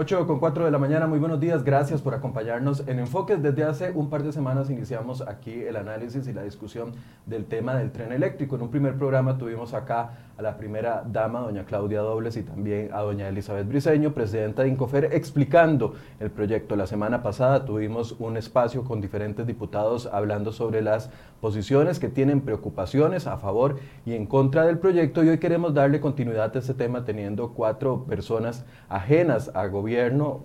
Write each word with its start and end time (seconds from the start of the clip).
8 0.00 0.26
con 0.26 0.38
4 0.38 0.64
de 0.64 0.70
la 0.70 0.78
mañana, 0.78 1.06
muy 1.06 1.18
buenos 1.18 1.40
días, 1.40 1.62
gracias 1.62 2.00
por 2.00 2.14
acompañarnos 2.14 2.88
en 2.88 3.00
Enfoques. 3.00 3.42
Desde 3.42 3.64
hace 3.64 3.90
un 3.90 4.08
par 4.08 4.22
de 4.22 4.32
semanas 4.32 4.70
iniciamos 4.70 5.20
aquí 5.20 5.52
el 5.52 5.76
análisis 5.76 6.26
y 6.26 6.32
la 6.32 6.42
discusión 6.42 6.92
del 7.26 7.44
tema 7.44 7.74
del 7.74 7.92
tren 7.92 8.10
eléctrico. 8.10 8.56
En 8.56 8.62
un 8.62 8.70
primer 8.70 8.96
programa 8.96 9.36
tuvimos 9.36 9.74
acá 9.74 10.12
a 10.38 10.42
la 10.42 10.56
primera 10.56 11.04
dama, 11.06 11.40
doña 11.40 11.66
Claudia 11.66 12.00
Dobles, 12.00 12.38
y 12.38 12.42
también 12.42 12.88
a 12.94 13.02
doña 13.02 13.28
Elizabeth 13.28 13.68
Briseño, 13.68 14.14
presidenta 14.14 14.62
de 14.62 14.70
Incofer, 14.70 15.10
explicando 15.12 15.92
el 16.18 16.30
proyecto. 16.30 16.76
La 16.76 16.86
semana 16.86 17.22
pasada 17.22 17.66
tuvimos 17.66 18.16
un 18.18 18.38
espacio 18.38 18.84
con 18.84 19.02
diferentes 19.02 19.46
diputados 19.46 20.08
hablando 20.10 20.50
sobre 20.50 20.80
las 20.80 21.10
posiciones 21.42 21.98
que 21.98 22.08
tienen 22.08 22.40
preocupaciones 22.40 23.26
a 23.26 23.36
favor 23.36 23.78
y 24.04 24.14
en 24.14 24.26
contra 24.26 24.64
del 24.64 24.78
proyecto 24.78 25.24
y 25.24 25.28
hoy 25.28 25.38
queremos 25.38 25.74
darle 25.74 26.00
continuidad 26.00 26.54
a 26.54 26.58
este 26.58 26.74
tema 26.74 27.04
teniendo 27.04 27.52
cuatro 27.52 28.04
personas 28.04 28.64
ajenas 28.88 29.50
a 29.54 29.66
gobierno, 29.66 29.89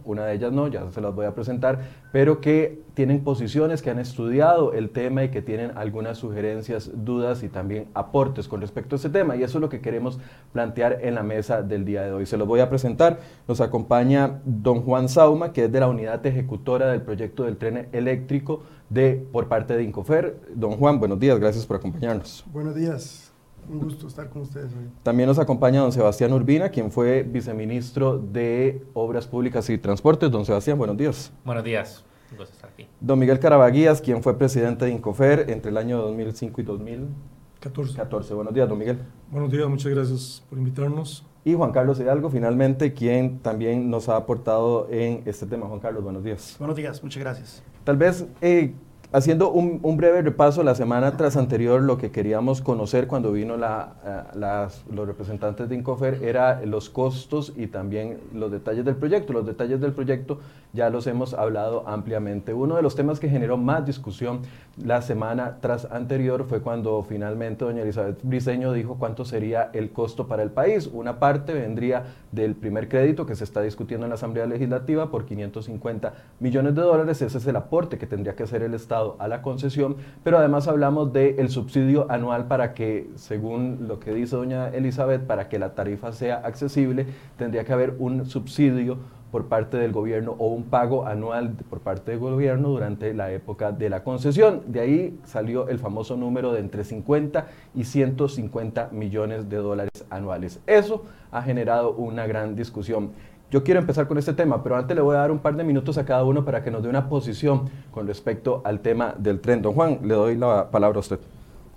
una 0.03 0.25
de 0.25 0.33
ellas 0.33 0.51
no, 0.51 0.67
ya 0.67 0.89
se 0.91 1.01
las 1.01 1.13
voy 1.13 1.25
a 1.25 1.33
presentar, 1.33 1.79
pero 2.11 2.41
que 2.41 2.83
tienen 2.93 3.23
posiciones, 3.23 3.81
que 3.81 3.89
han 3.89 3.99
estudiado 3.99 4.73
el 4.73 4.89
tema 4.89 5.23
y 5.23 5.29
que 5.29 5.41
tienen 5.41 5.71
algunas 5.75 6.17
sugerencias, 6.17 6.91
dudas 6.93 7.43
y 7.43 7.49
también 7.49 7.87
aportes 7.93 8.47
con 8.47 8.61
respecto 8.61 8.95
a 8.95 8.97
este 8.97 9.09
tema. 9.09 9.35
Y 9.35 9.43
eso 9.43 9.57
es 9.57 9.61
lo 9.61 9.69
que 9.69 9.81
queremos 9.81 10.19
plantear 10.53 10.99
en 11.01 11.15
la 11.15 11.23
mesa 11.23 11.61
del 11.61 11.85
día 11.85 12.03
de 12.03 12.11
hoy. 12.11 12.25
Se 12.25 12.37
los 12.37 12.47
voy 12.47 12.61
a 12.61 12.69
presentar. 12.69 13.19
Nos 13.47 13.61
acompaña 13.61 14.39
don 14.45 14.81
Juan 14.81 15.09
Sauma, 15.09 15.51
que 15.51 15.65
es 15.65 15.71
de 15.71 15.79
la 15.79 15.87
unidad 15.87 16.25
ejecutora 16.25 16.87
del 16.87 17.01
proyecto 17.01 17.43
del 17.43 17.57
tren 17.57 17.89
eléctrico 17.91 18.63
de, 18.89 19.25
por 19.31 19.47
parte 19.47 19.75
de 19.75 19.83
Incofer. 19.83 20.39
Don 20.55 20.77
Juan, 20.77 20.99
buenos 20.99 21.19
días, 21.19 21.39
gracias 21.39 21.65
por 21.65 21.77
acompañarnos. 21.77 22.45
Buenos 22.51 22.75
días. 22.75 23.24
Un 23.69 23.79
gusto 23.79 24.07
estar 24.07 24.29
con 24.29 24.43
ustedes 24.43 24.71
hoy. 24.73 24.89
También 25.03 25.27
nos 25.27 25.39
acompaña 25.39 25.81
don 25.81 25.91
Sebastián 25.91 26.33
Urbina, 26.33 26.69
quien 26.69 26.91
fue 26.91 27.23
viceministro 27.23 28.17
de 28.17 28.85
Obras 28.93 29.27
Públicas 29.27 29.69
y 29.69 29.77
Transportes. 29.77 30.29
Don 30.29 30.45
Sebastián, 30.45 30.77
buenos 30.77 30.97
días. 30.97 31.31
Buenos 31.43 31.63
días. 31.63 32.03
Un 32.31 32.37
gusto 32.37 32.53
estar 32.53 32.69
aquí. 32.69 32.87
Don 32.99 33.17
Miguel 33.17 33.39
Carabaguías, 33.39 34.01
quien 34.01 34.21
fue 34.21 34.37
presidente 34.37 34.85
de 34.85 34.91
Incofer 34.91 35.49
entre 35.49 35.71
el 35.71 35.77
año 35.77 35.97
2005 36.01 36.61
y 36.61 36.63
2014. 36.63 37.95
14. 37.95 38.33
Buenos 38.35 38.53
días, 38.53 38.69
don 38.69 38.77
Miguel. 38.77 38.99
Buenos 39.31 39.51
días, 39.51 39.67
muchas 39.67 39.91
gracias 39.91 40.43
por 40.49 40.59
invitarnos. 40.59 41.25
Y 41.43 41.53
Juan 41.53 41.71
Carlos 41.71 41.99
Hidalgo, 41.99 42.29
finalmente, 42.29 42.93
quien 42.93 43.39
también 43.39 43.89
nos 43.89 44.09
ha 44.09 44.15
aportado 44.15 44.87
en 44.91 45.23
este 45.25 45.45
tema. 45.45 45.67
Juan 45.67 45.79
Carlos, 45.79 46.03
buenos 46.03 46.23
días. 46.23 46.55
Buenos 46.59 46.75
días, 46.75 47.01
muchas 47.03 47.21
gracias. 47.21 47.63
Tal 47.83 47.97
vez 47.97 48.25
eh, 48.41 48.73
Haciendo 49.15 49.49
un, 49.49 49.95
breve 49.95 50.21
repaso, 50.23 50.61
la 50.61 50.75
semana 50.75 51.15
tras 51.15 51.37
anterior 51.37 51.81
lo 51.81 51.97
que 51.97 52.11
queríamos 52.11 52.59
conocer 52.61 53.07
cuando 53.07 53.31
vino 53.31 53.55
la, 53.55 53.93
eh, 54.05 54.67
los 54.93 55.07
representantes 55.07 55.69
de 55.69 55.75
Incofer 55.75 56.21
era 56.21 56.65
los 56.65 56.89
costos 56.89 57.53
y 57.55 57.67
también 57.67 58.17
los 58.33 58.51
detalles 58.51 58.83
del 58.83 58.97
proyecto. 58.97 59.31
Los 59.31 59.45
detalles 59.45 59.79
del 59.79 59.93
proyecto 59.93 60.39
ya 60.73 60.89
los 60.89 61.07
hemos 61.07 61.33
hablado 61.33 61.87
ampliamente. 61.87 62.53
Uno 62.53 62.75
de 62.75 62.81
los 62.81 62.95
temas 62.95 63.21
que 63.21 63.29
generó 63.29 63.55
más 63.55 63.85
discusión 63.85 64.41
la 64.83 65.01
semana 65.01 65.59
tras 65.61 65.85
anterior 65.85 66.45
fue 66.49 66.59
cuando 66.59 67.01
finalmente 67.07 67.63
doña 67.63 67.83
Elizabeth 67.83 68.19
Briseño 68.21 68.73
dijo 68.73 68.97
cuánto 68.99 69.23
sería 69.23 69.69
el 69.71 69.91
costo 69.91 70.27
para 70.27 70.43
el 70.43 70.51
país. 70.51 70.89
Una 70.91 71.19
parte 71.19 71.53
vendría 71.53 72.03
del 72.33 72.53
primer 72.55 72.89
crédito 72.89 73.25
que 73.25 73.37
se 73.37 73.45
está 73.45 73.61
discutiendo 73.61 74.05
en 74.05 74.09
la 74.09 74.15
Asamblea 74.15 74.45
Legislativa 74.45 75.09
por 75.09 75.23
550 75.23 76.13
millones 76.41 76.75
de 76.75 76.81
dólares. 76.81 77.21
Ese 77.21 77.37
es 77.37 77.47
el 77.47 77.55
aporte 77.55 77.97
que 77.97 78.07
tendría 78.07 78.35
que 78.35 78.43
hacer 78.43 78.61
el 78.61 78.73
Estado 78.73 79.04
a 79.19 79.27
la 79.27 79.41
concesión, 79.41 79.97
pero 80.23 80.37
además 80.37 80.67
hablamos 80.67 81.13
del 81.13 81.49
subsidio 81.49 82.07
anual 82.09 82.47
para 82.47 82.73
que, 82.73 83.09
según 83.15 83.87
lo 83.87 83.99
que 83.99 84.13
dice 84.13 84.35
doña 84.35 84.69
Elizabeth, 84.69 85.25
para 85.25 85.47
que 85.49 85.59
la 85.59 85.75
tarifa 85.75 86.11
sea 86.11 86.37
accesible, 86.37 87.05
tendría 87.37 87.63
que 87.63 87.73
haber 87.73 87.95
un 87.99 88.25
subsidio 88.25 88.97
por 89.35 89.47
parte 89.47 89.75
del 89.75 89.91
gobierno 89.91 90.35
o 90.37 90.47
un 90.47 90.63
pago 90.63 91.05
anual 91.05 91.57
por 91.69 91.81
parte 91.81 92.11
del 92.11 92.21
gobierno 92.21 92.69
durante 92.69 93.13
la 93.13 93.33
época 93.33 93.73
de 93.73 93.89
la 93.89 94.01
concesión. 94.01 94.61
De 94.67 94.79
ahí 94.79 95.19
salió 95.25 95.67
el 95.67 95.77
famoso 95.77 96.15
número 96.15 96.53
de 96.53 96.61
entre 96.61 96.85
50 96.85 97.45
y 97.75 97.83
150 97.83 98.91
millones 98.93 99.49
de 99.49 99.57
dólares 99.57 100.05
anuales. 100.09 100.61
Eso 100.67 101.03
ha 101.31 101.41
generado 101.41 101.91
una 101.95 102.27
gran 102.27 102.55
discusión. 102.55 103.11
Yo 103.55 103.63
quiero 103.63 103.79
empezar 103.79 104.05
con 104.05 104.17
este 104.17 104.33
tema, 104.33 104.61
pero 104.61 104.75
antes 104.75 104.93
le 104.97 105.01
voy 105.01 105.15
a 105.15 105.19
dar 105.19 105.31
un 105.31 105.39
par 105.39 105.55
de 105.55 105.63
minutos 105.63 105.97
a 105.97 106.03
cada 106.03 106.25
uno 106.25 106.43
para 106.43 106.61
que 106.61 106.69
nos 106.69 106.83
dé 106.83 106.89
una 106.89 107.07
posición 107.07 107.69
con 107.89 108.05
respecto 108.05 108.61
al 108.65 108.81
tema 108.81 109.15
del 109.17 109.39
tren. 109.39 109.61
Don 109.61 109.73
Juan, 109.73 109.99
le 110.03 110.13
doy 110.13 110.35
la 110.35 110.69
palabra 110.69 110.97
a 110.97 110.99
usted. 110.99 111.21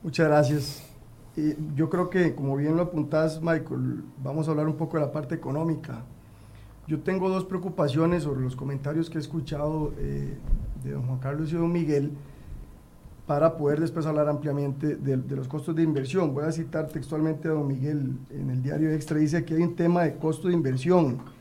Muchas 0.02 0.26
gracias. 0.26 0.82
yo 1.76 1.88
creo 1.88 2.10
que, 2.10 2.34
como 2.34 2.56
bien 2.56 2.74
lo 2.74 2.82
apuntás, 2.82 3.40
Michael, 3.40 4.02
vamos 4.20 4.48
a 4.48 4.50
hablar 4.50 4.66
un 4.66 4.74
poco 4.74 4.96
de 4.96 5.04
la 5.04 5.12
parte 5.12 5.36
económica. 5.36 6.02
Yo 6.88 6.98
tengo 6.98 7.28
dos 7.28 7.44
preocupaciones 7.44 8.24
sobre 8.24 8.40
los 8.40 8.56
comentarios 8.56 9.08
que 9.08 9.18
he 9.18 9.20
escuchado 9.20 9.92
eh, 9.98 10.36
de 10.82 10.90
don 10.90 11.06
Juan 11.06 11.20
Carlos 11.20 11.52
y 11.52 11.54
don 11.54 11.70
Miguel 11.70 12.10
para 13.28 13.56
poder 13.56 13.78
después 13.78 14.04
hablar 14.04 14.28
ampliamente 14.28 14.96
de, 14.96 15.16
de, 15.16 15.36
los 15.36 15.46
costos 15.46 15.76
de 15.76 15.84
inversión. 15.84 16.34
Voy 16.34 16.42
a 16.42 16.50
citar 16.50 16.88
textualmente 16.88 17.46
a 17.46 17.52
don 17.52 17.68
Miguel 17.68 18.18
en 18.30 18.50
el 18.50 18.64
diario 18.64 18.90
Extra, 18.90 19.18
dice 19.18 19.44
que 19.44 19.54
hay 19.54 19.62
un 19.62 19.76
tema 19.76 20.02
de 20.02 20.16
costo 20.16 20.48
de 20.48 20.54
inversión 20.54 21.37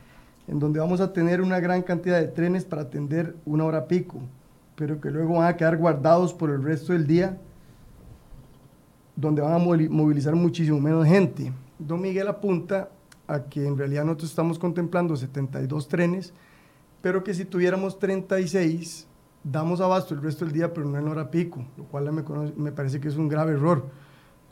en 0.47 0.59
donde 0.59 0.79
vamos 0.79 1.01
a 1.01 1.11
tener 1.11 1.41
una 1.41 1.59
gran 1.59 1.81
cantidad 1.81 2.19
de 2.19 2.27
trenes 2.27 2.63
para 2.63 2.83
atender 2.83 3.35
una 3.45 3.65
hora 3.65 3.87
pico, 3.87 4.19
pero 4.75 5.01
que 5.01 5.11
luego 5.11 5.39
van 5.39 5.47
a 5.47 5.57
quedar 5.57 5.77
guardados 5.77 6.33
por 6.33 6.49
el 6.49 6.63
resto 6.63 6.93
del 6.93 7.05
día, 7.05 7.37
donde 9.15 9.41
van 9.41 9.53
a 9.53 9.57
movilizar 9.57 10.35
muchísimo 10.35 10.79
menos 10.79 11.05
gente. 11.05 11.51
Don 11.79 12.01
Miguel 12.01 12.27
apunta 12.27 12.89
a 13.27 13.43
que 13.43 13.67
en 13.67 13.77
realidad 13.77 14.05
nosotros 14.05 14.29
estamos 14.29 14.57
contemplando 14.57 15.15
72 15.15 15.87
trenes, 15.87 16.33
pero 17.01 17.23
que 17.23 17.33
si 17.33 17.43
tuviéramos 17.43 17.99
36, 17.99 19.07
damos 19.43 19.81
abasto 19.81 20.13
el 20.13 20.21
resto 20.21 20.45
del 20.45 20.53
día, 20.53 20.73
pero 20.73 20.87
no 20.87 20.97
en 20.97 21.07
hora 21.07 21.29
pico, 21.29 21.65
lo 21.77 21.83
cual 21.85 22.11
me, 22.11 22.23
me 22.55 22.71
parece 22.71 22.99
que 22.99 23.09
es 23.09 23.17
un 23.17 23.27
grave 23.27 23.53
error. 23.53 23.85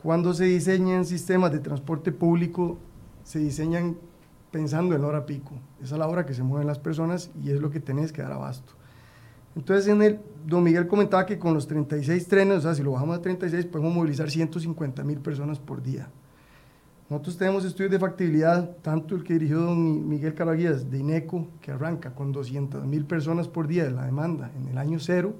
Cuando 0.02 0.34
se 0.34 0.44
diseñan 0.44 1.04
sistemas 1.04 1.52
de 1.52 1.58
transporte 1.58 2.12
público, 2.12 2.78
se 3.24 3.38
diseñan 3.38 3.96
pensando 4.50 4.94
en 4.94 5.02
la 5.02 5.08
hora 5.08 5.26
pico. 5.26 5.52
Esa 5.82 5.94
es 5.94 5.98
la 5.98 6.08
hora 6.08 6.26
que 6.26 6.34
se 6.34 6.42
mueven 6.42 6.66
las 6.66 6.78
personas 6.78 7.30
y 7.42 7.50
es 7.50 7.60
lo 7.60 7.70
que 7.70 7.80
tenés 7.80 8.12
que 8.12 8.22
dar 8.22 8.32
abasto. 8.32 8.72
Entonces, 9.56 9.88
en 9.88 10.02
el, 10.02 10.20
don 10.46 10.62
Miguel 10.62 10.86
comentaba 10.86 11.24
que 11.24 11.38
con 11.38 11.54
los 11.54 11.66
36 11.66 12.28
trenes, 12.28 12.58
o 12.58 12.60
sea, 12.60 12.74
si 12.74 12.82
lo 12.82 12.92
bajamos 12.92 13.16
a 13.16 13.22
36, 13.22 13.64
podemos 13.66 13.94
movilizar 13.94 14.30
150 14.30 15.02
mil 15.02 15.18
personas 15.18 15.58
por 15.58 15.82
día. 15.82 16.08
Nosotros 17.08 17.38
tenemos 17.38 17.64
estudios 17.64 17.92
de 17.92 17.98
factibilidad, 17.98 18.76
tanto 18.82 19.14
el 19.14 19.22
que 19.22 19.34
dirigió 19.34 19.60
don 19.60 20.08
Miguel 20.08 20.34
Caraguías 20.34 20.90
de 20.90 20.98
INECO, 20.98 21.46
que 21.62 21.70
arranca 21.70 22.14
con 22.14 22.32
200 22.32 22.84
mil 22.84 23.06
personas 23.06 23.48
por 23.48 23.66
día 23.66 23.84
de 23.84 23.92
la 23.92 24.04
demanda 24.04 24.50
en 24.56 24.68
el 24.68 24.76
año 24.76 24.98
cero, 24.98 25.34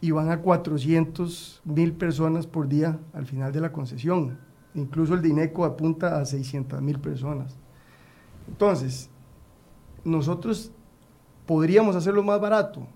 y 0.00 0.12
van 0.12 0.30
a 0.30 0.40
400 0.40 1.60
mil 1.64 1.92
personas 1.92 2.46
por 2.46 2.68
día 2.68 2.98
al 3.12 3.26
final 3.26 3.52
de 3.52 3.60
la 3.60 3.72
concesión. 3.72 4.38
Incluso 4.74 5.12
el 5.14 5.20
de 5.20 5.28
INECO 5.28 5.64
apunta 5.64 6.18
a 6.18 6.24
600 6.24 6.80
mil 6.80 7.00
personas. 7.00 7.58
Entonces, 8.48 9.10
nosotros 10.04 10.72
podríamos 11.46 11.96
hacerlo 11.96 12.22
más 12.22 12.40
barato. 12.40 12.86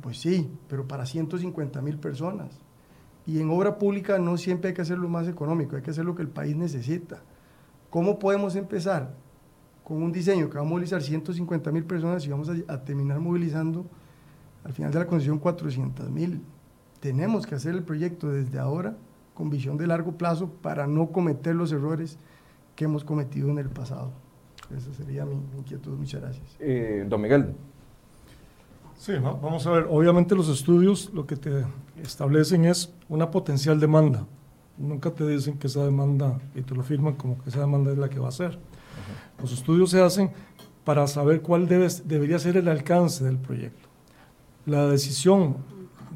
pues 0.00 0.20
sí, 0.20 0.50
pero 0.68 0.86
para 0.86 1.06
150 1.06 1.80
mil 1.82 1.98
personas. 1.98 2.58
Y 3.26 3.40
en 3.40 3.50
obra 3.50 3.78
pública 3.78 4.18
no 4.18 4.36
siempre 4.36 4.68
hay 4.68 4.74
que 4.74 4.82
hacerlo 4.82 5.08
más 5.08 5.28
económico, 5.28 5.76
hay 5.76 5.82
que 5.82 5.90
hacer 5.90 6.04
lo 6.04 6.14
que 6.14 6.22
el 6.22 6.28
país 6.28 6.56
necesita. 6.56 7.22
¿Cómo 7.90 8.18
podemos 8.18 8.56
empezar? 8.56 9.14
Con 9.84 10.02
un 10.02 10.12
diseño 10.12 10.48
que 10.48 10.56
va 10.56 10.62
a 10.62 10.66
movilizar 10.66 11.02
150 11.02 11.70
mil 11.70 11.84
personas 11.84 12.24
y 12.26 12.30
vamos 12.30 12.48
a, 12.48 12.84
terminar 12.84 13.20
movilizando 13.20 13.86
al 14.64 14.72
final 14.72 14.92
de 14.92 14.98
la 14.98 15.06
concesión 15.06 15.38
400 15.38 16.10
mil. 16.10 16.42
Tenemos 17.00 17.46
que 17.46 17.54
hacer 17.54 17.74
el 17.74 17.82
proyecto 17.82 18.30
desde 18.30 18.58
ahora 18.58 18.96
con 19.34 19.50
visión 19.50 19.76
de 19.76 19.86
largo 19.86 20.12
plazo 20.12 20.48
para 20.48 20.86
no 20.86 21.10
cometer 21.10 21.54
los 21.54 21.72
errores 21.72 22.18
que 22.76 22.84
hemos 22.84 23.04
cometido 23.04 23.50
en 23.50 23.58
el 23.58 23.68
pasado. 23.68 24.12
Esa 24.76 24.92
sería 24.94 25.24
mi, 25.24 25.34
inquietud. 25.56 25.92
Muchas 25.98 26.20
gracias. 26.20 26.44
Eh, 26.58 27.04
don 27.08 27.20
Miguel. 27.20 27.54
Sí, 28.98 29.12
vamos 29.20 29.66
a 29.66 29.70
ver. 29.72 29.86
Obviamente 29.90 30.34
los 30.34 30.48
estudios 30.48 31.10
lo 31.12 31.26
que 31.26 31.36
te 31.36 31.64
establecen 32.02 32.64
es 32.64 32.94
una 33.08 33.30
potencial 33.30 33.80
demanda. 33.80 34.26
Nunca 34.78 35.10
te 35.10 35.26
dicen 35.26 35.58
que 35.58 35.66
esa 35.66 35.84
demanda, 35.84 36.40
y 36.54 36.62
te 36.62 36.74
lo 36.74 36.82
firman 36.82 37.14
como 37.14 37.42
que 37.42 37.50
esa 37.50 37.60
demanda 37.60 37.92
es 37.92 37.98
la 37.98 38.08
que 38.08 38.18
va 38.18 38.28
a 38.28 38.32
ser. 38.32 38.58
Los 39.40 39.52
estudios 39.52 39.90
se 39.90 40.00
hacen 40.00 40.30
para 40.84 41.06
saber 41.06 41.42
cuál 41.42 41.68
debe, 41.68 41.88
debería 42.04 42.38
ser 42.38 42.56
el 42.56 42.68
alcance 42.68 43.24
del 43.24 43.38
proyecto. 43.38 43.88
La 44.66 44.86
decisión 44.86 45.56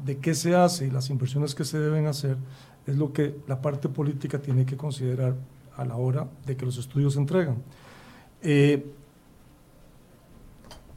de 0.05 0.17
qué 0.17 0.33
se 0.33 0.55
hace 0.55 0.87
y 0.87 0.91
las 0.91 1.09
inversiones 1.09 1.53
que 1.53 1.65
se 1.65 1.79
deben 1.79 2.07
hacer 2.07 2.37
es 2.85 2.95
lo 2.95 3.11
que 3.11 3.35
la 3.47 3.61
parte 3.61 3.89
política 3.89 4.39
tiene 4.39 4.65
que 4.65 4.77
considerar 4.77 5.35
a 5.75 5.85
la 5.85 5.95
hora 5.95 6.27
de 6.45 6.55
que 6.55 6.65
los 6.65 6.77
estudios 6.77 7.13
se 7.13 7.19
entregan. 7.19 7.57
Eh, 8.41 8.85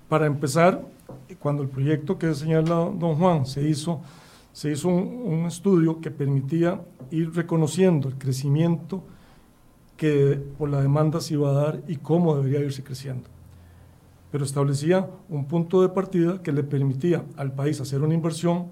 para 0.08 0.26
empezar, 0.26 0.84
cuando 1.38 1.62
el 1.62 1.68
proyecto 1.68 2.18
que 2.18 2.34
señala 2.34 2.90
don 2.98 3.16
Juan 3.16 3.46
se 3.46 3.66
hizo, 3.66 4.00
se 4.52 4.72
hizo 4.72 4.88
un, 4.88 5.46
estudio 5.46 6.00
que 6.00 6.10
permitía 6.10 6.80
ir 7.10 7.32
reconociendo 7.34 8.08
el 8.08 8.16
crecimiento 8.16 9.02
que 9.96 10.42
por 10.58 10.68
la 10.68 10.80
demanda 10.80 11.20
se 11.20 11.34
iba 11.34 11.50
a 11.50 11.52
dar 11.52 11.82
y 11.86 11.96
cómo 11.96 12.36
debería 12.36 12.60
irse 12.60 12.82
creciendo. 12.82 13.28
pero 14.30 14.44
establecía 14.44 15.08
un 15.28 15.46
punto 15.46 15.82
de 15.82 15.88
partida 15.88 16.40
que 16.40 16.52
le 16.52 16.62
permitía 16.62 17.24
al 17.36 17.52
país 17.52 17.80
hacer 17.80 18.00
una 18.00 18.14
inversión 18.14 18.68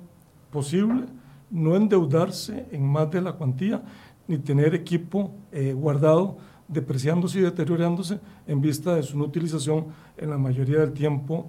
posible, 0.53 1.07
no 1.51 1.75
endeudarse 1.75 2.67
en 2.71 2.87
más 2.87 3.11
de 3.11 3.21
la 3.21 3.33
cuantía, 3.33 3.83
ni 4.29 4.39
tener 4.39 4.75
equipo 4.75 5.33
eh, 5.51 5.73
guardado 5.73 6.37
depreciándose 6.69 7.39
y 7.39 7.43
deteriorándose 7.43 8.21
en 8.47 8.61
vista 8.61 8.95
de 8.95 9.03
su 9.03 9.19
no 9.19 9.25
utilización 9.25 9.87
en 10.19 10.31
la 10.31 10.39
mayoría 10.39 10.81
del 10.81 10.93
tiempo 10.93 11.49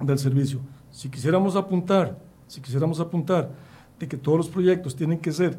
del 0.00 0.18
servicio. 0.18 0.60
Si 0.90 1.08
quisiéramos 1.08 1.54
apuntar, 1.54 2.18
si 2.48 2.60
quisiéramos 2.60 2.98
apuntar 3.00 3.50
de 3.98 4.08
que 4.08 4.16
todos 4.16 4.38
los 4.38 4.48
proyectos 4.48 4.94
tienen 4.94 5.18
que 5.18 5.32
ser 5.32 5.56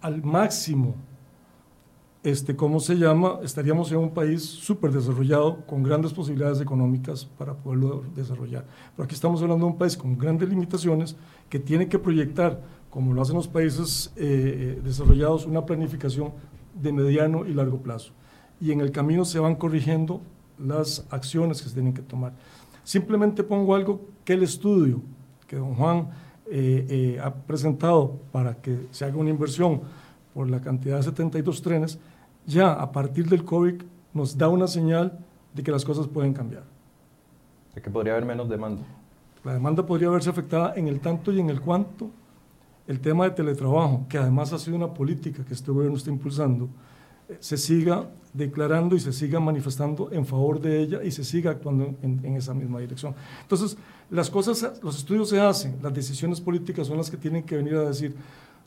al 0.00 0.22
máximo, 0.22 0.94
este, 2.22 2.56
¿cómo 2.56 2.80
se 2.80 2.96
llama? 2.96 3.38
Estaríamos 3.44 3.92
en 3.92 3.98
un 3.98 4.10
país 4.10 4.42
súper 4.42 4.90
desarrollado, 4.90 5.64
con 5.66 5.82
grandes 5.84 6.12
posibilidades 6.12 6.60
económicas 6.60 7.24
para 7.24 7.54
poderlo 7.54 8.04
desarrollar. 8.16 8.64
Pero 8.96 9.04
aquí 9.04 9.14
estamos 9.14 9.40
hablando 9.42 9.66
de 9.66 9.72
un 9.72 9.78
país 9.78 9.96
con 9.96 10.18
grandes 10.18 10.48
limitaciones 10.48 11.14
que 11.48 11.60
tiene 11.60 11.88
que 11.88 12.00
proyectar, 12.00 12.60
como 12.90 13.12
lo 13.12 13.22
hacen 13.22 13.36
los 13.36 13.46
países 13.46 14.12
eh, 14.16 14.80
desarrollados, 14.82 15.46
una 15.46 15.64
planificación 15.64 16.32
de 16.74 16.92
mediano 16.92 17.46
y 17.46 17.54
largo 17.54 17.78
plazo 17.78 18.12
y 18.60 18.72
en 18.72 18.80
el 18.80 18.90
camino 18.90 19.24
se 19.24 19.38
van 19.38 19.56
corrigiendo 19.56 20.20
las 20.58 21.06
acciones 21.10 21.62
que 21.62 21.68
se 21.68 21.74
tienen 21.74 21.92
que 21.92 22.02
tomar. 22.02 22.32
Simplemente 22.84 23.42
pongo 23.42 23.74
algo 23.74 24.00
que 24.24 24.34
el 24.34 24.42
estudio 24.42 25.00
que 25.46 25.56
don 25.56 25.74
Juan 25.74 26.08
eh, 26.50 26.86
eh, 26.88 27.20
ha 27.22 27.32
presentado 27.34 28.18
para 28.32 28.54
que 28.54 28.86
se 28.90 29.04
haga 29.04 29.16
una 29.16 29.30
inversión 29.30 29.80
por 30.34 30.48
la 30.48 30.60
cantidad 30.60 30.98
de 30.98 31.02
72 31.02 31.62
trenes, 31.62 31.98
ya 32.46 32.72
a 32.72 32.92
partir 32.92 33.28
del 33.28 33.44
COVID 33.44 33.82
nos 34.12 34.36
da 34.36 34.48
una 34.48 34.66
señal 34.66 35.18
de 35.54 35.62
que 35.62 35.70
las 35.70 35.84
cosas 35.84 36.06
pueden 36.06 36.32
cambiar. 36.32 36.64
De 37.74 37.82
que 37.82 37.90
podría 37.90 38.12
haber 38.12 38.24
menos 38.24 38.48
demanda. 38.48 38.82
La 39.44 39.54
demanda 39.54 39.84
podría 39.84 40.10
verse 40.10 40.30
afectada 40.30 40.74
en 40.76 40.88
el 40.88 41.00
tanto 41.00 41.32
y 41.32 41.40
en 41.40 41.50
el 41.50 41.60
cuanto 41.60 42.10
el 42.86 43.00
tema 43.00 43.24
de 43.24 43.30
teletrabajo, 43.30 44.06
que 44.08 44.18
además 44.18 44.52
ha 44.52 44.58
sido 44.58 44.76
una 44.76 44.92
política 44.92 45.44
que 45.44 45.54
este 45.54 45.70
gobierno 45.72 45.96
está 45.96 46.10
impulsando, 46.10 46.68
se 47.40 47.56
siga 47.56 48.08
declarando 48.36 48.96
y 48.96 49.00
se 49.00 49.12
siga 49.12 49.40
manifestando 49.40 50.10
en 50.12 50.26
favor 50.26 50.60
de 50.60 50.80
ella 50.80 51.02
y 51.02 51.10
se 51.10 51.24
siga 51.24 51.50
actuando 51.50 51.94
en, 52.02 52.36
esa 52.36 52.54
misma 52.54 52.80
dirección. 52.80 53.14
Entonces, 53.42 53.76
las 54.10 54.30
cosas, 54.30 54.80
los 54.82 54.98
estudios 54.98 55.28
se 55.28 55.40
hacen, 55.40 55.76
las 55.82 55.94
decisiones 55.94 56.40
políticas 56.40 56.86
son 56.86 56.98
las 56.98 57.10
que 57.10 57.16
tienen 57.16 57.42
que 57.42 57.56
venir 57.56 57.74
a 57.74 57.88
decir 57.88 58.14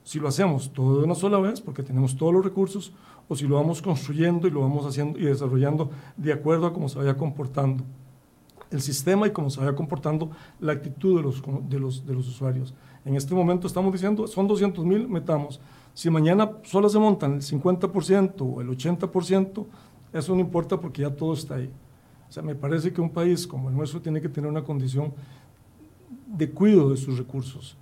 si 0.04 0.20
lo 0.20 0.28
hacemos 0.28 0.72
todo 0.74 1.00
de 1.00 1.06
una 1.06 1.16
sola 1.16 1.38
vez, 1.40 1.62
porque 1.62 1.84
tenemos 1.84 2.18
todos 2.18 2.34
los 2.34 2.44
recursos, 2.44 2.94
o 3.28 3.36
si 3.36 3.46
lo 3.48 3.56
vamos 3.56 3.82
construyendo 3.82 4.48
y 4.48 4.52
lo 4.52 4.62
vamos 4.62 4.86
haciendo 4.86 5.20
y 5.20 5.26
desarrollando 5.26 5.92
de 6.18 6.34
acuerdo 6.34 6.66
a 6.66 6.74
cómo 6.74 6.90
se 6.90 6.98
vaya 6.98 7.16
comportando 7.16 7.84
el 8.72 8.82
sistema 8.82 9.28
y 9.28 9.32
cómo 9.32 9.50
se 9.50 9.60
vaya 9.60 9.76
comportando 9.76 10.32
la 10.60 10.74
actitud 10.74 11.18
de 11.18 11.24
los, 11.24 11.44
de 11.70 11.80
los, 11.80 12.06
de 12.06 12.14
los 12.14 12.28
usuarios. 12.28 12.74
En 13.06 13.16
este 13.16 13.36
momento 13.36 13.68
estamos 13.68 13.94
diciendo, 13.94 14.28
son 14.28 14.48
200 14.48 14.84
mil, 14.86 15.08
metamos 15.08 15.60
si 15.94 16.10
mañana 16.10 16.52
solo 16.64 16.90
se 16.90 17.00
montan 17.00 17.34
el 17.34 17.42
50% 17.42 18.34
o 18.42 18.62
el 18.62 18.70
80%, 18.70 19.66
eso 20.14 20.34
no 20.34 20.42
importa 20.42 20.80
porque 20.80 21.02
ya 21.02 21.16
todo 21.16 21.34
está 21.34 21.56
ahí. 21.56 21.72
O 22.30 22.32
sea, 22.32 22.44
me 22.44 22.56
parece 22.56 22.94
que 22.94 23.02
un 23.02 23.10
país 23.10 23.48
como 23.48 23.70
el 23.70 23.76
nuestro 23.76 24.02
tiene 24.02 24.22
que 24.22 24.30
tener 24.30 24.50
una 24.50 24.64
condición 24.64 25.14
de 26.28 26.50
cuidado 26.52 26.92
de 26.92 26.98
sus 26.98 27.18
recursos 27.18 27.76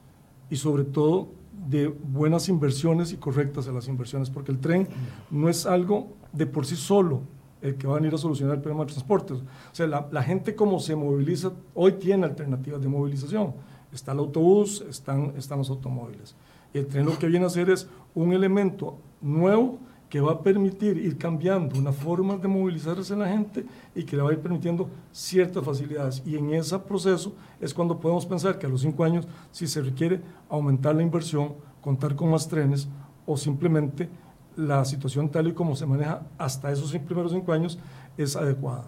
y 0.50 0.56
sobre 0.56 0.84
todo 0.84 1.30
de 1.68 1.88
buenas 1.88 2.48
inversiones 2.48 3.12
y 3.12 3.18
correctas 3.18 3.68
a 3.68 3.72
las 3.72 3.88
inversiones, 3.88 4.30
porque 4.30 4.52
el 4.52 4.60
tren 4.60 4.88
no 5.30 5.50
es 5.50 5.66
algo 5.66 6.08
de 6.32 6.46
por 6.46 6.66
sí 6.66 6.76
solo 6.76 7.22
el 7.62 7.76
que 7.76 7.88
va 7.88 7.94
a 7.94 7.98
venir 7.98 8.14
a 8.14 8.18
solucionar 8.18 8.56
el 8.56 8.62
problema 8.62 8.86
de 8.86 8.92
transporte. 8.92 9.34
O 9.34 9.42
sea, 9.72 9.88
la, 9.88 10.08
la 10.12 10.24
gente 10.24 10.56
como 10.56 10.80
se 10.80 10.96
moviliza, 10.96 11.52
hoy 11.74 11.94
tiene 11.94 12.26
alternativas 12.26 12.82
de 12.82 12.88
movilización. 12.88 13.54
Está 13.92 14.12
el 14.12 14.20
autobús, 14.20 14.84
están, 14.88 15.34
están 15.36 15.58
los 15.58 15.70
automóviles. 15.70 16.36
El 16.78 16.88
tren 16.88 17.06
lo 17.06 17.18
que 17.18 17.28
viene 17.28 17.46
a 17.46 17.48
hacer 17.48 17.70
es 17.70 17.88
un 18.14 18.34
elemento 18.34 18.98
nuevo 19.22 19.80
que 20.10 20.22
va 20.22 20.34
a 20.34 20.42
permitir 20.42 20.98
ir 20.98 21.18
cambiando 21.18 21.78
una 21.78 21.92
forma 21.92 22.38
de 22.38 22.48
movilizarse 22.48 23.16
la 23.16 23.28
gente 23.28 23.66
y 23.94 24.04
que 24.04 24.16
le 24.16 24.22
va 24.22 24.30
a 24.30 24.34
ir 24.34 24.40
permitiendo 24.40 24.90
ciertas 25.12 25.64
facilidades. 25.64 26.24
Y 26.26 26.38
en 26.38 26.54
ese 26.54 26.80
proceso 26.80 27.34
es 27.60 27.74
cuando 27.74 28.00
podemos 28.00 28.26
pensar 28.26 28.58
que 28.58 28.66
a 28.66 28.70
los 28.70 28.82
cinco 28.82 29.04
años, 29.04 29.28
si 29.52 29.68
se 29.68 29.82
requiere 29.82 30.22
aumentar 30.50 30.96
la 30.96 31.04
inversión, 31.04 31.56
contar 31.82 32.16
con 32.16 32.30
más 32.30 32.48
trenes 32.48 32.88
o 33.26 33.36
simplemente 33.36 34.08
la 34.56 34.86
situación 34.86 35.30
tal 35.30 35.48
y 35.48 35.54
como 35.54 35.76
se 35.76 35.86
maneja 35.86 36.22
hasta 36.38 36.72
esos 36.72 36.92
primeros 37.00 37.32
cinco 37.32 37.52
años 37.52 37.78
es 38.18 38.36
adecuada. 38.36 38.86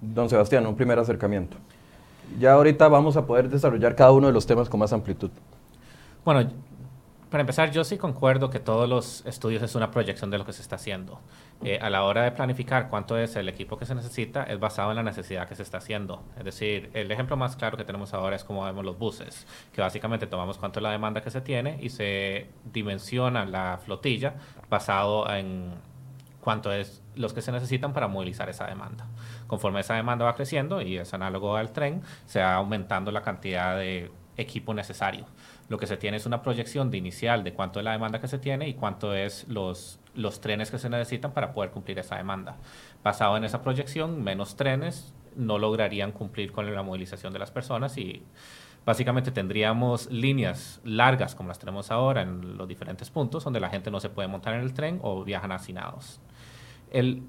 Don 0.00 0.30
Sebastián, 0.30 0.66
un 0.66 0.76
primer 0.76 0.98
acercamiento. 0.98 1.56
Ya 2.38 2.52
ahorita 2.52 2.86
vamos 2.88 3.16
a 3.16 3.26
poder 3.26 3.48
desarrollar 3.48 3.96
cada 3.96 4.12
uno 4.12 4.28
de 4.28 4.32
los 4.32 4.46
temas 4.46 4.68
con 4.68 4.78
más 4.80 4.92
amplitud. 4.92 5.30
Bueno, 6.24 6.48
para 7.30 7.42
empezar, 7.42 7.70
yo 7.70 7.84
sí 7.84 7.96
concuerdo 7.96 8.50
que 8.50 8.58
todos 8.58 8.88
los 8.88 9.24
estudios 9.24 9.62
es 9.62 9.76
una 9.76 9.92
proyección 9.92 10.30
de 10.30 10.38
lo 10.38 10.44
que 10.44 10.52
se 10.52 10.62
está 10.62 10.76
haciendo. 10.76 11.20
Eh, 11.62 11.78
a 11.80 11.88
la 11.88 12.02
hora 12.02 12.24
de 12.24 12.32
planificar 12.32 12.88
cuánto 12.88 13.16
es 13.16 13.36
el 13.36 13.48
equipo 13.48 13.78
que 13.78 13.86
se 13.86 13.94
necesita, 13.94 14.42
es 14.42 14.58
basado 14.58 14.90
en 14.90 14.96
la 14.96 15.04
necesidad 15.04 15.48
que 15.48 15.54
se 15.54 15.62
está 15.62 15.78
haciendo. 15.78 16.24
Es 16.36 16.44
decir, 16.44 16.90
el 16.92 17.10
ejemplo 17.12 17.36
más 17.36 17.54
claro 17.54 17.76
que 17.76 17.84
tenemos 17.84 18.14
ahora 18.14 18.34
es 18.34 18.42
como 18.42 18.64
vemos 18.64 18.84
los 18.84 18.98
buses, 18.98 19.46
que 19.72 19.80
básicamente 19.80 20.26
tomamos 20.26 20.58
cuánto 20.58 20.80
es 20.80 20.82
la 20.82 20.90
demanda 20.90 21.20
que 21.20 21.30
se 21.30 21.40
tiene 21.40 21.78
y 21.80 21.90
se 21.90 22.48
dimensiona 22.64 23.44
la 23.44 23.78
flotilla 23.84 24.34
basado 24.68 25.32
en 25.32 25.74
cuánto 26.40 26.72
es 26.72 27.00
los 27.14 27.32
que 27.32 27.42
se 27.42 27.52
necesitan 27.52 27.92
para 27.92 28.08
movilizar 28.08 28.48
esa 28.48 28.66
demanda. 28.66 29.06
Conforme 29.46 29.80
esa 29.80 29.94
demanda 29.94 30.24
va 30.24 30.34
creciendo, 30.34 30.82
y 30.82 30.98
es 30.98 31.14
análogo 31.14 31.54
al 31.54 31.72
tren, 31.72 32.02
se 32.26 32.40
va 32.40 32.54
aumentando 32.54 33.12
la 33.12 33.22
cantidad 33.22 33.76
de 33.76 34.10
equipo 34.36 34.74
necesario 34.74 35.26
lo 35.70 35.78
que 35.78 35.86
se 35.86 35.96
tiene 35.96 36.16
es 36.16 36.26
una 36.26 36.42
proyección 36.42 36.90
de 36.90 36.98
inicial 36.98 37.44
de 37.44 37.54
cuánto 37.54 37.78
es 37.78 37.84
la 37.84 37.92
demanda 37.92 38.20
que 38.20 38.26
se 38.26 38.38
tiene 38.38 38.68
y 38.68 38.74
cuánto 38.74 39.14
es 39.14 39.46
los, 39.48 40.00
los 40.16 40.40
trenes 40.40 40.68
que 40.68 40.78
se 40.78 40.90
necesitan 40.90 41.32
para 41.32 41.52
poder 41.52 41.70
cumplir 41.70 42.00
esa 42.00 42.16
demanda. 42.16 42.56
Basado 43.04 43.36
en 43.36 43.44
esa 43.44 43.62
proyección, 43.62 44.20
menos 44.22 44.56
trenes 44.56 45.14
no 45.36 45.58
lograrían 45.58 46.10
cumplir 46.10 46.50
con 46.50 46.74
la 46.74 46.82
movilización 46.82 47.32
de 47.32 47.38
las 47.38 47.52
personas 47.52 47.96
y 47.98 48.24
básicamente 48.84 49.30
tendríamos 49.30 50.10
líneas 50.10 50.80
largas 50.82 51.36
como 51.36 51.50
las 51.50 51.60
tenemos 51.60 51.92
ahora 51.92 52.22
en 52.22 52.58
los 52.58 52.66
diferentes 52.66 53.08
puntos 53.08 53.44
donde 53.44 53.60
la 53.60 53.70
gente 53.70 53.92
no 53.92 54.00
se 54.00 54.08
puede 54.08 54.26
montar 54.26 54.54
en 54.54 54.62
el 54.62 54.74
tren 54.74 54.98
o 55.02 55.22
viajan 55.22 55.52
hacinados. 55.52 56.20
El, 56.90 57.22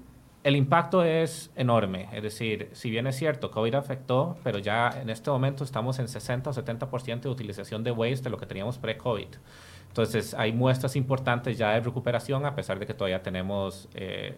el 0.44 0.56
impacto 0.56 1.04
es 1.04 1.52
enorme, 1.54 2.08
es 2.12 2.22
decir, 2.22 2.68
si 2.72 2.90
bien 2.90 3.06
es 3.06 3.16
cierto, 3.16 3.50
COVID 3.50 3.74
afectó, 3.74 4.36
pero 4.42 4.58
ya 4.58 4.90
en 5.00 5.08
este 5.08 5.30
momento 5.30 5.62
estamos 5.62 6.00
en 6.00 6.08
60 6.08 6.50
o 6.50 6.52
70% 6.52 7.20
de 7.20 7.28
utilización 7.28 7.84
de 7.84 7.92
Waze 7.92 8.22
de 8.22 8.30
lo 8.30 8.38
que 8.38 8.46
teníamos 8.46 8.78
pre-COVID. 8.78 9.28
Entonces, 9.86 10.34
hay 10.34 10.52
muestras 10.52 10.96
importantes 10.96 11.58
ya 11.58 11.72
de 11.72 11.80
recuperación, 11.80 12.44
a 12.46 12.54
pesar 12.54 12.78
de 12.78 12.86
que 12.86 12.94
todavía 12.94 13.22
tenemos 13.22 13.88
eh, 13.94 14.36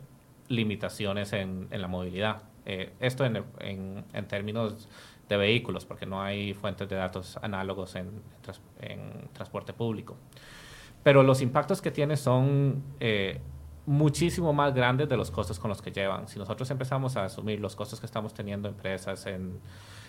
limitaciones 0.48 1.32
en, 1.32 1.68
la 1.70 1.88
movilidad. 1.88 2.42
Eh, 2.66 2.92
esto 3.00 3.24
en, 3.24 4.04
términos 4.26 4.88
de 5.28 5.36
vehículos, 5.36 5.86
porque 5.86 6.06
no 6.06 6.20
hay 6.20 6.54
fuentes 6.54 6.88
de 6.88 6.96
datos 6.96 7.38
análogos 7.40 7.94
en, 7.94 8.10
en 8.80 9.28
transporte 9.32 9.72
público. 9.72 10.16
Pero 11.04 11.22
los 11.22 11.40
impactos 11.40 11.80
que 11.80 11.90
tiene 11.90 12.16
son 12.16 12.82
eh, 12.98 13.40
muchísimo 13.86 14.52
más 14.52 14.74
grandes 14.74 15.08
de 15.08 15.16
los 15.16 15.30
costos 15.30 15.58
con 15.58 15.68
los 15.68 15.82
que 15.82 15.90
llevan. 15.92 16.28
Si 16.28 16.38
nosotros 16.38 16.70
empezamos 16.70 17.16
a 17.16 17.24
asumir 17.24 17.60
los 17.60 17.76
costos 17.76 18.00
que 18.00 18.06
estamos 18.06 18.32
teniendo 18.32 18.68
empresas 18.68 19.26
en, 19.26 19.58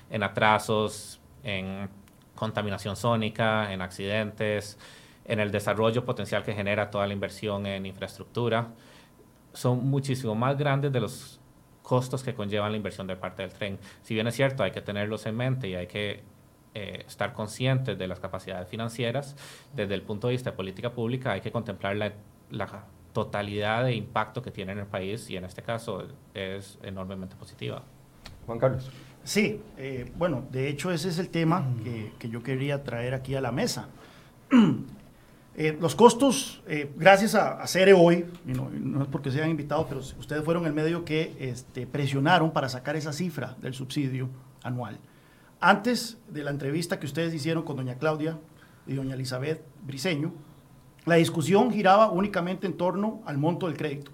en 0.10 0.24
atrasos, 0.24 1.20
en 1.44 1.90
contaminación 2.36 2.96
sónica, 2.96 3.72
en 3.74 3.82
accidentes, 3.82 4.78
en 5.26 5.40
el 5.40 5.52
desarrollo 5.52 6.06
potencial 6.06 6.44
que 6.44 6.54
genera 6.54 6.90
toda 6.90 7.08
la 7.08 7.14
inversión 7.14 7.66
en 7.66 7.86
infraestructura, 7.86 8.70
son 9.54 9.90
muchísimo 9.90 10.36
más 10.36 10.58
grandes 10.58 10.92
de 10.92 11.00
los 11.00 11.40
costos 11.82 12.24
que 12.24 12.34
conllevan 12.34 12.72
la 12.72 12.78
inversión 12.78 13.08
de 13.08 13.16
parte 13.16 13.42
del 13.42 13.52
tren. 13.52 13.80
Si 14.02 14.14
bien 14.14 14.28
es 14.28 14.36
cierto, 14.36 14.64
hay 14.64 14.72
que 14.72 14.82
tenerlos 14.82 15.26
en 15.26 15.36
mente 15.36 15.68
y 15.70 15.76
hay 15.76 15.88
que 15.88 16.24
eh, 16.74 17.04
estar 17.08 17.34
conscientes 17.34 17.98
de 17.98 18.08
las 18.08 18.20
capacidades 18.20 18.68
financieras, 18.68 19.36
desde 19.74 19.94
el 19.94 20.02
punto 20.02 20.28
de 20.28 20.34
vista 20.34 20.52
de 20.52 20.58
política 20.58 20.92
pública 20.92 21.32
hay 21.32 21.42
que 21.42 21.52
contemplar 21.52 21.96
la, 21.96 22.14
la 22.50 22.68
totalidad 23.16 23.86
de 23.86 23.96
impacto 23.96 24.42
que 24.42 24.52
tiene 24.52 24.74
en 24.74 24.80
el 24.80 24.88
país 24.88 25.30
y 25.30 25.38
en 25.38 25.46
este 25.46 25.62
caso 25.64 26.06
es 26.34 26.78
enormemente 26.84 27.38
positiva. 27.38 27.82
Juan 28.46 28.60
Carlos. 28.60 28.92
Sí, 29.24 29.62
eh, 29.78 30.12
bueno, 30.18 30.44
de 30.52 30.68
hecho 30.68 30.92
ese 30.92 31.08
es 31.08 31.18
el 31.18 31.30
tema 31.30 31.66
que, 31.82 32.12
que, 32.20 32.28
yo 32.28 32.44
quería 32.44 32.84
traer 32.84 33.14
aquí 33.14 33.34
a 33.34 33.42
la 33.42 33.52
mesa. 33.52 33.88
Eh, 35.58 35.78
los 35.80 35.96
costos, 35.96 36.62
eh, 36.68 36.92
gracias 36.98 37.34
a, 37.34 37.62
a, 37.62 37.66
CERE 37.66 37.94
hoy, 37.94 38.26
y 38.46 38.52
no, 38.52 38.70
no, 38.70 39.04
es 39.04 39.08
porque 39.08 39.32
sean 39.32 39.50
invitados, 39.50 39.86
pero 39.88 40.02
ustedes 40.02 40.44
fueron 40.44 40.66
el 40.66 40.74
medio 40.74 41.06
que 41.06 41.34
este, 41.40 41.88
presionaron 41.88 42.52
para 42.52 42.68
sacar 42.68 42.98
esa 42.98 43.14
cifra 43.14 43.56
del 43.62 43.74
subsidio 43.74 44.28
anual. 44.64 45.00
Antes 45.62 46.18
de 46.28 46.44
la 46.44 46.52
entrevista 46.52 47.00
que 47.00 47.06
ustedes 47.06 47.34
hicieron 47.34 47.64
con 47.64 47.78
doña 47.78 47.96
Claudia 47.96 48.38
y 48.86 48.96
doña 48.96 49.14
Elizabeth 49.14 49.62
Briseño, 49.82 50.34
la 51.06 51.16
discusión 51.16 51.72
giraba 51.72 52.10
únicamente 52.10 52.66
en 52.66 52.78
torno 52.78 53.22
al 53.26 53.38
monto 53.38 53.68
del 53.68 53.78
crédito 53.78 54.12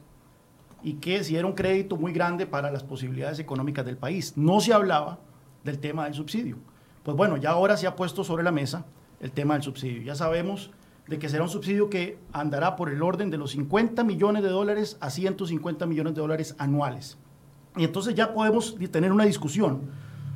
y 0.83 0.93
que 0.93 1.23
si 1.23 1.35
era 1.35 1.47
un 1.47 1.53
crédito 1.53 1.95
muy 1.95 2.11
grande 2.11 2.45
para 2.45 2.71
las 2.71 2.83
posibilidades 2.83 3.39
económicas 3.39 3.85
del 3.85 3.97
país. 3.97 4.33
No 4.35 4.59
se 4.59 4.73
hablaba 4.73 5.19
del 5.63 5.79
tema 5.79 6.05
del 6.05 6.13
subsidio. 6.13 6.57
Pues 7.03 7.15
bueno, 7.15 7.37
ya 7.37 7.51
ahora 7.51 7.77
se 7.77 7.87
ha 7.87 7.95
puesto 7.95 8.23
sobre 8.23 8.43
la 8.43 8.51
mesa 8.51 8.85
el 9.19 9.31
tema 9.31 9.53
del 9.53 9.63
subsidio. 9.63 10.01
Ya 10.01 10.15
sabemos 10.15 10.71
de 11.07 11.19
que 11.19 11.29
será 11.29 11.43
un 11.43 11.49
subsidio 11.49 11.89
que 11.89 12.19
andará 12.33 12.75
por 12.75 12.89
el 12.89 13.01
orden 13.01 13.29
de 13.29 13.37
los 13.37 13.51
50 13.51 14.03
millones 14.03 14.43
de 14.43 14.49
dólares 14.49 14.97
a 15.01 15.09
150 15.09 15.85
millones 15.85 16.15
de 16.15 16.21
dólares 16.21 16.55
anuales. 16.57 17.17
Y 17.77 17.83
entonces 17.83 18.15
ya 18.15 18.33
podemos 18.33 18.75
tener 18.91 19.11
una 19.11 19.25
discusión 19.25 19.89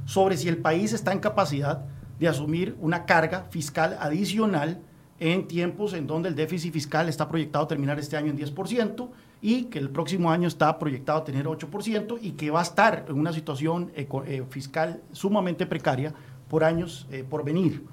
sobre 0.05 0.37
si 0.37 0.47
el 0.47 0.57
país 0.57 0.93
está 0.93 1.11
en 1.11 1.19
capacidad 1.19 1.85
de 2.19 2.27
asumir 2.27 2.77
una 2.79 3.05
carga 3.05 3.47
fiscal 3.49 3.97
adicional 3.99 4.81
en 5.19 5.47
tiempos 5.47 5.93
en 5.93 6.07
donde 6.07 6.29
el 6.29 6.35
déficit 6.35 6.73
fiscal 6.73 7.07
está 7.07 7.29
proyectado 7.29 7.67
terminar 7.67 7.97
este 7.99 8.17
año 8.17 8.31
en 8.31 8.37
10% 8.37 9.09
y 9.41 9.63
que 9.65 9.79
el 9.79 9.89
próximo 9.89 10.31
año 10.31 10.47
está 10.47 10.77
proyectado 10.77 11.23
tener 11.23 11.45
8% 11.45 12.19
y 12.21 12.31
que 12.31 12.51
va 12.51 12.59
a 12.59 12.63
estar 12.63 13.05
en 13.07 13.17
una 13.17 13.31
situación 13.31 13.91
eh, 13.95 14.43
fiscal 14.49 15.01
sumamente 15.11 15.65
precaria 15.65 16.13
por 16.49 16.63
años 16.63 17.07
eh, 17.11 17.23
por 17.27 17.43
venir. 17.43 17.85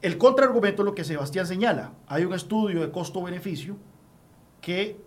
El 0.00 0.18
contraargumento 0.18 0.82
es 0.82 0.86
lo 0.86 0.94
que 0.94 1.04
Sebastián 1.04 1.46
señala. 1.46 1.92
Hay 2.08 2.24
un 2.24 2.34
estudio 2.34 2.80
de 2.80 2.90
costo-beneficio 2.90 3.76
que 4.60 4.98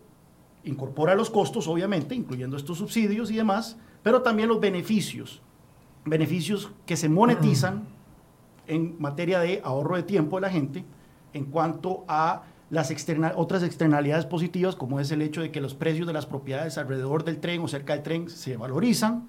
incorpora 0.63 1.15
los 1.15 1.30
costos, 1.30 1.68
obviamente, 1.68 2.15
incluyendo 2.15 2.56
estos 2.56 2.77
subsidios 2.77 3.30
y 3.32 3.36
demás, 3.36 3.77
pero 4.04 4.22
también 4.22 4.50
los 4.50 4.60
beneficios. 4.60 5.42
Beneficios 6.06 6.72
que 6.86 6.96
se 6.96 7.10
monetizan 7.10 7.88
en 8.67 8.95
materia 9.00 9.39
de 9.39 9.62
ahorro 9.63 9.95
de 9.95 10.03
tiempo 10.03 10.38
de 10.38 10.41
la 10.41 10.50
gente 10.50 10.86
en 11.34 11.45
cuanto 11.45 12.05
a 12.07 12.43
las 12.69 12.93
otras 13.36 13.63
externalidades 13.63 14.25
positivas, 14.25 14.75
como 14.75 15.00
es 15.00 15.12
el 15.12 15.22
hecho 15.22 15.41
de 15.41 15.51
que 15.51 15.62
los 15.62 15.75
precios 15.75 16.07
de 16.07 16.13
las 16.13 16.25
propiedades 16.25 16.77
alrededor 16.77 17.24
del 17.24 17.39
tren 17.39 17.62
o 17.62 17.67
cerca 17.67 17.93
del 17.93 18.03
tren 18.03 18.29
se 18.29 18.57
valorizan, 18.57 19.27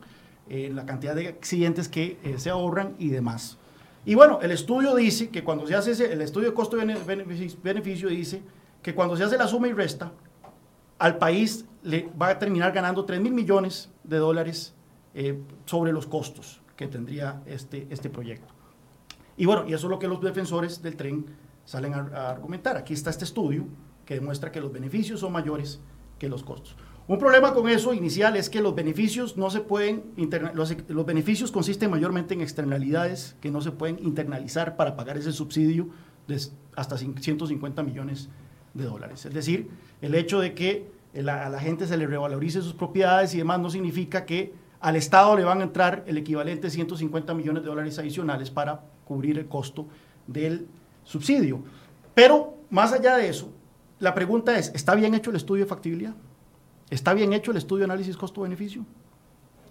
eh, 0.49 0.71
la 0.73 0.87
cantidad 0.87 1.15
de 1.15 1.29
accidentes 1.29 1.89
que 1.89 2.19
eh, 2.23 2.39
se 2.39 2.51
ahorran 2.51 2.95
y 2.99 3.09
demás. 3.09 3.59
Y 4.05 4.15
bueno, 4.15 4.39
el 4.41 4.53
estudio 4.53 4.95
dice 4.95 5.31
que 5.31 5.43
cuando 5.43 5.67
se 5.67 5.75
hace 5.75 5.91
ese, 5.91 6.13
el 6.13 6.23
estudio 6.23 6.49
de 6.49 6.55
costo-beneficio 6.55 8.09
dice 8.09 8.43
que 8.81 8.95
cuando 8.95 9.17
se 9.17 9.25
hace 9.25 9.37
la 9.37 9.49
suma 9.49 9.69
y 9.69 9.73
resta, 9.73 10.13
al 10.99 11.19
país 11.19 11.67
le 11.83 12.09
va 12.21 12.29
a 12.29 12.39
terminar 12.39 12.73
ganando 12.73 13.05
3 13.05 13.21
mil 13.21 13.33
millones 13.33 13.91
de 14.05 14.19
dólares 14.19 14.75
eh, 15.15 15.39
sobre 15.65 15.93
los 15.93 16.07
costos 16.07 16.63
que 16.77 16.87
tendría 16.87 17.43
este, 17.47 17.87
este 17.91 18.09
proyecto. 18.09 18.56
Y 19.37 19.47
bueno, 19.47 19.65
y 19.67 19.75
eso 19.75 19.87
es 19.87 19.91
lo 19.91 19.99
que 19.99 20.09
los 20.09 20.21
defensores 20.21 20.83
del 20.83 20.97
tren 20.97 21.27
salen 21.65 21.95
a 21.95 22.31
argumentar. 22.31 22.77
Aquí 22.77 22.95
está 22.95 23.11
este 23.11 23.25
estudio 23.25 23.67
que 24.05 24.15
demuestra 24.15 24.53
que 24.53 24.61
los 24.61 24.73
beneficios 24.73 25.21
son 25.21 25.33
mayores 25.33 25.81
que 26.19 26.29
los 26.29 26.43
costos. 26.43 26.77
Un 27.09 27.19
problema 27.19 27.55
con 27.55 27.69
eso 27.69 27.95
inicial 27.95 28.37
es 28.37 28.51
que 28.51 28.61
los 28.61 28.75
beneficios 28.75 29.37
no 29.37 29.49
se 29.49 29.61
pueden 29.61 30.05
los, 30.55 30.75
los, 30.89 31.07
beneficios 31.07 31.53
consisten 31.53 31.89
mayormente 31.89 32.35
en 32.35 32.41
externalidades 32.41 33.37
que 33.41 33.51
no 33.51 33.61
se 33.61 33.71
pueden 33.71 33.99
internalizar 34.03 34.77
para 34.77 34.97
pagar 34.97 35.17
ese 35.17 35.31
subsidio 35.31 35.89
de 36.27 36.41
hasta 36.75 36.99
150 36.99 37.83
millones 37.85 38.29
de 38.75 38.85
dólares. 38.85 39.25
Es 39.25 39.35
decir, 39.35 39.69
el 40.03 40.17
hecho 40.17 40.41
de 40.41 40.55
que 40.55 40.89
a 41.17 41.49
la 41.49 41.61
gente 41.61 41.87
se 41.87 41.97
le 41.97 42.09
revalorice 42.09 42.61
sus 42.61 42.75
propiedades 42.75 43.35
y 43.35 43.39
demás 43.39 43.61
no 43.61 43.71
significa 43.71 44.27
que 44.27 44.53
al 44.81 44.97
Estado 44.97 45.37
le 45.37 45.45
van 45.45 45.61
a 45.61 45.65
entrar 45.65 46.05
el 46.07 46.19
equivalente 46.19 46.67
de 46.67 46.71
150 46.71 47.35
millones 47.35 47.63
de 47.63 47.69
dólares 47.69 47.99
adicionales 47.99 48.51
para 48.51 48.83
cubrir 49.05 49.39
el 49.39 49.47
costo 49.47 49.87
del 50.27 50.67
subsidio. 51.05 51.61
Pero 52.15 52.55
más 52.71 52.93
allá 52.93 53.17
de 53.17 53.29
eso, 53.29 53.51
la 53.99 54.15
pregunta 54.15 54.59
es, 54.59 54.73
¿está 54.75 54.95
bien 54.95 55.15
hecho 55.15 55.31
el 55.31 55.37
estudio 55.37 55.65
de 55.65 55.69
factibilidad? 55.69 56.15
¿Está 56.91 57.15
bien 57.15 57.33
hecho 57.33 57.51
el 57.51 57.57
estudio 57.57 57.87
de 57.87 57.93
análisis 57.93 58.17
costo-beneficio? 58.17 58.85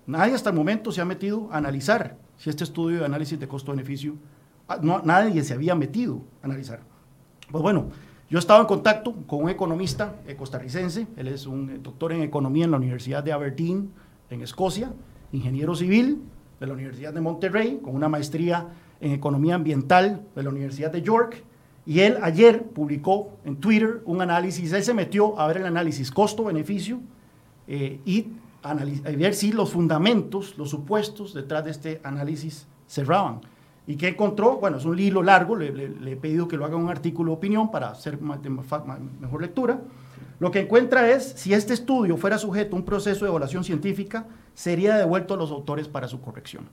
Nadie 0.07 0.35
hasta 0.35 0.49
el 0.49 0.55
momento 0.55 0.91
se 0.91 1.01
ha 1.01 1.05
metido 1.05 1.49
a 1.51 1.57
analizar 1.57 2.17
si 2.37 2.49
este 2.49 2.63
estudio 2.63 2.99
de 2.99 3.05
análisis 3.05 3.39
de 3.39 3.47
costo-beneficio, 3.47 4.15
ah, 4.67 4.79
no, 4.81 5.01
nadie 5.03 5.43
se 5.43 5.53
había 5.53 5.75
metido 5.75 6.21
a 6.41 6.45
analizar. 6.45 6.81
Pues 7.51 7.61
bueno, 7.61 7.89
yo 8.29 8.37
he 8.37 8.39
estado 8.39 8.61
en 8.61 8.67
contacto 8.67 9.13
con 9.27 9.43
un 9.43 9.49
economista 9.49 10.15
eh, 10.27 10.35
costarricense, 10.35 11.07
él 11.15 11.27
es 11.27 11.45
un 11.45 11.69
eh, 11.69 11.79
doctor 11.81 12.11
en 12.11 12.23
economía 12.23 12.65
en 12.65 12.71
la 12.71 12.77
Universidad 12.77 13.23
de 13.23 13.31
Aberdeen, 13.31 13.91
en 14.29 14.41
Escocia, 14.41 14.91
ingeniero 15.31 15.75
civil 15.75 16.21
de 16.59 16.67
la 16.67 16.73
Universidad 16.73 17.13
de 17.13 17.21
Monterrey, 17.21 17.79
con 17.83 17.95
una 17.95 18.09
maestría 18.09 18.67
en 19.01 19.11
economía 19.11 19.55
ambiental 19.55 20.25
de 20.35 20.43
la 20.43 20.49
Universidad 20.49 20.91
de 20.91 21.01
York, 21.01 21.43
y 21.85 21.99
él 21.99 22.17
ayer 22.21 22.63
publicó 22.63 23.37
en 23.45 23.57
Twitter 23.57 24.01
un 24.05 24.21
análisis, 24.21 24.73
él 24.73 24.83
se 24.83 24.93
metió 24.93 25.39
a 25.39 25.47
ver 25.47 25.57
el 25.57 25.65
análisis 25.65 26.11
costo-beneficio 26.11 26.99
eh, 27.67 27.99
y 28.05 28.27
a 28.63 28.73
ver 28.73 29.35
si 29.35 29.51
los 29.51 29.71
fundamentos, 29.71 30.57
los 30.57 30.71
supuestos 30.71 31.35
detrás 31.35 31.65
de 31.65 31.71
este 31.71 32.01
análisis 32.03 32.65
cerraban. 32.87 33.41
¿Y 33.85 33.95
qué 33.95 34.07
encontró? 34.07 34.57
Bueno, 34.57 34.77
es 34.77 34.85
un 34.85 34.97
hilo 34.97 35.21
largo, 35.21 35.55
le, 35.55 36.11
he 36.11 36.15
pedido 36.15 36.47
que 36.47 36.57
lo 36.57 36.65
haga 36.65 36.75
un 36.75 36.89
artículo 36.89 37.31
de 37.31 37.37
opinión 37.37 37.69
para 37.69 37.91
hacer 37.91 38.19
mejor 38.19 39.41
lectura. 39.41 39.79
Lo 40.39 40.51
que 40.51 40.59
encuentra 40.59 41.09
es, 41.09 41.33
si 41.37 41.53
este 41.53 41.73
estudio 41.73 42.17
fuera 42.17 42.37
sujeto 42.37 42.75
a 42.75 42.79
un 42.79 42.85
proceso 42.85 43.25
de 43.25 43.29
evaluación 43.29 43.63
científica, 43.63 44.25
sería 44.53 44.97
devuelto 44.97 45.33
a 45.33 45.37
los 45.37 45.51
autores 45.51 45.87
para 45.87 46.07
su 46.07 46.21
corrección 46.21 46.67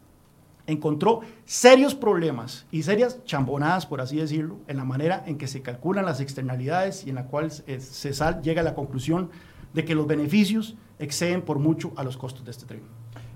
encontró 0.67 1.21
serios 1.45 1.95
problemas 1.95 2.67
y 2.71 2.83
serias 2.83 3.25
chambonadas, 3.25 3.87
por 3.87 4.01
así 4.01 4.17
decirlo, 4.17 4.59
en 4.69 4.77
la 4.77 4.85
manera 4.85 5.23
en 5.27 5.39
que 5.39 5.49
se 5.49 5.63
calculan 5.63 6.05
las 6.05 6.21
externalidades 6.21 7.07
y 7.07 7.11
en 7.11 7.17
la 7.17 7.27
cual 7.27 7.51
se, 7.51 8.13
llega 8.43 8.61
a 8.61 8.65
la 8.65 8.75
conclusión 8.75 9.31
de 9.73 9.85
que 9.85 9.95
los 9.95 10.07
beneficios 10.07 10.77
exceden 10.99 11.43
por 11.43 11.59
mucho 11.59 11.93
a 11.97 12.05
los 12.05 12.17
costos 12.17 12.45
de 12.45 12.51
este 12.51 12.67
tren. 12.67 12.83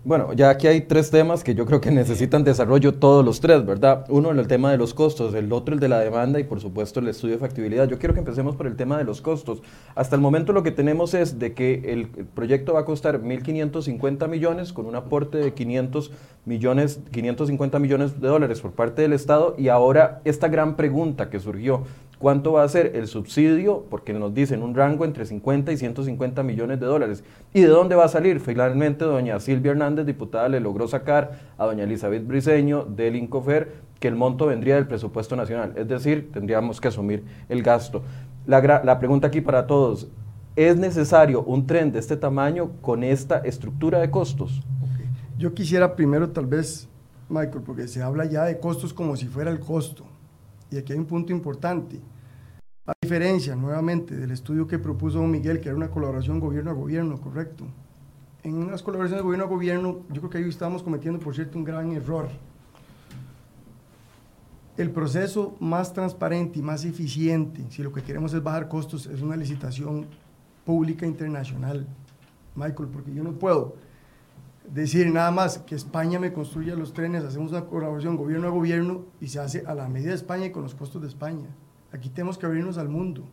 Bueno, 0.07 0.35
ya 0.35 0.51
aquí 0.51 0.69
hay 0.69 0.83
tres 0.83 1.11
temas 1.11 1.43
que 1.43 1.57
yo 1.57 1.67
creo 1.67 1.81
que 1.81 1.91
necesitan 1.91 2.45
desarrollo 2.45 2.95
todos 2.95 3.25
los 3.25 3.41
tres, 3.41 3.67
¿verdad? 3.67 4.05
Uno 4.09 4.31
el 4.31 4.47
tema 4.47 4.71
de 4.71 4.79
los 4.79 4.95
costos, 4.95 5.35
el 5.35 5.53
otro 5.53 5.75
el 5.75 5.81
de 5.81 5.89
la 5.89 5.99
demanda 5.99 6.39
y 6.39 6.45
por 6.45 6.61
supuesto 6.61 7.01
el 7.01 7.09
estudio 7.09 7.35
de 7.35 7.41
factibilidad. 7.41 7.89
Yo 7.89 7.99
quiero 7.99 8.15
que 8.15 8.21
empecemos 8.21 8.55
por 8.55 8.69
el 8.69 8.77
tema 8.77 8.99
de 8.99 9.03
los 9.03 9.21
costos. 9.21 9.63
Hasta 9.97 10.15
el 10.15 10.23
momento 10.23 10.53
lo 10.53 10.63
que 10.63 10.71
tenemos 10.71 11.13
es 11.13 11.41
de 11.41 11.55
que 11.55 11.83
el, 11.87 12.07
proyecto 12.07 12.75
va 12.75 12.83
a 12.83 12.85
costar 12.85 13.21
1.550 13.21 14.29
millones 14.29 14.73
con 14.73 14.87
un 14.87 14.95
aporte 14.95 15.39
de 15.39 15.55
500 15.55 16.13
millones, 16.45 17.01
550 17.11 17.81
millones 17.81 18.21
de 18.21 18.29
dólares 18.29 18.61
por 18.61 18.71
parte 18.75 19.03
del 19.03 19.13
Estado 19.13 19.57
y 19.59 19.71
ahora 19.71 20.21
esta 20.25 20.47
gran 20.47 20.77
pregunta 20.77 21.31
que 21.31 21.41
surgió, 21.41 21.83
¿Cuánto 22.19 22.53
va 22.53 22.63
a 22.63 22.69
ser 22.69 22.93
el 22.95 23.09
subsidio? 23.09 23.85
Porque 23.91 24.15
nos 24.15 24.33
dicen 24.33 24.63
un 24.63 24.75
rango 24.75 25.05
entre 25.05 25.27
50 25.27 25.71
y 25.73 25.77
150 25.77 26.43
millones 26.43 26.81
de 26.81 26.87
dólares. 26.87 27.23
¿Y 27.53 27.61
de 27.61 27.67
dónde 27.67 27.95
va 27.95 28.07
a 28.07 28.09
salir? 28.09 28.41
Finalmente, 28.41 29.05
doña 29.05 29.39
Silvia 29.39 29.73
Hernández, 29.73 30.07
diputada, 30.07 30.49
le 30.49 30.61
logró 30.61 30.89
sacar 30.89 31.39
a 31.59 31.67
doña 31.67 31.85
Elizabeth 31.85 32.27
Briseño 32.27 32.85
del 32.85 33.17
Incofer 33.17 33.85
que 34.01 34.09
el 34.09 34.15
monto 34.15 34.47
vendría 34.47 34.77
del 34.77 34.87
presupuesto 34.87 35.37
nacional. 35.37 35.75
Es 35.77 35.89
decir, 35.89 36.33
tendríamos 36.33 36.81
que 36.81 36.89
asumir 36.89 37.23
el 37.51 37.63
gasto. 37.63 38.03
La, 38.47 38.99
pregunta 38.99 39.27
aquí 39.27 39.43
para 39.43 39.67
todos, 39.67 40.09
¿es 40.55 40.75
necesario 40.77 41.43
un 41.43 41.67
tren 41.67 41.93
de 41.93 41.99
este 41.99 42.17
tamaño 42.17 42.71
con 42.81 43.05
esta 43.05 43.39
estructura 43.41 43.99
de 43.99 44.11
costos? 44.11 44.63
Yo 45.37 45.53
quisiera 45.53 45.95
primero 45.95 46.31
tal 46.31 46.47
vez, 46.47 46.89
Michael, 47.29 47.63
porque 47.63 47.89
se 47.89 48.03
habla 48.03 48.25
ya 48.25 48.45
de 48.45 48.59
costos 48.59 48.95
como 48.95 49.17
si 49.17 49.27
fuera 49.27 49.51
el 49.51 49.61
costo 49.61 50.07
y 50.71 50.77
aquí 50.77 50.93
hay 50.93 50.99
un 50.99 51.07
punto 51.07 51.33
importante. 51.33 52.01
A 52.87 52.93
diferencia, 53.01 53.57
nuevamente, 53.57 54.17
del 54.17 54.31
estudio 54.31 54.67
que 54.67 54.79
propuso 54.79 55.19
don 55.19 55.31
Miguel, 55.31 55.61
que 55.61 55.69
era 55.69 55.77
una 55.77 55.91
colaboración 55.91 56.39
gobierno 56.39 56.71
a 56.71 56.75
gobierno, 56.75 57.21
correcto. 57.21 57.65
En 58.43 58.55
unas 58.55 58.83
colaboraciones 58.83 59.25
gobierno 59.25 59.45
a 59.45 59.49
gobierno, 59.49 60.03
yo 60.11 60.21
creo 60.21 60.31
que 60.31 60.39
ahí 60.39 60.49
estamos 60.49 60.83
cometiendo, 60.83 61.19
por 61.19 61.35
cierto, 61.35 61.59
un 61.59 61.65
gran 61.65 61.91
error. 61.93 62.29
El 64.77 64.91
proceso 64.91 65.57
más 65.59 65.93
transparente 65.93 66.59
y 66.59 66.63
más 66.63 66.85
eficiente, 66.85 67.65
si 67.71 67.83
lo 67.83 67.93
que 67.93 68.03
queremos 68.03 68.33
es 68.35 68.43
bajar 68.43 68.69
costos, 68.69 69.07
es 69.07 69.23
una 69.23 69.35
licitación 69.35 70.07
pública 70.65 71.07
internacional. 71.07 71.87
Michael, 72.55 72.89
porque 72.91 73.13
yo 73.13 73.25
no 73.25 73.33
puedo 73.33 73.77
decir 74.73 75.13
nada 75.13 75.31
más 75.31 75.59
que 75.59 75.75
España 75.75 76.19
me 76.19 76.33
construya 76.33 76.75
los 76.75 76.93
trenes, 76.93 77.25
hacemos 77.25 77.53
una 77.53 77.67
colaboración 77.67 78.17
gobierno 78.17 78.49
a 78.49 78.51
gobierno 78.51 79.05
y 79.21 79.29
se 79.29 79.41
hace 79.41 79.65
a 79.67 79.75
la 79.75 79.89
medida 79.89 80.11
de 80.11 80.17
España 80.17 80.47
y 80.47 80.51
con 80.51 80.63
los 80.63 80.75
costos 80.75 81.03
de 81.03 81.09
España. 81.09 81.47
Aquí 81.93 82.09
tenemos 82.09 82.37
que 82.37 82.47
abrirnos 82.47 82.79
al 82.79 82.89
mundo. 82.89 83.25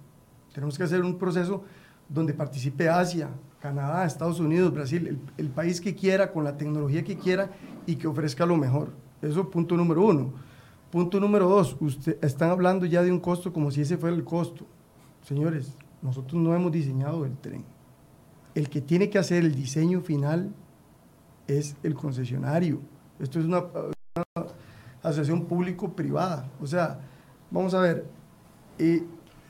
Tenemos 0.54 0.78
que 0.78 0.84
hacer 0.84 1.02
un 1.02 1.18
proceso 1.18 1.64
donde 2.08 2.34
participe 2.34 2.90
Asia, 2.90 3.30
Canadá, 3.60 4.06
Estados 4.06 4.40
Unidos, 4.40 4.74
Brasil, 4.74 5.20
el, 5.38 5.50
país 5.50 5.82
que 5.82 5.96
quiera, 5.96 6.32
con 6.32 6.44
la 6.44 6.58
tecnología 6.58 7.04
que 7.04 7.18
quiera 7.18 7.50
y 7.86 7.96
que 7.96 8.08
ofrezca 8.08 8.46
lo 8.46 8.56
mejor. 8.56 8.90
Eso 9.22 9.50
punto 9.50 9.76
número 9.76 10.06
uno. 10.06 10.34
Punto 10.92 11.20
número 11.20 11.50
dos, 11.50 11.76
usted, 11.80 12.18
están 12.24 12.52
hablando 12.52 12.86
ya 12.86 13.02
de 13.02 13.12
un 13.12 13.20
costo 13.20 13.52
como 13.52 13.72
si 13.72 13.82
ese 13.82 13.98
fuera 13.98 14.16
el 14.16 14.24
costo. 14.24 14.66
Señores, 15.24 15.76
nosotros 16.04 16.40
no 16.40 16.54
hemos 16.54 16.72
diseñado 16.72 17.26
el 17.26 17.36
tren. 17.38 17.64
El 18.54 18.70
que 18.70 18.82
tiene 18.82 19.10
que 19.10 19.18
hacer 19.18 19.44
el 19.44 19.56
diseño 19.56 20.02
final 20.02 20.54
es 21.48 21.76
el 21.84 21.94
concesionario. 21.94 22.80
Esto 23.20 23.40
es 23.40 23.46
una, 23.46 23.64
asociación 25.02 25.46
público-privada. 25.46 26.50
O 26.62 26.68
sea, 26.68 27.00
vamos 27.52 27.74
a 27.74 27.80
ver, 27.80 28.06
eh, 28.80 29.04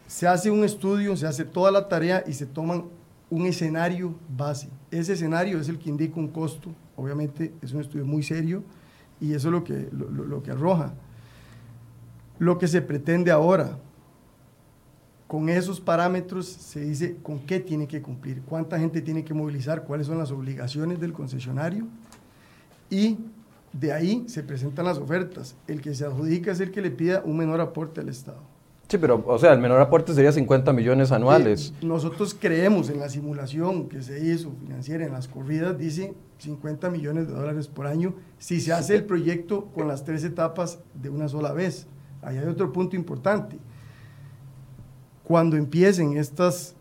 se 0.07 0.27
hace 0.27 0.49
un 0.49 0.63
estudio, 0.63 1.15
se 1.15 1.27
hace 1.27 1.45
toda 1.45 1.71
la 1.71 1.87
tarea 1.87 2.23
y 2.25 2.33
se 2.33 2.45
toman 2.45 2.85
un 3.29 3.45
escenario 3.45 4.15
base. 4.35 4.69
Ese 4.91 5.13
escenario 5.13 5.59
es 5.59 5.69
el 5.69 5.79
que 5.79 5.89
indica 5.89 6.19
un 6.19 6.27
costo, 6.27 6.69
obviamente 6.95 7.53
es 7.61 7.71
un 7.73 7.81
estudio 7.81 8.05
muy 8.05 8.23
serio 8.23 8.63
y 9.19 9.33
eso 9.33 9.47
es 9.47 9.51
lo 9.51 9.63
que, 9.63 9.89
lo 9.91 10.43
que 10.43 10.51
arroja. 10.51 10.93
Lo 12.39 12.57
que 12.57 12.67
se 12.67 12.81
pretende 12.81 13.31
ahora, 13.31 13.77
con 15.33 15.49
esos 15.49 15.81
parámetros 15.81 16.45
se 16.45 16.81
dice 16.81 17.17
con 17.23 17.39
qué 17.39 17.59
tiene 17.59 17.87
que 17.87 18.03
cumplir, 18.03 18.43
cuánta 18.43 18.77
gente 18.77 19.01
tiene 19.01 19.25
que 19.25 19.33
movilizar, 19.33 19.83
cuáles 19.83 20.05
son 20.05 20.19
las 20.19 20.29
obligaciones 20.29 20.99
del 20.99 21.11
concesionario 21.11 21.87
y 22.87 23.17
de 23.71 23.93
ahí 23.93 24.25
se 24.27 24.43
presentan 24.43 24.85
las 24.85 24.99
ofertas. 24.99 25.55
El 25.67 25.81
que 25.81 25.95
se 25.95 26.05
adjudica 26.05 26.51
es 26.51 26.59
el 26.59 26.69
que 26.69 26.83
le 26.83 26.91
pida 26.91 27.23
un 27.25 27.35
menor 27.35 27.61
aporte 27.61 27.99
al 27.99 28.09
Estado. 28.09 28.43
Sí, 28.87 28.99
pero, 28.99 29.23
o 29.25 29.39
sea, 29.39 29.53
el 29.53 29.59
menor 29.59 29.81
aporte 29.81 30.13
sería 30.13 30.31
50 30.31 30.71
millones 30.71 31.11
anuales. 31.11 31.73
nosotros 31.81 32.37
creemos 32.39 32.91
en 32.91 32.99
la 32.99 33.09
simulación 33.09 33.89
que 33.89 34.03
se 34.03 34.23
hizo 34.23 34.51
financiera 34.63 35.03
en 35.03 35.13
las 35.13 35.27
corridas, 35.27 35.75
dice 35.79 36.13
50 36.37 36.91
millones 36.91 37.25
de 37.27 37.33
dólares 37.33 37.67
por 37.67 37.87
año 37.87 38.13
si 38.37 38.61
se 38.61 38.71
hace 38.71 38.97
el 38.97 39.05
proyecto 39.05 39.65
con 39.73 39.87
las 39.87 40.05
tres 40.05 40.23
etapas 40.23 40.77
de 40.93 41.09
una 41.09 41.27
sola 41.27 41.53
vez. 41.53 41.87
Ahí 42.21 42.37
hay 42.37 42.45
otro 42.45 42.71
punto 42.71 42.95
importante. 42.95 43.57
Cuando 45.23 45.55
empiecen 45.55 46.17
estas 46.17 46.75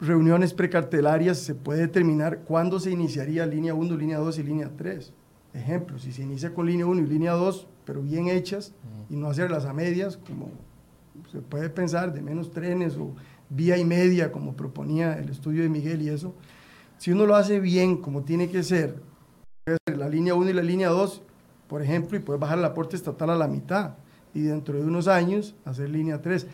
reuniones 0.00 0.54
precartelarias, 0.54 1.38
se 1.38 1.54
puede 1.54 1.80
determinar 1.80 2.40
cuándo 2.40 2.78
se 2.78 2.90
iniciaría 2.90 3.46
línea 3.46 3.74
1, 3.74 3.96
línea 3.96 4.18
2 4.18 4.38
y 4.38 4.42
línea 4.42 4.70
3. 4.76 5.12
Ejemplo, 5.54 5.98
si 5.98 6.12
se 6.12 6.22
inicia 6.22 6.54
con 6.54 6.66
línea 6.66 6.86
1 6.86 7.00
y 7.00 7.06
línea 7.06 7.32
2, 7.32 7.66
pero 7.84 8.02
bien 8.02 8.28
hechas, 8.28 8.72
y 9.10 9.16
no 9.16 9.28
hacerlas 9.28 9.64
a 9.66 9.72
medias, 9.72 10.16
como 10.16 10.50
se 11.30 11.40
puede 11.40 11.70
pensar, 11.70 12.12
de 12.12 12.22
menos 12.22 12.50
trenes 12.50 12.96
o 12.96 13.14
vía 13.50 13.76
y 13.78 13.84
media, 13.84 14.32
como 14.32 14.54
proponía 14.54 15.18
el 15.18 15.28
estudio 15.28 15.62
de 15.62 15.68
Miguel 15.68 16.02
y 16.02 16.08
eso, 16.08 16.34
si 16.98 17.12
uno 17.12 17.26
lo 17.26 17.36
hace 17.36 17.60
bien, 17.60 17.98
como 17.98 18.22
tiene 18.22 18.48
que 18.48 18.62
ser, 18.62 19.02
la 19.86 20.08
línea 20.08 20.34
1 20.34 20.50
y 20.50 20.52
la 20.52 20.62
línea 20.62 20.88
2, 20.88 21.22
por 21.68 21.82
ejemplo, 21.82 22.16
y 22.16 22.20
puede 22.20 22.38
bajar 22.38 22.58
el 22.58 22.64
aporte 22.64 22.96
estatal 22.96 23.30
a 23.30 23.36
la 23.36 23.48
mitad, 23.48 23.94
y 24.32 24.42
dentro 24.42 24.76
de 24.76 24.84
unos 24.84 25.06
años 25.06 25.54
hacer 25.64 25.90
línea 25.90 26.20
3 26.20 26.46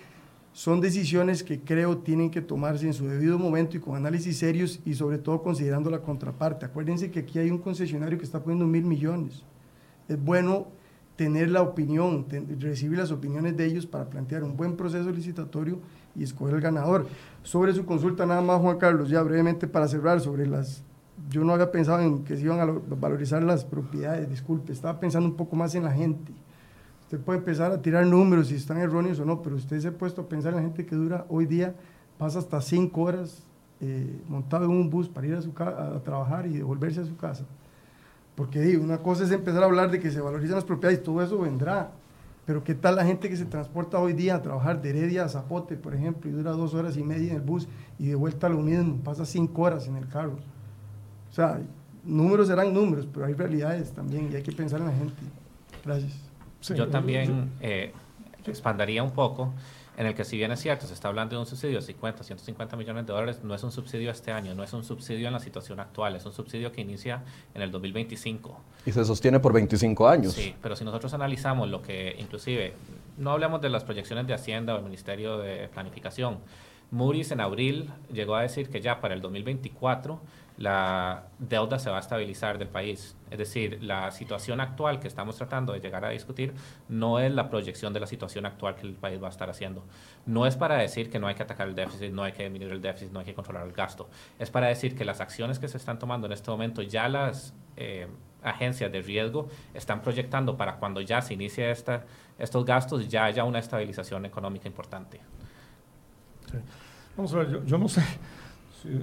son 0.52 0.80
decisiones 0.80 1.44
que 1.44 1.60
creo 1.60 1.98
tienen 1.98 2.30
que 2.30 2.40
tomarse 2.40 2.86
en 2.86 2.92
su 2.92 3.06
debido 3.06 3.38
momento 3.38 3.76
y 3.76 3.80
con 3.80 3.94
análisis 3.94 4.38
serios 4.38 4.80
y 4.84 4.94
sobre 4.94 5.18
todo 5.18 5.42
considerando 5.42 5.90
la 5.90 6.00
contraparte. 6.00 6.66
Acuérdense 6.66 7.10
que 7.10 7.20
aquí 7.20 7.38
hay 7.38 7.50
un 7.50 7.58
concesionario 7.58 8.18
que 8.18 8.24
está 8.24 8.42
poniendo 8.42 8.66
mil 8.66 8.84
millones. 8.84 9.44
Es 10.08 10.22
bueno 10.22 10.66
tener 11.14 11.50
la 11.50 11.62
opinión, 11.62 12.26
recibir 12.58 12.98
las 12.98 13.12
opiniones 13.12 13.56
de 13.56 13.66
ellos 13.66 13.86
para 13.86 14.10
plantear 14.10 14.42
un 14.42 14.56
buen 14.56 14.76
proceso 14.76 15.10
licitatorio 15.10 15.78
y 16.16 16.24
escoger 16.24 16.56
el 16.56 16.60
ganador. 16.60 17.06
Sobre 17.42 17.72
su 17.72 17.84
consulta, 17.84 18.26
nada 18.26 18.40
más, 18.40 18.60
Juan 18.60 18.78
Carlos, 18.78 19.08
ya 19.08 19.22
brevemente 19.22 19.68
para 19.68 19.86
cerrar, 19.86 20.20
sobre 20.20 20.46
las... 20.46 20.82
Yo 21.28 21.44
no 21.44 21.52
había 21.52 21.70
pensado 21.70 22.00
en 22.00 22.24
que 22.24 22.36
se 22.36 22.42
iban 22.42 22.58
a 22.58 22.64
valorizar 22.96 23.42
las 23.42 23.64
propiedades, 23.64 24.28
disculpe, 24.30 24.72
estaba 24.72 24.98
pensando 24.98 25.28
un 25.28 25.36
poco 25.36 25.54
más 25.54 25.74
en 25.74 25.84
la 25.84 25.92
gente 25.92 26.32
Usted 27.10 27.24
puede 27.24 27.40
empezar 27.40 27.72
a 27.72 27.82
tirar 27.82 28.06
números 28.06 28.46
si 28.46 28.54
están 28.54 28.78
erróneos 28.78 29.18
o 29.18 29.24
no, 29.24 29.42
pero 29.42 29.56
usted 29.56 29.80
se 29.80 29.88
ha 29.88 29.90
puesto 29.90 30.20
a 30.20 30.28
pensar 30.28 30.52
en 30.52 30.58
la 30.58 30.62
gente 30.62 30.86
que 30.86 30.94
dura 30.94 31.26
hoy 31.28 31.44
día, 31.44 31.74
pasa 32.16 32.38
hasta 32.38 32.60
cinco 32.60 33.02
horas 33.02 33.42
eh, 33.80 34.22
montado 34.28 34.66
en 34.66 34.70
un 34.70 34.88
bus 34.88 35.08
para 35.08 35.26
ir 35.26 35.34
a, 35.34 35.42
su 35.42 35.50
a 35.58 36.00
trabajar 36.04 36.46
y 36.46 36.58
devolverse 36.58 37.00
a 37.00 37.04
su 37.04 37.16
casa. 37.16 37.44
Porque 38.36 38.60
digo, 38.60 38.84
una 38.84 38.98
cosa 38.98 39.24
es 39.24 39.32
empezar 39.32 39.60
a 39.64 39.66
hablar 39.66 39.90
de 39.90 39.98
que 39.98 40.08
se 40.12 40.20
valorizan 40.20 40.54
las 40.54 40.64
propiedades 40.64 41.02
todo 41.02 41.20
eso 41.20 41.36
vendrá. 41.40 41.90
Pero 42.46 42.62
¿qué 42.62 42.76
tal 42.76 42.94
la 42.94 43.04
gente 43.04 43.28
que 43.28 43.36
se 43.36 43.44
transporta 43.44 43.98
hoy 43.98 44.12
día 44.12 44.36
a 44.36 44.42
trabajar 44.42 44.80
de 44.80 44.90
Heredia 44.90 45.24
a 45.24 45.28
Zapote, 45.28 45.74
por 45.74 45.96
ejemplo, 45.96 46.30
y 46.30 46.32
dura 46.32 46.52
dos 46.52 46.74
horas 46.74 46.96
y 46.96 47.02
media 47.02 47.30
en 47.30 47.38
el 47.38 47.42
bus 47.42 47.66
y 47.98 48.06
de 48.06 48.14
vuelta 48.14 48.48
lo 48.48 48.58
mismo, 48.58 48.98
pasa 49.02 49.26
cinco 49.26 49.62
horas 49.62 49.88
en 49.88 49.96
el 49.96 50.06
carro? 50.06 50.36
O 51.28 51.34
sea, 51.34 51.60
números 52.04 52.46
serán 52.46 52.72
números, 52.72 53.08
pero 53.12 53.26
hay 53.26 53.34
realidades 53.34 53.90
también 53.90 54.30
y 54.30 54.36
hay 54.36 54.44
que 54.44 54.52
pensar 54.52 54.78
en 54.78 54.86
la 54.86 54.92
gente. 54.92 55.22
Gracias 55.84 56.29
yo 56.62 56.88
también 56.88 57.50
eh, 57.60 57.92
expandaría 58.46 59.02
un 59.02 59.12
poco 59.12 59.52
en 60.00 60.06
el 60.06 60.14
que 60.14 60.24
si 60.24 60.38
bien 60.38 60.50
es 60.50 60.60
cierto, 60.60 60.86
se 60.86 60.94
está 60.94 61.08
hablando 61.08 61.36
de 61.36 61.40
un 61.40 61.46
subsidio 61.46 61.76
de 61.76 61.82
50, 61.82 62.24
150 62.24 62.74
millones 62.74 63.06
de 63.06 63.12
dólares, 63.12 63.40
no 63.42 63.54
es 63.54 63.62
un 63.62 63.70
subsidio 63.70 64.10
este 64.10 64.32
año, 64.32 64.54
no 64.54 64.62
es 64.62 64.72
un 64.72 64.82
subsidio 64.82 65.26
en 65.26 65.34
la 65.34 65.40
situación 65.40 65.78
actual, 65.78 66.16
es 66.16 66.24
un 66.24 66.32
subsidio 66.32 66.72
que 66.72 66.80
inicia 66.80 67.22
en 67.54 67.60
el 67.60 67.70
2025. 67.70 68.58
Y 68.86 68.92
se 68.92 69.04
sostiene 69.04 69.40
por 69.40 69.52
25 69.52 70.08
años. 70.08 70.32
Sí, 70.32 70.54
pero 70.62 70.74
si 70.74 70.84
nosotros 70.84 71.12
analizamos 71.12 71.68
lo 71.68 71.82
que 71.82 72.16
inclusive, 72.18 72.72
no 73.18 73.32
hablamos 73.32 73.60
de 73.60 73.68
las 73.68 73.84
proyecciones 73.84 74.26
de 74.26 74.32
Hacienda 74.32 74.74
o 74.74 74.78
el 74.78 74.84
Ministerio 74.84 75.36
de 75.36 75.68
Planificación, 75.68 76.38
Moody's 76.90 77.30
en 77.30 77.40
abril 77.40 77.90
llegó 78.10 78.36
a 78.36 78.42
decir 78.42 78.70
que 78.70 78.80
ya 78.80 79.02
para 79.02 79.12
el 79.12 79.20
2024 79.20 80.18
la 80.60 81.24
deuda 81.38 81.78
se 81.78 81.88
va 81.88 81.96
a 81.96 82.00
estabilizar 82.00 82.58
del 82.58 82.68
país. 82.68 83.16
Es 83.30 83.38
decir, 83.38 83.82
la 83.82 84.10
situación 84.10 84.60
actual 84.60 85.00
que 85.00 85.08
estamos 85.08 85.36
tratando 85.36 85.72
de 85.72 85.80
llegar 85.80 86.04
a 86.04 86.10
discutir 86.10 86.52
no 86.86 87.18
es 87.18 87.32
la 87.32 87.48
proyección 87.48 87.94
de 87.94 88.00
la 88.00 88.06
situación 88.06 88.44
actual 88.44 88.76
que 88.76 88.86
el 88.86 88.92
país 88.92 89.20
va 89.22 89.28
a 89.28 89.30
estar 89.30 89.48
haciendo. 89.48 89.82
No 90.26 90.44
es 90.46 90.56
para 90.56 90.76
decir 90.76 91.08
que 91.08 91.18
no 91.18 91.28
hay 91.28 91.34
que 91.34 91.42
atacar 91.42 91.66
el 91.66 91.74
déficit, 91.74 92.12
no 92.12 92.22
hay 92.22 92.32
que 92.32 92.42
disminuir 92.42 92.74
el 92.74 92.82
déficit, 92.82 93.10
no 93.10 93.20
hay 93.20 93.24
que 93.24 93.32
controlar 93.32 93.66
el 93.66 93.72
gasto. 93.72 94.10
Es 94.38 94.50
para 94.50 94.66
decir 94.66 94.94
que 94.94 95.06
las 95.06 95.22
acciones 95.22 95.58
que 95.58 95.66
se 95.66 95.78
están 95.78 95.98
tomando 95.98 96.26
en 96.26 96.34
este 96.34 96.50
momento 96.50 96.82
ya 96.82 97.08
las 97.08 97.54
eh, 97.78 98.06
agencias 98.42 98.92
de 98.92 99.00
riesgo 99.00 99.48
están 99.72 100.02
proyectando 100.02 100.58
para 100.58 100.76
cuando 100.76 101.00
ya 101.00 101.22
se 101.22 101.32
inicie 101.32 101.70
esta, 101.70 102.04
estos 102.38 102.66
gastos 102.66 103.08
ya 103.08 103.24
haya 103.24 103.44
una 103.44 103.60
estabilización 103.60 104.26
económica 104.26 104.68
importante. 104.68 105.22
Vamos 107.16 107.32
a 107.32 107.38
ver, 107.38 107.64
yo 107.64 107.78
no 107.78 107.88
sé 107.88 108.02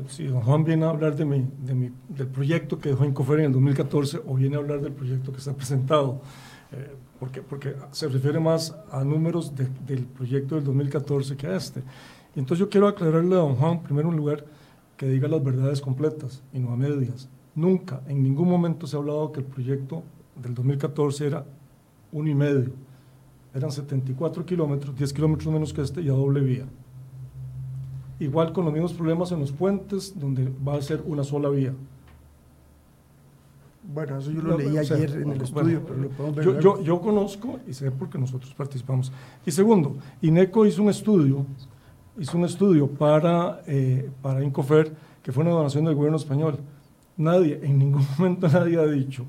si, 0.08 0.26
don 0.26 0.42
Juan 0.42 0.63
viene 0.63 0.86
a 0.86 0.90
hablar 0.90 1.16
de 1.16 1.26
mi, 1.26 1.46
de 1.60 1.76
mi, 1.76 1.92
del 2.10 2.28
proyecto 2.28 2.80
que 2.80 2.90
dejó 2.90 3.06
Incofer 3.06 3.40
en 3.40 3.46
el 3.46 3.52
2014 3.54 4.22
o 4.26 4.36
viene 4.36 4.56
a 4.56 4.60
hablar 4.60 4.82
del 4.82 4.94
proyecto 4.94 5.32
que 5.32 5.38
está 5.38 5.54
presentado, 5.54 6.22
eh, 6.72 6.96
porque, 7.20 7.42
porque 7.42 7.76
se 7.92 8.08
refiere 8.08 8.40
más 8.40 8.76
a 8.92 9.04
números 9.04 9.54
del 9.56 10.06
proyecto 10.06 10.56
del 10.56 10.63
2014 10.63 11.36
que 11.36 11.48
a 11.48 11.56
este. 11.56 11.84
Entonces 12.36 12.60
yo 12.60 12.70
quiero 12.70 12.88
aclararle 12.88 13.36
a 13.36 13.40
don 13.40 13.56
Juan, 13.56 13.82
en 13.90 14.16
lugar, 14.16 14.46
que 14.96 15.08
diga 15.08 15.28
las 15.28 15.44
verdades 15.44 15.82
completas 15.82 16.44
y 16.54 16.60
no 16.60 16.72
a 16.72 16.78
medias. 16.78 17.30
Nunca, 17.56 18.02
en 18.08 18.22
ningún 18.22 18.50
momento 18.50 18.86
se 18.86 18.96
ha 18.96 19.00
hablado 19.00 19.32
que 19.32 19.40
el 19.40 19.46
proyecto 19.46 20.04
del 20.36 20.54
2014 20.54 21.28
era 21.28 21.46
uno 22.12 22.30
y 22.30 22.36
medio. 22.36 22.72
Eran 23.54 23.72
74 23.72 24.46
kilómetros, 24.46 24.96
10 24.96 25.13
kilómetros 25.13 25.52
menos 25.52 25.74
que 25.74 25.82
este 25.82 26.02
y 26.02 26.10
a 26.10 26.13
doble 26.13 26.42
vía. 26.42 26.66
Igual 28.19 28.51
con 28.51 28.65
los 28.65 28.73
mismos 28.73 28.93
problemas 28.93 29.32
en 29.32 29.39
los 29.39 29.51
puentes, 29.51 30.17
donde 30.19 30.51
va 30.67 30.75
a 30.75 30.82
ser 30.82 31.03
una 31.06 31.23
sola 31.23 31.49
vía. 31.49 31.73
Bueno, 33.93 34.17
eso 34.17 34.32
yo 34.32 34.41
lo 34.41 34.58
leí 34.58 34.77
ayer 34.77 35.21
en 35.21 35.32
el 35.32 35.41
estudio, 35.41 35.82
pero 35.86 35.99
lo 35.99 36.10
podemos 36.10 36.36
ver 36.36 36.45
yo, 36.45 36.60
yo, 36.60 36.82
yo, 36.82 36.99
conozco 36.99 37.60
y 37.65 37.73
sé 37.73 37.89
porque 37.89 38.17
nosotros 38.17 38.53
participamos. 38.53 39.13
Y 39.45 39.51
segundo, 39.51 39.95
INECO 40.21 40.65
hizo 40.65 40.84
un 40.84 40.89
estudio, 40.89 41.45
hizo 42.19 42.38
un 42.38 42.43
estudio 42.43 42.88
para, 42.88 43.62
eh, 43.65 44.10
para 44.21 44.43
Incofer, 44.43 44.93
que 45.23 45.32
fue 45.32 45.43
una 45.43 45.51
donación 45.51 45.86
del 45.86 45.95
gobierno 45.95 46.17
español. 46.17 46.58
Nadie, 47.15 47.60
en 47.63 47.80
ningún 47.80 48.06
momento 48.17 48.49
nadie 48.49 48.77
ha 48.77 48.86
dicho 48.86 49.25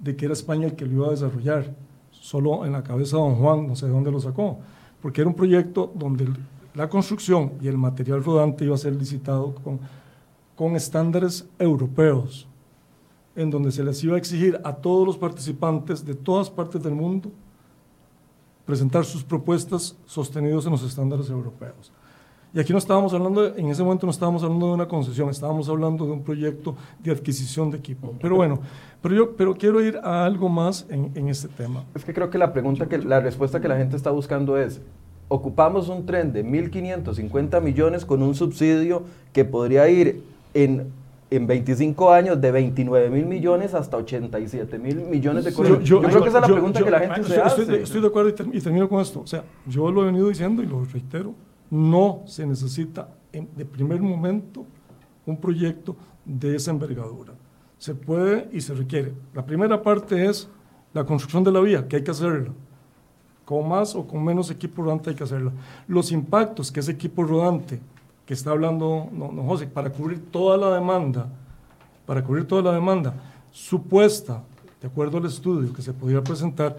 de 0.00 0.16
que 0.16 0.24
era 0.24 0.32
España 0.32 0.66
el 0.66 0.74
que 0.74 0.84
lo 0.84 0.92
iba 0.92 1.06
a 1.06 1.10
desarrollar. 1.10 1.74
Solo 2.10 2.64
en 2.66 2.72
la 2.72 2.82
cabeza 2.82 3.16
de 3.16 3.22
don 3.22 3.36
Juan, 3.36 3.66
no 3.66 3.76
sé 3.76 3.86
de 3.86 3.92
dónde 3.92 4.10
lo 4.10 4.20
sacó, 4.20 4.58
porque 5.00 5.20
era 5.20 5.28
un 5.28 5.34
proyecto 5.34 5.92
donde 5.94 6.28
la 6.74 6.88
construcción 6.88 7.52
y 7.60 7.68
el 7.68 7.76
material 7.76 8.24
rodante 8.24 8.64
iba 8.64 8.74
a 8.74 8.78
ser 8.78 8.94
licitado 8.94 9.54
con, 9.56 9.80
con 10.56 10.76
estándares 10.76 11.46
europeos, 11.58 12.46
en 13.36 13.50
donde 13.50 13.72
se 13.72 13.84
les 13.84 14.02
iba 14.04 14.14
a 14.14 14.18
exigir 14.18 14.60
a 14.64 14.74
todos 14.74 15.06
los 15.06 15.18
participantes 15.18 16.04
de 16.04 16.14
todas 16.14 16.50
partes 16.50 16.82
del 16.82 16.94
mundo 16.94 17.30
presentar 18.64 19.04
sus 19.04 19.24
propuestas 19.24 19.96
sostenidos 20.06 20.66
en 20.66 20.72
los 20.72 20.82
estándares 20.82 21.28
europeos. 21.28 21.92
Y 22.54 22.60
aquí 22.60 22.70
no 22.72 22.78
estábamos 22.78 23.14
hablando, 23.14 23.56
en 23.56 23.68
ese 23.68 23.82
momento 23.82 24.06
no 24.06 24.12
estábamos 24.12 24.42
hablando 24.42 24.66
de 24.66 24.72
una 24.74 24.86
concesión, 24.86 25.30
estábamos 25.30 25.70
hablando 25.70 26.04
de 26.04 26.12
un 26.12 26.22
proyecto 26.22 26.76
de 27.02 27.10
adquisición 27.10 27.70
de 27.70 27.78
equipo. 27.78 28.14
Pero 28.20 28.36
bueno, 28.36 28.60
pero 29.00 29.14
yo 29.14 29.36
pero 29.36 29.54
quiero 29.54 29.80
ir 29.80 29.98
a 30.02 30.26
algo 30.26 30.50
más 30.50 30.86
en, 30.90 31.10
en 31.14 31.28
este 31.28 31.48
tema. 31.48 31.84
Es 31.94 32.04
que 32.04 32.12
creo 32.12 32.28
que 32.28 32.36
la 32.36 32.52
pregunta, 32.52 32.86
que 32.86 32.98
la 32.98 33.20
respuesta 33.20 33.60
que 33.60 33.68
la 33.68 33.78
gente 33.78 33.96
está 33.96 34.10
buscando 34.10 34.58
es, 34.58 34.82
ocupamos 35.28 35.88
un 35.88 36.04
tren 36.04 36.32
de 36.32 36.44
1.550 36.44 37.60
millones 37.60 38.04
con 38.04 38.22
un 38.22 38.34
subsidio 38.34 39.04
que 39.32 39.44
podría 39.44 39.88
ir 39.88 40.22
en, 40.54 40.92
en 41.30 41.46
25 41.46 42.10
años 42.10 42.40
de 42.40 42.50
29 42.50 43.08
mil 43.10 43.26
millones 43.26 43.74
hasta 43.74 43.96
87 43.96 44.78
mil 44.78 44.96
millones 44.96 45.44
de 45.44 45.52
colones. 45.52 45.88
Yo, 45.88 46.02
creo 46.02 46.22
que 46.22 46.28
esa 46.28 46.38
es 46.38 46.48
la 46.48 46.52
pregunta 46.52 46.84
que 46.84 46.90
la 46.90 47.00
gente 47.00 47.24
se 47.24 47.40
hace. 47.40 47.82
Estoy, 47.82 48.00
de 48.00 48.06
acuerdo 48.06 48.28
y, 48.52 48.60
termino 48.60 48.88
con 48.88 49.00
esto. 49.00 49.20
O 49.20 49.26
sea, 49.26 49.44
yo 49.66 49.90
lo 49.90 50.02
he 50.02 50.06
venido 50.06 50.28
diciendo 50.28 50.62
y 50.62 50.66
lo 50.66 50.84
reitero, 50.84 51.34
no 51.70 52.22
se 52.26 52.46
necesita 52.46 53.08
en, 53.32 53.48
de 53.56 53.64
primer 53.64 54.00
momento 54.02 54.66
un 55.24 55.38
proyecto 55.38 55.96
de 56.24 56.56
esa 56.56 56.70
envergadura. 56.70 57.32
Se 57.78 57.94
puede 57.94 58.48
y 58.52 58.60
se 58.60 58.74
requiere. 58.74 59.12
La 59.34 59.44
primera 59.44 59.82
parte 59.82 60.26
es 60.26 60.48
la 60.92 61.04
construcción 61.04 61.42
de 61.42 61.52
la 61.52 61.60
vía, 61.60 61.88
que 61.88 61.96
hay 61.96 62.04
que 62.04 62.10
hacerla 62.10 62.52
con 63.44 63.68
más 63.68 63.94
o 63.94 64.06
con 64.06 64.24
menos 64.24 64.50
equipo 64.50 64.82
rodante 64.82 65.10
hay 65.10 65.16
que 65.16 65.24
hacerlo. 65.24 65.52
Los 65.88 66.12
impactos 66.12 66.70
que 66.70 66.80
ese 66.80 66.92
equipo 66.92 67.24
rodante, 67.24 67.80
que 68.26 68.34
está 68.34 68.50
hablando 68.50 69.08
no, 69.12 69.30
José, 69.44 69.66
para 69.66 69.90
cubrir 69.90 70.30
toda 70.30 70.56
la 70.56 70.74
demanda, 70.74 71.28
para 72.06 72.22
cubrir 72.22 72.46
toda 72.46 72.62
la 72.62 72.72
demanda 72.72 73.14
supuesta 73.50 74.42
de 74.80 74.88
acuerdo 74.88 75.18
al 75.18 75.26
estudio 75.26 75.72
que 75.72 75.82
se 75.82 75.92
podía 75.92 76.22
presentar, 76.22 76.76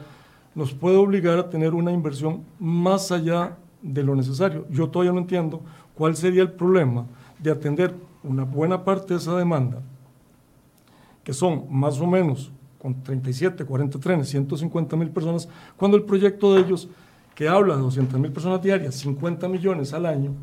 nos 0.56 0.74
puede 0.74 0.98
obligar 0.98 1.38
a 1.40 1.50
tener 1.50 1.74
una 1.74 1.92
inversión 1.92 2.44
más 2.60 3.12
allá 3.12 3.58
de 3.82 4.04
lo 4.04 4.16
necesario. 4.16 4.66
Yo 4.70 4.90
todavía 4.90 5.14
no 5.14 5.20
entiendo 5.20 5.62
cuál 5.96 6.16
sería 6.16 6.42
el 6.42 6.52
problema 6.52 7.06
de 7.40 7.52
atender 7.52 7.94
una 8.24 8.44
buena 8.44 8.84
parte 8.84 9.14
de 9.14 9.20
esa 9.20 9.36
demanda, 9.38 9.82
que 11.24 11.34
son 11.34 11.66
más 11.70 12.00
o 12.00 12.08
menos 12.08 12.52
con 12.84 13.02
37, 13.02 13.64
40 13.64 13.98
trenes, 13.98 14.28
150 14.28 14.98
mil 14.98 15.10
personas, 15.10 15.48
cuando 15.78 15.96
el 15.96 16.04
proyecto 16.04 16.54
de 16.54 16.62
ellos, 16.64 16.90
que 17.34 17.48
habla 17.48 17.78
de 17.78 17.82
200 17.82 18.20
mil 18.20 18.34
personas 18.34 18.62
diarias, 18.62 18.96
50 18.96 19.48
millones 19.48 19.94
al 19.94 20.06
año, 20.06 20.34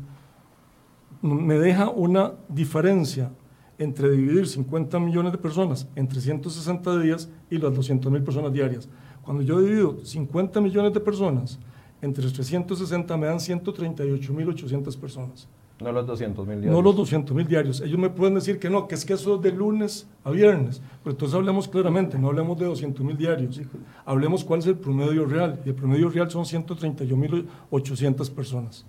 me 1.21 1.59
deja 1.59 1.89
una 1.89 2.33
diferencia 2.49 3.31
entre 3.77 4.09
dividir 4.09 4.47
50 4.47 4.99
millones 4.99 5.33
de 5.33 5.37
personas 5.37 5.87
en 5.95 6.07
360 6.07 6.99
días 6.99 7.29
y 7.51 7.59
las 7.59 7.75
200 7.75 8.11
mil 8.11 8.23
personas 8.23 8.51
diarias. 8.51 8.89
Cuando 9.21 9.43
yo 9.43 9.61
divido 9.61 10.03
50 10.03 10.59
millones 10.61 10.93
de 10.93 10.99
personas 10.99 11.59
entre 12.01 12.27
360 12.27 13.17
me 13.17 13.27
dan 13.27 13.39
138 13.39 14.33
mil 14.33 14.49
800 14.49 14.97
personas. 14.97 15.47
No 15.81 15.91
los 15.91 16.05
200 16.07 16.47
mil 16.47 16.61
diarios. 16.61 16.75
No 16.75 16.81
los 16.81 16.95
200 16.95 17.35
mil 17.35 17.47
diarios. 17.47 17.81
Ellos 17.81 17.97
me 17.99 18.09
pueden 18.09 18.35
decir 18.35 18.59
que 18.59 18.69
no, 18.69 18.87
que 18.87 18.95
es 18.95 19.03
que 19.05 19.13
eso 19.13 19.35
es 19.35 19.41
de 19.41 19.51
lunes 19.51 20.07
a 20.23 20.31
viernes. 20.31 20.81
Pero 21.03 21.11
entonces 21.13 21.35
hablemos 21.35 21.67
claramente, 21.67 22.17
no 22.17 22.27
hablemos 22.29 22.57
de 22.59 22.65
200 22.65 23.05
mil 23.05 23.17
diarios. 23.17 23.59
Hablemos 24.05 24.43
cuál 24.43 24.59
es 24.59 24.67
el 24.67 24.75
promedio 24.75 25.25
real. 25.25 25.59
Y 25.65 25.69
el 25.69 25.75
promedio 25.75 26.09
real 26.09 26.29
son 26.29 26.45
131 26.45 27.15
mil 27.19 27.47
800 27.69 28.29
personas. 28.29 28.85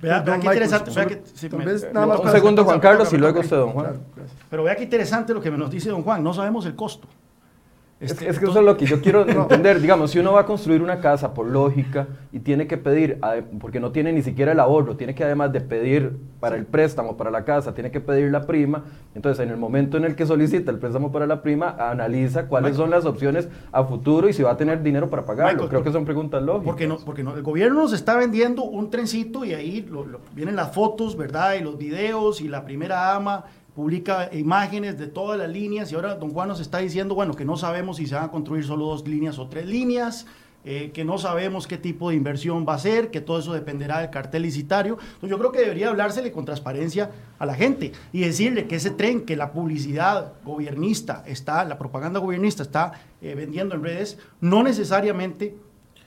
Vea, 0.00 0.20
vea 0.20 0.38
qué 0.38 0.46
interesante. 0.46 0.90
Vea 0.94 1.06
que, 1.06 1.22
sí, 1.34 1.48
tal 1.48 1.58
me- 1.58 1.64
vez 1.64 1.88
nada 1.92 2.06
más 2.06 2.20
un 2.20 2.30
segundo, 2.30 2.64
Juan 2.64 2.78
Carlos, 2.78 3.12
y 3.12 3.16
luego 3.16 3.40
usted, 3.40 3.56
don 3.56 3.70
Juan. 3.72 3.84
claro. 3.86 4.00
Pero 4.48 4.62
vea 4.62 4.76
qué 4.76 4.84
interesante 4.84 5.34
lo 5.34 5.40
que 5.40 5.50
nos 5.50 5.70
dice 5.70 5.88
don 5.90 6.02
Juan. 6.02 6.22
No 6.22 6.32
sabemos 6.32 6.64
el 6.66 6.76
costo. 6.76 7.08
Es, 8.00 8.12
Este, 8.12 8.26
que- 8.26 8.30
es 8.30 8.38
que 8.38 8.44
eso 8.44 8.60
es 8.60 8.64
lo 8.64 8.76
que 8.76 8.86
yo 8.86 9.00
quiero 9.00 9.26
entender. 9.28 9.80
Digamos, 9.80 10.12
si 10.12 10.18
uno 10.20 10.32
va 10.32 10.42
a 10.42 10.46
construir 10.46 10.82
una 10.82 11.00
casa 11.00 11.34
por 11.34 11.46
lógica 11.46 12.06
y 12.32 12.38
tiene 12.38 12.66
que 12.68 12.76
pedir, 12.76 13.18
porque 13.60 13.80
no 13.80 13.90
tiene 13.90 14.12
ni 14.12 14.22
siquiera 14.22 14.52
el 14.52 14.60
ahorro, 14.60 14.96
tiene 14.96 15.14
que 15.16 15.24
además 15.24 15.52
de 15.52 15.60
pedir 15.60 16.16
para 16.38 16.54
el 16.54 16.64
préstamo, 16.64 17.16
para 17.16 17.32
la 17.32 17.44
casa, 17.44 17.74
tiene 17.74 17.90
que 17.90 18.00
pedir 18.00 18.30
la 18.30 18.46
prima. 18.46 18.84
Entonces, 19.16 19.44
en 19.44 19.50
el 19.50 19.56
momento 19.56 19.96
en 19.96 20.04
el 20.04 20.14
que 20.14 20.26
solicita 20.26 20.70
el 20.70 20.78
préstamo 20.78 21.10
para 21.10 21.26
la 21.26 21.42
prima, 21.42 21.70
analiza 21.78 22.46
cuáles 22.46 22.76
son 22.76 22.90
las 22.90 23.04
opciones 23.04 23.48
a 23.72 23.82
futuro 23.82 24.28
y 24.28 24.32
si 24.32 24.44
va 24.44 24.52
a 24.52 24.56
tener 24.56 24.80
dinero 24.82 25.10
para 25.10 25.24
pagarlo. 25.24 25.54
Michael, 25.54 25.68
Creo 25.70 25.82
que 25.82 25.90
son 25.90 26.04
preguntas 26.04 26.40
lógicas. 26.42 26.66
Porque 26.66 26.86
no, 26.86 26.98
porque 26.98 27.24
no, 27.24 27.34
el 27.34 27.42
gobierno 27.42 27.82
nos 27.82 27.92
está 27.92 28.16
vendiendo 28.16 28.62
un 28.62 28.90
trencito 28.90 29.44
y 29.44 29.54
ahí 29.54 29.84
lo- 29.90 30.04
lo- 30.06 30.20
vienen 30.36 30.54
las 30.54 30.72
fotos, 30.72 31.16
¿verdad? 31.16 31.54
Y 31.58 31.64
los 31.64 31.76
videos 31.76 32.40
y 32.40 32.46
la 32.46 32.64
primera 32.64 32.96
dama 32.96 33.44
publica 33.78 34.28
imágenes 34.32 34.98
de 34.98 35.06
todas 35.06 35.38
las 35.38 35.48
líneas 35.48 35.92
y 35.92 35.94
ahora 35.94 36.16
don 36.16 36.30
Juan 36.32 36.48
nos 36.48 36.58
está 36.58 36.78
diciendo, 36.78 37.14
bueno, 37.14 37.34
que 37.34 37.44
no 37.44 37.56
sabemos 37.56 37.98
si 37.98 38.08
se 38.08 38.16
van 38.16 38.24
a 38.24 38.30
construir 38.32 38.64
solo 38.64 38.86
dos 38.86 39.06
líneas 39.06 39.38
o 39.38 39.46
tres 39.46 39.66
líneas, 39.66 40.26
eh, 40.64 40.90
que 40.92 41.04
no 41.04 41.16
sabemos 41.16 41.68
qué 41.68 41.78
tipo 41.78 42.10
de 42.10 42.16
inversión 42.16 42.66
va 42.68 42.74
a 42.74 42.78
ser, 42.80 43.12
que 43.12 43.20
todo 43.20 43.38
eso 43.38 43.52
dependerá 43.52 44.00
del 44.00 44.10
cartel 44.10 44.42
licitario. 44.42 44.94
Entonces 45.00 45.30
yo 45.30 45.38
creo 45.38 45.52
que 45.52 45.60
debería 45.60 45.90
hablársele 45.90 46.32
con 46.32 46.44
transparencia 46.44 47.12
a 47.38 47.46
la 47.46 47.54
gente 47.54 47.92
y 48.12 48.22
decirle 48.22 48.66
que 48.66 48.74
ese 48.74 48.90
tren, 48.90 49.20
que 49.24 49.36
la 49.36 49.52
publicidad 49.52 50.32
gobernista 50.44 51.22
está, 51.24 51.64
la 51.64 51.78
propaganda 51.78 52.18
gobernista 52.18 52.64
está 52.64 52.94
eh, 53.22 53.36
vendiendo 53.36 53.76
en 53.76 53.84
redes, 53.84 54.18
no 54.40 54.64
necesariamente 54.64 55.54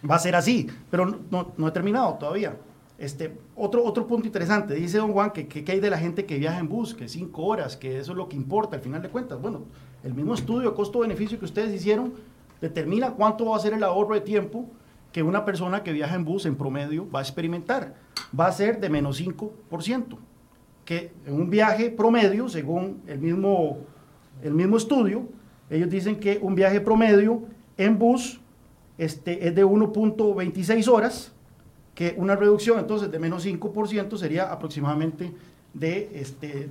va 0.09 0.15
a 0.15 0.19
ser 0.19 0.35
así, 0.35 0.67
pero 0.89 1.05
no, 1.05 1.53
no- 1.55 1.71
terminado 1.71 2.15
todavía. 2.15 2.57
Este, 3.01 3.35
otro, 3.55 3.83
otro 3.83 4.05
punto 4.05 4.27
interesante, 4.27 4.75
dice 4.75 4.99
don 4.99 5.11
Juan 5.11 5.31
que, 5.31 5.47
que, 5.47 5.71
hay 5.71 5.79
de 5.79 5.89
la 5.89 5.97
gente 5.97 6.27
que 6.27 6.37
viaja 6.37 6.59
en 6.59 6.69
bus, 6.69 6.93
que 6.93 7.07
cinco 7.07 7.45
horas, 7.45 7.75
que 7.75 7.97
eso 7.97 8.11
es 8.11 8.17
lo 8.17 8.29
que 8.29 8.35
importa 8.35 8.75
al 8.75 8.83
final 8.83 9.01
de 9.01 9.09
cuentas. 9.09 9.41
Bueno, 9.41 9.63
el 10.03 10.13
mismo 10.13 10.35
estudio 10.35 10.75
costo-beneficio 10.75 11.39
que 11.39 11.45
ustedes 11.45 11.73
hicieron 11.73 12.13
determina 12.61 13.13
cuánto 13.13 13.45
va 13.45 13.57
a 13.57 13.59
ser 13.59 13.73
el 13.73 13.83
ahorro 13.83 14.13
de 14.13 14.21
tiempo 14.21 14.69
que 15.11 15.23
una 15.23 15.45
persona 15.45 15.81
que 15.81 15.93
viaja 15.93 16.13
en 16.13 16.23
bus 16.23 16.45
en 16.45 16.55
promedio 16.55 17.09
va 17.09 17.17
a 17.17 17.21
experimentar. 17.23 17.95
Va 18.39 18.45
a 18.45 18.51
ser 18.51 18.79
de 18.79 18.87
menos 18.87 19.19
5%, 19.19 19.49
que 20.85 21.11
en 21.25 21.33
un 21.33 21.49
viaje 21.49 21.89
promedio, 21.89 22.49
según 22.49 23.01
el 23.07 23.17
mismo, 23.17 23.79
el 24.43 24.53
mismo 24.53 24.77
estudio, 24.77 25.27
ellos 25.71 25.89
dicen 25.89 26.19
que 26.19 26.37
un 26.39 26.53
viaje 26.53 26.79
promedio 26.79 27.45
en 27.77 27.97
bus 27.97 28.39
este, 28.99 29.47
es 29.47 29.55
de 29.55 29.65
1.26 29.65 30.87
horas, 30.87 31.33
que 32.01 32.15
una 32.17 32.35
reducción 32.35 32.79
entonces 32.79 33.11
de 33.11 33.19
menos 33.19 33.45
5% 33.45 34.17
sería 34.17 34.51
aproximadamente 34.51 35.31
de, 35.71 36.09
este, 36.15 36.67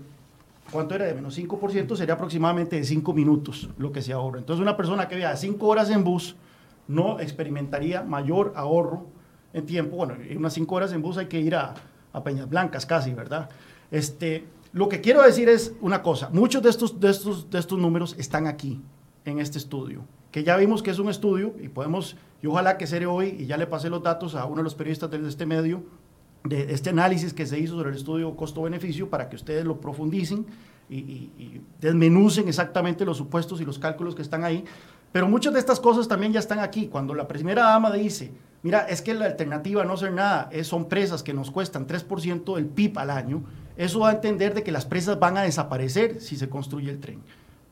¿cuánto 0.72 0.96
era? 0.96 1.04
De 1.04 1.14
menos 1.14 1.38
5% 1.38 1.94
sería 1.94 2.14
aproximadamente 2.14 2.74
de 2.74 2.82
5 2.82 3.12
minutos 3.12 3.68
lo 3.78 3.92
que 3.92 4.02
se 4.02 4.12
ahorra. 4.12 4.40
Entonces 4.40 4.60
una 4.60 4.76
persona 4.76 5.06
que 5.06 5.14
viaja 5.14 5.36
5 5.36 5.64
horas 5.64 5.88
en 5.90 6.02
bus 6.02 6.34
no 6.88 7.20
experimentaría 7.20 8.02
mayor 8.02 8.52
ahorro 8.56 9.06
en 9.52 9.66
tiempo. 9.66 9.98
Bueno, 9.98 10.16
en 10.20 10.36
unas 10.36 10.52
5 10.52 10.74
horas 10.74 10.92
en 10.92 11.00
bus 11.00 11.16
hay 11.16 11.26
que 11.26 11.38
ir 11.38 11.54
a, 11.54 11.74
a 12.12 12.24
Peñas 12.24 12.48
Blancas 12.48 12.84
casi, 12.84 13.14
¿verdad? 13.14 13.50
Este, 13.92 14.48
lo 14.72 14.88
que 14.88 15.00
quiero 15.00 15.22
decir 15.22 15.48
es 15.48 15.74
una 15.80 16.02
cosa, 16.02 16.28
muchos 16.32 16.60
de 16.60 16.70
estos, 16.70 16.98
de 16.98 17.10
estos, 17.10 17.48
de 17.48 17.60
estos 17.60 17.78
números 17.78 18.16
están 18.18 18.48
aquí, 18.48 18.80
en 19.24 19.38
este 19.38 19.58
estudio, 19.58 20.02
que 20.30 20.44
ya 20.44 20.56
vimos 20.56 20.82
que 20.82 20.90
es 20.90 20.98
un 20.98 21.08
estudio 21.08 21.54
y 21.60 21.68
podemos, 21.68 22.16
y 22.42 22.46
ojalá 22.46 22.78
que 22.78 22.86
sea 22.86 23.08
hoy, 23.08 23.36
y 23.38 23.46
ya 23.46 23.56
le 23.56 23.66
pasé 23.66 23.90
los 23.90 24.02
datos 24.02 24.34
a 24.34 24.44
uno 24.44 24.56
de 24.58 24.62
los 24.64 24.74
periodistas 24.74 25.10
de 25.10 25.26
este 25.28 25.46
medio, 25.46 25.82
de 26.44 26.72
este 26.72 26.90
análisis 26.90 27.34
que 27.34 27.46
se 27.46 27.58
hizo 27.58 27.74
sobre 27.76 27.90
el 27.90 27.96
estudio 27.96 28.34
costo-beneficio 28.36 29.10
para 29.10 29.28
que 29.28 29.36
ustedes 29.36 29.64
lo 29.64 29.80
profundicen 29.80 30.46
y, 30.88 30.96
y- 30.98 31.32
y 31.38 31.60
desmenucen 31.80 32.48
exactamente 32.48 33.04
los 33.04 33.16
supuestos 33.18 33.60
y 33.60 33.64
los 33.64 33.78
cálculos 33.78 34.14
que 34.14 34.22
están 34.22 34.44
ahí. 34.44 34.64
Pero 35.12 35.28
muchas 35.28 35.52
de 35.52 35.58
estas 35.60 35.80
cosas 35.80 36.08
también 36.08 36.32
ya 36.32 36.38
están 36.40 36.60
aquí. 36.60 36.86
Cuando 36.86 37.14
la 37.14 37.28
primera 37.28 37.64
dama 37.64 37.90
dice, 37.92 38.32
mira, 38.62 38.86
es 38.88 39.02
que 39.02 39.12
la 39.14 39.26
alternativa 39.26 39.82
a 39.82 39.84
no 39.84 39.94
hacer 39.94 40.12
nada 40.12 40.48
es, 40.52 40.66
son 40.68 40.88
presas 40.88 41.22
que 41.22 41.34
nos 41.34 41.50
cuestan 41.50 41.86
3% 41.86 42.54
del 42.54 42.66
PIB 42.66 42.98
al 42.98 43.10
año, 43.10 43.42
eso 43.76 43.98
da 44.00 44.08
a 44.10 44.12
entender 44.12 44.54
de 44.54 44.62
que 44.62 44.72
las 44.72 44.86
presas 44.86 45.18
van 45.18 45.36
a 45.36 45.42
desaparecer 45.42 46.20
si 46.20 46.36
se 46.36 46.48
construye 46.48 46.90
el 46.90 47.00
tren. 47.00 47.20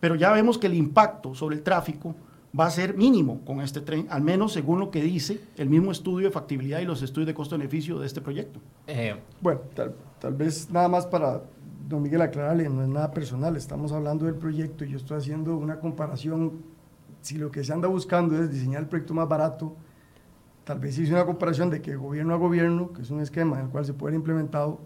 Pero 0.00 0.14
ya 0.14 0.30
vemos 0.32 0.58
que 0.58 0.66
el 0.66 0.74
impacto 0.74 1.34
sobre 1.34 1.56
el 1.56 1.62
tráfico 1.62 2.14
va 2.58 2.66
a 2.66 2.70
ser 2.70 2.96
mínimo 2.96 3.40
con 3.44 3.60
este 3.60 3.80
tren, 3.80 4.06
al 4.10 4.22
menos 4.22 4.52
según 4.52 4.80
lo 4.80 4.90
que 4.90 5.02
dice 5.02 5.40
el 5.56 5.68
mismo 5.68 5.92
estudio 5.92 6.28
de 6.28 6.32
factibilidad 6.32 6.80
y 6.80 6.84
los 6.84 7.02
estudios 7.02 7.26
de 7.26 7.34
costo-beneficio 7.34 7.98
de 7.98 8.06
este 8.06 8.20
proyecto. 8.20 8.60
Eh, 8.86 9.14
Bueno, 9.40 9.60
tal, 9.74 9.94
tal 10.18 10.34
vez 10.34 10.70
nada 10.70 10.88
más 10.88 11.06
para 11.06 11.42
don 11.88 12.02
Miguel 12.02 12.20
aclararle, 12.22 12.68
no 12.68 12.82
es 12.82 12.88
nada 12.88 13.10
personal, 13.10 13.56
estamos 13.56 13.92
hablando 13.92 14.26
del 14.26 14.34
proyecto 14.34 14.84
y 14.84 14.90
yo 14.90 14.98
estoy 14.98 15.18
haciendo 15.18 15.56
una 15.56 15.80
comparación, 15.80 16.62
si 17.22 17.36
lo 17.36 17.50
que 17.50 17.64
se 17.64 17.72
anda 17.72 17.88
buscando 17.88 18.40
es 18.42 18.50
diseñar 18.50 18.82
el 18.82 18.88
proyecto 18.88 19.14
más 19.14 19.28
barato, 19.28 19.74
tal 20.64 20.78
vez 20.78 20.98
hice 20.98 21.12
una 21.12 21.24
comparación 21.24 21.70
de 21.70 21.80
que 21.80 21.96
gobierno 21.96 22.34
a 22.34 22.36
gobierno, 22.36 22.92
que 22.92 23.02
es 23.02 23.10
un 23.10 23.20
esquema 23.20 23.58
en 23.58 23.66
el 23.66 23.70
cual 23.70 23.86
se 23.86 23.94
puede 23.94 24.10
haber 24.10 24.20
implementado, 24.20 24.80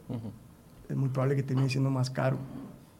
es 0.88 0.96
muy 0.96 1.09
probable 1.09 1.35
que 1.37 1.42
termine 1.42 1.68
siendo 1.68 1.90
más 1.90 2.09
caro. 2.11 2.37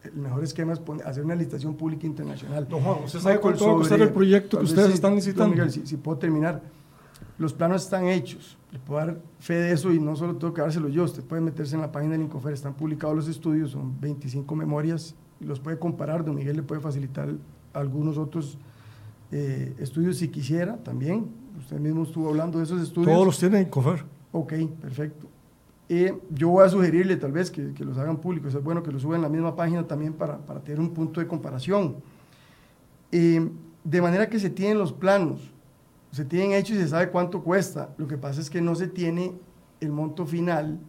El 0.03 0.13
mejor 0.19 0.43
esquema 0.43 0.73
es 0.73 0.79
poner- 0.79 1.05
hacer 1.07 1.23
una 1.23 1.35
licitación 1.35 1.75
pública 1.75 2.05
internacional. 2.05 2.67
Don 2.67 2.81
Juan, 2.81 3.03
¿usted 3.05 3.19
sabe 3.19 3.39
cuánto 3.39 3.65
va 3.67 3.71
a 3.71 3.75
costar 3.75 4.01
el 4.01 4.09
proyecto 4.11 4.57
que 4.59 4.65
ustedes 4.65 4.87
sí, 4.87 4.93
están 4.93 5.15
licitando? 5.15 5.55
Miguel, 5.55 5.71
si, 5.71 5.85
si 5.87 5.97
puedo 5.97 6.17
terminar. 6.17 6.61
Los 7.37 7.53
planos 7.53 7.83
están 7.83 8.05
hechos. 8.07 8.57
Le 8.71 8.79
puedo 8.79 8.99
dar 9.05 9.17
fe 9.39 9.53
de 9.55 9.71
eso 9.71 9.91
y 9.93 9.99
no 9.99 10.15
solo 10.15 10.35
tengo 10.35 10.53
que 10.53 10.61
dárselo 10.61 10.87
yo. 10.89 11.03
Usted 11.05 11.23
puede 11.23 11.41
meterse 11.41 11.75
en 11.75 11.81
la 11.81 11.91
página 11.91 12.13
del 12.13 12.21
Incofer. 12.23 12.53
Están 12.53 12.73
publicados 12.73 13.15
los 13.15 13.27
estudios, 13.27 13.71
son 13.71 13.99
25 13.99 14.55
memorias 14.55 15.15
y 15.39 15.45
los 15.45 15.59
puede 15.59 15.79
comparar. 15.79 16.23
Don 16.25 16.35
Miguel 16.35 16.57
le 16.57 16.63
puede 16.63 16.81
facilitar 16.81 17.29
algunos 17.73 18.17
otros 18.17 18.57
eh, 19.31 19.73
estudios 19.79 20.17
si 20.17 20.27
quisiera 20.27 20.77
también. 20.77 21.27
Usted 21.57 21.79
mismo 21.79 22.03
estuvo 22.03 22.29
hablando 22.29 22.57
de 22.59 22.65
esos 22.65 22.81
estudios. 22.81 23.11
Todos 23.13 23.25
los 23.25 23.39
tienen 23.39 23.61
en 23.63 23.69
COFER. 23.69 24.03
Ok, 24.31 24.53
perfecto. 24.81 25.27
Eh, 25.89 26.17
yo 26.29 26.49
voy 26.49 26.65
a 26.65 26.69
sugerirle 26.69 27.17
tal 27.17 27.31
vez 27.31 27.51
que, 27.51 27.73
los 27.79 27.97
hagan 27.97 28.17
públicos, 28.17 28.53
es 28.55 28.63
bueno 28.63 28.81
que 28.81 28.91
los 28.91 29.01
suban 29.01 29.17
en 29.17 29.23
la 29.23 29.29
misma 29.29 29.55
página 29.55 29.85
también 29.85 30.13
para, 30.13 30.37
tener 30.63 30.79
un 30.79 30.93
punto 30.93 31.19
de 31.19 31.27
comparación. 31.27 31.97
De 33.11 34.01
manera 34.01 34.29
que 34.29 34.39
se 34.39 34.49
tienen 34.49 34.77
los 34.77 34.93
planos, 34.93 35.51
se 36.11 36.23
tienen 36.23 36.53
hechos 36.53 36.77
y 36.77 36.79
se 36.79 36.87
sabe 36.87 37.09
cuánto 37.09 37.43
cuesta. 37.43 37.93
Lo 37.97 38.07
que 38.07 38.17
pasa 38.17 38.39
es 38.39 38.49
que 38.49 38.61
no 38.61 38.75
se 38.75 38.87
tiene 38.87 39.33
el 39.81 39.91
monto 39.91 40.25
final 40.25 40.79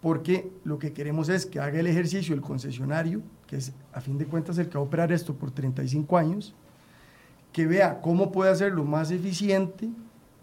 porque 0.00 0.52
lo 0.64 0.78
que 0.78 0.92
queremos 0.92 1.28
es 1.28 1.46
que 1.46 1.58
haga 1.58 1.80
el 1.80 1.86
ejercicio 1.86 2.34
el 2.34 2.40
concesionario, 2.40 3.22
que 3.46 3.56
es 3.56 3.72
a 3.92 4.00
fin 4.00 4.18
de 4.18 4.26
cuentas 4.26 4.58
el 4.58 4.68
que 4.68 4.74
va 4.74 4.80
a 4.80 4.86
operar 4.86 5.12
esto 5.12 5.34
por 5.34 5.50
35 5.50 6.16
años, 6.18 6.54
que 7.52 7.66
vea 7.66 8.00
cómo 8.00 8.30
puede 8.30 8.50
hacerlo 8.50 8.84
más 8.84 9.10
eficiente, 9.10 9.88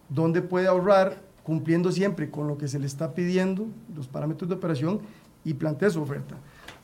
dónde 0.09 0.41
puede 0.41 0.67
ahorrar, 0.67 1.21
cumpliendo 1.43 1.91
siempre 1.91 2.29
con 2.29 2.47
lo 2.47 2.57
que 2.57 2.67
se 2.67 2.79
le 2.79 2.85
está 2.87 3.13
pidiendo, 3.13 3.65
los 3.95 4.07
parámetros 4.07 4.49
de 4.49 4.55
operación, 4.55 4.99
y 5.45 5.53
plantea 5.53 5.89
su 5.89 6.01
oferta. 6.01 6.35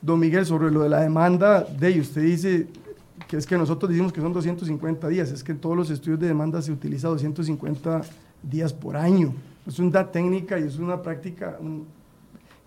Don 0.02 0.19
Miguel, 0.19 0.45
sobre 0.45 0.69
lo 0.72 0.82
de 0.84 0.89
la 0.89 1.02
demanda 1.02 1.62
de 1.63 1.88
ellos, 1.88 2.08
usted 2.08 2.22
dice 2.24 2.67
que 3.28 3.38
es 3.38 3.45
que 3.45 3.58
nosotros 3.58 3.89
decimos 3.89 4.12
que 4.12 4.22
son 4.22 4.34
250 4.34 5.08
días, 5.08 5.32
es 5.32 5.43
que 5.43 5.52
en 5.54 5.60
todos 5.60 5.78
los 5.78 5.89
estudios 5.89 6.19
de 6.19 6.28
demanda 6.28 6.62
se 6.62 6.72
utiliza 6.72 7.08
250 7.10 8.02
días 8.43 8.74
por 8.74 8.98
año. 8.98 9.34
Es 9.67 9.80
una 9.80 10.12
técnica 10.12 10.58
y 10.60 10.63
es 10.63 10.78
una 10.78 11.02
práctica 11.02 11.58
un- 11.60 11.86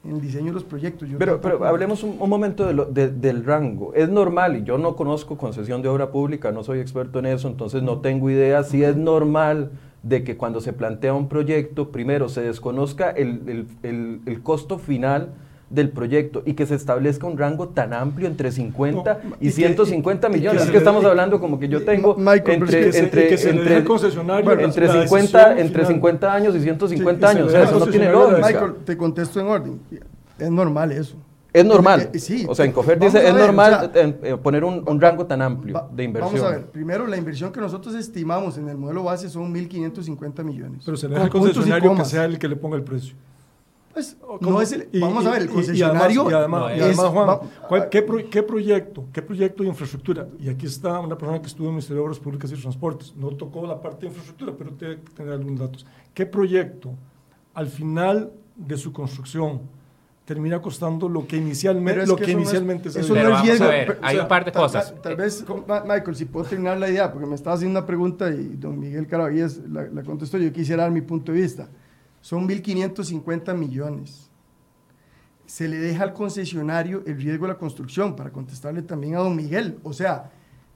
en 0.04 0.16
el 0.16 0.20
diseño 0.20 0.46
de 0.46 0.52
los 0.52 0.64
proyectos. 0.64 1.08
Yo 1.08 1.16
Pero, 1.18 1.40
pero 1.40 1.64
hablemos 1.64 2.02
un, 2.02 2.16
un 2.18 2.28
momento 2.28 2.66
de 2.66 2.74
lo- 2.74 2.86
de- 2.86 3.08
del 3.10 3.44
rango. 3.44 3.94
Es 3.94 4.08
normal, 4.08 4.56
y 4.56 4.64
yo 4.64 4.76
no 4.78 4.96
conozco 4.96 5.36
concesión 5.38 5.80
de 5.82 5.88
obra 5.88 6.10
pública, 6.10 6.50
no 6.52 6.64
soy 6.64 6.80
experto 6.80 7.18
en 7.20 7.26
eso, 7.26 7.48
entonces 7.48 7.82
no 7.82 7.98
tengo 8.00 8.28
idea 8.30 8.62
si 8.64 8.82
es 8.82 8.96
normal 8.96 9.70
de 10.02 10.24
que 10.24 10.36
cuando 10.36 10.60
se 10.60 10.72
plantea 10.72 11.14
un 11.14 11.28
proyecto, 11.28 11.90
primero 11.90 12.28
se 12.28 12.40
desconozca 12.42 13.10
el, 13.10 13.40
el- 13.46 13.66
el- 13.82 14.20
el 14.26 14.42
costo 14.42 14.78
final 14.78 15.28
del 15.70 15.88
proyecto 15.90 16.42
y 16.44 16.52
que 16.52 16.66
se 16.66 16.74
establezca 16.74 17.26
un 17.26 17.38
rango 17.38 17.68
tan 17.68 17.94
amplio 17.94 18.26
entre 18.28 18.50
50 18.52 19.20
No, 19.24 19.30
y, 19.40 19.44
y 19.46 19.48
que- 19.48 19.52
150 19.52 20.28
y 20.28 20.30
que 20.30 20.36
millones. 20.36 20.60
se 20.60 20.64
es 20.64 20.70
que 20.70 20.72
le- 20.72 20.78
estamos 20.78 21.04
hablando 21.04 21.40
como 21.40 21.58
que 21.58 21.68
yo 21.68 21.82
tengo 21.84 22.14
Michael, 22.16 22.42
pero 22.44 22.64
es 22.66 22.74
entre, 22.74 22.82
que 22.84 22.92
se- 22.92 22.98
y 22.98 23.04
entre, 23.04 23.28
que 23.28 23.38
se 23.38 23.44
le 23.46 23.50
entre- 23.52 23.64
deje 23.64 23.76
al 23.76 23.84
concesionario 23.84 24.50
entre 24.60 24.86
la 24.86 24.92
50, 24.92 25.38
decisión 25.38 25.58
entre 25.58 25.78
final. 25.82 25.86
50 25.94 26.34
años 26.34 26.56
y 26.56 26.60
150 26.60 27.26
Sí, 27.28 27.32
y 27.32 27.34
se 27.34 27.38
años. 27.38 27.52
le 27.52 27.58
o 27.58 27.62
sea, 27.62 27.70
eso 27.76 27.78
no 27.86 27.90
tiene 27.90 28.12
lógica. 28.12 28.46
Michael, 28.46 28.72
te 28.84 28.96
contesto 28.98 29.40
en 29.40 29.46
orden. 29.46 29.80
Es 30.38 30.50
normal 30.50 30.92
eso. 30.92 31.16
Es 31.52 31.64
normal. 31.64 32.10
Eh, 32.14 32.18
sí. 32.18 32.46
o 32.48 32.54
sea, 32.54 32.64
Incofer 32.64 32.98
Vamos 32.98 33.12
dice, 33.12 33.24
a 33.26 33.28
es 33.28 33.34
ver, 33.34 33.44
normal 33.46 33.72
o 33.90 33.92
sea, 33.92 34.02
eh, 34.04 34.18
eh, 34.22 34.36
poner 34.38 34.64
un, 34.64 34.82
un 34.88 35.00
rango 35.00 35.26
tan 35.26 35.42
amplio 35.42 35.74
Va- 35.74 35.88
de 35.92 36.04
inversión. 36.04 36.34
Vamos 36.34 36.50
a 36.50 36.56
ver, 36.56 36.66
primero 36.70 37.06
la 37.06 37.16
inversión 37.18 37.52
que 37.52 37.60
nosotros 37.60 37.94
estimamos 37.94 38.56
en 38.56 38.68
el 38.70 38.78
modelo 38.78 39.02
base 39.04 39.28
son 39.28 39.52
1.550 39.54 40.42
millones. 40.44 40.82
Pero 40.84 40.96
se 40.96 41.08
le 41.08 41.14
deja 41.14 41.24
al 41.24 41.28
y 41.28 41.32
concesionario 41.32 41.94
que 41.94 42.04
sea 42.06 42.24
el 42.24 42.38
que 42.38 42.48
le 42.48 42.56
ponga 42.56 42.76
el 42.76 42.82
precio. 42.84 43.14
Pues, 43.92 44.16
¿Cómo? 44.22 44.38
no 44.52 44.62
es 44.62 44.72
el- 44.72 44.88
Y- 44.90 45.00
vamos 45.00 45.22
y- 45.24 45.26
a 45.26 45.30
ver, 45.32 45.42
el 45.42 45.48
y- 45.48 45.50
y 45.50 45.54
concesionario. 45.54 46.22
además, 46.22 46.32
y 46.32 46.34
además, 46.34 46.62
y 46.70 46.74
es- 46.78 46.82
además, 46.82 47.06
Juan, 47.12 47.28
va- 47.28 47.40
¿cuál- 47.68 47.88
qué, 47.90 48.00
pro- 48.00 48.30
qué 48.30 48.42
proyecto, 48.42 49.04
¿qué 49.12 49.20
proyecto 49.20 49.62
de 49.62 49.68
infraestructura? 49.68 50.28
Y 50.40 50.48
aquí 50.48 50.64
está 50.64 50.98
una 51.00 51.18
persona 51.18 51.38
que 51.42 51.48
estuvo 51.48 51.66
en 51.66 51.72
el 51.72 51.74
Ministerio 51.74 52.00
de 52.00 52.04
Obras 52.06 52.18
Públicas 52.18 52.50
y 52.50 52.54
Transportes. 52.54 53.12
No 53.14 53.28
tocó 53.28 53.66
la 53.66 53.78
parte 53.82 54.00
de 54.00 54.06
infraestructura, 54.06 54.54
pero 54.56 54.70
tiene 54.70 54.94
que 55.02 55.12
tener 55.12 55.34
algunos 55.34 55.60
datos. 55.60 55.84
¿Qué 56.14 56.24
proyecto, 56.24 56.94
al 57.52 57.66
final 57.66 58.32
de 58.56 58.78
su 58.78 58.90
construcción, 58.94 59.60
termina 60.24 60.62
costando 60.62 61.08
lo 61.08 61.26
que 61.26 61.36
inicialmente, 61.36 62.02
es 62.02 62.08
lo 62.08 62.16
que 62.16 62.24
que 62.26 62.30
eso 62.30 62.38
no 62.38 62.42
es- 62.42 62.48
inicialmente 62.48 62.90
se 62.90 63.00
eso 63.00 63.14
no 63.14 63.20
es 63.20 63.42
riesgo. 63.42 63.66
ver, 63.66 63.86
pero, 63.88 63.98
hay 64.02 64.18
un 64.18 64.28
par 64.28 64.44
de 64.44 64.52
tal- 64.52 64.62
cosas. 64.62 64.92
Tal, 64.92 65.00
tal 65.02 65.12
Eh, 65.12 65.16
vez, 65.16 65.44
Michael, 65.86 66.16
si 66.16 66.24
puedo 66.26 66.46
terminar 66.46 66.78
la 66.78 66.88
idea, 66.88 67.10
porque 67.12 67.26
me 67.26 67.34
estaba 67.34 67.56
haciendo 67.56 67.78
una 67.80 67.86
pregunta 67.86 68.30
y 68.30 68.54
don 68.56 68.78
Miguel 68.78 69.06
Caraballas 69.08 69.58
la, 69.68 69.82
la 69.84 70.02
contestó. 70.04 70.38
Yo 70.38 70.52
quisiera 70.52 70.84
dar 70.84 70.92
mi 70.92 71.00
punto 71.02 71.32
de 71.32 71.40
vista. 71.40 71.68
Son 72.20 72.46
1.550 72.46 73.52
millones. 73.54 74.30
Se 75.46 75.68
le 75.68 75.76
deja 75.78 76.04
al 76.04 76.12
concesionario 76.14 77.02
el 77.04 77.16
riesgo 77.20 77.46
de 77.46 77.52
la 77.54 77.58
construcción, 77.58 78.14
para 78.16 78.30
contestarle 78.30 78.82
también 78.82 79.16
a 79.16 79.18
don 79.18 79.34
Miguel. 79.34 79.78
O 79.82 79.92
sea, 79.92 80.30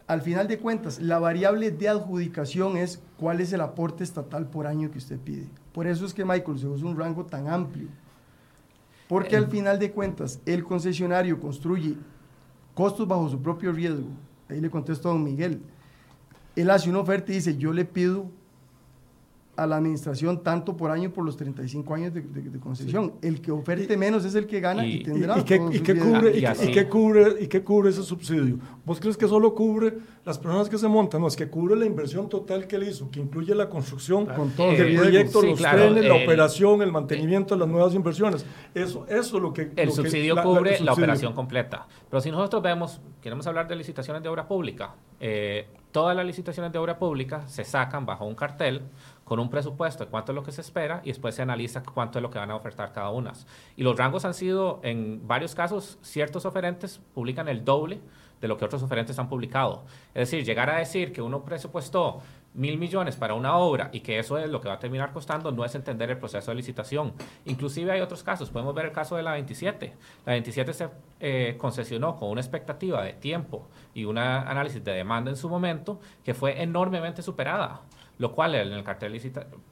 al 0.08 0.22
final 0.22 0.48
de 0.48 0.58
cuentas, 0.58 1.00
la 1.00 1.18
variable 1.20 1.70
de 1.70 1.88
adjudicación 1.88 2.76
es 2.76 3.00
cuál 3.16 3.40
es 3.40 3.52
el 3.52 3.60
aporte 3.60 4.02
estatal 4.04 4.48
por 4.48 4.66
año 4.66 4.90
que 4.90 4.98
usted 4.98 5.18
pide. 5.18 5.46
Por 5.72 5.86
eso 5.86 6.04
es 6.04 6.12
que, 6.12 6.24
Michael, 6.24 6.58
se 6.58 6.66
usa 6.66 6.86
un 6.86 6.98
rango 6.98 7.24
tan 7.24 7.46
amplio. 7.48 7.86
Porque 9.08 9.36
al 9.36 9.48
final 9.48 9.78
de 9.78 9.92
cuentas, 9.92 10.40
el 10.46 10.64
concesionario 10.64 11.40
construye 11.40 11.96
costos 12.74 13.06
bajo 13.06 13.28
su 13.28 13.40
propio 13.40 13.72
riesgo. 13.72 14.08
Ahí 14.48 14.60
le 14.60 14.70
contesto 14.70 15.08
a 15.08 15.12
don 15.12 15.24
Miguel. 15.24 15.62
Él 16.56 16.70
hace 16.70 16.90
una 16.90 17.00
oferta 17.00 17.32
y 17.32 17.36
dice, 17.36 17.56
yo 17.56 17.72
le 17.72 17.84
pido 17.84 18.30
a 19.56 19.66
la 19.66 19.76
administración 19.76 20.42
tanto 20.42 20.76
por 20.76 20.90
año 20.90 21.10
por 21.10 21.24
los 21.24 21.36
35 21.36 21.94
años 21.94 22.12
de, 22.12 22.20
de- 22.20 22.50
de 22.50 22.58
concesión. 22.60 23.14
El 23.22 23.40
que 23.40 23.50
oferte 23.52 23.96
menos 23.96 24.24
es 24.24 24.34
el 24.34 24.46
que 24.46 24.60
gana 24.60 24.86
y, 24.86 24.92
Y- 24.92 24.94
¿Y, 24.96 25.02
tendrá 25.04 25.38
y 25.38 25.44
qué, 25.44 25.58
cubre, 25.58 26.30
y, 26.34 26.36
y 26.36 26.40
qué- 26.40 26.46
así. 26.46 26.68
y 26.68 26.72
qué 26.72 26.88
cubre, 26.88 27.24
¿Y 27.40 27.46
qué 27.46 27.64
cubre 27.64 27.90
ese 27.90 28.02
subsidio? 28.02 28.58
¿Vos 28.84 29.00
crees 29.00 29.16
que 29.16 29.26
solo 29.26 29.54
cubre 29.54 29.94
las 30.24 30.38
personas 30.38 30.68
que 30.68 30.76
se 30.78 30.86
montan? 30.88 31.20
No, 31.22 31.26
es 31.28 31.36
que 31.36 31.48
cubre 31.48 31.74
la 31.76 31.86
inversión 31.86 32.28
total 32.28 32.66
que 32.66 32.76
él 32.76 32.84
hizo, 32.88 33.10
que 33.10 33.20
incluye 33.20 33.54
la 33.54 33.68
construcción 33.68 34.26
Con 34.26 34.50
todo 34.50 34.72
Eh, 34.72 34.76
del 34.76 34.86
riesgo. 34.88 35.02
proyecto, 35.04 35.40
sí, 35.40 35.46
los 35.48 35.58
claro, 35.58 35.78
trenes, 35.92 36.04
la 36.04 36.14
operación, 36.14 36.82
el 36.82 36.92
mantenimiento 36.92 37.54
de 37.54 37.60
las 37.60 37.68
nuevas 37.68 37.94
inversiones. 37.94 38.44
Eso, 38.74 39.06
eso 39.08 39.36
es 39.36 39.42
lo 39.42 39.52
que... 39.52 39.62
El 39.62 39.70
lo 39.70 39.74
que- 39.86 39.90
subsidio 39.92 40.34
la- 40.34 40.42
la- 40.44 40.46
cubre 40.46 40.80
la 40.80 40.92
operación 40.92 41.32
completa. 41.32 41.86
Pero 42.10 42.20
si 42.20 42.30
nosotros 42.30 42.62
vemos, 42.62 43.00
queremos 43.22 43.46
hablar 43.46 43.66
de 43.68 43.76
licitaciones 43.76 44.22
de 44.22 44.28
obra 44.28 44.46
pública, 44.46 44.94
eh, 45.18 45.66
todas 45.92 46.14
las 46.14 46.26
licitaciones 46.26 46.70
de 46.72 46.78
obra 46.78 46.98
pública 46.98 47.46
se 47.48 47.64
sacan 47.64 48.04
bajo 48.04 48.26
un 48.26 48.34
cartel 48.34 48.82
con 49.26 49.40
un 49.40 49.50
presupuesto 49.50 50.04
de 50.04 50.10
cuánto 50.10 50.30
es 50.30 50.36
lo 50.36 50.44
que 50.44 50.52
se 50.52 50.60
espera 50.60 51.00
y 51.02 51.08
después 51.08 51.34
se 51.34 51.42
analiza 51.42 51.82
cuánto 51.82 52.20
es 52.20 52.22
lo 52.22 52.30
que 52.30 52.38
van 52.38 52.52
a 52.52 52.54
ofertar 52.54 52.92
cada 52.92 53.10
una. 53.10 53.32
Y 53.76 53.82
los 53.82 53.98
rangos 53.98 54.24
han 54.24 54.34
sido, 54.34 54.78
en 54.84 55.26
varios 55.26 55.56
casos, 55.56 55.98
ciertos 56.00 56.46
oferentes 56.46 57.00
publican 57.12 57.48
el 57.48 57.64
doble 57.64 58.00
de 58.40 58.46
lo 58.46 58.56
que 58.56 58.64
otros 58.64 58.84
oferentes 58.84 59.18
han 59.18 59.28
publicado. 59.28 59.82
Es 60.14 60.30
decir, 60.30 60.44
llegar 60.44 60.70
a 60.70 60.78
decir 60.78 61.12
que 61.12 61.22
uno 61.22 61.42
presupuestó 61.42 62.22
mil 62.54 62.78
millones 62.78 63.16
para 63.16 63.34
una 63.34 63.56
obra 63.56 63.90
y 63.92 64.00
que 64.00 64.20
eso 64.20 64.38
es 64.38 64.48
lo 64.48 64.60
que 64.60 64.68
va 64.68 64.74
a 64.74 64.78
terminar 64.78 65.12
costando 65.12 65.50
no 65.50 65.64
es 65.64 65.74
entender 65.74 66.08
el 66.10 66.18
proceso 66.18 66.52
de 66.52 66.54
licitación. 66.54 67.12
Inclusive 67.46 67.90
hay 67.90 68.00
otros 68.00 68.22
casos, 68.22 68.50
podemos 68.50 68.76
ver 68.76 68.86
el 68.86 68.92
caso 68.92 69.16
de 69.16 69.24
la 69.24 69.32
27. 69.32 69.92
La 70.24 70.32
27 70.34 70.72
se 70.72 70.88
eh, 71.18 71.56
concesionó 71.58 72.14
con 72.14 72.30
una 72.30 72.40
expectativa 72.40 73.02
de 73.02 73.12
tiempo 73.12 73.66
y 73.92 74.04
un 74.04 74.18
análisis 74.18 74.84
de 74.84 74.92
demanda 74.92 75.32
en 75.32 75.36
su 75.36 75.48
momento 75.48 76.00
que 76.24 76.32
fue 76.32 76.62
enormemente 76.62 77.22
superada, 77.22 77.82
lo 78.18 78.32
cual 78.32 78.54
en 78.54 78.72
el 78.72 78.84
cartel 78.84 79.20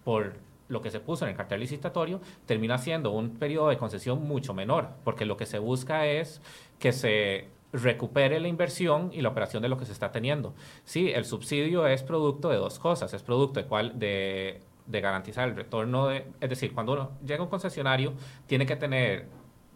por 0.04 0.34
lo 0.68 0.80
que 0.80 0.90
se 0.90 1.00
puso 1.00 1.24
en 1.24 1.30
el 1.30 1.36
cartel 1.36 1.60
licitatorio 1.60 2.20
termina 2.46 2.78
siendo 2.78 3.10
un 3.10 3.30
periodo 3.36 3.68
de 3.68 3.76
concesión 3.76 4.22
mucho 4.26 4.54
menor, 4.54 4.90
porque 5.04 5.24
lo 5.24 5.36
que 5.36 5.46
se 5.46 5.58
busca 5.58 6.06
es 6.06 6.40
que 6.78 6.92
se 6.92 7.48
recupere 7.72 8.38
la 8.40 8.48
inversión 8.48 9.10
y 9.12 9.20
la 9.20 9.30
operación 9.30 9.62
de 9.62 9.68
lo 9.68 9.76
que 9.76 9.84
se 9.84 9.92
está 9.92 10.12
teniendo. 10.12 10.54
Sí, 10.84 11.10
el 11.10 11.24
subsidio 11.24 11.86
es 11.86 12.02
producto 12.02 12.48
de 12.48 12.56
dos 12.56 12.78
cosas, 12.78 13.12
es 13.12 13.22
producto 13.22 13.60
de, 13.60 13.66
cuál, 13.66 13.98
de, 13.98 14.60
de 14.86 15.00
garantizar 15.00 15.48
el 15.48 15.56
retorno, 15.56 16.06
de, 16.06 16.26
es 16.40 16.50
decir, 16.50 16.72
cuando 16.72 16.92
uno 16.92 17.10
llega 17.24 17.40
a 17.40 17.44
un 17.44 17.50
concesionario, 17.50 18.14
tiene 18.46 18.64
que 18.64 18.76
tener 18.76 19.26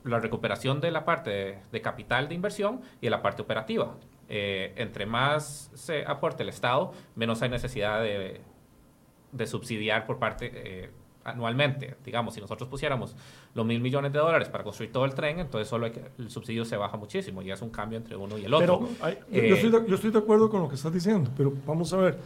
la 0.04 0.20
recuperación 0.20 0.80
de 0.80 0.92
la 0.92 1.04
parte 1.04 1.30
de, 1.30 1.58
de 1.72 1.80
capital 1.82 2.28
de 2.28 2.34
inversión 2.36 2.80
y 3.00 3.06
de 3.06 3.10
la 3.10 3.20
parte 3.20 3.42
operativa. 3.42 3.96
Eh, 4.30 4.74
entre 4.76 5.06
más 5.06 5.70
se 5.74 6.04
aporte 6.06 6.42
el 6.42 6.50
Estado, 6.50 6.92
menos 7.16 7.42
hay 7.42 7.48
necesidad 7.48 8.02
de, 8.02 8.42
de 9.32 9.46
subsidiar 9.46 10.06
por 10.06 10.18
parte 10.18 10.50
eh, 10.54 10.90
anualmente. 11.24 11.96
Digamos, 12.04 12.34
si 12.34 12.40
nosotros 12.40 12.68
pusiéramos 12.68 13.14
los 13.54 13.66
mil 13.66 13.80
millones 13.80 14.12
de 14.12 14.18
dólares 14.18 14.48
para 14.48 14.64
construir 14.64 14.90
todo 14.92 15.04
el 15.04 15.14
tren, 15.14 15.38
entonces 15.40 15.68
solo 15.68 15.90
que- 15.92 16.02
el 16.18 16.30
subsidio 16.30 16.64
se 16.64 16.76
baja 16.76 16.96
muchísimo 16.96 17.42
y 17.42 17.50
es 17.50 17.60
un 17.60 17.70
cambio 17.70 17.98
entre 17.98 18.16
uno 18.16 18.38
y 18.38 18.44
el 18.44 18.54
otro. 18.54 18.80
Pero 18.80 19.04
hay- 19.04 19.18
Yo, 19.30 19.42
Eh, 19.42 19.48
yo 19.50 19.54
estoy 19.56 19.70
de, 19.70 19.88
yo 19.88 19.94
estoy 19.96 20.10
de 20.10 20.18
acuerdo 20.18 20.48
con 20.48 20.62
lo 20.62 20.68
que 20.68 20.76
estás 20.76 20.92
diciendo, 20.92 21.30
pero 21.36 21.52
vamos 21.66 21.92
a 21.92 21.98
ver, 21.98 22.18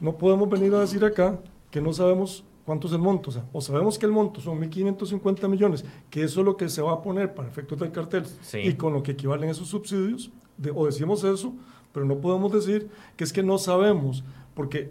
no 0.00 0.16
podemos 0.16 0.48
venir 0.50 0.74
a 0.74 0.80
decir 0.80 1.02
acá 1.04 1.38
que 1.70 1.80
no 1.80 1.92
sabemos 1.94 2.44
cuánto 2.66 2.86
es 2.88 2.92
el 2.92 2.98
monto, 2.98 3.30
o 3.30 3.32
sea, 3.32 3.44
o 3.52 3.60
sabemos 3.62 3.98
que 3.98 4.04
el 4.06 4.12
monto 4.12 4.40
son 4.40 4.60
1.550 4.60 5.48
millones, 5.48 5.84
que 6.10 6.22
eso 6.22 6.40
es 6.40 6.46
lo 6.46 6.56
que 6.56 6.68
se 6.68 6.82
va 6.82 6.92
a 6.92 7.02
poner 7.02 7.34
para 7.34 7.48
efectos 7.48 7.78
del 7.78 7.90
cartel, 7.90 8.26
Sí. 8.42 8.58
y 8.58 8.74
con 8.74 8.92
lo 8.92 9.02
que 9.02 9.12
equivalen 9.12 9.48
esos 9.48 9.68
subsidios, 9.68 10.30
de- 10.58 10.72
o 10.74 10.84
decimos 10.86 11.24
eso, 11.24 11.54
pero 11.92 12.04
no 12.06 12.18
podemos 12.18 12.52
decir 12.52 12.88
que 13.16 13.24
es 13.24 13.32
que 13.32 13.42
no 13.42 13.56
sabemos, 13.58 14.22
porque 14.54 14.90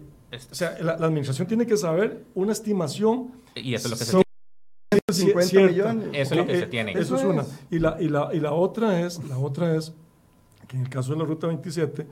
O 0.50 0.54
sea, 0.54 0.76
la, 0.80 0.96
la 0.96 1.06
administración 1.06 1.46
tiene 1.46 1.66
que 1.66 1.76
saber 1.76 2.24
una 2.34 2.52
estimación 2.52 3.32
y 3.54 3.74
eso 3.74 3.88
es 3.88 3.90
lo 3.92 3.98
que 3.98 4.04
se 4.04 4.10
tiene. 4.12 4.22
50 5.10 5.42
cierta. 5.48 5.70
millones. 5.94 6.08
Eso 6.12 6.34
es 6.34 6.40
lo 6.40 6.46
que 6.46 6.52
Eh, 6.52 6.60
se 6.60 6.66
tiene. 6.66 6.92
Eso, 6.92 7.00
Eso 7.00 7.16
es 7.16 7.24
una. 7.24 7.44
Y 7.70 7.78
la, 7.78 7.96
y, 8.00 8.08
la, 8.08 8.30
y 8.32 8.40
la 8.40 8.52
otra 8.52 9.00
es, 9.00 9.22
la 9.24 9.38
otra 9.38 9.76
es 9.76 9.92
que 10.68 10.76
en 10.76 10.82
el 10.84 10.88
caso 10.88 11.12
de 11.12 11.18
la 11.18 11.24
Ruta 11.24 11.46
27 11.48 12.06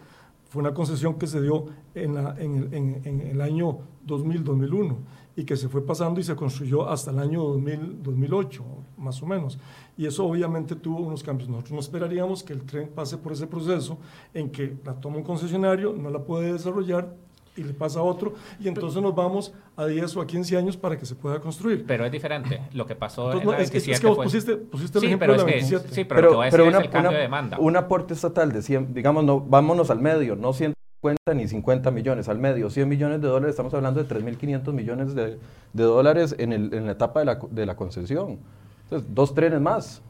fue 0.51 0.61
una 0.61 0.75
concesión 0.75 1.19
que 1.19 1.27
se 1.27 1.41
dio 1.41 1.67
en, 1.95 2.15
la, 2.15 2.35
en, 2.39 2.57
el, 2.57 2.75
en- 2.75 3.01
en 3.05 3.21
el 3.23 3.41
año 3.41 3.79
2000-2001 4.07 4.97
y 5.37 5.45
que 5.45 5.57
se 5.57 5.69
fue 5.69 5.85
pasando 5.87 6.21
y 6.21 6.25
se 6.25 6.35
construyó 6.35 6.89
hasta 6.89 7.11
el 7.13 7.21
año 7.21 7.43
2000, 7.45 8.03
2008, 8.03 8.65
más 8.99 9.23
o 9.23 9.27
menos. 9.27 9.59
Y 9.97 10.07
eso 10.07 10.27
obviamente 10.27 10.75
tuvo 10.75 11.01
unos 11.01 11.23
cambios. 11.23 11.49
Nosotros 11.49 11.73
no 11.73 11.81
esperaríamos 11.81 12.43
que 12.43 12.53
el 12.53 12.63
tren 12.65 12.89
pase 12.89 13.17
por 13.17 13.33
ese 13.33 13.47
proceso 13.47 13.99
en 14.35 14.51
que 14.51 14.77
la 14.85 14.95
toma 15.01 15.19
un 15.19 15.23
concesionario, 15.23 15.95
no 15.95 16.11
la 16.11 16.23
puede 16.25 16.53
desarrollar 16.53 17.15
y 17.57 17.65
le 17.65 17.75
pasa 17.75 17.99
a 17.99 18.03
otro, 18.03 18.35
y 18.61 18.69
entonces 18.69 19.03
nos 19.03 19.15
vamos 19.15 19.53
a 19.77 19.85
10 19.87 20.17
o 20.17 20.21
a 20.21 20.27
15 20.27 20.57
años 20.57 20.77
para 20.77 20.97
que 20.99 21.05
se 21.05 21.15
pueda 21.15 21.41
construir. 21.41 21.85
Pero 21.87 22.05
es 22.07 22.13
diferente. 22.13 22.63
Lo 22.73 22.87
que 22.87 22.95
pasó 22.95 23.33
Entonces, 23.33 23.43
en 23.43 23.47
no, 23.47 23.53
la 23.53 23.59
es, 23.63 23.71
que- 23.71 23.79
27 23.79 23.93
es 23.95 24.01
que 24.01 24.07
vos 24.07 24.17
fue- 24.17 24.25
pusiste, 24.25 24.57
pusiste 24.57 24.99
el 24.99 25.01
Sí, 25.01 25.07
ejemplo 25.09 25.27
pero 25.27 25.33
de 25.33 25.39
la 25.39 25.43
es 25.45 25.55
que- 25.55 25.61
27. 25.75 25.95
sí, 25.95 26.05
pero, 26.05 26.21
lo 26.23 26.29
que 26.29 26.35
voy 26.37 26.43
a 26.43 26.51
decir 26.51 26.61
es 26.61 26.75
el 26.85 26.91
cambio 26.91 27.11
de 27.13 27.19
demanda. 27.19 27.59
un 27.59 27.77
aporte 27.77 28.15
estatal 28.15 28.53
de 28.53 28.63
100, 28.63 28.95
digamos, 28.95 29.25
no, 29.25 29.41
vámonos 29.41 29.91
al 29.91 30.01
medio, 30.01 30.37
no 30.37 30.53
150 30.53 31.35
ni 31.35 31.49
50 31.49 31.91
millones, 31.91 32.29
al 32.29 32.39
medio, 32.39 32.71
100 32.71 32.89
millones 32.89 33.21
de 33.21 33.29
dólares, 33.29 33.51
estamos 33.51 33.75
hablando 33.75 34.03
de 34.03 34.09
3.500 34.09 34.73
millones 34.73 35.15
de, 35.15 35.39
de 35.73 35.83
dólares 35.83 36.35
en, 36.39 36.53
el- 36.53 36.73
en 36.73 36.87
la 36.87 36.93
etapa 36.93 37.21
de 37.21 37.27
la, 37.27 37.39
de 37.51 37.67
la 37.67 37.75
concesión. 37.77 38.39
Entonces, 38.85 39.09
dos 39.13 39.35
trenes 39.35 39.61
más, 39.61 40.03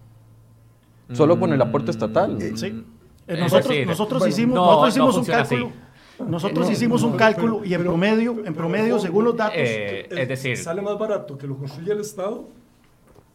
solo 1.12 1.38
con 1.40 1.52
el 1.52 1.60
aporte 1.62 1.90
estatal. 1.90 2.34
Mm, 2.36 2.56
Sí. 2.56 2.84
Eh, 3.26 3.36
nosotros 3.38 3.68
decir, 3.68 3.86
nosotros 3.86 4.18
bueno, 4.20 4.32
hicimos, 4.34 4.54
no, 4.56 4.64
nosotros 4.66 4.82
no 4.82 4.88
hicimos 4.88 5.28
un 5.28 5.34
así. 5.34 5.56
Nosotros 6.26 6.66
No, 6.66 6.72
hicimos 6.72 7.02
no, 7.02 7.08
un 7.08 7.12
pero- 7.14 7.24
cálculo 7.24 7.60
y 7.64 7.74
en 7.74 7.80
pero- 7.80 7.90
promedio, 7.92 8.30
en 8.32 8.36
pero- 8.42 8.54
promedio, 8.54 8.98
según 8.98 9.24
los 9.24 9.36
datos, 9.36 9.54
Eh, 9.56 10.08
es 10.10 10.28
decir, 10.28 10.56
Sale 10.56 10.82
más 10.82 10.98
barato 10.98 11.36
que 11.38 11.46
lo 11.46 11.56
construya 11.56 11.92
el 11.92 12.00
Estado 12.00 12.44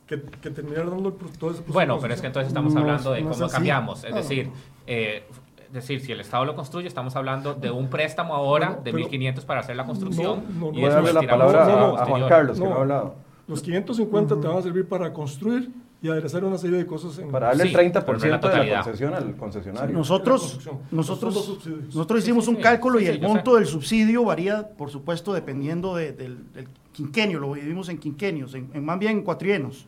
que, 0.08 0.22
que 0.22 0.50
terminar 0.52 0.90
dando 0.90 1.10
el, 1.10 1.16
todo 1.38 1.52
ese 1.52 1.64
Bueno, 1.68 1.98
pero 2.00 2.14
es 2.14 2.22
que 2.22 2.28
entonces 2.28 2.50
estamos 2.50 2.74
No, 2.74 2.82
hablando 2.82 3.12
de 3.12 3.24
cómo 3.24 3.48
cambiamos. 3.50 4.04
Es 4.04 4.12
No. 4.12 4.18
decir, 4.18 4.50
eh, 4.86 5.24
es 5.68 5.74
decir, 5.74 6.00
si 6.02 6.12
el 6.12 6.20
Estado 6.22 6.46
lo 6.46 6.56
construye, 6.56 6.88
estamos 6.88 7.16
hablando 7.16 7.54
de 7.56 7.72
un 7.72 7.90
préstamo 7.90 8.36
ahora 8.36 8.80
de 8.84 8.92
pero- 8.92 8.98
1.500 9.00 9.46
para 9.46 9.62
hacer 9.62 9.76
la 9.76 9.86
construcción. 9.86 10.44
No, 10.60 10.72
no, 10.72 10.78
y 10.78 10.82
no. 10.82 10.82
Voy 10.82 10.86
a 10.86 10.90
darle 10.90 11.14
la 11.14 11.22
palabra 11.22 11.66
no, 11.66 11.98
a 11.98 12.04
a, 12.04 12.06
Juan. 12.06 12.28
Carlos, 12.30 12.58
que 12.60 12.64
No. 12.64 12.70
no 12.70 12.76
ha 12.78 12.82
hablado. 12.82 13.16
Los 13.48 13.62
550 13.62 14.40
te 14.40 14.48
van 14.48 14.58
a 14.58 14.62
servir 14.62 14.88
para 14.88 15.12
construir 15.12 15.70
y 16.06 16.10
aderezar 16.10 16.44
una 16.44 16.58
serie 16.58 16.78
de 16.78 16.86
cosas. 16.86 17.18
En 17.18 17.30
Para 17.32 17.48
darle 17.48 17.64
Sí, 17.64 17.70
el 17.70 17.76
30% 17.92 18.04
pero 18.06 18.18
no 18.18 18.26
en 18.26 18.32
la 18.32 18.38
de 18.38 18.66
la 18.72 18.84
concesión 18.84 19.14
al 19.16 19.36
concesionario. 19.36 19.98
Nosotros, 19.98 20.60
nosotros, 20.92 21.60
nosotros 21.88 22.20
hicimos 22.24 22.46
sí, 22.46 22.52
un 22.52 22.58
cálculo 22.58 23.00
Sí, 23.00 23.06
y 23.06 23.08
el 23.08 23.22
monto 23.22 23.54
sé. 23.54 23.60
del 23.60 23.68
subsidio 23.68 24.24
varía, 24.24 24.68
por 24.70 24.90
supuesto, 24.92 25.34
dependiendo 25.34 25.96
de- 25.96 26.12
del, 26.14 26.52
del 26.54 26.68
quinquenio, 26.92 27.40
lo 27.40 27.54
dividimos 27.56 27.90
en 27.90 27.98
quinquenios, 27.98 28.54
en, 28.54 28.70
en 28.74 28.86
más 28.86 29.00
bien 29.00 29.14
en 29.18 29.24
cuatrienos. 29.24 29.88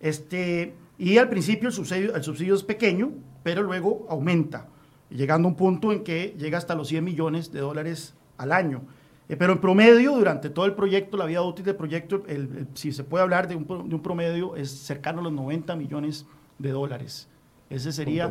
Este, 0.00 0.74
y 0.98 1.18
al 1.18 1.28
principio 1.28 1.68
el 1.68 1.74
subsidio, 1.74 2.14
el 2.14 2.22
subsidio 2.22 2.54
es 2.54 2.62
pequeño, 2.62 3.12
pero 3.42 3.62
luego 3.62 4.06
aumenta, 4.10 4.66
llegando 5.10 5.48
a 5.48 5.50
un 5.52 5.56
punto 5.56 5.92
en 5.92 6.02
que 6.04 6.34
llega 6.38 6.58
hasta 6.58 6.74
los 6.74 6.88
100 6.88 7.04
millones 7.04 7.52
de 7.52 7.60
dólares 7.60 8.14
al 8.38 8.52
año. 8.52 8.82
Eh, 9.28 9.36
pero 9.36 9.52
en 9.54 9.58
promedio, 9.60 10.12
durante 10.16 10.50
todo 10.50 10.66
el 10.66 10.74
proyecto, 10.74 11.16
la 11.16 11.24
vida 11.24 11.40
útil 11.42 11.64
del 11.64 11.76
proyecto, 11.76 12.22
el- 12.26 12.34
el- 12.56 12.68
si 12.74 12.92
se 12.92 13.04
puede 13.04 13.22
hablar 13.22 13.48
de 13.48 13.56
un, 13.56 13.66
de 13.66 13.94
un 13.94 14.02
promedio, 14.02 14.54
es 14.56 14.70
cercano 14.70 15.20
a 15.20 15.24
los 15.24 15.32
90 15.32 15.74
millones 15.76 16.26
de 16.58 16.70
dólares. 16.70 17.28
Ese 17.70 17.90
sería 17.92 18.28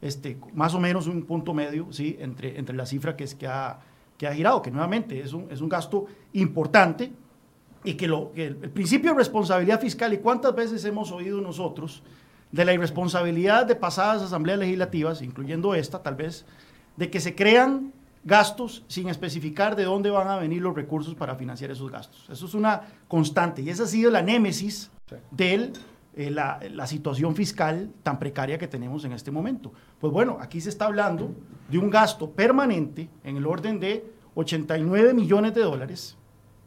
este, 0.00 0.38
más 0.54 0.74
o 0.74 0.80
menos 0.80 1.08
un 1.08 1.24
punto 1.24 1.52
medio 1.52 1.88
¿sí? 1.92 2.16
entre, 2.20 2.56
entre 2.58 2.76
la 2.76 2.86
cifra 2.86 3.16
que, 3.16 3.24
es, 3.24 3.34
que, 3.34 3.48
ha, 3.48 3.80
que 4.16 4.28
ha 4.28 4.32
girado, 4.34 4.62
que 4.62 4.70
nuevamente 4.70 5.20
es 5.20 5.32
un, 5.32 5.48
es 5.50 5.60
un 5.60 5.68
gasto 5.68 6.06
importante 6.32 7.10
y 7.82 7.94
que, 7.94 8.06
lo, 8.06 8.32
que 8.32 8.46
el, 8.46 8.58
el 8.62 8.70
principio 8.70 9.10
de 9.12 9.18
responsabilidad 9.18 9.80
fiscal, 9.80 10.12
y 10.12 10.18
cuántas 10.18 10.54
veces 10.54 10.84
hemos 10.84 11.10
oído 11.10 11.40
nosotros 11.40 12.02
de 12.52 12.64
la 12.64 12.72
irresponsabilidad 12.72 13.66
de 13.66 13.74
pasadas 13.74 14.22
asambleas 14.22 14.60
legislativas, 14.60 15.20
incluyendo 15.20 15.74
esta 15.74 16.00
tal 16.02 16.14
vez, 16.14 16.46
de 16.96 17.10
que 17.10 17.20
se 17.20 17.34
crean 17.34 17.92
gastos 18.28 18.84
sin 18.86 19.08
especificar 19.08 19.74
de 19.74 19.82
dónde 19.84 20.10
van 20.10 20.28
a 20.28 20.36
venir 20.36 20.62
los 20.62 20.76
recursos 20.76 21.14
para 21.16 21.34
financiar 21.34 21.72
esos 21.72 21.90
gastos. 21.90 22.28
Eso 22.30 22.46
es 22.46 22.54
una 22.54 22.82
constante 23.08 23.62
y 23.62 23.70
esa 23.70 23.82
ha 23.82 23.86
sido 23.86 24.10
la 24.12 24.22
némesis 24.22 24.90
de 25.32 25.72
la, 26.30 26.60
la 26.70 26.86
situación 26.86 27.34
fiscal 27.34 27.90
tan 28.02 28.18
precaria 28.18 28.58
que 28.58 28.68
tenemos 28.68 29.04
en 29.04 29.12
este 29.12 29.30
momento. 29.30 29.72
Pues 30.00 30.12
bueno, 30.12 30.38
aquí 30.40 30.60
se 30.60 30.68
está 30.68 30.84
hablando 30.86 31.30
de 31.68 31.78
un 31.78 31.90
gasto 31.90 32.30
permanente 32.30 33.08
en 33.24 33.36
el 33.36 33.46
orden 33.46 33.80
de 33.80 34.04
89 34.34 35.14
millones 35.14 35.54
de 35.54 35.62
dólares, 35.62 36.16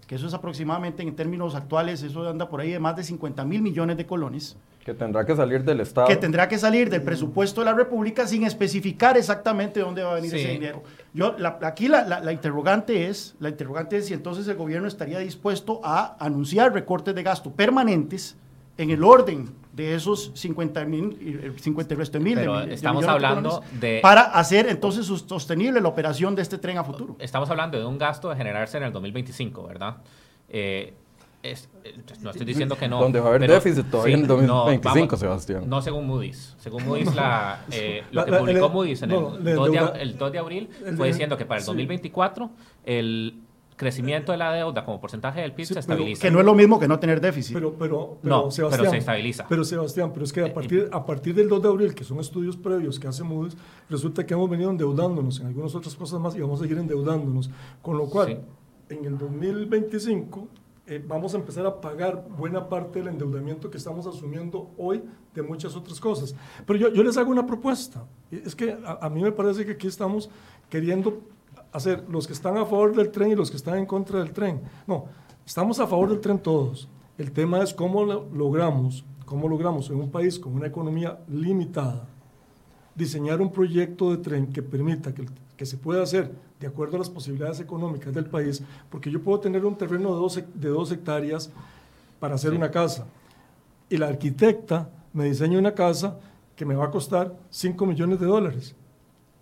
que 0.08 0.15
eso 0.15 0.28
es 0.28 0.34
aproximadamente 0.34 1.04
en 1.04 1.15
términos 1.15 1.56
actuales, 1.56 2.02
eso 2.04 2.28
anda 2.28 2.50
por 2.50 2.60
ahí 2.60 2.71
de 2.71 2.80
más 2.80 2.95
de 2.97 3.04
50 3.04 3.45
mil 3.45 3.62
millones 3.62 3.95
de 3.97 4.06
colones, 4.06 4.58
Que 4.84 4.93
tendrá 4.93 5.24
que 5.26 5.36
salir 5.36 5.63
del 5.63 5.80
Estado. 5.80 6.08
que 6.08 6.15
tendrá 6.17 6.47
que 6.47 6.58
salir 6.58 6.89
del 6.89 7.04
presupuesto 7.04 7.62
de 7.62 7.65
la 7.65 7.74
República 7.74 8.26
sin 8.28 8.43
especificar 8.43 9.15
exactamente 9.15 9.80
dónde 9.80 10.02
va 10.04 10.12
a 10.12 10.15
venir 10.15 10.32
Sí. 10.32 10.38
ese 10.39 10.50
dinero. 10.54 10.84
Yo, 11.13 11.36
la- 11.38 11.60
aquí 11.63 11.88
la, 11.88 12.04
la- 12.08 12.19
la 12.21 12.32
interrogante 12.32 13.08
es, 13.08 13.36
la 13.39 13.50
interrogante 13.50 13.97
es 13.97 14.08
si 14.08 14.13
entonces 14.13 14.47
el 14.47 14.56
gobierno 14.56 14.88
estaría 14.88 15.19
dispuesto 15.19 15.82
a 15.84 16.15
anunciar 16.19 16.74
recortes 16.74 17.13
de 17.15 17.24
gasto 17.24 17.52
permanentes 17.52 18.38
en 18.78 18.89
el 18.91 19.04
orden 19.04 19.50
de 19.74 19.95
esos 19.95 20.32
50 20.36 20.86
mil, 20.86 21.54
50 21.60 21.93
y 21.93 21.97
resto 21.97 22.19
mil. 22.19 22.36
de 22.36 22.41
Pero 22.41 22.56
mil- 22.60 22.67
de 22.69 22.74
estamos 22.76 23.04
de 23.06 23.10
hablando 23.12 23.62
de- 23.80 24.00
Para 24.02 24.21
hacer 24.21 24.67
entonces 24.67 25.06
sostenible 25.06 25.82
la 25.82 25.89
operación 25.89 26.34
de 26.36 26.41
este 26.41 26.58
tren 26.58 26.78
a 26.78 26.84
futuro. 26.84 27.15
Estamos 27.19 27.50
hablando 27.50 27.78
de 27.78 27.86
un 27.86 27.97
gasto 27.97 28.30
de 28.30 28.36
generarse 28.38 28.78
en 28.78 28.84
el 28.84 28.93
2025, 28.93 29.63
¿verdad? 29.67 29.97
Eh, 30.50 30.93
es- 31.44 31.70
eh, 31.84 31.96
no 32.22 32.30
estoy 32.32 32.46
diciendo 32.46 32.76
que 32.78 32.88
no. 32.88 33.00
Donde 33.00 33.20
va 33.20 33.28
a 33.28 33.30
haber 33.30 33.42
pero- 33.42 33.54
déficit 33.56 33.90
todavía 33.90 34.16
en 34.16 34.22
no, 34.22 34.28
2025, 34.28 34.94
vamos- 35.08 35.20
Sebastián. 35.20 35.64
No 35.70 35.82
según 35.82 36.08
Moody's. 36.08 36.56
Según 36.60 36.86
Moody's, 36.86 37.14
la, 37.16 37.66
eh, 37.72 38.04
lo 38.12 38.22
La- 38.22 38.26
que 38.32 38.38
publicó 38.38 38.70
Moody's 38.70 39.02
en 39.02 39.10
no, 39.10 39.36
el, 39.38 39.48
el 39.48 39.56
2 39.56 39.72
de, 39.72 40.02
el 40.02 40.18
2 40.18 40.32
de 40.32 40.40
abril 40.40 40.70
el 40.86 40.98
fue 40.98 41.08
diciendo 41.08 41.38
que 41.38 41.46
para 41.46 41.58
el 41.60 41.64
sí. 41.64 41.68
2024 41.68 42.50
el 42.86 43.42
crecimiento 43.76 44.32
de 44.32 44.38
la 44.38 44.52
deuda 44.54 44.86
como 44.86 45.02
porcentaje 45.02 45.42
del 45.42 45.54
PIB 45.54 45.66
Sí, 45.66 45.74
se 45.74 45.74
pero- 45.74 45.80
estabiliza. 45.96 46.22
Que 46.22 46.30
no 46.30 46.38
es 46.40 46.46
lo 46.46 46.54
mismo 46.54 46.80
que 46.80 46.88
no 46.88 47.00
tener 47.00 47.20
déficit. 47.20 47.56
Pero, 47.56 47.74
pero, 47.74 48.18
No, 48.22 48.42
pero, 48.42 48.52
Sebastián, 48.52 48.80
pero 48.82 48.92
se 48.92 48.98
estabiliza. 48.98 49.46
Pero 49.50 49.64
Sebastián, 49.64 50.12
pero 50.14 50.24
es 50.26 50.32
que 50.34 50.42
Eh, 50.42 50.46
a 50.46 50.54
partir, 50.54 50.90
a 50.92 51.04
partir 51.04 51.34
del 51.34 51.50
2 51.50 51.64
de 51.64 51.68
abril, 51.70 51.96
que 51.96 52.04
son 52.04 52.20
estudios 52.20 52.56
previos 52.58 53.00
que 53.00 53.08
hace 53.08 53.24
Moody's, 53.24 53.58
resulta 53.90 54.24
que 54.24 54.36
hemos 54.36 54.48
venido 54.48 54.70
endeudándonos 54.70 55.40
en 55.40 55.48
algunas 55.48 55.74
otras 55.74 55.96
cosas 55.96 56.20
más 56.20 56.36
y 56.36 56.42
vamos 56.42 56.60
a 56.60 56.64
seguir 56.64 56.78
endeudándonos. 56.78 57.50
Con 57.82 57.98
lo 57.98 58.06
cual, 58.06 58.42
en 58.90 59.06
el 59.06 59.18
2025 59.18 60.48
eh, 60.88 61.04
vamos 61.08 61.34
a 61.34 61.38
empezar 61.38 61.65
a 61.65 61.80
pagar 61.80 62.28
buena 62.38 62.67
parte 62.67 63.00
del 63.00 63.10
endeudamiento 63.10 63.70
que 63.70 63.78
estamos 63.78 64.08
asumiendo 64.08 64.72
hoy 64.78 65.04
de 65.34 65.41
muchas 65.44 65.76
otras 65.76 66.00
cosas. 66.00 66.36
Pero 66.65 66.80
yo, 66.80 66.89
yo 66.89 67.04
les 67.04 67.17
hago 67.17 67.32
una 67.32 67.46
propuesta. 67.46 68.06
Es 68.32 68.56
que 68.56 68.78
a, 68.86 69.10
mí 69.10 69.22
me 69.22 69.32
parece 69.32 69.65
que 69.65 69.74
aquí 69.74 69.88
estamos 69.88 70.30
queriendo 70.70 71.22
hacer 71.72 72.04
los 72.10 72.26
que 72.26 72.34
están 72.34 72.58
a 72.58 72.65
favor 72.65 72.96
del 72.96 73.12
tren 73.12 73.32
y 73.32 73.36
los 73.36 73.52
que 73.52 73.58
están 73.58 73.78
en 73.78 73.86
contra 73.86 74.20
del 74.20 74.32
tren. 74.32 74.62
No, 74.88 75.06
estamos 75.46 75.80
a 75.80 75.88
favor 75.88 76.10
del 76.10 76.20
tren 76.20 76.39
todos. 76.39 76.89
El 77.17 77.32
tema 77.32 77.62
es 77.62 77.74
cómo 77.74 78.04
lo 78.04 78.28
logramos, 78.34 79.06
cómo 79.26 79.48
logramos 79.48 79.89
en 79.91 79.98
un 79.98 80.10
país 80.10 80.39
con 80.39 80.56
una 80.56 80.67
economía 80.67 81.20
limitada, 81.28 82.08
diseñar 82.96 83.42
un 83.42 83.52
proyecto 83.52 84.12
de 84.12 84.18
tren 84.18 84.48
que 84.48 84.62
permita 84.62 85.14
que, 85.14 85.26
que 85.58 85.66
se 85.66 85.78
pueda 85.78 86.04
hacer 86.04 86.32
de 86.60 86.68
acuerdo 86.68 86.96
a 86.96 87.00
las 87.00 87.10
posibilidades 87.10 87.60
económicas 87.60 88.14
del 88.14 88.26
país, 88.26 88.62
porque 88.90 89.10
yo 89.10 89.22
puedo 89.22 89.40
tener 89.40 89.66
un 89.66 89.76
terreno 89.76 90.10
de 90.14 90.16
dos, 90.16 90.36
de 90.54 90.70
dos 90.70 90.92
hectáreas 90.92 91.50
para 92.20 92.36
hacer 92.36 92.52
Sí. 92.52 92.58
una 92.58 92.70
casa, 92.70 93.06
y 93.90 93.98
la 93.98 94.08
arquitecta 94.08 94.90
me 95.14 95.26
diseña 95.26 95.58
una 95.58 95.74
casa 95.74 96.18
que 96.56 96.66
me 96.66 96.76
va 96.76 96.86
a 96.86 96.92
costar 96.92 97.36
5 97.50 97.86
millones 97.86 98.20
de 98.20 98.26
dólares. 98.28 98.76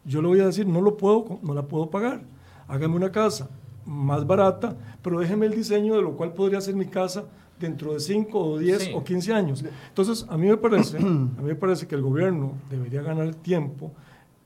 Yo 0.06 0.22
le 0.22 0.28
voy 0.30 0.40
a 0.40 0.46
decir, 0.46 0.66
no, 0.66 0.80
lo 0.82 0.96
puedo, 0.96 1.40
no 1.42 1.54
la 1.54 1.64
puedo 1.64 1.90
pagar. 1.90 2.22
Hágame 2.68 2.96
una 2.96 3.12
casa 3.12 3.50
más 3.86 4.26
barata, 4.26 4.76
pero 5.02 5.20
déjeme 5.20 5.46
el 5.48 5.54
diseño 5.56 5.96
de 5.96 6.02
lo 6.02 6.16
cual 6.16 6.34
podría 6.34 6.62
ser 6.62 6.76
mi 6.76 6.86
casa 6.86 7.26
dentro 7.60 7.94
de 7.94 8.00
5 8.00 8.40
o 8.40 8.58
10 8.58 8.84
Sí. 8.84 8.92
o 8.96 9.04
15 9.04 9.34
años. 9.34 9.64
Entonces, 9.90 10.26
a 10.30 10.38
mí 10.38 10.48
me 10.48 10.58
parece, 10.58 10.98
a 10.98 11.02
mí 11.02 11.44
me 11.44 11.56
parece 11.56 11.88
que 11.88 11.96
el 11.96 12.02
gobierno 12.02 12.54
debería 12.70 13.02
ganar 13.02 13.36
tiempo 13.36 13.92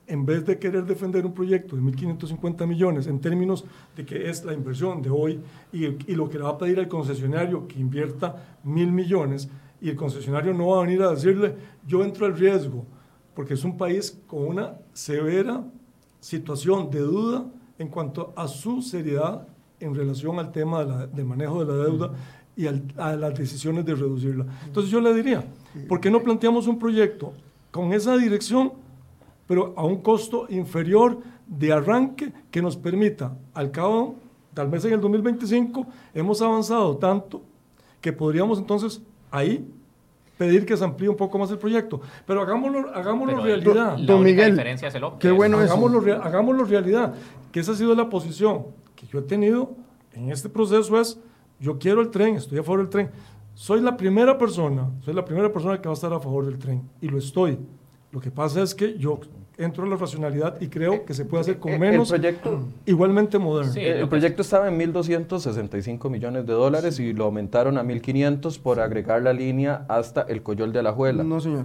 en 0.06 0.26
vez 0.26 0.44
de 0.44 0.58
querer 0.58 0.84
defender 0.84 1.24
un 1.24 1.32
proyecto 1.32 1.76
de 1.76 1.82
1.550 1.82 2.66
millones 2.66 3.06
en 3.06 3.20
términos 3.20 3.64
de 3.96 4.04
que 4.04 4.28
es 4.28 4.44
la 4.44 4.52
inversión 4.52 5.00
de 5.00 5.08
hoy 5.08 5.40
y, 5.72 5.84
y 5.86 6.14
lo 6.14 6.28
que 6.28 6.36
le 6.36 6.44
va 6.44 6.50
a 6.50 6.58
pedir 6.58 6.78
al 6.78 6.88
concesionario 6.88 7.66
que 7.66 7.78
invierta 7.80 8.58
mil 8.64 8.92
millones 8.92 9.48
y 9.80 9.88
el 9.88 9.96
concesionario 9.96 10.52
no 10.52 10.68
va 10.68 10.78
a 10.78 10.82
venir 10.82 11.00
a 11.02 11.10
decirle 11.10 11.54
yo 11.86 12.04
entro 12.04 12.26
al 12.26 12.36
riesgo 12.36 12.84
porque 13.34 13.54
es 13.54 13.64
un 13.64 13.78
país 13.78 14.20
con 14.26 14.42
una 14.46 14.74
severa 14.92 15.64
situación 16.20 16.90
de 16.90 17.00
duda 17.00 17.46
en 17.78 17.88
cuanto 17.88 18.32
a 18.36 18.46
su 18.46 18.82
seriedad 18.82 19.48
en 19.80 19.94
relación 19.94 20.38
al 20.38 20.52
tema 20.52 20.84
de 20.84 20.90
la- 20.90 21.06
del 21.06 21.24
manejo 21.24 21.64
de 21.64 21.72
la 21.76 21.82
deuda 21.84 22.12
y 22.56 22.66
al- 22.66 22.82
a 22.96 23.16
las 23.16 23.34
decisiones 23.36 23.84
de 23.84 23.94
reducirla. 23.94 24.46
Entonces 24.66 24.90
yo 24.90 25.00
le 25.00 25.12
diría, 25.14 25.44
¿por 25.88 26.00
qué 26.00 26.10
no 26.10 26.22
planteamos 26.22 26.66
un 26.66 26.78
proyecto 26.78 27.32
con 27.70 27.92
esa 27.92 28.16
dirección, 28.16 28.72
pero 29.46 29.74
a 29.76 29.84
un 29.84 30.00
costo 30.00 30.46
inferior 30.48 31.18
de 31.46 31.72
arranque 31.72 32.32
que 32.50 32.62
nos 32.62 32.76
permita, 32.76 33.36
al 33.52 33.70
cabo, 33.70 34.16
tal 34.54 34.68
vez 34.68 34.84
en 34.84 34.92
el 34.94 35.00
2025, 35.00 35.86
hemos 36.14 36.40
avanzado 36.40 36.96
tanto 36.96 37.42
que 38.00 38.12
podríamos 38.12 38.58
entonces 38.58 39.02
ahí 39.30 39.66
pedir 40.38 40.64
que 40.66 40.76
se 40.76 40.84
amplíe 40.84 41.08
un 41.08 41.16
poco 41.16 41.38
más 41.38 41.50
el 41.50 41.58
proyecto. 41.58 42.00
Pero 42.26 42.42
hagámoslo, 42.42 42.90
hagámoslo 42.94 43.34
Pero 43.34 43.44
realidad. 43.44 43.98
La 43.98 44.06
Don 44.06 44.22
Miguel, 44.22 44.52
diferencia 44.52 44.88
es 44.88 44.94
el 44.94 45.02
qué 45.18 45.30
bueno 45.30 45.60
eso. 45.60 45.72
hagámoslo, 45.72 46.00
rea- 46.00 46.16
hagámoslo 46.22 46.64
realidad. 46.64 47.14
Que 47.52 47.60
esa 47.60 47.72
ha 47.72 47.74
sido 47.76 47.94
la 47.94 48.08
posición 48.08 48.64
que 48.96 49.06
yo 49.06 49.18
he 49.20 49.22
tenido 49.22 49.72
en 50.12 50.30
este 50.30 50.48
proceso 50.48 51.00
es, 51.00 51.18
yo 51.64 51.78
quiero 51.78 52.00
el 52.02 52.10
tren, 52.10 52.36
estoy 52.36 52.58
a 52.58 52.62
favor 52.62 52.80
del 52.80 52.88
tren. 52.90 53.10
Soy 53.54 53.80
la 53.80 53.96
primera 53.96 54.36
persona, 54.36 54.90
soy 55.00 55.14
la 55.14 55.24
primera 55.24 55.50
persona 55.52 55.80
que 55.80 55.88
va 55.88 55.92
a 55.92 55.94
estar 55.94 56.12
a 56.12 56.20
favor 56.20 56.44
del 56.44 56.58
tren 56.58 56.82
y 57.00 57.08
lo 57.08 57.18
estoy. 57.18 57.58
Lo 58.12 58.20
que 58.20 58.30
pasa 58.30 58.62
es 58.62 58.74
que 58.74 58.98
yo 58.98 59.18
entro 59.56 59.84
en 59.84 59.90
la 59.90 59.96
racionalidad 59.96 60.60
y 60.60 60.66
creo 60.68 61.04
que 61.04 61.14
se 61.14 61.24
puede 61.24 61.42
hacer 61.42 61.58
con 61.58 61.72
El- 61.72 61.78
menos, 61.80 62.10
El 62.10 62.20
proyecto, 62.20 62.60
igualmente 62.86 63.38
moderno. 63.38 63.72
Sí. 63.72 63.80
el- 63.80 63.98
el 64.00 64.08
proyecto 64.08 64.42
estaba 64.42 64.68
en 64.68 64.76
1.265 64.78 66.10
millones 66.10 66.46
de 66.46 66.52
dólares 66.52 66.98
y 67.00 67.12
lo 67.12 67.24
aumentaron 67.24 67.78
a 67.78 67.82
1.500 67.84 68.58
por 68.58 68.80
agregar 68.80 69.22
la 69.22 69.32
línea 69.32 69.86
hasta 69.88 70.22
el 70.22 70.42
Coyol 70.42 70.72
de 70.72 70.80
Alajuela. 70.80 71.22
No, 71.24 71.40
señor. 71.40 71.64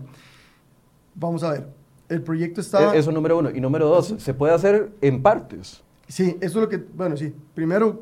Vamos 1.16 1.44
a 1.44 1.52
ver. 1.52 1.68
El 2.08 2.22
proyecto 2.22 2.62
estaba... 2.62 2.96
Eh, 2.96 3.00
Eso 3.00 3.12
número 3.12 3.38
uno. 3.38 3.50
Y 3.52 3.60
número 3.60 3.88
dos, 3.88 4.14
se 4.18 4.34
puede 4.34 4.54
hacer 4.54 4.92
en 5.02 5.22
partes. 5.22 5.84
Sí, 6.08 6.38
eso 6.42 6.60
es 6.60 6.64
lo 6.64 6.70
que, 6.70 6.78
bueno, 6.78 7.16
sí. 7.18 7.34
Primero, 7.54 8.02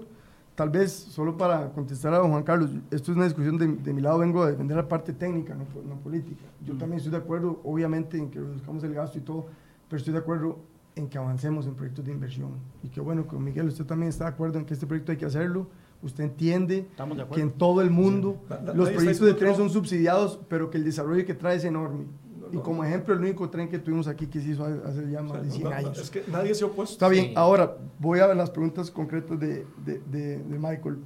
tal 0.58 0.72
vez, 0.72 0.92
solo 0.92 1.38
para 1.38 1.70
contestar 1.72 2.16
a 2.16 2.18
don 2.18 2.32
Juan 2.32 2.42
Carlos, 2.42 2.72
esto 2.90 3.12
es 3.12 3.16
una 3.16 3.26
discusión 3.26 3.60
de, 3.60 3.68
de 3.68 3.94
mi 3.94 4.02
lado, 4.02 4.18
vengo 4.18 4.42
a 4.42 4.50
defender 4.50 4.76
la 4.76 4.88
parte 4.88 5.14
técnica, 5.14 5.54
no, 5.54 5.66
no 5.88 5.96
política. 6.02 6.42
Yo 6.66 6.76
también 6.80 6.98
estoy 6.98 7.12
de 7.12 7.18
acuerdo, 7.20 7.62
obviamente, 7.64 8.18
en 8.18 8.32
que 8.32 8.40
reduzcamos 8.40 8.84
el 8.84 8.92
gasto 8.96 9.20
y 9.20 9.22
todo, 9.22 9.46
pero 9.88 9.98
estoy 10.00 10.14
de 10.14 10.20
acuerdo 10.20 10.58
en 10.96 11.08
que 11.10 11.20
avancemos 11.20 11.68
en 11.68 11.76
proyectos 11.76 12.04
de 12.06 12.12
inversión. 12.12 12.50
Y 12.82 12.88
que 12.90 13.00
bueno, 13.00 13.28
con 13.28 13.44
Miguel, 13.44 13.68
usted 13.68 13.86
también 13.86 14.10
está 14.10 14.24
de 14.24 14.32
acuerdo 14.32 14.58
en 14.58 14.66
que 14.66 14.74
este 14.74 14.88
proyecto 14.88 15.12
hay 15.12 15.20
que 15.20 15.26
hacerlo. 15.28 15.68
Usted 16.02 16.24
entiende 16.24 16.88
que 17.36 17.42
en 17.44 17.52
todo 17.52 17.82
el 17.82 17.92
mundo 17.92 18.38
na- 18.50 18.74
los 18.74 18.90
proyectos 18.96 19.26
de 19.26 19.32
en 19.34 19.38
tren 19.38 19.56
son 19.56 19.70
subsidiados, 19.70 20.40
pero 20.50 20.72
que 20.72 20.78
el 20.80 20.84
desarrollo 20.86 21.24
que 21.24 21.36
trae 21.36 21.58
es 21.58 21.66
enorme. 21.66 22.06
Y 22.52 22.58
como 22.58 22.84
ejemplo, 22.84 23.14
el 23.14 23.20
único 23.22 23.50
tren 23.50 23.70
que 23.70 23.80
tuvimos 23.80 24.08
aquí 24.08 24.28
que 24.28 24.40
se 24.42 24.50
hizo 24.50 24.64
hace 24.66 25.10
ya 25.10 25.22
O 25.22 25.28
sea, 25.28 25.34
más 25.38 25.44
de 25.44 25.52
100 25.52 25.64
no- 25.64 25.70
no- 25.70 25.76
años. 25.76 25.98
es 26.00 26.10
que 26.10 26.24
nadie 26.32 26.54
se 26.56 26.64
ha 26.64 26.68
opuesto. 26.68 26.94
Está 26.94 27.08
bien, 27.10 27.26
Sí. 27.28 27.34
ahora 27.36 27.78
voy 28.00 28.20
a 28.20 28.34
las 28.34 28.50
preguntas 28.50 28.90
concretas 28.92 29.40
de, 29.40 29.66
de- 29.86 30.00
de- 30.12 30.38
de 30.40 30.60
Michael. 30.60 30.98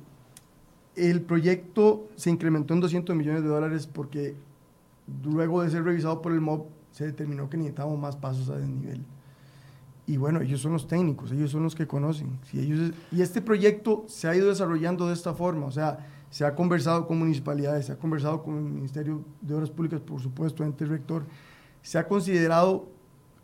El 0.95 1.21
proyecto 1.21 2.07
se 2.15 2.29
incrementó 2.29 2.73
en 2.73 2.81
200 2.81 3.15
millones 3.15 3.43
de 3.43 3.49
dólares 3.49 3.87
porque 3.87 4.35
luego 5.23 5.63
de 5.63 5.69
ser 5.69 5.83
revisado 5.83 6.21
por 6.21 6.31
el 6.33 6.41
MOB, 6.41 6.65
se 6.91 7.05
determinó 7.05 7.49
que 7.49 7.57
necesitábamos 7.57 7.97
más 7.99 8.15
pasos 8.17 8.49
a 8.49 8.57
desnivel. 8.57 9.01
Y 10.07 10.17
bueno, 10.17 10.41
ellos 10.41 10.59
son 10.61 10.73
los 10.73 10.87
técnicos, 10.87 11.31
ellos 11.31 11.51
son 11.51 11.63
los 11.63 11.73
que 11.75 11.87
conocen. 11.87 12.37
Si 12.43 12.59
ellos, 12.59 12.91
y 13.11 13.21
este 13.21 13.41
proyecto 13.41 14.03
se 14.07 14.27
ha 14.27 14.35
ido 14.35 14.49
desarrollando 14.49 15.07
de 15.07 15.13
esta 15.13 15.33
forma, 15.33 15.67
o 15.67 15.71
sea, 15.71 16.05
se 16.31 16.45
ha 16.45 16.55
conversado 16.55 17.05
con 17.05 17.19
municipalidades, 17.19 17.85
se 17.87 17.91
ha 17.91 17.97
conversado 17.97 18.41
con 18.41 18.55
el 18.55 18.63
Ministerio 18.63 19.23
de 19.41 19.53
Obras 19.53 19.69
Públicas, 19.69 19.99
por 19.99 20.21
supuesto, 20.21 20.63
ente 20.63 20.85
rector, 20.85 21.25
se 21.81 21.99
ha 21.99 22.07
considerado 22.07 22.87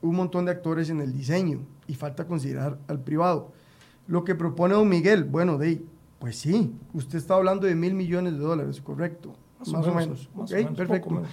un 0.02 0.16
montón 0.16 0.46
de 0.46 0.52
actores 0.52 0.90
en 0.90 1.02
el 1.02 1.12
diseño 1.12 1.60
y 1.86 1.96
falta 1.96 2.26
considerar 2.26 2.80
al 2.88 3.02
privado. 3.02 3.52
Lo 4.08 4.24
que 4.24 4.36
propone 4.36 4.74
don 4.74 4.88
Miguel, 4.88 5.26
bueno, 5.26 5.58
de, 5.58 5.84
pues 6.18 6.38
sí, 6.38 6.74
usted 6.94 7.18
está 7.18 7.36
hablando 7.36 7.68
de 7.68 7.76
mil 7.76 7.94
millones 7.94 8.34
de 8.34 8.40
dólares, 8.40 8.80
correcto, 8.80 9.34
más, 9.60 9.86
o 9.86 9.94
menos. 9.94 10.30
perfecto. 10.76 11.24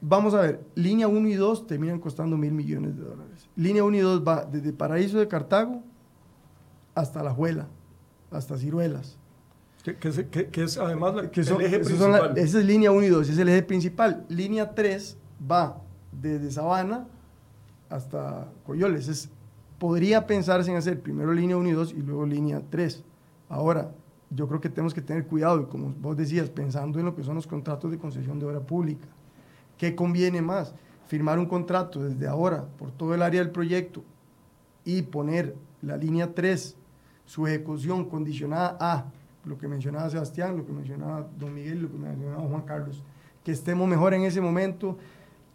Vamos 0.00 0.32
a 0.32 0.40
ver, 0.40 0.64
línea 0.76 1.08
1 1.08 1.28
y 1.28 1.34
2 1.34 1.66
terminan 1.66 1.98
costando 1.98 2.38
mil 2.38 2.52
millones 2.52 2.96
de 2.96 3.02
dólares. 3.02 3.50
Línea 3.54 3.84
1 3.84 3.96
y 3.96 4.00
2 4.00 4.26
va 4.26 4.44
desde 4.46 4.72
Paraíso 4.72 5.18
de 5.18 5.28
Cartago 5.28 5.82
hasta 6.94 7.22
La 7.22 7.32
Juela, 7.32 7.66
hasta 8.30 8.56
Ciruelas. 8.56 9.17
Que, 9.96 10.64
es 10.64 10.78
además 10.78 11.14
el 11.16 11.60
eje 11.60 11.78
principal. 11.78 12.36
esa 12.36 12.58
es 12.58 12.64
línea 12.64 12.90
1 12.90 13.04
y 13.04 13.08
2, 13.08 13.28
es 13.28 13.38
el 13.38 13.48
eje 13.48 13.62
principal. 13.62 14.24
Línea 14.28 14.74
3 14.74 15.16
va 15.50 15.80
desde 16.12 16.50
Sabana 16.50 17.06
hasta 17.88 18.48
Coyoles. 18.64 19.08
Es, 19.08 19.30
podría 19.78 20.26
pensarse 20.26 20.70
en 20.70 20.76
hacer 20.76 21.00
primero 21.00 21.32
línea 21.32 21.56
1 21.56 21.68
y 21.68 21.72
2 21.72 21.92
y 21.92 22.02
luego 22.02 22.26
línea 22.26 22.62
3. 22.70 23.02
Ahora, 23.48 23.92
yo 24.30 24.46
creo 24.46 24.60
que 24.60 24.68
tenemos 24.68 24.92
que 24.92 25.00
tener 25.00 25.26
cuidado 25.26 25.62
y 25.62 25.66
como 25.66 25.94
vos 26.00 26.16
decías, 26.16 26.50
pensando 26.50 26.98
en 26.98 27.06
lo 27.06 27.14
que 27.14 27.22
son 27.22 27.34
los 27.34 27.46
contratos 27.46 27.90
de 27.90 27.98
concesión 27.98 28.38
de 28.38 28.46
obra 28.46 28.60
pública. 28.60 29.06
¿Qué 29.76 29.94
conviene 29.94 30.42
más? 30.42 30.74
Firmar 31.06 31.38
un 31.38 31.46
contrato 31.46 32.02
desde 32.02 32.28
ahora 32.28 32.66
por 32.76 32.90
todo 32.90 33.14
el 33.14 33.22
área 33.22 33.40
del 33.40 33.50
proyecto 33.50 34.02
y 34.84 35.02
poner 35.02 35.54
la 35.80 35.96
línea 35.96 36.34
3, 36.34 36.76
su 37.24 37.46
ejecución 37.46 38.06
condicionada 38.06 38.76
a 38.80 39.06
lo 39.48 39.58
que 39.58 39.66
mencionaba 39.66 40.08
Sebastián, 40.10 40.56
lo 40.56 40.66
que 40.66 40.72
mencionaba 40.72 41.26
don 41.38 41.54
Miguel, 41.54 41.82
lo 41.82 41.90
que 41.90 41.96
mencionaba 41.96 42.42
Juan 42.42 42.62
Carlos, 42.62 43.02
que 43.42 43.52
estemos 43.52 43.88
mejor 43.88 44.14
en 44.14 44.22
ese 44.22 44.40
momento, 44.40 44.98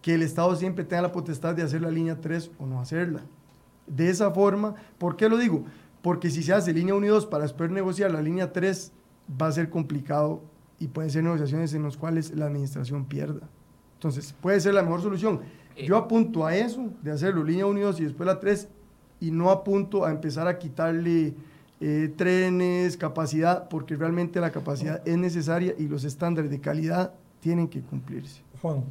que 0.01 0.15
el 0.15 0.23
Estado 0.23 0.55
siempre 0.55 0.83
tenga 0.83 1.03
la 1.03 1.11
potestad 1.11 1.55
de 1.55 1.61
hacer 1.61 1.81
la 1.81 1.91
línea 1.91 2.19
3 2.19 2.51
o 2.59 2.65
no 2.65 2.81
hacerla. 2.81 3.21
De 3.87 4.09
esa 4.09 4.31
forma, 4.31 4.75
¿por 4.97 5.15
qué 5.15 5.29
lo 5.29 5.37
digo? 5.37 5.63
Porque 6.01 6.29
si 6.29 6.43
se 6.43 6.53
hace 6.53 6.73
línea 6.73 6.95
1 6.95 7.05
y 7.05 7.09
2 7.09 7.27
para 7.27 7.43
después 7.43 7.69
negociar 7.69 8.11
la 8.11 8.21
línea 8.21 8.51
3, 8.51 8.91
va 9.41 9.47
a 9.47 9.51
ser 9.51 9.69
complicado 9.69 10.41
y 10.79 10.87
pueden 10.87 11.11
ser 11.11 11.23
negociaciones 11.23 11.73
en 11.73 11.83
las 11.83 11.95
cuales 11.95 12.35
la 12.35 12.47
administración 12.47 13.05
pierda. 13.05 13.47
Entonces, 13.95 14.35
puede 14.41 14.59
ser 14.59 14.73
la 14.73 14.83
mejor 14.83 15.01
solución. 15.01 15.41
Eh, 15.75 15.85
Yo 15.85 15.95
apunto 15.95 16.45
a 16.45 16.55
eso, 16.55 16.89
de 17.01 17.11
hacerlo 17.11 17.43
línea 17.43 17.65
1 17.65 17.79
y 17.79 17.83
2 17.83 17.99
y 18.01 18.03
después 18.03 18.27
la 18.27 18.39
3, 18.39 18.67
y 19.21 19.31
no 19.31 19.49
apunto 19.49 20.03
a 20.03 20.11
empezar 20.11 20.47
a 20.47 20.57
quitarle 20.57 21.35
eh, 21.85 22.13
trenes, 22.15 22.95
capacidad, 22.95 23.67
porque 23.67 23.97
realmente 23.97 24.39
la 24.39 24.53
capacidad 24.53 25.05
es 25.05 25.17
necesaria 25.17 25.75
y 25.77 25.89
los 25.89 26.05
estándares 26.05 26.49
de 26.49 26.61
calidad 26.61 27.13
tienen 27.41 27.67
que 27.67 27.81
cumplirse. 27.81 28.41
Juan, 28.61 28.85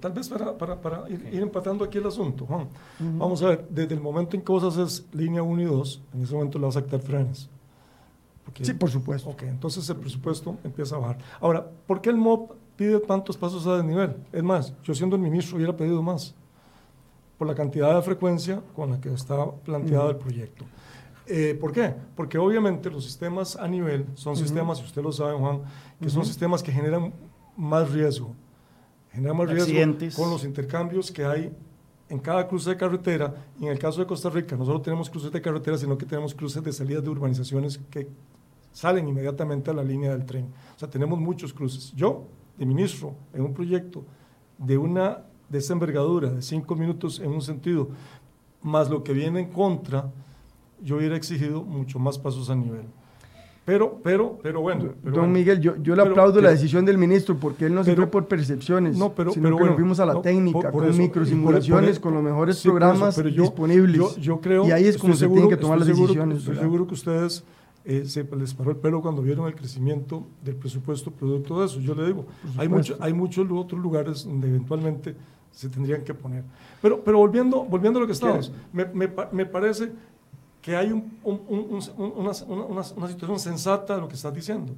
tal, 0.00 0.12
vez, 0.12 0.30
para, 0.30 1.10
ir, 1.10 1.42
empatando 1.42 1.84
aquí 1.84 1.98
el 1.98 2.06
asunto, 2.06 2.46
Juan, 2.46 2.68
vamos 2.98 3.42
a 3.42 3.48
ver, 3.48 3.66
desde 3.68 3.92
el 3.92 4.00
momento 4.00 4.34
en 4.34 4.40
que 4.40 4.50
vos 4.50 4.64
haces 4.64 5.06
línea 5.12 5.42
1 5.42 5.60
y 5.60 5.64
2, 5.66 6.02
en 6.14 6.22
ese 6.22 6.32
momento 6.32 6.58
le 6.58 6.64
vas 6.64 6.78
a 6.78 6.82
quitar 6.82 7.00
frenes. 7.00 7.50
sí, 8.62 8.72
por 8.72 8.88
supuesto. 8.88 9.28
Ok, 9.28 9.42
entonces 9.42 9.86
el 9.90 9.96
presupuesto 9.96 10.56
empieza 10.64 10.96
a 10.96 11.00
bajar. 11.00 11.18
Ahora, 11.38 11.66
¿por 11.86 12.00
qué 12.00 12.08
el 12.08 12.16
MOP 12.16 12.52
pide 12.76 12.98
tantos 13.00 13.36
pasos 13.36 13.66
a 13.66 13.76
desnivel? 13.76 14.16
Es 14.32 14.42
más, 14.42 14.72
yo 14.82 14.94
siendo 14.94 15.16
el 15.16 15.20
ministro 15.20 15.58
hubiera 15.58 15.76
pedido 15.76 16.00
más, 16.02 16.34
por 17.36 17.46
la 17.46 17.54
cantidad 17.54 17.94
de 17.94 18.00
frecuencia 18.00 18.62
con 18.74 18.90
la 18.90 19.00
que 19.02 19.12
está 19.12 19.50
planteado 19.50 20.08
el 20.08 20.16
proyecto. 20.16 20.64
Eh, 21.32 21.54
¿Por 21.54 21.70
qué? 21.70 21.94
Porque 22.16 22.38
obviamente 22.38 22.90
los 22.90 23.04
sistemas 23.04 23.54
a 23.54 23.68
nivel 23.68 24.04
son 24.14 24.36
sistemas, 24.36 24.78
si 24.78 24.84
usted 24.84 25.00
lo 25.00 25.12
sabe, 25.12 25.38
Juan, 25.38 25.62
que 26.00 26.10
son 26.10 26.24
sistemas 26.24 26.60
que 26.60 26.72
generan 26.72 27.14
más 27.56 27.88
riesgo. 27.92 28.34
Generan 29.12 29.36
más 29.36 29.48
riesgo 29.48 29.96
con 30.16 30.28
los 30.28 30.44
intercambios 30.44 31.12
que 31.12 31.24
hay 31.24 31.56
en 32.08 32.18
cada 32.18 32.48
cruce 32.48 32.70
de 32.70 32.76
carretera. 32.76 33.32
Y 33.60 33.66
en 33.66 33.70
el 33.70 33.78
caso 33.78 34.00
de 34.00 34.08
Costa 34.08 34.28
Rica, 34.28 34.56
no 34.56 34.64
solo 34.64 34.80
tenemos 34.80 35.08
cruces 35.08 35.30
de 35.30 35.40
carretera, 35.40 35.78
sino 35.78 35.96
que 35.96 36.04
tenemos 36.04 36.34
cruces 36.34 36.64
de 36.64 36.72
salidas 36.72 37.04
de 37.04 37.10
urbanizaciones 37.10 37.78
que 37.88 38.08
salen 38.72 39.06
inmediatamente 39.06 39.70
a 39.70 39.74
la 39.74 39.84
línea 39.84 40.10
del 40.10 40.26
tren. 40.26 40.46
O 40.74 40.78
sea, 40.80 40.90
tenemos 40.90 41.20
muchos 41.20 41.52
cruces. 41.52 41.92
Yo, 41.92 42.26
de 42.58 42.66
ministro, 42.66 43.14
en 43.32 43.42
un 43.42 43.54
proyecto 43.54 44.04
de 44.58 44.76
una 44.76 45.26
de 45.48 45.58
esta 45.58 45.74
envergadura, 45.74 46.30
de 46.30 46.42
cinco 46.42 46.74
minutos 46.74 47.20
en 47.20 47.30
un 47.30 47.40
sentido, 47.40 47.90
más 48.62 48.90
lo 48.90 49.04
que 49.04 49.12
viene 49.12 49.38
en 49.38 49.52
contra, 49.52 50.10
yo 50.82 50.96
hubiera 50.96 51.16
exigido 51.16 51.62
mucho 51.62 51.98
más 51.98 52.18
pasos 52.18 52.50
a 52.50 52.54
nivel. 52.54 52.86
Pero, 53.64 54.00
pero, 54.02 54.38
pero 54.42 54.60
bueno. 54.62 54.94
Don 55.02 55.30
Miguel, 55.30 55.60
yo, 55.60 55.76
yo 55.76 55.94
le 55.94 56.02
aplaudo 56.02 56.40
la 56.40 56.50
decisión 56.50 56.84
del 56.84 56.98
ministro 56.98 57.36
porque 57.36 57.66
él 57.66 57.74
no 57.74 57.84
se 57.84 57.94
fue 57.94 58.06
por 58.06 58.26
percepciones, 58.26 58.96
no, 58.96 59.12
pero, 59.12 59.32
sino 59.32 59.56
que 59.56 59.64
nos 59.64 59.74
fuimos 59.74 60.00
a 60.00 60.06
la 60.06 60.20
técnica, 60.22 60.72
con 60.72 60.96
microsimulaciones, 60.96 62.00
con 62.00 62.14
los 62.14 62.22
mejores 62.22 62.60
programas 62.62 63.22
disponibles. 63.22 64.16
Yo, 64.16 64.40
creo, 64.40 64.66
y 64.66 64.72
ahí 64.72 64.86
es 64.86 64.98
como 64.98 65.14
se 65.14 65.28
tienen 65.28 65.48
que 65.48 65.56
tomar 65.56 65.78
las 65.78 65.88
decisiones. 65.88 66.38
Estoy 66.38 66.56
seguro 66.56 66.86
que 66.86 66.94
ustedes 66.94 67.44
eh, 67.84 68.04
se 68.06 68.24
les 68.24 68.54
paró 68.54 68.72
el 68.72 68.76
pelo 68.76 69.00
cuando 69.02 69.22
vieron 69.22 69.46
el 69.46 69.54
crecimiento 69.54 70.26
del 70.42 70.56
presupuesto 70.56 71.10
producto 71.10 71.60
de 71.60 71.66
eso. 71.66 71.80
Yo 71.80 71.94
le 71.94 72.06
digo, 72.06 72.26
hay, 72.56 72.68
mucho, 72.68 72.96
hay 72.98 73.12
muchos 73.12 73.46
otros 73.50 73.80
lugares 73.80 74.24
donde 74.24 74.48
eventualmente 74.48 75.14
se 75.52 75.68
tendrían 75.68 76.02
que 76.02 76.14
poner. 76.14 76.44
Pero, 76.82 77.02
pero 77.04 77.18
volviendo, 77.18 77.64
volviendo 77.64 77.98
a 77.98 78.02
lo 78.02 78.06
que 78.06 78.14
estamos, 78.14 78.52
me, 78.72 78.86
me, 78.86 79.08
me 79.32 79.46
parece 79.46 79.92
que 80.62 80.76
hay 80.76 80.92
un, 80.92 81.18
una, 81.24 82.34
situación 83.08 83.38
sensata 83.38 83.94
de 83.94 84.00
lo 84.00 84.08
que 84.08 84.14
estás 84.14 84.34
diciendo. 84.34 84.74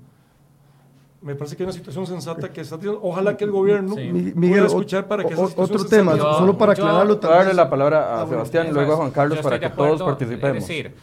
Me 1.20 1.34
parece 1.36 1.56
que 1.56 1.62
hay 1.62 1.66
una 1.66 1.72
situación 1.72 2.06
sensata 2.06 2.52
que 2.52 2.60
estás 2.60 2.80
diciendo. 2.80 3.00
Ojalá 3.02 3.36
que 3.36 3.44
el 3.44 3.50
gobierno 3.50 3.94
pueda 3.94 4.66
escuchar 4.66 5.06
para 5.06 5.24
que 5.24 5.34
Otro 5.34 5.84
tema, 5.84 6.16
solo 6.16 6.56
para 6.56 6.72
aclararlo. 6.72 7.20
Yo, 7.20 7.28
darle 7.28 7.54
la 7.54 7.68
palabra 7.68 8.14
a 8.14 8.22
ah, 8.22 8.26
Sebastián 8.28 8.68
y 8.68 8.72
luego 8.72 8.94
a 8.94 8.96
Juan 8.96 9.10
Carlos 9.10 9.38
para 9.40 9.58
que 9.58 9.70
todos 9.70 10.02
participemos. 10.02 10.58
Es 10.58 10.68
decir, 10.68 10.94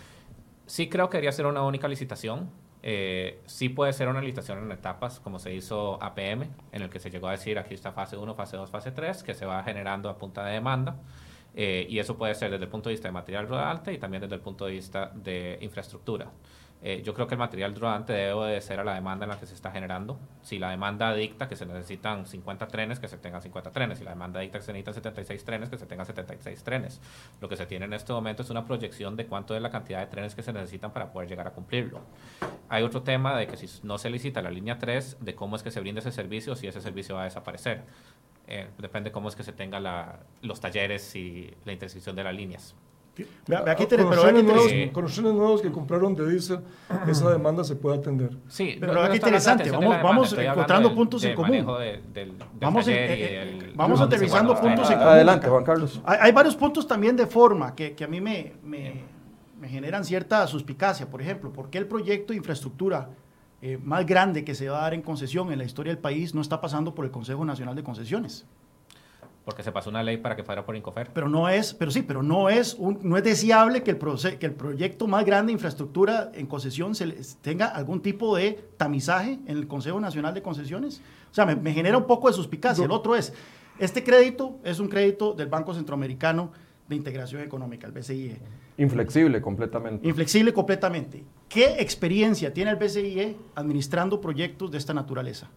sí 0.65 0.89
creo 0.89 1.09
que 1.09 1.17
debería 1.17 1.31
ser 1.31 1.45
una 1.45 1.63
única 1.63 1.87
licitación. 1.87 2.49
Eh, 2.81 3.41
sí 3.45 3.67
puede 3.67 3.91
ser 3.91 4.07
una 4.07 4.21
licitación 4.21 4.59
en 4.59 4.71
etapas, 4.71 5.19
como 5.19 5.39
se 5.39 5.53
hizo 5.53 6.01
APM, 6.01 6.43
en 6.71 6.81
el 6.81 6.89
que 6.89 6.99
se 6.99 7.09
llegó 7.09 7.27
a 7.27 7.31
decir 7.31 7.59
aquí 7.59 7.73
está 7.73 7.91
fase 7.91 8.15
1, 8.15 8.35
fase 8.35 8.55
2, 8.55 8.69
fase 8.69 8.91
3, 8.91 9.23
que 9.23 9.33
se 9.33 9.45
va 9.45 9.61
generando 9.63 10.09
a 10.09 10.17
punta 10.17 10.45
de 10.45 10.53
demanda. 10.53 10.95
Eh, 11.61 11.85
y 11.89 11.99
eso 11.99 12.17
puede 12.17 12.33
ser 12.35 12.51
desde 12.51 12.63
el 12.63 12.69
punto 12.69 12.87
de 12.87 12.93
vista 12.93 13.09
de 13.09 13.11
material 13.11 13.45
rodante 13.45 13.91
y 13.91 13.97
también 13.97 14.21
desde 14.21 14.35
el 14.35 14.39
punto 14.39 14.65
de 14.65 14.71
vista 14.71 15.11
de 15.13 15.57
infraestructura. 15.59 16.31
Eh, 16.81 17.01
yo 17.03 17.13
creo 17.13 17.27
que 17.27 17.35
el 17.35 17.39
material 17.39 17.75
rodante 17.75 18.13
debe 18.13 18.53
de 18.53 18.61
ser 18.61 18.79
a 18.79 18.85
la 18.85 18.93
demanda 18.93 19.25
en 19.25 19.31
la 19.31 19.37
que 19.37 19.45
se 19.45 19.55
está 19.55 19.69
generando. 19.69 20.17
Si 20.41 20.57
la 20.57 20.69
demanda 20.69 21.13
dicta 21.13 21.49
que 21.49 21.57
se 21.57 21.65
necesitan 21.65 22.25
50 22.25 22.65
trenes, 22.69 23.01
que 23.01 23.09
se 23.09 23.17
tengan 23.17 23.41
50 23.41 23.71
trenes. 23.71 23.97
Si 23.97 24.05
la 24.05 24.11
demanda 24.11 24.39
dicta 24.39 24.59
que 24.59 24.63
se 24.63 24.71
necesitan 24.71 24.93
76 24.93 25.43
trenes, 25.43 25.69
que 25.69 25.77
se 25.77 25.85
tengan 25.85 26.05
76 26.05 26.63
trenes. 26.63 27.01
Lo 27.41 27.49
que 27.49 27.57
se 27.57 27.65
tiene 27.65 27.83
en 27.83 27.91
este 27.91 28.13
momento 28.13 28.43
es 28.43 28.49
una 28.49 28.63
proyección 28.63 29.17
de 29.17 29.25
cuánto 29.25 29.53
es 29.53 29.61
la 29.61 29.69
cantidad 29.69 29.99
de 29.99 30.07
trenes 30.07 30.35
que 30.35 30.43
se 30.43 30.53
necesitan 30.53 30.93
para 30.93 31.11
poder 31.11 31.27
llegar 31.27 31.45
a 31.45 31.51
cumplirlo. 31.51 31.99
Hay 32.69 32.83
otro 32.83 33.03
tema 33.03 33.35
de 33.35 33.47
que 33.47 33.57
si 33.57 33.67
no 33.85 33.97
se 33.97 34.09
licita 34.09 34.41
la 34.41 34.49
línea 34.49 34.79
3, 34.79 35.17
de 35.19 35.35
cómo 35.35 35.57
es 35.57 35.63
que 35.63 35.71
se 35.71 35.81
brinda 35.81 35.99
ese 35.99 36.13
servicio, 36.13 36.55
si 36.55 36.67
ese 36.67 36.79
servicio 36.79 37.15
va 37.15 37.23
a 37.23 37.25
desaparecer. 37.25 37.83
Eh, 38.51 38.67
depende 38.79 39.11
cómo 39.11 39.29
es 39.29 39.35
que 39.35 39.43
se 39.43 39.53
tenga 39.53 39.79
los 40.41 40.59
talleres 40.59 41.15
y 41.15 41.53
la 41.65 41.71
intersección 41.71 42.15
de 42.15 42.23
las 42.23 42.33
líneas. 42.33 42.75
Aquí 43.67 43.85
tenemos 43.85 44.17
conexiones 44.91 45.33
nuevos 45.33 45.61
que 45.61 45.71
compraron 45.71 46.15
de 46.15 46.27
diésel, 46.27 46.61
esa 47.07 47.29
demanda 47.29 47.63
se 47.63 47.75
puede 47.75 47.97
atender. 47.97 48.31
Sí, 48.47 48.77
pero 48.79 49.03
aquí 49.03 49.17
interesante, 49.17 49.69
vamos, 49.69 50.01
vamos 50.01 50.33
encontrando 50.33 50.95
puntos 50.95 51.23
en 51.25 51.35
común. 51.35 51.63
vamos, 52.59 52.87
vamos 53.75 54.01
aterrizando 54.01 54.59
puntos 54.59 54.89
en 54.89 54.97
común. 54.97 55.13
Adelante, 55.13 55.47
Juan 55.47 55.63
Carlos. 55.63 56.01
Hay, 56.03 56.31
varios 56.31 56.55
puntos 56.55 56.87
también 56.87 57.15
de 57.15 57.27
forma 57.27 57.75
que, 57.75 57.93
que 57.93 58.03
a 58.03 58.07
mí 58.07 58.19
me, 58.19 58.53
me, 58.63 59.03
me, 59.59 59.69
generan 59.69 60.03
cierta 60.03 60.47
suspicacia. 60.47 61.07
Por 61.07 61.21
ejemplo, 61.21 61.53
¿por 61.53 61.69
qué 61.69 61.77
el 61.77 61.85
proyecto 61.85 62.33
de 62.33 62.37
infraestructura 62.37 63.09
eh, 63.61 63.77
más 63.83 64.05
grande 64.05 64.45
que 64.45 64.55
se 64.55 64.69
va 64.69 64.79
a 64.79 64.81
dar 64.83 64.93
en 64.93 65.01
concesión 65.01 65.51
en 65.51 65.59
la 65.59 65.65
historia 65.65 65.93
del 65.93 66.01
país 66.01 66.33
no 66.33 66.41
está 66.41 66.61
pasando 66.61 66.95
por 66.95 67.05
el 67.05 67.11
Consejo 67.11 67.43
Nacional 67.43 67.75
de 67.75 67.83
Concesiones. 67.83 68.45
Porque 69.43 69.63
se 69.63 69.71
pasó 69.71 69.89
una 69.89 70.03
ley 70.03 70.17
para 70.17 70.35
que 70.35 70.43
fuera 70.43 70.65
por 70.65 70.75
Incofer. 70.75 71.09
Pero 71.13 71.27
no 71.27 71.49
es, 71.49 71.73
pero 71.73 71.89
sí, 71.91 72.03
pero 72.03 72.21
no 72.21 72.49
es, 72.49 72.75
un, 72.75 72.99
no 73.01 73.17
es 73.17 73.23
deseable 73.23 73.83
que 73.83 73.91
el, 73.91 73.97
que 74.37 74.45
el 74.45 74.53
proyecto 74.53 75.07
más 75.07 75.25
grande 75.25 75.47
de 75.47 75.53
infraestructura 75.53 76.31
en 76.35 76.45
concesión 76.45 76.93
se 76.93 77.07
tenga 77.41 77.65
algún 77.65 78.01
tipo 78.01 78.35
de 78.35 78.63
tamizaje 78.77 79.39
en 79.45 79.57
el 79.57 79.67
Consejo 79.67 79.99
Nacional 79.99 80.33
de 80.33 80.41
Concesiones. 80.41 81.01
O 81.31 81.33
sea, 81.33 81.45
me, 81.45 81.73
genera 81.73 81.97
un 81.97 82.05
poco 82.05 82.27
de 82.27 82.33
suspicacia. 82.33 82.85
El 82.85 82.91
otro 82.91 83.15
es, 83.15 83.33
este 83.79 84.03
crédito 84.03 84.59
es 84.63 84.79
un 84.79 84.87
crédito 84.87 85.33
del 85.33 85.47
Banco 85.47 85.73
Centroamericano 85.73 86.51
de 86.87 86.95
Integración 86.95 87.41
Económica, 87.41 87.87
el 87.87 87.93
BCIE. 87.93 88.37
Inflexible 88.79 89.41
completamente. 89.41 90.07
Inflexible 90.07 90.53
completamente. 90.53 91.25
¿Qué 91.49 91.81
experiencia 91.81 92.53
tiene 92.53 92.71
el 92.71 92.77
BCIE 92.77 93.35
administrando 93.55 94.21
proyectos 94.21 94.71
de 94.71 94.77
esta 94.77 94.93
naturaleza? 94.93 95.49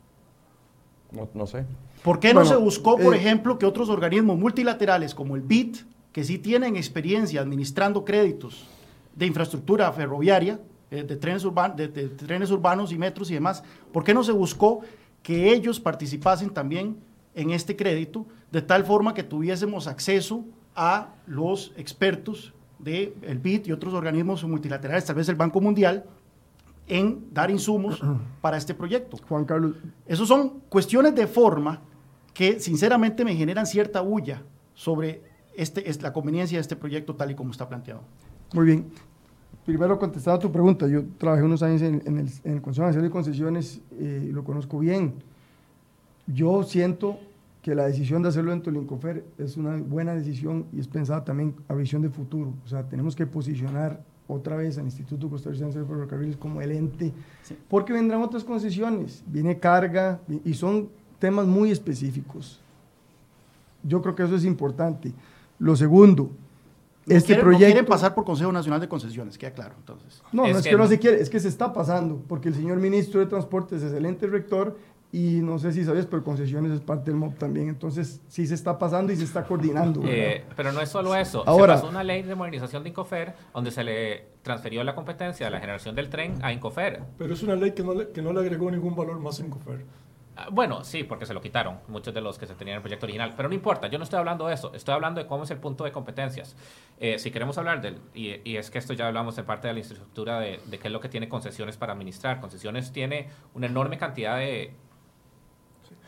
No, 1.35 1.47
sé. 1.47 1.64
¿Por 2.03 2.18
qué 2.18 2.35
no 2.35 2.45
se 2.45 2.57
buscó, 2.57 2.97
por 2.97 3.14
eh, 3.14 3.18
ejemplo, 3.18 3.59
que 3.59 3.66
otros 3.66 3.91
organismos 3.91 4.37
multilaterales 4.39 5.14
como 5.14 5.37
el 5.37 5.43
BIT, 5.43 5.77
que 6.11 6.25
sí 6.25 6.39
tienen 6.39 6.75
experiencia 6.75 7.41
administrando 7.41 8.05
créditos 8.05 8.66
de 9.14 9.27
infraestructura 9.27 9.93
ferroviaria, 9.93 10.59
eh, 10.91 11.05
de, 11.05 11.16
trenes 11.16 11.45
de, 11.77 11.89
trenes 12.09 12.51
urbanos 12.51 12.91
y 12.91 12.99
metros 12.99 13.31
y 13.31 13.35
demás, 13.35 13.62
¿por 13.93 14.03
qué 14.03 14.14
no 14.14 14.25
se 14.25 14.33
buscó 14.33 14.81
que 15.23 15.53
ellos 15.53 15.79
participasen 15.79 16.51
también 16.51 16.97
en 17.37 17.51
este 17.51 17.77
crédito, 17.77 18.27
de 18.51 18.62
tal 18.62 18.85
forma 18.85 19.14
que 19.14 19.23
tuviésemos 19.23 19.87
acceso 19.87 20.45
a 20.75 21.14
los 21.27 21.73
expertos 21.77 22.53
del 22.83 23.14
de 23.20 23.35
BID 23.35 23.66
y 23.66 23.72
otros 23.72 23.95
organismos 23.95 24.45
multilaterales, 24.45 25.05
tal 25.05 25.16
vez 25.16 25.28
el 25.28 25.37
Banco 25.37 25.61
Mundial, 25.61 26.05
en 26.89 27.26
dar 27.33 27.51
insumos 27.51 28.03
para 28.41 28.57
este 28.57 28.74
proyecto. 28.74 29.16
Juan 29.28 29.45
Carlos. 29.45 29.76
Esas 30.07 30.28
son 30.28 30.61
cuestiones 30.68 31.14
de 31.14 31.26
forma 31.26 31.80
que 32.35 32.61
sinceramente 32.61 33.24
me 33.24 33.35
generan 33.35 33.66
cierta 33.66 34.01
bulla 34.01 34.43
sobre 34.74 35.22
este, 35.55 35.89
es 35.89 36.01
la 36.03 36.12
conveniencia 36.12 36.59
de 36.59 36.62
este 36.62 36.76
proyecto 36.76 37.14
tal 37.14 37.30
y 37.30 37.35
como 37.35 37.51
está 37.51 37.68
planteado. 37.68 38.03
Muy 38.53 38.66
bien. 38.66 38.87
Primero, 39.64 39.99
contestando 39.99 40.39
a 40.39 40.41
tu 40.41 40.51
pregunta, 40.51 40.89
yo 40.89 41.05
trabajé 41.18 41.43
unos 41.45 41.62
años 41.62 41.83
en, 41.83 41.95
el, 42.07 42.28
en 42.43 42.53
el, 42.53 42.62
Consejo 42.62 42.87
Nacional 42.87 43.09
de 43.09 43.11
Concesiones 43.11 43.80
eh, 43.93 44.26
y 44.28 44.33
lo 44.33 44.43
conozco 44.43 44.78
bien. 44.78 45.14
Yo 46.26 46.62
siento 46.64 47.18
que 47.63 47.77
la 47.77 47.87
decisión 47.87 48.23
de 48.23 48.29
hacerlo 48.29 48.53
en 48.53 48.61
Tolincofer 48.61 49.25
es 49.39 49.57
una 49.57 49.77
buena 49.77 50.15
decisión 50.15 50.67
y 50.73 50.81
es 50.81 50.89
pensada 50.89 51.25
también 51.25 51.55
a 51.69 51.75
visión 51.75 52.03
de 52.03 52.11
futuro. 52.11 52.53
O 52.65 52.69
sea, 52.69 52.83
tenemos 52.89 53.15
que 53.15 53.25
posicionar 53.25 54.03
otra 54.27 54.57
vez 54.57 54.79
al 54.79 54.85
Instituto 54.85 55.31
Costarricense 55.31 55.79
de 55.79 55.85
Ferrocarriles 55.85 56.37
como 56.37 56.61
el 56.61 56.73
ente, 56.73 57.13
porque 57.69 57.93
vendrán 57.93 58.23
otras 58.23 58.43
concesiones, 58.43 59.23
viene 59.27 59.59
carga 59.59 60.21
y 60.45 60.55
son 60.55 60.89
temas 61.21 61.47
muy 61.47 61.71
específicos. 61.71 62.61
Yo 63.85 64.03
creo 64.03 64.15
que 64.15 64.25
eso 64.25 64.35
es 64.35 64.45
importante. 64.45 65.13
Lo 65.59 65.77
segundo, 65.77 66.31
este 67.07 67.35
proyecto... 67.37 67.67
No 67.67 67.73
quieren 67.73 67.87
pasar 67.87 68.15
por 68.15 68.25
Consejo 68.25 68.51
Nacional 68.51 68.81
de 68.81 68.89
Concesiones, 68.89 69.39
queda 69.39 69.53
claro, 69.53 69.75
entonces. 69.79 70.23
No, 70.33 70.43
no 70.43 70.49
es 70.49 70.63
que, 70.63 70.77
no 70.77 70.87
se 70.87 70.99
quiere, 70.99 71.21
es 71.21 71.31
que 71.31 71.39
se 71.39 71.49
está 71.49 71.73
pasando, 71.73 72.21
porque 72.29 72.49
el 72.49 72.55
señor 72.55 72.79
ministro 72.79 73.21
de 73.21 73.27
Transportes 73.27 73.83
es 73.83 73.91
excelente 73.91 74.27
rector 74.27 74.77
y 75.15 75.43
no 75.43 75.59
sé 75.59 75.73
si 75.73 75.85
sabes, 75.85 76.07
pero 76.07 76.25
concesiones 76.25 76.73
es 76.73 76.81
parte 76.81 77.11
del 77.11 77.21
MOB 77.21 77.35
también. 77.35 77.69
Entonces, 77.69 78.23
sí 78.29 78.47
se 78.47 78.55
está 78.55 78.79
pasando 78.79 79.13
y 79.13 79.17
se 79.17 79.25
está 79.25 79.45
coordinando. 79.45 80.01
Eh, 80.07 80.43
pero 80.57 80.73
no 80.73 80.81
es 80.81 80.89
solo 80.89 81.15
eso. 81.15 81.45
Ahora, 81.47 81.77
se 81.77 81.83
pasó 81.83 81.91
una 81.91 82.03
ley 82.03 82.23
de 82.23 82.35
modernización 82.35 82.83
de 82.83 82.89
Incofer 82.89 83.35
donde 83.53 83.71
se 83.71 83.85
le 83.85 84.25
transfirió 84.41 84.83
la 84.85 84.95
competencia 84.95 85.45
de 85.45 85.51
la 85.51 85.61
generación 85.61 85.95
del 85.95 86.09
tren 86.09 86.43
a 86.43 86.51
Incofer. 86.51 87.03
Pero 87.19 87.35
es 87.35 87.43
una 87.43 87.55
ley 87.57 87.73
que 87.73 87.83
no 87.83 87.93
le, 87.93 88.09
que 88.09 88.23
no 88.23 88.33
le 88.33 88.41
agregó 88.41 88.71
ningún 88.71 88.97
valor 88.97 89.21
más 89.21 89.39
a 89.39 89.45
Incofer. 89.45 89.85
Ah, 90.35 90.49
bueno, 90.51 90.83
sí, 90.83 91.05
porque 91.05 91.27
se 91.27 91.35
lo 91.35 91.43
quitaron 91.43 91.81
muchos 91.89 92.15
de 92.15 92.23
los 92.23 92.39
que 92.39 92.47
se 92.47 92.55
tenían 92.55 92.77
en 92.77 92.79
el 92.79 92.83
proyecto 92.83 93.05
original, 93.05 93.35
pero 93.37 93.51
no 93.51 93.55
importa, 93.55 93.89
yo 93.89 93.99
no 93.99 94.05
estoy 94.05 94.19
hablando 94.19 94.47
de 94.47 94.55
eso, 94.55 94.73
estoy 94.75 94.95
hablando 94.95 95.21
de 95.21 95.27
cómo 95.27 95.45
es 95.45 95.51
el 95.51 95.59
punto 95.59 95.85
de 95.85 95.93
competencias. 95.93 96.57
Eh, 96.99 97.19
si 97.19 97.31
queremos 97.31 97.59
hablar 97.59 97.83
del, 97.83 97.99
y, 98.15 98.37
y, 98.51 98.57
es 98.57 98.71
que 98.71 98.79
esto 98.79 98.95
ya 98.95 99.09
hablamos 99.09 99.37
en 99.37 99.45
parte 99.45 99.69
de 99.69 99.75
la 99.75 99.81
infraestructura 99.81 100.41
de, 100.41 100.59
de 100.65 100.79
qué 100.79 100.89
es 100.89 100.93
lo 100.93 101.01
que 101.01 101.11
tiene 101.11 101.29
concesiones 101.29 101.77
para 101.77 101.93
administrar. 101.93 102.41
Concesiones 102.41 102.93
tiene 102.93 103.29
una 103.53 103.67
enorme 103.67 103.99
cantidad 103.99 104.39
de 104.39 104.73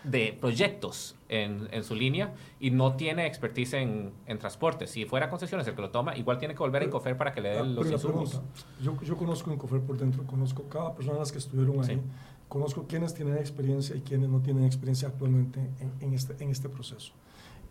de 0.05 0.37
proyectos 0.39 1.17
en, 1.29 1.69
en, 1.73 1.83
su 1.83 1.95
línea 1.95 2.35
y 2.61 2.71
no 2.71 2.95
tiene 2.95 3.27
expertise 3.27 3.75
en, 3.75 4.13
en, 4.27 4.39
transporte. 4.39 4.87
Si 4.87 5.07
fuera 5.07 5.31
concesiones 5.31 5.67
el 5.67 5.75
que 5.75 5.81
lo 5.81 5.91
toma, 5.91 6.17
igual 6.17 6.39
tiene 6.39 6.55
que 6.55 6.59
volver 6.61 6.83
a 6.83 6.85
Incofer 6.85 7.17
para 7.17 7.33
que 7.33 7.41
le 7.41 7.49
den 7.51 7.59
ah, 7.59 7.65
los 7.65 7.91
insumos. 7.91 8.41
yo, 8.83 9.01
yo 9.01 9.17
conozco 9.17 9.51
Incofer 9.51 9.81
por 9.81 9.97
dentro, 9.97 10.25
conozco 10.27 10.65
cada 10.69 10.95
persona 10.95 11.19
las 11.19 11.33
que 11.33 11.39
estuvieron 11.39 11.83
ahí, 11.83 12.01
conozco 12.49 12.87
quienes 12.87 13.15
tienen 13.15 13.39
experiencia 13.39 13.97
y 13.97 14.03
quienes 14.03 14.29
no 14.29 14.41
tienen 14.41 14.65
experiencia 14.65 15.09
actualmente 15.09 15.59
en, 15.81 15.93
en 16.01 16.15
este, 16.15 16.43
en 16.43 16.51
este 16.51 16.69
proceso. 16.69 17.15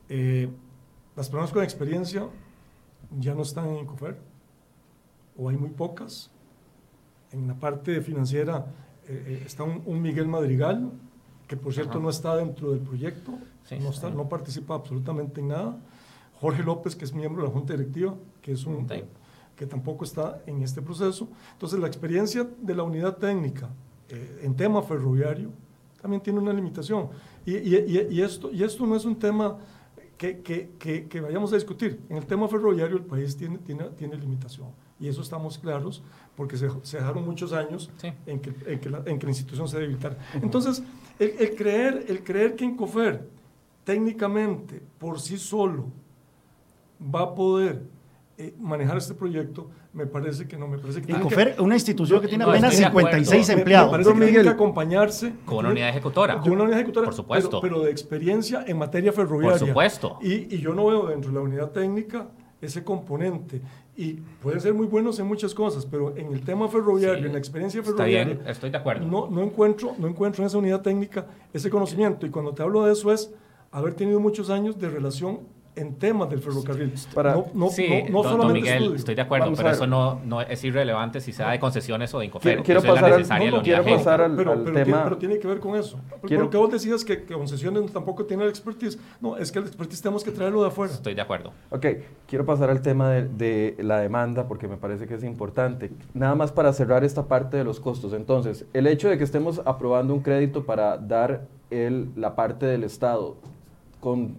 Eh, 0.09 0.49
las 1.15 1.29
personas 1.29 1.51
con 1.51 1.63
experiencia 1.63 2.27
ya 3.19 3.35
no 3.35 3.43
están 3.43 3.69
en 3.69 3.77
Incofer, 3.77 4.17
o 5.37 5.49
hay 5.49 5.57
muy 5.57 5.69
pocas. 5.69 6.31
En 7.31 7.47
la 7.47 7.55
parte 7.55 8.01
financiera 8.01 8.65
eh, 9.07 9.23
eh, 9.27 9.43
está 9.45 9.63
un, 9.63 9.81
un 9.85 10.01
Miguel 10.01 10.27
Madrigal, 10.27 10.91
que 11.47 11.57
por 11.57 11.73
cierto 11.73 11.99
no 11.99 12.09
está 12.09 12.35
dentro 12.35 12.71
del 12.71 12.79
proyecto, 12.79 13.33
no, 13.79 13.89
está, 13.89 14.09
no 14.09 14.29
participa 14.29 14.75
absolutamente 14.75 15.41
en 15.41 15.49
nada. 15.49 15.77
Jorge 16.39 16.63
López, 16.63 16.95
que 16.95 17.05
es 17.05 17.13
miembro 17.13 17.41
de 17.41 17.47
la 17.47 17.53
Junta 17.53 17.73
Directiva, 17.73 18.15
que, 18.41 18.51
es 18.51 18.65
un, 18.65 18.87
que 19.55 19.65
tampoco 19.65 20.03
está 20.03 20.41
en 20.45 20.61
este 20.61 20.81
proceso. 20.81 21.27
Entonces, 21.53 21.79
la 21.79 21.87
experiencia 21.87 22.47
de 22.61 22.75
la 22.75 22.83
unidad 22.83 23.17
técnica 23.17 23.69
eh, 24.09 24.41
en 24.43 24.55
tema 24.55 24.81
ferroviario 24.81 25.51
también 26.01 26.21
tiene 26.21 26.39
una 26.39 26.51
limitación. 26.51 27.09
Y, 27.45 27.55
y, 27.55 28.07
y, 28.09 28.21
esto, 28.21 28.51
y 28.51 28.61
esto 28.63 28.85
no 28.85 28.95
es 28.95 29.05
un 29.05 29.15
tema 29.15 29.57
que, 30.17 30.41
que, 30.41 31.07
que, 31.07 31.21
vayamos 31.21 31.51
a 31.53 31.55
discutir. 31.55 31.99
En 32.09 32.17
el 32.17 32.25
tema 32.25 32.47
ferroviario 32.47 32.97
el 32.97 33.03
país 33.03 33.35
tiene, 33.35 33.57
tiene, 33.59 33.85
tiene 33.97 34.17
limitación. 34.17 34.67
Y 34.99 35.07
eso 35.07 35.21
estamos 35.21 35.57
claros 35.57 36.03
porque 36.35 36.57
se, 36.57 36.69
se 36.83 36.97
dejaron 36.97 37.25
muchos 37.25 37.51
años 37.53 37.89
en, 38.25 38.39
que, 38.39 38.53
en, 38.65 38.79
que 38.79 38.89
la, 38.89 39.03
en, 39.05 39.19
que 39.19 39.25
la, 39.25 39.31
institución 39.31 39.67
se 39.67 39.79
debilitara. 39.79 40.17
Entonces, 40.35 40.83
el, 41.19 41.55
creer, 41.55 42.05
el 42.07 42.23
creer 42.23 42.55
que 42.55 42.65
Incofer 42.65 43.27
técnicamente 43.83 44.81
por 44.97 45.19
sí 45.19 45.37
solo 45.37 45.85
va 47.13 47.21
a 47.21 47.35
poder 47.35 47.83
eh, 48.37 48.53
manejar 48.59 48.97
este 48.97 49.13
proyecto, 49.13 49.69
me 49.93 50.07
parece 50.07 50.47
que 50.47 50.57
no, 50.57 50.67
me 50.67 50.79
parece 50.79 51.01
que... 51.01 51.11
Incofer, 51.11 51.55
una 51.59 51.75
institución 51.75 52.19
que 52.19 52.27
tiene 52.27 52.43
apenas 52.43 52.75
56 52.75 53.49
empleados. 53.49 53.91
Me, 53.91 53.91
parece 53.91 54.13
que 54.13 54.25
tiene 54.25 54.43
que 54.43 54.49
acompañarse... 54.49 55.33
Con 55.45 55.59
una 55.59 55.69
unidad 55.69 55.89
ejecutora. 55.89 56.39
Con 56.39 56.51
una 56.53 56.63
unidad 56.63 56.79
ejecutora. 56.79 57.05
Por 57.05 57.13
supuesto. 57.13 57.61
Pero, 57.61 57.81
de 57.81 57.91
experiencia 57.91 58.63
en 58.65 58.77
materia 58.77 59.13
ferroviaria. 59.13 59.59
Por 59.59 59.67
supuesto. 59.67 60.17
Y, 60.21 60.55
y 60.55 60.59
yo 60.59 60.73
no 60.73 60.87
veo 60.87 61.07
dentro 61.07 61.29
de 61.29 61.35
la 61.35 61.41
unidad 61.41 61.69
técnica 61.69 62.27
ese 62.59 62.83
componente. 62.83 63.61
Y 63.95 64.13
pueden 64.41 64.59
ser 64.59 64.73
muy 64.73 64.87
buenos 64.87 65.19
en 65.19 65.27
muchas 65.27 65.53
cosas, 65.53 65.85
pero 65.85 66.17
en 66.17 66.33
el 66.33 66.41
tema 66.41 66.67
ferroviario, 66.67 67.27
en 67.27 67.33
la 67.33 67.37
experiencia 67.37 67.83
ferroviaria, 67.83 68.39
estoy 68.47 68.71
de 68.71 68.77
acuerdo. 68.77 69.05
No, 69.05 69.29
no, 69.29 69.43
encuentro, 69.43 69.95
no 69.99 70.07
encuentro 70.07 70.43
en 70.43 70.47
esa 70.47 70.57
unidad 70.57 70.81
técnica 70.81 71.27
ese 71.53 71.69
conocimiento. 71.69 72.25
Y 72.25 72.29
cuando 72.29 72.53
te 72.53 72.63
hablo 72.63 72.83
de 72.85 72.93
eso 72.93 73.11
es 73.11 73.31
haber 73.71 73.93
tenido 73.93 74.19
muchos 74.19 74.49
años 74.49 74.79
de 74.79 74.89
relación 74.89 75.41
en 75.75 75.95
temas 75.95 76.29
del 76.29 76.39
ferrocarril. 76.39 76.93
Para, 77.13 77.33
no, 77.33 77.47
no, 77.53 77.69
sí, 77.69 77.87
no, 78.09 78.23
don, 78.23 78.31
solamente 78.31 78.61
Miguel, 78.61 78.95
estoy 78.95 79.15
de 79.15 79.21
acuerdo, 79.21 79.51
pero 79.55 79.69
eso 79.69 79.87
no, 79.87 80.21
no 80.25 80.41
es 80.41 80.63
irrelevante 80.63 81.21
si 81.21 81.33
se 81.33 81.43
da 81.43 81.51
de 81.51 81.59
concesiones 81.59 82.13
o 82.13 82.19
de 82.19 82.25
Incofer. 82.25 82.61
Quiero, 82.63 82.81
pasar, 82.81 83.13
al, 83.13 83.63
quiero 83.63 83.83
pasar 83.83 84.21
al, 84.21 84.35
pero, 84.35 84.51
al 84.51 84.63
pero, 84.63 84.73
tema. 84.73 84.85
Tiene, 84.85 85.03
pero 85.03 85.17
tiene 85.17 85.39
que 85.39 85.47
ver 85.47 85.59
con 85.59 85.75
eso. 85.75 85.99
Quiero, 86.25 86.43
porque 86.43 86.57
vos 86.57 86.71
decías 86.71 87.03
que, 87.03 87.23
que, 87.23 87.33
concesiones 87.33 87.91
tampoco 87.91 88.25
tiene 88.25 88.43
el 88.43 88.49
expertise. 88.49 88.99
No, 89.19 89.37
es 89.37 89.51
que 89.51 89.59
el 89.59 89.65
expertise 89.65 90.01
tenemos 90.01 90.23
que 90.23 90.31
traerlo 90.31 90.61
de 90.61 90.67
afuera. 90.67 90.93
Estoy 90.93 91.15
de 91.15 91.21
acuerdo. 91.21 91.51
Ok, 91.69 91.85
quiero 92.27 92.45
pasar 92.45 92.69
al 92.69 92.81
tema 92.81 93.09
de, 93.09 93.27
de 93.27 93.83
la 93.83 93.99
demanda 93.99 94.47
porque 94.47 94.67
me 94.67 94.77
parece 94.77 95.07
que 95.07 95.15
es 95.15 95.23
importante. 95.23 95.91
Nada 96.13 96.35
más 96.35 96.51
para 96.51 96.73
cerrar 96.73 97.03
esta 97.03 97.27
parte 97.27 97.57
de 97.57 97.63
los 97.63 97.79
costos. 97.79 98.13
Entonces, 98.13 98.65
el 98.73 98.87
hecho 98.87 99.09
de 99.09 99.17
que 99.17 99.23
estemos 99.23 99.61
aprobando 99.65 100.13
un 100.13 100.21
crédito 100.21 100.65
para 100.65 100.97
dar 100.97 101.47
el, 101.71 102.09
la 102.15 102.35
parte 102.35 102.65
del 102.65 102.83
Estado 102.83 103.35
con 103.99 104.35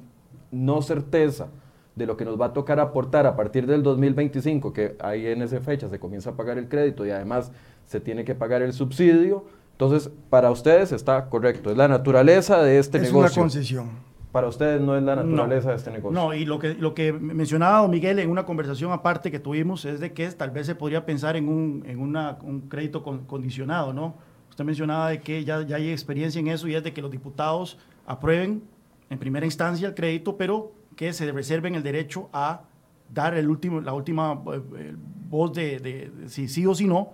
no 0.54 0.82
certeza 0.82 1.48
de 1.96 2.06
lo 2.06 2.16
que 2.16 2.24
nos 2.24 2.40
va 2.40 2.46
a 2.46 2.52
tocar 2.52 2.80
aportar 2.80 3.26
a 3.26 3.36
partir 3.36 3.66
del 3.66 3.82
2025, 3.82 4.72
que 4.72 4.96
ahí 5.00 5.26
en 5.26 5.42
esa 5.42 5.60
fecha 5.60 5.88
se 5.88 5.98
comienza 5.98 6.30
a 6.30 6.32
pagar 6.34 6.58
el 6.58 6.68
crédito 6.68 7.06
y 7.06 7.10
además 7.10 7.52
se 7.84 8.00
tiene 8.00 8.24
que 8.24 8.34
pagar 8.34 8.62
el 8.62 8.72
subsidio. 8.72 9.44
Entonces, 9.72 10.10
para 10.30 10.50
ustedes 10.50 10.92
está 10.92 11.28
correcto, 11.28 11.70
es 11.70 11.76
la 11.76 11.88
naturaleza 11.88 12.62
de 12.62 12.78
este 12.78 12.98
negocio. 12.98 13.26
Es 13.26 13.36
una 13.36 13.42
concesión. 13.42 13.90
Para 14.32 14.48
ustedes 14.48 14.80
no 14.80 14.96
es 14.96 15.02
la 15.04 15.14
naturaleza 15.14 15.70
de 15.70 15.76
este 15.76 15.92
negocio. 15.92 16.10
No, 16.10 16.34
y 16.34 16.44
lo 16.44 16.58
que, 16.58 16.74
lo 16.74 16.92
que 16.92 17.12
mencionaba 17.12 17.86
Miguel 17.86 18.18
en 18.18 18.28
una 18.30 18.44
conversación 18.44 18.90
aparte 18.90 19.30
que 19.30 19.38
tuvimos 19.38 19.84
es 19.84 20.00
de 20.00 20.12
que 20.12 20.28
tal 20.32 20.50
vez 20.50 20.66
se 20.66 20.74
podría 20.74 21.06
pensar 21.06 21.36
en 21.36 21.48
un, 21.48 21.84
en 21.86 22.00
una, 22.00 22.38
un 22.42 22.62
crédito 22.62 23.04
condicionado, 23.04 23.92
¿no? 23.92 24.16
Usted 24.50 24.64
mencionaba 24.64 25.10
de 25.10 25.20
que 25.20 25.44
ya, 25.44 25.62
ya 25.62 25.76
hay 25.76 25.90
experiencia 25.90 26.40
en 26.40 26.48
eso 26.48 26.66
y 26.66 26.74
es 26.74 26.82
de 26.82 26.92
que 26.92 27.00
los 27.00 27.12
diputados 27.12 27.78
aprueben 28.06 28.62
en 29.10 29.18
primera 29.18 29.46
instancia 29.46 29.88
el 29.88 29.94
crédito, 29.94 30.36
pero 30.36 30.72
que 30.96 31.12
se 31.12 31.30
reserven 31.32 31.74
el 31.74 31.82
derecho 31.82 32.28
a 32.32 32.62
dar 33.12 33.34
el 33.34 33.48
último, 33.48 33.80
la 33.80 33.92
última 33.92 34.42
eh, 34.52 34.94
voz 35.28 35.52
de, 35.52 36.10
si 36.26 36.48
sí 36.48 36.66
o 36.66 36.74
si 36.74 36.86
no, 36.86 37.12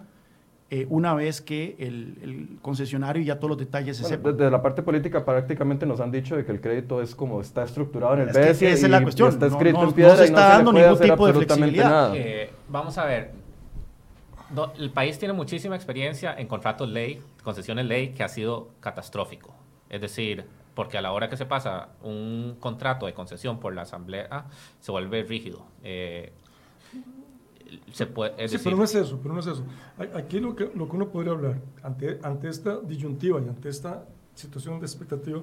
eh, 0.72 0.86
una 0.88 1.14
vez 1.14 1.40
que 1.40 1.74
el, 1.80 2.58
concesionario 2.62 3.22
y 3.22 3.26
ya 3.26 3.36
todos 3.36 3.50
los 3.50 3.58
detalles 3.58 3.96
se 3.96 4.04
sepan. 4.04 4.36
Desde 4.36 4.50
la 4.50 4.62
parte 4.62 4.82
política 4.82 5.24
prácticamente 5.24 5.84
nos 5.84 5.98
han 6.00 6.12
dicho 6.12 6.36
de 6.36 6.44
que 6.44 6.52
el 6.52 6.60
crédito 6.60 7.02
es 7.02 7.14
como 7.14 7.40
está 7.40 7.64
estructurado 7.64 8.14
en 8.14 8.20
el 8.20 8.26
BES 8.28 8.62
y, 8.62 8.66
esa 8.66 8.86
es 8.86 8.90
la 8.90 9.02
cuestión. 9.02 9.30
está 9.30 9.46
escrito 9.46 9.82
en 9.82 9.92
piedra 9.92 10.12
no 10.12 10.18
se 10.18 10.24
está 10.26 10.48
dando 10.48 10.72
ningún 10.72 10.98
tipo 10.98 11.26
de 11.26 11.32
flexibilidad. 11.32 12.12
Eh, 12.14 12.50
vamos 12.68 12.96
a 12.98 13.04
ver, 13.04 13.32
el 14.78 14.90
país 14.90 15.18
tiene 15.18 15.34
muchísima 15.34 15.74
experiencia 15.74 16.34
en 16.38 16.46
contratos 16.46 16.88
ley, 16.88 17.20
concesiones 17.42 17.86
ley, 17.86 18.10
que 18.10 18.22
ha 18.22 18.28
sido 18.28 18.68
catastrófico. 18.80 19.54
Es 19.88 20.00
decir, 20.00 20.44
porque 20.74 20.98
a 20.98 21.02
la 21.02 21.12
hora 21.12 21.28
que 21.28 21.36
se 21.36 21.46
pasa 21.46 21.90
un 22.02 22.56
contrato 22.60 23.06
de 23.06 23.14
concesión 23.14 23.58
por 23.58 23.74
la 23.74 23.82
asamblea 23.82 24.46
se 24.80 24.92
vuelve 24.92 25.22
rígido. 25.24 25.64
Eh, 25.82 26.32
se 27.92 28.06
puede, 28.06 28.48
sí, 28.48 28.58
pero 28.62 28.76
no 28.76 28.84
es 28.84 28.94
eso, 28.94 29.18
pero 29.22 29.34
no 29.34 29.40
es 29.40 29.46
eso. 29.46 29.64
Aquí 30.14 30.40
lo 30.40 30.56
que, 30.56 30.70
lo 30.74 30.88
que 30.88 30.96
uno 30.96 31.08
podría 31.08 31.32
hablar 31.32 31.60
ante, 31.82 32.18
ante 32.22 32.48
esta 32.48 32.80
disyuntiva 32.80 33.40
y 33.40 33.48
ante 33.48 33.68
esta 33.68 34.04
situación 34.34 34.80
de 34.80 34.86
expectativa, 34.86 35.40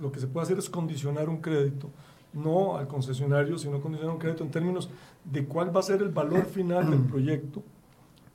lo 0.00 0.12
que 0.12 0.20
se 0.20 0.26
puede 0.26 0.44
hacer 0.44 0.58
es 0.58 0.70
condicionar 0.70 1.28
un 1.28 1.40
crédito, 1.40 1.90
no 2.32 2.76
al 2.76 2.86
concesionario, 2.88 3.58
sino 3.58 3.80
condicionar 3.80 4.14
un 4.14 4.20
crédito 4.20 4.44
en 4.44 4.50
términos 4.50 4.88
de 5.24 5.44
cuál 5.44 5.74
va 5.74 5.80
a 5.80 5.82
ser 5.82 6.00
el 6.02 6.10
valor 6.10 6.46
final 6.46 6.90
del 6.90 7.00
proyecto, 7.10 7.62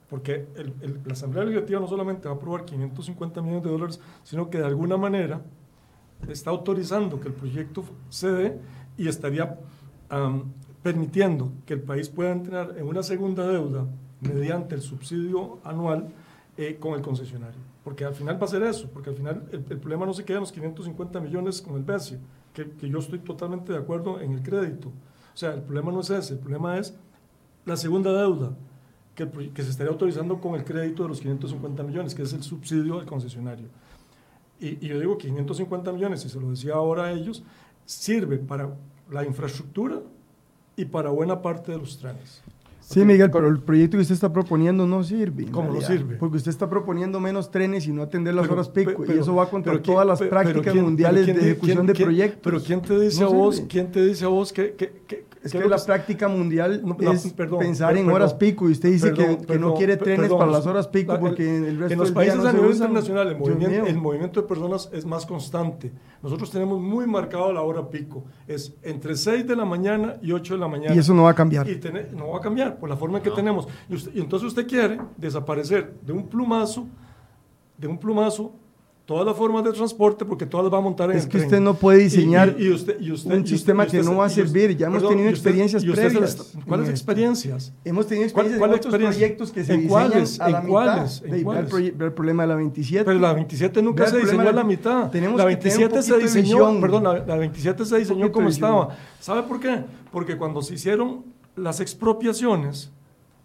porque 0.09 0.47
el, 0.55 0.73
el, 0.81 0.99
la 1.05 1.13
Asamblea 1.13 1.43
Legislativa 1.43 1.79
no 1.79 1.87
solamente 1.87 2.27
va 2.27 2.35
a 2.35 2.37
aprobar 2.37 2.65
550 2.65 3.41
millones 3.41 3.63
de 3.63 3.69
dólares, 3.69 3.99
sino 4.23 4.49
que 4.49 4.59
de 4.59 4.65
alguna 4.65 4.97
manera 4.97 5.41
está 6.27 6.51
autorizando 6.51 7.19
que 7.19 7.27
el 7.27 7.33
proyecto 7.33 7.83
se 8.09 8.31
dé 8.31 8.59
y 8.97 9.07
estaría 9.07 9.59
um, 10.11 10.51
permitiendo 10.81 11.51
que 11.65 11.73
el 11.73 11.81
país 11.81 12.09
pueda 12.09 12.31
entrar 12.31 12.75
en 12.77 12.85
una 12.85 13.03
segunda 13.03 13.47
deuda 13.47 13.85
mediante 14.21 14.75
el 14.75 14.81
subsidio 14.81 15.59
anual 15.63 16.09
eh, 16.57 16.77
con 16.79 16.93
el 16.93 17.01
concesionario. 17.01 17.59
Porque 17.83 18.05
al 18.05 18.13
final 18.13 18.41
va 18.41 18.45
a 18.45 18.49
ser 18.49 18.63
eso, 18.63 18.89
porque 18.93 19.09
al 19.09 19.15
final 19.15 19.43
el, 19.51 19.65
el 19.69 19.77
problema 19.77 20.05
no 20.05 20.13
se 20.13 20.23
queda 20.23 20.37
en 20.37 20.41
los 20.41 20.51
550 20.51 21.19
millones 21.19 21.61
con 21.61 21.75
el 21.75 21.83
BESI, 21.83 22.17
que, 22.53 22.69
que, 22.71 22.89
yo 22.89 22.99
estoy 22.99 23.19
totalmente 23.19 23.73
de 23.73 23.79
acuerdo 23.79 24.21
en 24.21 24.33
el 24.33 24.43
crédito. 24.43 24.89
O 24.89 25.37
sea, 25.37 25.53
el 25.53 25.61
problema 25.63 25.91
no 25.91 26.01
es 26.01 26.09
ese, 26.09 26.33
el 26.33 26.39
problema 26.39 26.77
es 26.77 26.95
la 27.65 27.75
segunda 27.75 28.13
deuda 28.13 28.55
que, 29.15 29.27
que 29.53 29.63
se 29.63 29.69
estaría 29.69 29.91
autorizando 29.91 30.39
con 30.39 30.55
el 30.55 30.63
crédito 30.63 31.03
de 31.03 31.09
los 31.09 31.19
550 31.19 31.83
millones, 31.83 32.15
que 32.15 32.23
es 32.23 32.33
el 32.33 32.43
subsidio 32.43 32.99
al 32.99 33.05
concesionario. 33.05 33.67
Y, 34.59 34.85
y 34.85 34.89
yo 34.89 34.99
digo 34.99 35.17
550 35.17 35.91
millones, 35.91 36.25
y 36.25 36.29
se 36.29 36.39
lo 36.39 36.49
decía 36.49 36.73
ahora 36.73 37.05
a 37.05 37.11
ellos, 37.11 37.43
sirve 37.85 38.37
para 38.37 38.69
la 39.11 39.25
infraestructura 39.25 40.01
y 40.75 40.85
para 40.85 41.09
buena 41.09 41.41
parte 41.41 41.71
de 41.71 41.77
los 41.77 41.97
trenes. 41.99 42.41
Sí, 42.81 42.99
okay. 42.99 43.05
Miguel, 43.05 43.31
pero 43.31 43.47
el 43.47 43.59
proyecto 43.59 43.97
que 43.97 44.01
usted 44.01 44.15
está 44.15 44.33
proponiendo 44.33 44.85
no 44.85 45.03
sirve. 45.03 45.45
¿Cómo 45.45 45.71
no 45.71 45.79
sirve? 45.79 46.15
Porque 46.15 46.37
usted 46.37 46.49
está 46.49 46.69
proponiendo 46.69 47.19
menos 47.19 47.49
trenes 47.49 47.87
y 47.87 47.93
no 47.93 48.01
atender 48.01 48.33
las 48.33 48.43
pero, 48.43 48.55
horas 48.55 48.69
pico. 48.69 48.93
Pero, 48.99 49.15
y 49.15 49.19
eso 49.19 49.35
va 49.35 49.49
contra 49.49 49.81
todas 49.81 50.05
las 50.05 50.21
prácticas 50.21 50.73
quién, 50.73 50.83
mundiales 50.83 51.25
de 51.25 51.31
ejecución 51.31 51.85
quién, 51.85 51.87
de 51.87 52.03
proyectos. 52.03 52.41
Pero 52.43 52.61
¿quién 52.61 52.81
te 52.81 52.99
dice 52.99 53.21
no 53.21 53.27
a 53.27 53.33
vos, 53.33 53.63
quién 53.69 53.91
te 53.91 54.05
dice 54.05 54.25
a 54.25 54.27
vos 54.27 54.51
que, 54.51 54.73
que, 54.73 55.01
que 55.07 55.25
es 55.43 55.51
que 55.51 55.67
la 55.67 55.77
práctica 55.77 56.29
mundial 56.29 56.81
no, 56.85 56.95
es 57.11 57.33
perdón, 57.33 57.59
pensar 57.59 57.97
en 57.97 58.09
horas 58.09 58.33
pico 58.33 58.69
y 58.69 58.71
usted 58.71 58.91
dice 58.91 59.11
perdón, 59.11 59.37
que, 59.37 59.45
que 59.45 59.59
no 59.59 59.73
quiere 59.73 59.97
trenes 59.97 60.31
para 60.31 60.49
las 60.49 60.65
horas 60.65 60.87
pico 60.87 61.19
porque 61.19 61.57
en 61.57 61.65
el 61.65 61.79
resto 61.79 61.93
en 61.93 61.99
los 61.99 62.07
del 62.07 62.15
países 62.15 62.35
día 62.35 62.43
no 62.43 62.49
a 62.49 62.53
nivel 62.53 62.71
usan. 62.71 62.87
internacional 62.87 63.27
el 63.27 63.37
movimiento, 63.37 63.87
el 63.87 63.97
movimiento 63.97 64.41
de 64.41 64.47
personas 64.47 64.89
es 64.93 65.05
más 65.05 65.25
constante. 65.25 65.91
Nosotros 66.21 66.49
tenemos 66.49 66.79
muy 66.79 67.05
marcado 67.05 67.51
la 67.51 67.61
hora 67.61 67.89
pico. 67.89 68.23
Es 68.47 68.73
entre 68.81 69.15
6 69.15 69.45
de 69.45 69.55
la 69.55 69.65
mañana 69.65 70.15
y 70.21 70.31
8 70.31 70.53
de 70.53 70.59
la 70.59 70.67
mañana. 70.69 70.95
Y 70.95 70.99
eso 70.99 71.13
no 71.13 71.23
va 71.23 71.31
a 71.31 71.35
cambiar. 71.35 71.69
Y 71.69 71.75
ten, 71.75 72.07
no 72.15 72.29
va 72.29 72.37
a 72.37 72.41
cambiar 72.41 72.79
por 72.79 72.89
la 72.89 72.95
forma 72.95 73.17
en 73.17 73.23
que 73.25 73.31
tenemos. 73.31 73.67
Y, 73.89 73.95
usted, 73.95 74.15
y 74.15 74.21
entonces 74.21 74.47
usted 74.47 74.65
quiere 74.65 74.99
desaparecer 75.17 75.93
de 76.01 76.13
un 76.13 76.27
plumazo, 76.27 76.87
de 77.77 77.87
un 77.87 77.97
plumazo, 77.97 78.53
todas 79.05 79.25
las 79.25 79.35
formas 79.35 79.63
de 79.65 79.73
transporte 79.73 80.23
porque 80.23 80.45
todas 80.45 80.63
las 80.65 80.73
va 80.73 80.77
a 80.77 80.81
montar 80.81 81.11
en 81.11 81.17
es 81.17 81.23
el 81.25 81.29
que 81.29 81.37
tren. 81.39 81.45
usted 81.49 81.59
no 81.59 81.73
puede 81.73 81.99
diseñar 81.99 82.55
y, 82.57 82.67
y, 82.67 82.69
usted, 82.71 82.99
y 83.01 83.11
usted, 83.11 83.35
un 83.35 83.45
sistema 83.45 83.83
usted, 83.83 83.99
que 83.99 84.05
no 84.05 84.15
va 84.17 84.25
a 84.25 84.29
servir. 84.29 84.77
Ya 84.77 84.87
hemos 84.87 84.99
perdón, 84.99 85.11
tenido 85.17 85.29
usted, 85.33 85.39
experiencias 85.49 85.83
previas. 85.83 86.29
Está, 86.39 86.65
¿Cuáles 86.65 86.89
experiencias? 86.89 87.73
Hemos 87.83 88.07
tenido 88.07 88.23
experiencias 88.25 88.59
¿Cuál, 88.59 88.69
cuál 88.69 88.71
en 88.71 88.75
otros 88.79 88.93
experiencia? 88.93 89.19
proyectos 89.19 89.51
que 89.51 89.63
se 89.65 89.73
¿En 89.73 89.81
diseñan 89.81 90.09
cuáles? 90.09 90.39
a 90.39 90.49
la 90.49 90.57
¿En 90.59 90.63
mitad. 90.65 90.71
cuáles? 90.71 91.21
¿En 91.23 91.31
Ve, 91.31 91.43
cuáles? 91.43 91.71
Ve, 91.97 92.05
el, 92.05 92.13
problema 92.13 92.43
de 92.43 92.47
la 92.47 92.55
27. 92.55 93.05
Pero 93.05 93.19
la 93.19 93.33
27 93.33 93.81
nunca 93.81 94.07
se 94.07 94.17
diseñó 94.19 94.49
a 94.49 94.51
la 94.53 94.63
mitad. 94.63 95.09
Tenemos 95.11 95.37
la 95.37 95.47
que 95.49 95.55
tener 95.57 95.77
27 95.79 95.97
un 95.97 96.03
se 96.03 96.13
de 96.13 96.23
diseñó, 96.23 96.79
perdón, 96.81 97.03
la, 97.03 97.19
la 97.25 97.35
27 97.35 97.85
se 97.85 97.97
diseñó 97.97 98.31
como 98.31 98.47
de 98.47 98.53
estaba. 98.53 98.89
¿Sabe 99.19 99.43
por 99.43 99.59
qué? 99.59 99.83
Porque 100.11 100.37
cuando 100.37 100.61
se 100.61 100.75
hicieron 100.75 101.25
las 101.55 101.81
expropiaciones, 101.81 102.89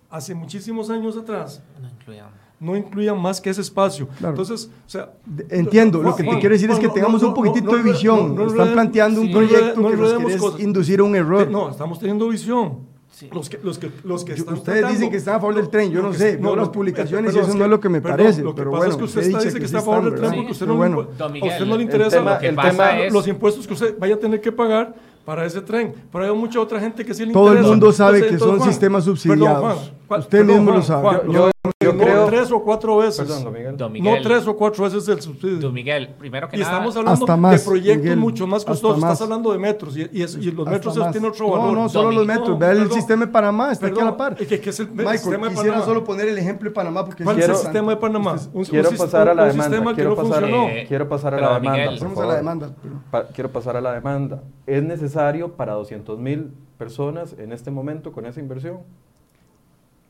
hace 0.08 0.34
muchísimos 0.34 0.88
años 0.88 1.16
atrás, 1.16 1.62
No 1.82 1.88
incluían. 1.88 2.28
No 2.60 2.76
incluían 2.76 3.20
más 3.20 3.40
que 3.40 3.50
ese 3.50 3.60
espacio. 3.60 4.08
Claro. 4.18 4.30
Entonces, 4.34 4.68
o 4.86 4.88
sea, 4.90 5.10
Entiendo, 5.50 6.02
lo 6.02 6.14
que 6.16 6.22
te 6.22 6.28
Juan, 6.28 6.40
quiero 6.40 6.54
decir 6.54 6.68
es 6.70 6.76
Juan, 6.76 6.80
que 6.82 6.86
no, 6.88 6.92
tengamos 6.94 7.22
no, 7.22 7.28
un 7.28 7.34
poquitito 7.34 7.66
no, 7.66 7.72
no, 7.72 7.84
de 7.84 7.90
visión. 7.92 8.34
no, 8.34 8.44
no, 8.44 8.50
Están 8.50 8.72
planteando 8.72 9.20
un 9.20 9.26
sí, 9.28 9.32
proyecto 9.32 9.80
no 9.80 9.88
que 9.90 9.96
nos 9.96 10.12
cosas. 10.40 10.60
inducir 10.60 11.00
a 11.00 11.04
un 11.04 11.14
error. 11.16 11.48
no, 11.50 11.70
estamos 11.70 11.98
teniendo 11.98 12.28
visión. 12.28 12.86
Sí. 13.12 13.28
Los 13.32 13.48
que, 13.48 13.58
los 13.64 13.78
que, 13.80 13.90
los 14.04 14.24
que 14.24 14.30
Yo- 14.32 14.38
están 14.42 14.54
ustedes 14.54 14.78
tratando- 14.78 14.94
dicen 14.96 15.10
que 15.10 15.16
están 15.16 15.34
a 15.34 15.40
favor 15.40 15.54
del 15.56 15.68
tren, 15.70 15.90
yo 15.90 16.02
no 16.02 16.12
que- 16.12 16.18
sé, 16.18 16.36
veo 16.36 16.54
las 16.54 16.68
publicaciones 16.68 17.34
y 17.34 17.38
eso 17.40 17.52
no 17.54 17.64
es 17.64 17.70
lo 17.70 17.80
que 17.80 17.88
me 17.88 18.00
parece, 18.00 18.42
Lo 18.42 18.54
que 18.54 18.58
pero 18.60 18.70
pasa 18.70 18.78
bueno, 18.78 18.92
es 18.92 18.98
que 18.98 19.04
usted 19.04 19.20
está, 19.22 19.38
dice 19.38 19.52
que 19.54 19.58
que 19.60 19.66
está 19.66 19.78
a 19.78 19.82
favor 19.82 20.04
del 20.04 20.14
tren 20.20 20.34
porque 20.36 20.52
usted 20.52 20.66
bueno. 20.68 20.98
a 21.18 21.26
usted 21.26 21.60
no 21.60 21.66
le 21.66 21.74
el 21.74 21.80
interesa 21.82 22.18
tema- 22.18 22.34
lo 22.34 22.38
que 22.38 22.46
el 22.48 22.56
tema- 22.56 23.00
es- 23.00 23.12
los 23.12 23.26
impuestos 23.26 23.66
que 23.66 23.74
usted 23.74 23.98
vaya 23.98 24.14
a 24.14 24.18
tener 24.18 24.40
que 24.40 24.52
pagar 24.52 24.94
para 25.24 25.44
ese 25.44 25.60
tren. 25.62 25.94
Pero 26.12 26.24
hay 26.24 26.32
mucha 26.32 26.60
otra 26.60 26.78
gente 26.78 27.04
que 27.04 27.12
sí 27.12 27.26
le 27.26 27.32
Todo 27.32 27.46
el 27.48 27.54
interesa. 27.54 27.70
mundo 27.70 27.92
sabe 27.92 28.18
Entonces, 28.18 28.28
que 28.28 28.34
entonces, 28.34 28.50
son 28.50 28.58
Juan, 28.60 28.70
sistemas 28.70 29.04
perdón, 29.04 29.16
subsidiados. 29.16 29.60
Juan, 29.60 29.76
¿cuál- 30.06 30.20
Usted 30.20 30.38
perdón, 30.38 30.54
mismo 30.56 30.64
lo 30.70 30.72
Juan, 30.74 30.82
sabe. 30.86 31.02
Juan, 31.02 31.20
Yo- 31.26 31.32
no, 31.46 31.50
yo 31.80 31.92
no 31.92 32.02
creo- 32.04 32.26
tres 32.26 32.50
o 32.52 32.62
cuatro 32.62 32.96
veces. 32.98 33.18
Perdón, 33.26 33.44
don 33.44 33.52
Miguel. 33.52 33.76
Don 33.76 33.92
Miguel, 33.92 34.14
No 34.16 34.22
tres 34.22 34.46
o 34.46 34.56
cuatro 34.56 34.84
veces 34.84 35.08
el 35.08 35.20
subsidio. 35.20 35.58
Don 35.58 35.72
Miguel, 35.74 36.08
primero 36.18 36.48
que 36.48 36.56
Y 36.56 36.60
nada, 36.60 36.72
estamos 36.72 36.96
hablando 36.96 37.24
Hasta 37.24 37.36
más, 37.36 37.60
de 37.60 37.66
proyectos 37.70 38.02
Miguel, 38.02 38.18
mucho 38.18 38.46
más 38.46 38.64
costosos. 38.64 38.98
más. 38.98 39.12
Estás 39.12 39.22
hablando 39.24 39.52
de 39.52 39.58
metros 39.58 39.96
y, 39.96 40.08
y 40.12 40.22
es- 40.22 40.36
y 40.36 40.50
los 40.50 40.66
metros 40.66 40.96
más. 40.96 41.12
tienen 41.12 41.30
otro 41.30 41.46
No, 41.46 41.52
valor. 41.52 41.72
no, 41.74 41.88
solo 41.88 42.10
los 42.12 42.26
metros. 42.26 42.58
Vea 42.58 42.72
el 42.72 42.78
perdón. 42.78 42.94
sistema 42.94 43.26
de 43.26 43.32
Panamá, 43.32 43.72
está 43.72 43.86
aquí 43.86 43.92
a 43.92 43.96
Perdón, 43.96 44.10
la 44.12 44.16
par. 44.16 44.36
que- 44.36 44.60
que 44.60 44.70
es 44.70 44.80
el 44.80 44.88
Michael, 44.90 45.18
sistema 45.18 45.46
de 45.46 45.52
quisiera 45.54 45.74
Panamá. 45.74 45.84
solo 45.84 46.04
poner 46.04 46.28
el 46.28 46.38
ejemplo 46.38 46.68
de 46.70 46.74
Panamá 46.74 47.04
porque 47.04 47.24
¿Cuál 47.24 47.38
es 47.38 47.44
es 47.44 47.50
el 47.50 47.56
sistema 47.56 47.90
de 47.92 47.96
Panamá? 47.98 48.34
Usted- 48.34 48.50
Un- 48.52 48.64
Quiero 48.64 48.90
un 48.90 48.96
pasar 48.96 49.28
a 49.28 49.34
la 49.34 49.42
un 49.44 49.48
demanda. 49.50 49.94
Quiero 49.94 50.10
no 50.10 50.16
pasar. 50.16 50.44
Eh, 50.44 50.84
quiero 50.88 51.08
pasar 51.08 51.34
a 51.34 51.40
la 51.40 51.54
demanda. 51.54 52.74
A 53.12 53.18
la 53.18 53.26
quiero 53.28 53.50
pasar 53.50 53.76
a 53.76 53.80
la 53.80 53.92
demanda. 53.92 54.42
¿Es 54.66 54.82
necesario 54.82 55.52
para 55.56 55.74
200 55.74 56.18
mil 56.18 56.52
personas 56.76 57.34
en 57.38 57.52
este 57.52 57.70
momento 57.70 58.12
con 58.12 58.26
esa 58.26 58.40
inversión? 58.40 58.78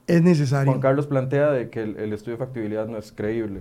Es 0.09 0.23
necesario. 0.23 0.73
Juan 0.73 0.81
Carlos 0.81 1.07
plantea 1.07 1.51
de 1.51 1.71
que 1.71 1.83
el, 1.83 1.97
el 1.99 2.13
estudio 2.13 2.39
de 2.39 2.45
factibilidad 2.45 2.87
no 2.87 2.99
es 2.99 3.13
creíble. 3.13 3.61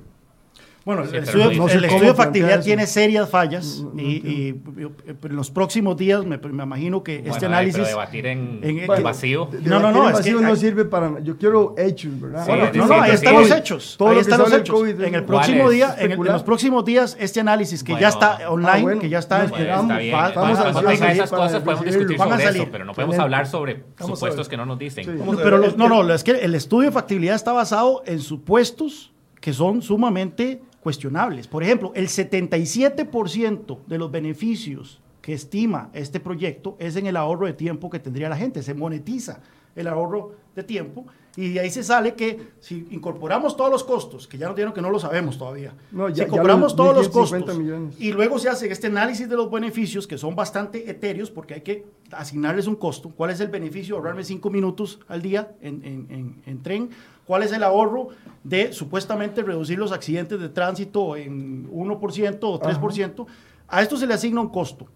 Bueno, 0.88 1.02
el 1.02 1.08
Sí, 1.10 1.16
pero 1.18 1.24
estudio, 1.42 1.58
no 1.62 1.68
sé 1.68 1.76
el 1.76 1.84
estudio 1.84 2.08
de 2.08 2.14
factibilidad 2.16 2.60
eso. 2.60 2.66
tiene 2.66 2.88
serias 2.88 3.30
fallas 3.30 3.82
No, 3.84 3.92
no 3.94 4.02
y, 4.02 4.06
y- 4.06 4.62
y 4.82 4.82
en 5.28 5.36
los 5.36 5.52
próximos 5.52 5.98
días 5.98 6.24
me, 6.26 6.38
me 6.38 6.64
imagino 6.64 7.04
que 7.04 7.18
bueno, 7.18 7.34
este 7.34 7.46
análisis... 7.46 7.76
pero 7.76 7.88
debatir 7.90 8.26
en, 8.26 8.60
en- 8.64 8.80
en 8.80 8.88
bueno, 8.88 9.04
vacío. 9.04 9.50
De- 9.52 9.70
No, 9.70 9.82
no, 9.82 9.92
no, 9.92 10.04
es 10.06 10.12
que 10.12 10.34
vacío 10.34 10.40
no 10.42 10.48
hay- 10.48 10.56
sirve 10.56 10.86
para... 10.86 11.20
Yo 11.20 11.36
quiero 11.38 11.76
hechos, 11.78 12.18
¿verdad? 12.22 12.46
Sí, 12.46 12.52
Bueno, 12.52 12.70
No, 12.74 12.88
no, 12.88 13.02
ahí 13.02 13.10
que 13.10 13.16
están 13.18 13.34
sí. 13.36 13.40
los 13.50 13.52
hechos. 13.60 13.96
Todo 13.98 14.08
ahí 14.08 14.16
lo 14.16 14.20
que 14.20 14.22
están 14.32 14.40
los 14.40 14.54
hechos. 14.54 14.76
COVID 14.76 15.02
En 15.02 15.16
el 15.16 15.24
próximo 15.26 15.70
día, 15.70 15.94
en, 16.00 16.12
el- 16.14 16.18
en 16.20 16.24
los 16.24 16.44
próximos 16.44 16.86
días, 16.86 17.18
este 17.20 17.42
análisis 17.42 17.84
que 17.84 17.92
Bueno. 17.92 18.02
ya 18.02 18.08
está 18.08 18.50
online, 18.50 18.72
Ah, 18.72 18.82
bueno, 18.82 19.02
que 19.02 19.10
ya 19.10 19.20
está 19.20 19.40
Cuando 19.40 19.56
ansiosos 19.58 20.86
tenga 20.86 21.06
ahí 21.08 21.18
esas 21.18 21.30
cosas 21.32 21.62
podemos 21.64 21.86
discutir 21.86 22.16
a 22.22 22.24
sobre 22.24 22.44
salir. 22.44 22.62
eso, 22.62 22.72
pero 22.72 22.86
no 22.86 22.94
podemos 22.94 23.20
hablar 23.20 23.46
sobre 23.48 23.74
Vamos 24.00 24.00
a 24.00 24.16
supuestos 24.16 24.48
que 24.48 24.56
no 24.56 24.66
nos 24.66 24.80
dicen. 24.80 25.20
Vamos 25.20 25.38
a 25.38 25.44
Pero 25.44 25.58
no, 25.76 25.90
no, 26.04 26.14
es 26.14 26.24
que 26.24 26.32
el 26.32 26.56
estudio 26.56 26.86
de 26.90 26.94
factibilidad 26.94 27.36
está 27.36 27.52
basado 27.52 28.04
en 28.06 28.20
supuestos 28.22 29.12
que 29.42 29.52
son 29.54 29.82
sumamente 29.82 30.62
cuestionables. 30.88 31.50
Por 31.50 31.64
ejemplo, 31.64 31.92
el 31.96 32.08
77% 32.08 33.80
de 33.88 33.98
los 33.98 34.10
beneficios 34.10 35.02
que 35.22 35.34
estima 35.34 35.90
este 35.94 36.22
proyecto 36.22 36.78
es 36.80 36.96
en 36.96 37.08
el 37.08 37.18
ahorro 37.18 37.46
de 37.46 37.52
tiempo 37.52 37.90
que 37.90 38.00
tendría 38.00 38.30
la 38.30 38.38
gente. 38.38 38.64
Se 38.64 38.74
monetiza 38.74 39.42
el 39.76 39.88
ahorro 39.88 40.32
de 40.56 40.64
tiempo 40.64 41.06
y 41.36 41.50
de 41.50 41.60
ahí 41.60 41.70
se 41.70 41.84
sale 41.84 42.14
que 42.16 42.40
si 42.62 42.88
incorporamos 42.90 43.58
todos 43.58 43.70
los 43.70 43.84
costos, 43.84 44.30
que 44.30 44.38
ya 44.38 44.48
no 44.48 44.54
dijeron 44.54 44.74
que 44.74 44.82
no 44.82 44.90
lo 44.90 44.98
sabemos 44.98 45.38
todavía, 45.38 45.74
No, 45.92 46.08
ya- 46.08 46.16
si 46.16 46.20
ya 46.22 46.28
incorporamos 46.28 46.64
los 46.72 46.76
todos 46.78 46.96
los 46.96 47.08
1.550 47.14 47.40
costos 47.46 47.58
millones. 47.60 47.96
y 48.00 48.14
luego 48.14 48.40
se 48.40 48.48
hace 48.50 48.72
este 48.72 48.88
análisis 48.88 49.28
de 49.28 49.36
los 49.36 49.52
beneficios 49.52 50.08
que 50.08 50.18
son 50.18 50.36
bastante 50.38 50.90
etéreos 50.90 51.30
porque 51.30 51.56
hay 51.56 51.62
que 51.62 51.86
asignarles 52.12 52.66
un 52.66 52.76
costo. 52.78 53.10
¿Cuál 53.10 53.32
es 53.32 53.42
el 53.42 53.50
beneficio 53.50 53.96
de 53.96 54.00
ahorrarme 54.00 54.24
cinco 54.24 54.50
minutos 54.50 55.00
al 55.10 55.22
día 55.22 55.52
en, 55.62 55.84
en- 55.84 56.08
en- 56.10 56.42
en 56.46 56.64
tren? 56.64 56.90
¿Cuál 57.28 57.44
es 57.44 57.52
el 57.52 57.62
ahorro 57.62 58.08
de 58.44 58.72
supuestamente 58.72 59.44
reducir 59.44 59.78
los 59.78 59.92
accidentes 59.92 60.40
de 60.40 60.48
tránsito 60.48 61.18
en 61.18 61.70
1% 61.70 62.40
o 62.42 62.60
3%? 62.60 63.26
A 63.68 63.82
esto 63.82 63.98
se 63.98 64.08
le 64.08 64.14
asigna 64.14 64.40
un 64.40 64.48
costo. 64.48 64.88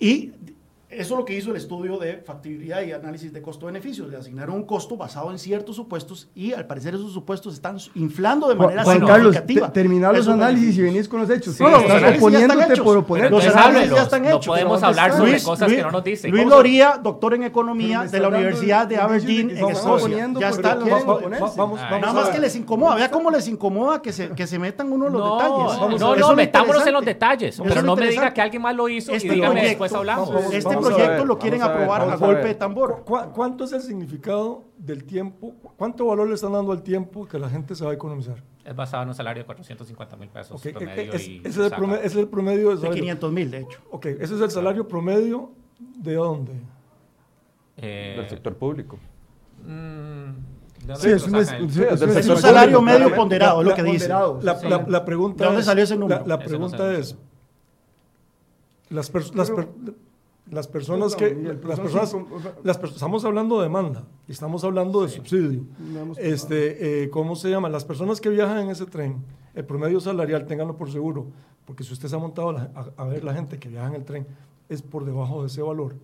Y 0.00 0.32
eso 1.00 1.14
es 1.14 1.18
lo 1.18 1.24
que 1.24 1.34
hizo 1.36 1.50
el 1.50 1.56
estudio 1.56 1.98
de 1.98 2.16
factibilidad 2.18 2.82
y 2.82 2.92
análisis 2.92 3.32
de 3.32 3.40
costo-beneficios. 3.42 4.08
Le 4.08 4.16
asignaron 4.16 4.56
un 4.56 4.64
costo 4.64 4.96
basado 4.96 5.30
en 5.30 5.38
ciertos 5.38 5.76
supuestos 5.76 6.28
y 6.34 6.52
al 6.52 6.66
parecer 6.66 6.94
esos 6.94 7.12
supuestos 7.12 7.54
están 7.54 7.76
inflando 7.94 8.48
de 8.48 8.54
manera 8.54 8.84
Juan 8.84 9.00
Carlos, 9.00 9.34
significativa. 9.34 9.66
te- 9.68 9.72
terminar 9.80 10.14
los 10.14 10.28
análisis 10.28 10.76
y 10.76 10.82
beneficios. 10.82 10.92
venís 10.94 11.08
con 11.08 11.20
los 11.20 11.30
hechos. 11.30 11.54
Sí, 11.54 11.62
No, 11.62 11.70
los 11.70 11.82
Estás 11.84 12.16
oponiéndote 12.18 12.82
por 12.82 12.96
oponer. 12.98 13.30
Los 13.30 13.46
análisis 13.46 13.90
ya 13.94 14.02
están 14.02 14.22
No 14.22 14.28
hechos. 14.28 14.46
podemos 14.46 14.80
¿Dónde 14.80 14.86
hablar 14.86 15.16
sobre 15.16 15.30
Luis, 15.32 15.42
cosas 15.44 15.68
Luis- 15.68 15.78
que 15.78 15.84
no 15.84 15.90
nos 15.90 16.04
dicen. 16.04 16.30
Luis 16.30 16.46
Loría, 16.46 17.00
doctor 17.02 17.34
en 17.34 17.42
economía 17.44 18.02
de 18.04 18.20
la 18.20 18.28
Universidad 18.28 18.86
de 18.86 18.96
Aberdeen 18.98 19.50
en 19.50 19.68
Escocia. 19.70 20.30
Ya 20.38 20.48
está. 20.48 20.74
Nada 20.76 22.12
más 22.12 22.28
que 22.30 22.38
les 22.38 22.56
incomoda. 22.56 22.94
Vea 22.96 23.10
cómo 23.10 23.30
les 23.30 23.48
incomoda 23.48 24.00
que 24.02 24.12
se, 24.12 24.30
que 24.30 24.46
se 24.46 24.58
metan 24.58 24.90
uno 24.92 25.06
en 25.06 25.12
los 25.14 25.22
no, 25.22 25.36
detalles. 25.36 26.00
no, 26.00 26.14
no, 26.14 26.16
lo 26.16 26.34
metámonos 26.36 26.86
en 26.86 26.92
los 26.92 27.04
detalles. 27.04 27.60
Pero 27.62 27.82
no 27.82 27.96
me 27.96 28.08
diga 28.08 28.32
que 28.32 28.40
alguien 28.40 28.62
más 28.62 28.74
lo 28.74 28.88
hizo 28.88 29.12
Este 29.12 29.26
y 29.28 29.30
dígame 29.30 29.54
proyecto- 29.60 29.68
después 29.68 29.92
hablamos. 29.92 30.30
Este 30.52 30.76
proyecto 30.88 31.12
ver, 31.18 31.26
lo 31.26 31.38
quieren 31.38 31.60
vamos 31.60 31.74
a 31.74 31.78
ver, 31.78 31.82
aprobar 31.92 32.10
a 32.10 32.16
golpe 32.16 32.48
de 32.48 32.54
tambor. 32.54 33.04
¿Cu- 33.04 33.32
¿Cuánto 33.34 33.64
es 33.64 33.72
el 33.72 33.82
significado 33.82 34.64
del 34.78 35.04
tiempo? 35.04 35.54
¿Cuánto 35.76 36.06
valor 36.06 36.28
le 36.28 36.34
están 36.34 36.52
dando 36.52 36.72
al 36.72 36.82
tiempo 36.82 37.26
que 37.26 37.38
la 37.38 37.48
gente 37.48 37.74
se 37.74 37.84
va 37.84 37.90
a 37.90 37.94
economizar? 37.94 38.42
Es 38.64 38.74
basado 38.74 39.02
en 39.02 39.10
un 39.10 39.14
salario 39.14 39.42
de 39.42 39.46
450 39.46 40.16
mil 40.16 40.28
pesos 40.30 40.52
Ok, 40.64 40.72
promedio 40.72 41.12
es- 41.12 41.28
y 41.28 41.38
ese, 41.44 41.48
es 41.48 41.56
el 41.58 41.70
promedio, 41.70 41.98
ese 42.02 42.06
es 42.06 42.16
el 42.16 42.28
promedio 42.28 42.68
de 42.70 42.74
De 42.76 42.80
salario. 42.80 43.00
500 43.02 43.32
mil, 43.32 43.50
de 43.50 43.58
hecho. 43.58 43.80
Ok, 43.90 44.06
ese 44.06 44.34
es 44.34 44.40
el 44.40 44.50
salario 44.50 44.88
promedio 44.88 45.50
de 45.78 46.14
dónde? 46.14 46.52
Eh, 47.76 48.14
del 48.16 48.28
sector 48.28 48.54
público. 48.56 48.98
mm, 49.64 50.86
¿De 50.86 50.96
Sí, 50.96 51.08
es 51.10 51.24
un, 51.24 51.30
sacan? 51.44 51.64
es- 51.64 51.74
Sí, 51.74 51.82
es 51.82 52.00
del 52.00 52.10
un 52.10 52.16
Es 52.18 52.28
un 52.28 52.36
sector 52.36 52.38
salario 52.38 52.82
medio 52.82 53.14
ponderado, 53.14 53.62
es 53.62 53.68
lo 53.68 53.74
que 53.74 53.82
la- 53.82 53.90
dice. 53.90 54.08
La, 54.08 54.56
Sí. 54.58 54.68
la- 54.68 54.84
la 54.86 55.04
pregunta 55.04 55.44
¿De 55.44 55.50
dónde 55.50 55.62
salió 55.62 55.82
ese 55.84 55.96
número? 55.96 56.20
La, 56.20 56.26
la 56.26 56.34
Ese 56.34 56.44
no 56.44 56.48
pregunta 56.48 56.92
es, 56.92 57.16
las, 58.90 59.10
per- 59.10 59.24
las 60.54 60.68
personas 60.68 61.16
que, 61.16 61.34
las 61.34 61.76
son 61.76 61.84
personas, 61.84 62.54
las 62.62 62.82
estamos 62.82 63.24
hablando 63.24 63.58
de 63.58 63.64
demanda 63.64 64.04
y 64.28 64.32
estamos 64.32 64.62
hablando 64.64 65.02
de 65.02 65.08
subsidio. 65.08 65.64
Este, 66.16 67.02
eh, 67.04 67.10
¿cómo 67.10 67.36
se 67.36 67.50
llama? 67.50 67.68
Las 67.68 67.84
personas 67.84 68.20
que 68.20 68.30
viajan 68.30 68.58
en 68.58 68.70
ese 68.70 68.86
tren, 68.86 69.24
el 69.54 69.64
promedio 69.64 70.00
salarial, 70.00 70.46
ténganlo 70.46 70.76
por 70.76 70.90
seguro, 70.90 71.26
porque 71.64 71.82
si 71.82 71.92
usted 71.92 72.08
se 72.08 72.16
ha 72.16 72.18
montado 72.18 72.50
a, 72.50 72.92
a 72.96 73.04
ver 73.04 73.24
la 73.24 73.34
gente 73.34 73.58
que 73.58 73.68
viaja 73.68 73.88
en 73.88 73.94
el 73.94 74.04
tren, 74.04 74.26
es 74.68 74.80
por 74.80 75.04
debajo 75.04 75.42
de 75.42 75.48
ese 75.48 75.60
valor. 75.60 75.96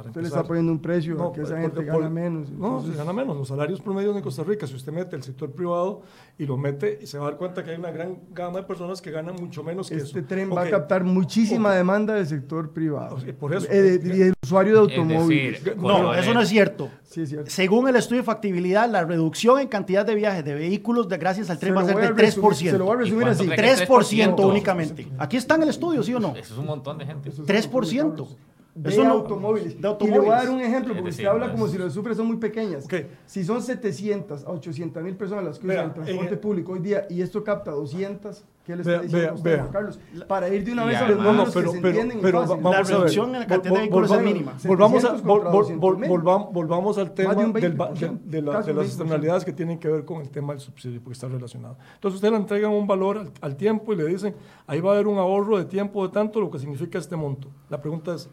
Para 0.00 0.10
Usted 0.10 0.20
le 0.22 0.28
está 0.28 0.42
poniendo 0.44 0.72
un 0.72 0.80
precio 0.80 1.14
No, 1.14 1.28
a 1.28 1.32
que 1.32 1.42
esa 1.42 1.50
porque- 1.50 1.62
gente 1.62 1.84
gana 1.84 2.08
menos. 2.10 2.50
No, 2.50 2.82
se 2.82 2.92
gana 2.94 3.12
menos. 3.12 3.36
Los 3.36 3.48
salarios 3.48 3.80
promedios 3.80 4.16
en 4.16 4.22
Costa 4.22 4.42
Rica, 4.44 4.66
si 4.66 4.74
usted 4.74 4.92
mete 4.92 5.14
el 5.16 5.22
sector 5.22 5.50
privado 5.52 6.02
y 6.38 6.46
lo 6.46 6.56
mete, 6.56 7.06
se 7.06 7.18
va 7.18 7.26
a 7.26 7.30
dar 7.30 7.38
cuenta 7.38 7.62
que 7.64 7.70
hay 7.72 7.76
una 7.78 7.90
gran 7.90 8.18
gama 8.32 8.58
de 8.58 8.64
personas 8.64 9.00
que 9.02 9.10
ganan 9.10 9.34
mucho 9.36 9.62
menos 9.62 9.88
que 9.88 9.96
Este 9.96 10.18
eso. 10.20 10.26
tren 10.28 10.50
va 10.50 10.62
a 10.62 10.70
captar 10.70 11.04
muchísima 11.04 11.74
demanda 11.74 12.14
del 12.14 12.26
sector 12.26 12.70
privado. 12.70 13.16
O 13.16 13.20
sea, 13.20 13.32
por 13.34 13.54
eso. 13.54 13.66
Eh, 13.70 13.98
de- 13.98 14.32
usuario 14.42 14.86
de 14.86 14.92
Es 14.92 14.98
automóviles. 14.98 15.64
decir, 15.64 15.80
No, 15.80 16.14
eso 16.14 16.34
no 16.34 16.40
es 16.40 16.48
cierto. 16.48 16.88
Sí, 17.04 17.22
es 17.22 17.28
cierto. 17.28 17.50
Según 17.50 17.88
el 17.88 17.96
estudio 17.96 18.22
de 18.22 18.26
factibilidad, 18.26 18.88
la 18.88 19.04
reducción 19.04 19.58
en 19.60 19.68
cantidad 19.68 20.06
de 20.06 20.14
viajes 20.14 20.44
de 20.44 20.54
vehículos 20.54 21.08
de 21.08 21.18
gracias 21.18 21.50
al 21.50 21.56
Se 21.56 21.60
tren 21.60 21.74
lo 21.74 21.80
va 21.80 21.86
a 21.86 21.88
ser 21.88 21.96
del 21.96 22.16
resumir- 22.16 22.16
3%. 22.16 22.70
Se 22.72 22.78
lo 22.78 22.84
voy 22.84 22.94
a 22.94 22.98
resumir 22.98 23.28
así. 23.28 23.44
cree 23.46 23.56
que 23.56 23.62
3% 23.62 24.36
3%? 24.36 24.48
únicamente. 24.48 25.08
Aquí 25.18 25.36
está 25.36 25.56
en 25.56 25.62
el 25.64 25.68
estudio, 25.70 26.02
¿sí 26.02 26.14
o 26.14 26.20
no? 26.20 26.34
Eso 26.36 26.54
es 26.54 26.58
un 26.58 26.66
montón 26.66 26.98
de 26.98 27.06
gente. 27.06 27.28
Eso 27.30 27.42
es 27.42 27.46
3%. 27.48 28.28
De 28.74 28.90
Eso 28.90 29.02
no- 29.04 29.10
automóviles. 29.14 29.80
de 29.80 29.88
Y 30.00 30.06
le 30.06 30.18
voy 30.20 30.28
a 30.28 30.30
dar 30.30 30.48
un 30.48 30.60
automóviles. 30.60 30.68
ejemplo, 30.68 30.92
Es 30.92 30.98
porque 30.98 31.10
decir, 31.10 31.24
usted 31.26 31.32
habla 31.34 31.46
no 31.48 31.52
como 31.52 31.66
es- 31.66 31.72
si 31.72 31.78
las 31.78 31.92
cifras 31.92 32.16
son 32.16 32.26
muy 32.28 32.36
pequeñas. 32.36 32.84
Ok. 32.84 32.94
Si 33.26 33.44
son 33.44 33.62
700 33.62 34.44
a 34.44 34.50
800 34.50 35.02
mil 35.02 35.16
personas 35.16 35.44
las 35.44 35.58
que 35.58 35.66
Vea, 35.66 35.78
usan 35.78 35.88
el 35.88 35.94
transporte 35.94 36.34
en- 36.34 36.40
público 36.40 36.72
hoy 36.72 36.78
día 36.78 37.06
y 37.10 37.20
esto 37.20 37.42
capta 37.42 37.72
200, 37.72 38.44
¿qué 38.64 38.76
le 38.76 38.82
está 38.82 38.92
Vea, 38.92 39.00
diciendo 39.02 39.26
vea, 39.26 39.34
usted, 39.34 39.50
vea. 39.50 39.60
Juan 39.62 39.72
Carlos? 39.72 39.98
Para 40.28 40.48
ir 40.54 40.64
de 40.64 40.72
una 40.72 40.84
Y 40.84 40.86
vez 40.86 40.96
a 40.96 41.00
los 41.00 41.08
además- 41.10 41.26
números 41.26 41.36
No, 41.36 41.44
no, 41.46 41.52
que 41.52 41.58
pero, 41.60 41.72
se 41.72 41.78
pero, 41.78 41.88
entienden 41.88 42.18
y 42.18 42.22
pero 42.22 42.40
fácil. 42.40 42.52
va- 42.56 42.60
vamos 42.62 42.74
a 42.74 42.78
ver. 42.82 42.86
reducción 43.00 43.26
en 43.34 43.40
la 43.40 43.46
cantidad 43.48 43.62
de 43.62 43.70
Vol- 43.76 43.80
vehículos 43.80 44.04
es 44.10 44.16
volvamos- 44.16 44.32
mínima. 44.34 44.52
Volvamos, 44.64 44.96
a- 44.96 45.00
700 45.00 45.22
vol- 45.24 45.32
contra 45.34 45.50
vol- 45.50 45.58
200 45.58 45.98
mil. 45.98 46.10
volvam- 46.10 46.52
volvamos 46.52 46.98
al 46.98 47.12
tema 47.14 47.34
de 47.34 47.44
un 47.44 47.52
del 47.52 47.72
ba- 47.74 47.86
20%, 47.88 48.20
de, 48.24 48.30
de 48.36 48.42
la- 48.42 48.52
casi 48.52 48.66
de 48.66 48.72
un 48.72 48.76
las 48.78 48.86
20%. 48.86 48.86
externalidades 48.86 49.44
que 49.44 49.52
tienen 49.52 49.78
que 49.80 49.88
ver 49.88 50.04
con 50.04 50.22
el 50.22 50.30
tema 50.30 50.52
del 50.52 50.60
subsidio, 50.60 51.00
porque 51.02 51.14
está 51.14 51.26
relacionado. 51.26 51.76
Entonces 51.94 52.14
usted 52.16 52.30
le 52.30 52.36
entregan 52.36 52.70
un 52.70 52.86
valor 52.86 53.18
al, 53.18 53.32
al 53.40 53.56
tiempo 53.56 53.92
y 53.92 53.96
le 53.96 54.06
dicen, 54.06 54.36
ahí 54.68 54.80
va 54.80 54.90
a 54.90 54.94
haber 54.94 55.08
un 55.08 55.18
ahorro 55.18 55.58
de 55.58 55.64
tiempo 55.64 56.06
de 56.06 56.12
tanto, 56.14 56.40
lo 56.40 56.50
que 56.52 56.60
significa 56.60 56.98
este 56.98 57.16
monto. 57.16 57.48
La 57.68 57.80
pregunta 57.82 58.14
es, 58.14 58.30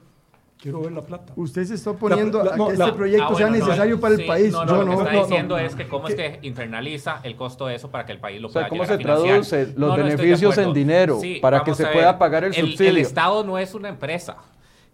quiero 0.60 0.82
ver 0.82 0.92
la 0.92 1.04
plata. 1.04 1.34
Usted 1.36 1.64
se 1.66 1.76
está 1.76 1.92
oponiendo 1.92 2.44
la- 2.44 2.54
a 2.54 2.58
no, 2.58 2.68
que 2.70 2.78
la- 2.78 2.86
este 2.86 2.98
proyecto 2.98 3.24
Ah, 3.26 3.36
sea 3.36 3.48
bueno, 3.48 3.60
no, 3.60 3.66
necesario 3.68 4.00
para 4.00 4.14
el 4.16 4.22
sí, 4.22 4.28
país. 4.28 4.52
No, 4.52 4.66
Yo 4.66 4.66
no, 4.66 4.78
lo 4.78 4.80
que 4.84 4.86
no. 4.96 5.02
está 5.02 5.14
no, 5.14 5.22
diciendo 5.26 5.58
no. 5.58 5.62
es 5.66 5.76
que 5.76 5.88
cómo 5.88 6.08
es 6.08 6.16
que 6.16 6.40
internaliza 6.42 7.20
el 7.24 7.36
costo 7.36 7.68
de 7.68 7.76
eso 7.76 7.90
para 7.92 8.06
que 8.06 8.12
el 8.14 8.20
país 8.20 8.42
lo 8.42 8.48
O 8.48 8.52
sea, 8.52 8.62
pueda 8.64 8.70
¿cómo 8.70 8.86
se 8.86 8.94
a 8.94 8.98
traduce 8.98 9.66
los 9.68 9.76
No, 9.78 9.88
no, 9.88 9.94
estoy 9.96 10.10
de 10.10 10.16
beneficios 10.16 10.54
en 10.58 10.60
acuerdo. 10.64 10.74
dinero 10.74 11.20
para 11.42 11.64
que 11.64 11.74
se 11.76 11.86
a 11.86 11.92
pueda 11.92 12.12
ver. 12.12 12.18
pagar 12.20 12.44
el 12.44 12.56
El 12.56 12.68
subsidio? 12.72 13.02
Estado 13.02 13.44
no 13.44 13.58
es 13.58 13.74
una 13.74 13.90
empresa. 13.90 14.38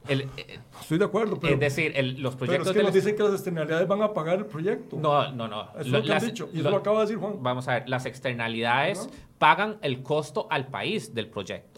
El, 0.06 0.24
eh, 0.36 0.60
Estoy 0.82 0.98
de 0.98 1.06
acuerdo, 1.06 1.40
pero, 1.40 1.54
es 1.54 1.60
decir, 1.62 1.94
el- 1.96 2.22
los 2.22 2.36
pero 2.36 2.48
proyectos 2.48 2.68
es 2.68 2.74
que 2.76 2.84
nos 2.84 2.94
dicen 2.94 3.16
que 3.16 3.24
las 3.24 3.32
externalidades 3.36 3.88
van 3.88 4.02
a 4.02 4.12
pagar 4.14 4.38
el 4.40 4.46
proyecto. 4.46 4.98
No, 5.00 5.32
no, 5.32 5.48
no. 5.48 5.62
Eso 5.70 5.80
es 5.80 5.88
Lo- 5.88 6.00
lo 6.00 6.04
que 6.04 6.12
han 6.12 6.16
las- 6.18 6.26
dicho, 6.26 6.50
y 6.52 6.56
eso 6.58 6.64
lo- 6.66 6.72
lo 6.72 6.76
acaba 6.78 7.00
de 7.00 7.06
decir 7.06 7.18
Juan. 7.20 7.36
Vamos 7.42 7.70
a 7.70 7.76
ver, 7.76 7.88
las 7.88 8.06
externalidades 8.06 9.08
pagan 9.38 9.78
el 9.82 10.04
costo 10.04 10.46
al 10.50 10.68
país 10.68 11.16
del 11.16 11.28
proyecto. 11.30 11.73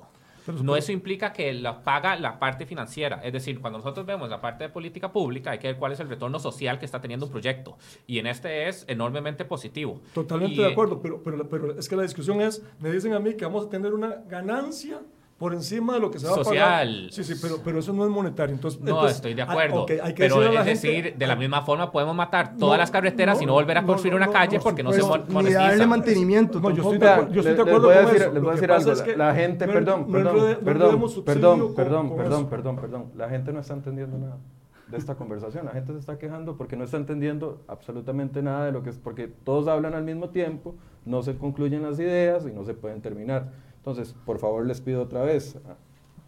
No 0.62 0.76
eso 0.76 0.92
implica 0.92 1.34
que 1.34 1.54
la 1.54 1.84
paga 1.84 2.16
la 2.16 2.40
parte 2.40 2.66
financiera. 2.66 3.22
Es 3.24 3.34
decir, 3.34 3.60
cuando 3.60 3.80
nosotros 3.80 4.06
vemos 4.06 4.30
la 4.30 4.42
parte 4.42 4.66
de 4.66 4.70
política 4.70 5.12
pública, 5.12 5.52
hay 5.52 5.60
que 5.60 5.68
ver 5.68 5.78
cuál 5.78 5.92
es 5.92 6.00
el 6.00 6.10
retorno 6.10 6.40
social 6.40 6.80
que 6.80 6.86
está 6.86 7.02
teniendo 7.02 7.26
un 7.26 7.32
proyecto. 7.32 7.78
Y 8.08 8.20
en 8.20 8.28
este 8.28 8.68
es 8.68 8.86
enormemente 8.88 9.46
positivo. 9.46 10.02
Totalmente 10.14 10.56
Y, 10.56 10.58
de 10.58 10.72
acuerdo, 10.72 11.02
pero, 11.02 11.24
pero, 11.24 11.48
pero 11.50 11.78
es 11.78 11.90
que 11.90 11.96
la 11.96 12.04
discusión 12.04 12.42
es, 12.42 12.64
me 12.80 12.92
dicen 12.92 13.14
a 13.14 13.20
mí 13.20 13.36
que 13.36 13.46
vamos 13.46 13.66
a 13.66 13.70
tener 13.70 13.94
una 13.94 14.24
ganancia 14.28 15.02
por 15.38 15.54
encima 15.54 15.96
de 15.96 16.00
lo 16.00 16.12
que 16.12 16.18
se 16.20 16.26
va 16.28 16.32
a 16.32 16.36
pagar. 16.38 16.46
Social. 16.46 17.08
Sí, 17.12 17.24
sí, 17.26 17.34
pero, 17.42 17.58
pero 17.62 17.80
eso 17.80 17.92
no 17.92 18.06
es 18.06 18.10
monetario. 18.10 18.56
Entonces, 18.56 18.80
No, 18.80 18.92
entonces, 18.92 19.18
estoy 19.18 19.34
de 19.34 19.42
ah, 19.42 19.46
acuerdo. 19.50 19.82
ok, 19.84 19.92
hay 20.02 20.14
que 20.14 20.24
pero 20.24 20.42
es 20.42 20.48
gente- 20.50 20.70
decir, 20.70 21.16
de 21.18 21.28
la 21.28 21.36
misma 21.36 21.62
forma 21.64 21.92
podemos 21.92 22.16
matar 22.16 22.56
todas 22.58 22.78
No, 22.78 22.78
las 22.78 22.90
carreteras 22.90 23.42
y 23.42 23.46
no 23.46 23.50
no, 23.50 23.54
volver 23.56 23.78
a 23.78 23.82
no, 23.82 23.88
construir 23.88 24.14
no, 24.14 24.18
una 24.18 24.28
no, 24.28 24.32
calle 24.32 24.58
no, 24.58 24.64
porque 24.64 24.82
no 24.82 24.94
se 24.94 25.02
supuesto. 25.02 25.26
mon- 25.26 25.44
Ni 25.44 25.52
monetiza. 25.52 25.60
darle 25.70 25.88
mantenimiento. 25.88 26.60
No, 26.62 26.70
yo 26.72 26.84
estoy 26.84 26.98
de 27.00 27.10
acuerdo, 27.10 27.34
yo 27.34 27.42
estoy 27.42 27.66
les 27.66 27.82
voy 27.82 27.94
a 27.94 28.00
decir, 28.00 28.16
eso. 28.22 28.32
les 28.32 28.34
voy 28.34 28.42
Lo 28.42 28.48
a 28.48 28.52
que 28.52 28.56
decir 28.56 28.68
pasa 28.70 28.80
algo. 28.90 28.92
es 28.94 29.02
que 29.02 29.18
la 29.18 29.36
gente, 29.36 29.68
no- 29.68 29.74
perdón, 29.74 30.00
no 30.08 30.12
perdón, 30.14 30.36
no 30.36 30.42
perdón, 30.42 30.64
perdón, 31.26 31.76
perdón, 31.76 32.50
perdón, 32.50 32.76
perdón. 32.78 33.06
La 33.18 33.28
gente 33.30 33.52
no 33.52 33.60
está 33.60 33.74
entendiendo 33.74 34.18
nada 34.18 34.38
de 34.88 34.98
esta 34.98 35.16
conversación. 35.16 35.66
La 35.66 35.72
gente 35.72 35.92
se 35.92 36.00
está 36.00 36.18
quejando 36.18 36.56
porque 36.56 36.78
no 36.78 36.86
está 36.86 36.96
entendiendo 36.96 37.62
absolutamente 37.68 38.42
nada 38.42 38.66
de 38.68 38.72
lo 38.72 38.84
que 38.84 38.92
es, 38.92 38.98
porque 38.98 39.28
todos 39.28 39.68
hablan 39.68 39.96
al 39.96 40.04
mismo 40.06 40.30
tiempo, 40.30 40.76
no 41.04 41.24
se 41.24 41.36
concluyen 41.38 41.84
las 41.84 42.00
ideas 42.00 42.46
y 42.48 42.52
no 42.54 42.64
se 42.64 42.74
pueden 42.74 43.02
terminar. 43.02 43.65
Entonces, 43.86 44.16
por 44.26 44.40
favor, 44.40 44.66
les 44.66 44.82
pido 44.82 45.04
otra 45.04 45.22
vez, 45.22 45.60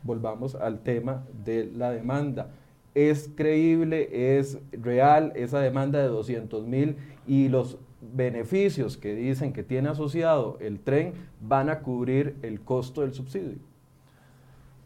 volvamos 0.04 0.54
al 0.54 0.82
tema 0.82 1.26
de 1.44 1.66
la 1.76 1.90
demanda. 1.90 2.52
¿Es 2.94 3.32
creíble, 3.36 4.38
es 4.38 4.60
real 4.72 5.34
esa 5.36 5.60
demanda 5.60 5.98
de 5.98 6.08
200 6.08 6.68
mil 6.68 6.98
y 7.26 7.48
los 7.50 7.80
beneficios 8.14 8.96
que 8.96 9.16
dicen 9.16 9.54
que 9.54 9.64
tiene 9.64 9.90
asociado 9.90 10.60
el 10.62 10.80
tren 10.80 11.14
van 11.42 11.72
a 11.72 11.80
cubrir 11.80 12.38
el 12.44 12.62
costo 12.62 13.02
del 13.02 13.16
subsidio? 13.16 13.58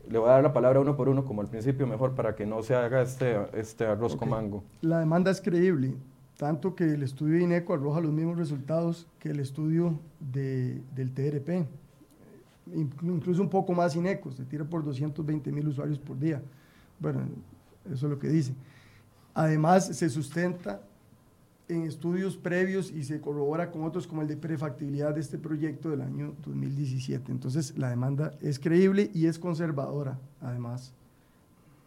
Le 0.09 0.17
voy 0.17 0.30
a 0.30 0.34
dar 0.34 0.43
la 0.43 0.53
palabra 0.53 0.80
uno 0.80 0.95
por 0.95 1.09
uno, 1.09 1.26
como 1.26 1.41
al 1.41 1.49
principio, 1.49 1.86
mejor 1.88 2.15
para 2.15 2.36
que 2.36 2.45
no 2.45 2.63
se 2.63 2.74
haga 2.74 3.01
este, 3.01 3.36
este 3.53 3.86
arroz 3.86 4.15
con 4.15 4.30
Ok. 4.30 4.34
mango. 4.34 4.63
La 4.80 4.99
demanda 4.99 5.30
es 5.30 5.41
creíble, 5.41 5.93
tanto 6.38 6.74
que 6.74 6.86
el 6.86 7.03
estudio 7.03 7.36
de 7.39 7.43
INECO 7.43 7.74
arroja 7.74 7.99
los 7.99 8.13
mismos 8.13 8.38
resultados 8.38 9.07
que 9.19 9.30
el 9.32 9.41
estudio 9.41 9.99
de- 10.22 10.82
del 10.95 11.13
TRP. 11.13 11.67
Inclu- 12.74 13.15
Incluso 13.15 13.41
un 13.41 13.49
poco 13.49 13.74
más 13.74 13.95
INECO, 13.95 14.32
se 14.32 14.43
tira 14.45 14.63
por 14.65 14.84
220 14.84 15.51
mil 15.51 15.67
usuarios 15.67 15.99
por 15.99 16.17
día. 16.19 16.41
Bueno, 16.99 17.22
eso 17.86 18.05
es 18.07 18.11
lo 18.11 18.19
que 18.19 18.30
dice. 18.30 18.53
Además, 19.34 19.86
se 19.88 20.09
sustenta 20.09 20.82
en 21.67 21.84
estudios 21.84 22.36
previos 22.36 22.91
y 22.91 23.03
se 23.05 23.22
corrobora 23.22 23.72
con 23.72 23.84
otros 23.84 24.05
como 24.05 24.22
el 24.22 24.28
de 24.28 24.36
prefactibilidad 24.36 25.13
de 25.15 25.22
este 25.22 25.38
proyecto 25.38 25.89
del 25.89 26.01
año 26.01 26.34
2017. 26.45 27.32
Entonces, 27.32 27.78
la 27.78 27.89
demanda 27.89 28.34
es 28.41 28.59
creíble 28.59 29.09
y 29.13 29.26
es 29.28 29.39
conservadora, 29.39 30.19
además 30.41 30.93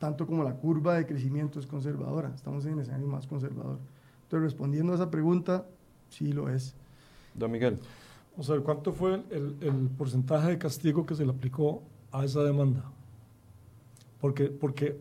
tanto 0.00 0.26
como 0.26 0.44
la 0.44 0.54
curva 0.54 0.96
de 0.96 1.06
crecimiento 1.06 1.58
es 1.58 1.66
conservadora. 1.66 2.30
Estamos 2.34 2.66
en 2.66 2.74
el 2.74 2.80
escenario 2.80 3.06
más 3.06 3.26
conservador. 3.26 3.78
Entonces, 4.24 4.52
respondiendo 4.52 4.92
a 4.92 4.96
esa 4.96 5.10
pregunta, 5.10 5.64
sí 6.10 6.30
lo 6.32 6.50
es. 6.50 6.74
Don 7.34 7.50
Miguel. 7.50 7.78
Vamos 8.34 8.50
a 8.50 8.52
ver, 8.54 8.62
¿cuánto 8.62 8.92
fue 8.92 9.22
el, 9.30 9.56
el 9.60 9.88
porcentaje 9.96 10.48
de 10.50 10.58
castigo 10.58 11.06
que 11.06 11.14
se 11.14 11.24
le 11.24 11.30
aplicó 11.30 11.82
a 12.10 12.24
esa 12.24 12.42
demanda? 12.42 12.84
Porque, 14.20 14.46
porque 14.46 14.98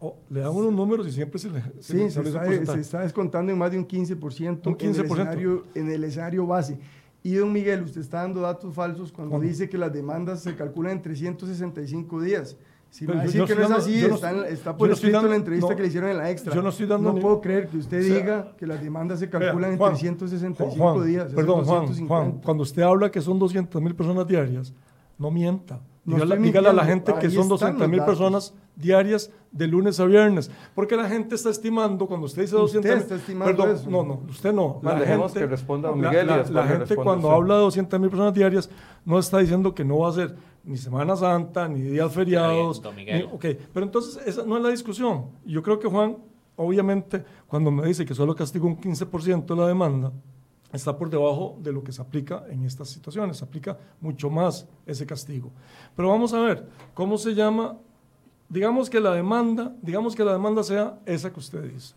o- 0.00 0.16
le 0.30 0.40
dan 0.40 0.50
unos 0.54 0.72
números 0.72 1.06
y 1.06 1.12
siempre 1.12 1.38
se 1.38 1.50
le, 1.50 1.60
se 1.80 1.82
Sí, 1.82 1.96
le 1.98 2.10
se 2.10 2.14
sale 2.14 2.28
ese 2.28 2.30
está, 2.30 2.40
porcentaje. 2.46 2.76
se 2.78 2.80
está 2.80 3.00
descontando 3.00 3.52
en 3.52 3.58
más 3.58 3.70
de 3.70 3.78
un 3.78 3.86
15%, 3.86 4.66
Un 4.66 4.76
En, 4.80 4.88
el 4.88 4.94
15%. 4.96 5.04
escenario, 5.04 5.66
en 5.74 5.90
el 5.90 6.04
escenario 6.04 6.46
base. 6.46 6.78
Y 7.22 7.34
don 7.34 7.52
Miguel, 7.52 7.82
usted 7.82 8.00
está 8.00 8.22
dando 8.22 8.40
datos 8.40 8.74
falsos 8.74 9.12
cuando 9.12 9.38
dice 9.38 9.68
que 9.68 9.76
las 9.76 9.92
demandas 9.92 10.40
se 10.42 10.56
calculan 10.56 10.92
en 10.92 11.02
365 11.02 12.22
días. 12.22 12.56
Si 12.90 13.06
me 13.06 13.14
va 13.14 13.20
a 13.20 13.24
yo- 13.26 13.30
decir 13.30 13.44
que 13.44 13.54
no 13.54 13.66
es 13.66 13.70
así, 13.70 14.04
no 14.08 14.14
está, 14.16 14.30
en- 14.30 14.76
por 14.76 14.90
escrito 14.90 15.20
en 15.20 15.30
la 15.30 15.36
entrevista 15.36 15.70
no, 15.70 15.76
que 15.76 15.82
le 15.82 15.88
hicieron 15.88 16.10
en 16.10 16.18
la 16.18 16.30
extra. 16.30 16.52
yo 16.52 16.60
no 16.60 16.70
estoy 16.70 16.86
dando 16.86 17.10
No 17.10 17.14
ni- 17.14 17.20
puedo 17.20 17.40
creer 17.40 17.68
que 17.68 17.76
usted 17.78 18.00
O 18.00 18.02
sea, 18.02 18.14
diga 18.16 18.52
que 18.58 18.66
las 18.66 18.82
demandas 18.82 19.20
se 19.20 19.30
calculan 19.30 19.72
en 19.72 19.78
Juan, 19.78 19.92
365 19.92 20.76
Juan, 20.76 21.06
días. 21.06 21.22
eso 21.26 21.30
es 21.30 21.34
Perdón, 21.36 21.64
Juan, 21.64 21.80
250. 21.86 22.08
Juan, 22.14 22.40
cuando 22.44 22.62
usted 22.64 22.82
habla 22.82 23.10
que 23.10 23.20
son 23.20 23.38
200 23.38 23.80
mil 23.80 23.94
personas 23.94 24.26
diarias, 24.26 24.72
no 25.18 25.30
mienta. 25.30 25.80
No 26.04 26.16
Dígale, 26.16 26.38
dígale 26.38 26.68
a 26.70 26.72
la 26.72 26.84
gente 26.84 27.12
que 27.20 27.28
son 27.30 27.42
están 27.42 27.48
200 27.48 27.80
los 27.82 27.88
mil 27.90 28.02
personas 28.04 28.54
diarias 28.74 29.30
de 29.52 29.66
lunes 29.66 30.00
a 30.00 30.06
viernes. 30.06 30.50
Porque 30.74 30.96
la 30.96 31.08
gente 31.08 31.34
está 31.34 31.50
estimando, 31.50 32.06
cuando 32.06 32.24
usted 32.26 32.42
dice 32.42 32.56
Usted 32.56 32.78
200 32.80 33.02
está 33.02 33.14
estimando 33.16 33.54
Perdón, 33.54 33.76
eso. 33.76 33.90
no, 33.90 34.02
no, 34.02 34.20
usted 34.28 34.52
no. 34.52 34.80
No, 34.82 34.94
dejemos 34.96 35.32
que 35.32 35.46
responda 35.46 35.90
la- 35.90 35.96
Miguel 35.96 36.26
la- 36.26 36.42
la 36.50 36.66
gente 36.66 36.96
cuando 36.96 37.30
habla 37.30 37.54
de 37.56 37.60
200 37.60 38.00
mil 38.00 38.08
personas 38.08 38.32
diarias 38.34 38.70
no 39.04 39.18
está 39.18 39.38
diciendo 39.38 39.74
que 39.74 39.84
no 39.84 39.98
va 39.98 40.08
a 40.08 40.12
ser 40.12 40.34
ni 40.64 40.76
Semana 40.76 41.16
Santa, 41.16 41.66
ni 41.68 41.80
días 41.80 42.12
feriados. 42.12 42.82
ni- 42.96 43.22
ok, 43.22 43.44
pero 43.72 43.86
entonces 43.86 44.20
esa 44.26 44.44
no 44.44 44.56
es 44.56 44.62
la 44.62 44.68
discusión. 44.70 45.26
Yo 45.44 45.62
creo 45.62 45.78
que 45.78 45.88
Juan, 45.88 46.16
obviamente, 46.56 47.24
cuando 47.46 47.70
me 47.70 47.86
dice 47.86 48.04
que 48.04 48.14
solo 48.14 48.34
castigo 48.34 48.66
un 48.66 48.76
15% 48.80 49.54
de 49.54 49.60
la 49.60 49.66
demanda, 49.66 50.12
está 50.72 50.96
por 50.96 51.10
debajo 51.10 51.56
de 51.60 51.72
lo 51.72 51.82
que 51.82 51.90
se 51.92 52.00
aplica 52.02 52.44
en 52.48 52.64
estas 52.64 52.88
situaciones. 52.88 53.38
Se 53.38 53.44
aplica 53.44 53.76
mucho 54.00 54.30
más 54.30 54.68
ese 54.86 55.04
castigo. 55.06 55.50
Pero 55.96 56.08
vamos 56.10 56.32
a 56.32 56.40
ver, 56.40 56.66
¿cómo 56.94 57.18
se 57.18 57.34
llama? 57.34 57.76
Digamos 58.48 58.90
que 58.90 59.00
la 59.00 59.12
demanda, 59.14 59.74
digamos 59.82 60.14
que 60.14 60.24
la 60.24 60.32
demanda 60.32 60.62
sea 60.62 60.98
esa 61.06 61.32
que 61.32 61.40
usted 61.40 61.62
dice. 61.72 61.94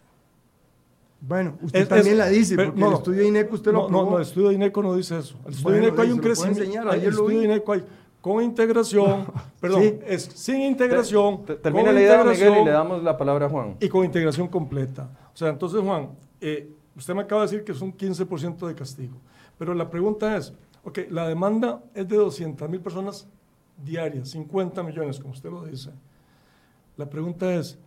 Bueno, 1.25 1.57
usted 1.61 1.81
Es- 1.81 1.87
también 1.87 2.13
es- 2.13 2.17
la 2.17 2.27
dice, 2.27 2.55
pero- 2.57 2.69
porque 2.69 2.79
no, 2.81 2.85
el 2.87 2.91
no. 2.91 2.97
estudio 2.97 3.21
de 3.21 3.27
INECO 3.29 3.55
usted 3.55 3.71
lo 3.71 3.77
no, 3.83 3.89
no, 3.89 3.97
aprobó. 3.99 4.11
no, 4.11 4.17
el 4.17 4.23
estudio 4.23 4.49
de 4.49 4.55
INECO 4.55 4.83
no 4.83 4.95
dice 4.95 5.17
eso. 5.19 5.35
El 5.45 5.51
estudio 5.53 5.63
Bueno, 5.63 5.77
de 5.77 5.87
INECO 5.87 6.01
hay 6.01 6.11
un 6.11 6.19
crecimiento. 6.19 6.61
ayer 6.91 7.03
el 7.03 7.03
lo 7.03 7.09
estudio 7.11 7.27
vi. 7.27 7.35
de 7.37 7.43
INECO 7.53 7.71
hay 7.73 7.83
con 8.23 8.41
integración, 8.41 9.25
perdón, 9.59 9.81
Sí. 9.81 9.99
es 10.07 10.23
sin 10.23 10.61
integración. 10.61 11.43
Te- 11.45 11.55
Termina 11.55 11.87
con 11.87 11.95
la 11.95 12.01
idea, 12.01 12.23
Miguel, 12.23 12.53
y 12.61 12.65
le 12.65 12.71
damos 12.71 13.03
la 13.03 13.17
palabra 13.17 13.47
a 13.47 13.49
Juan. 13.49 13.75
y 13.81 13.89
con 13.89 14.05
integración 14.05 14.47
completa. 14.47 15.09
O 15.33 15.37
sea, 15.37 15.49
entonces, 15.49 15.81
Juan, 15.81 16.09
eh, 16.41 16.71
Usted 16.95 17.15
me 17.15 17.23
acaba 17.23 17.41
de 17.41 17.47
decir 17.47 17.63
que 17.65 17.71
es 17.71 17.81
un 17.81 17.91
15% 17.91 18.67
de 18.67 18.75
castigo. 18.75 19.15
Pero 19.57 19.73
la 19.73 19.89
pregunta 19.89 20.37
es, 20.37 20.53
ok, 20.83 20.99
la 21.09 21.27
demanda 21.27 21.81
es 21.95 22.07
de 22.07 22.15
200 22.17 22.69
mil 22.69 22.81
personas 22.81 23.27
diarias, 23.83 24.29
50 24.29 24.83
millones, 24.83 25.19
como 25.19 25.33
usted 25.33 25.49
lo 25.49 25.65
dice. 25.65 25.89
La 26.95 27.09
pregunta 27.09 27.51
es, 27.55 27.79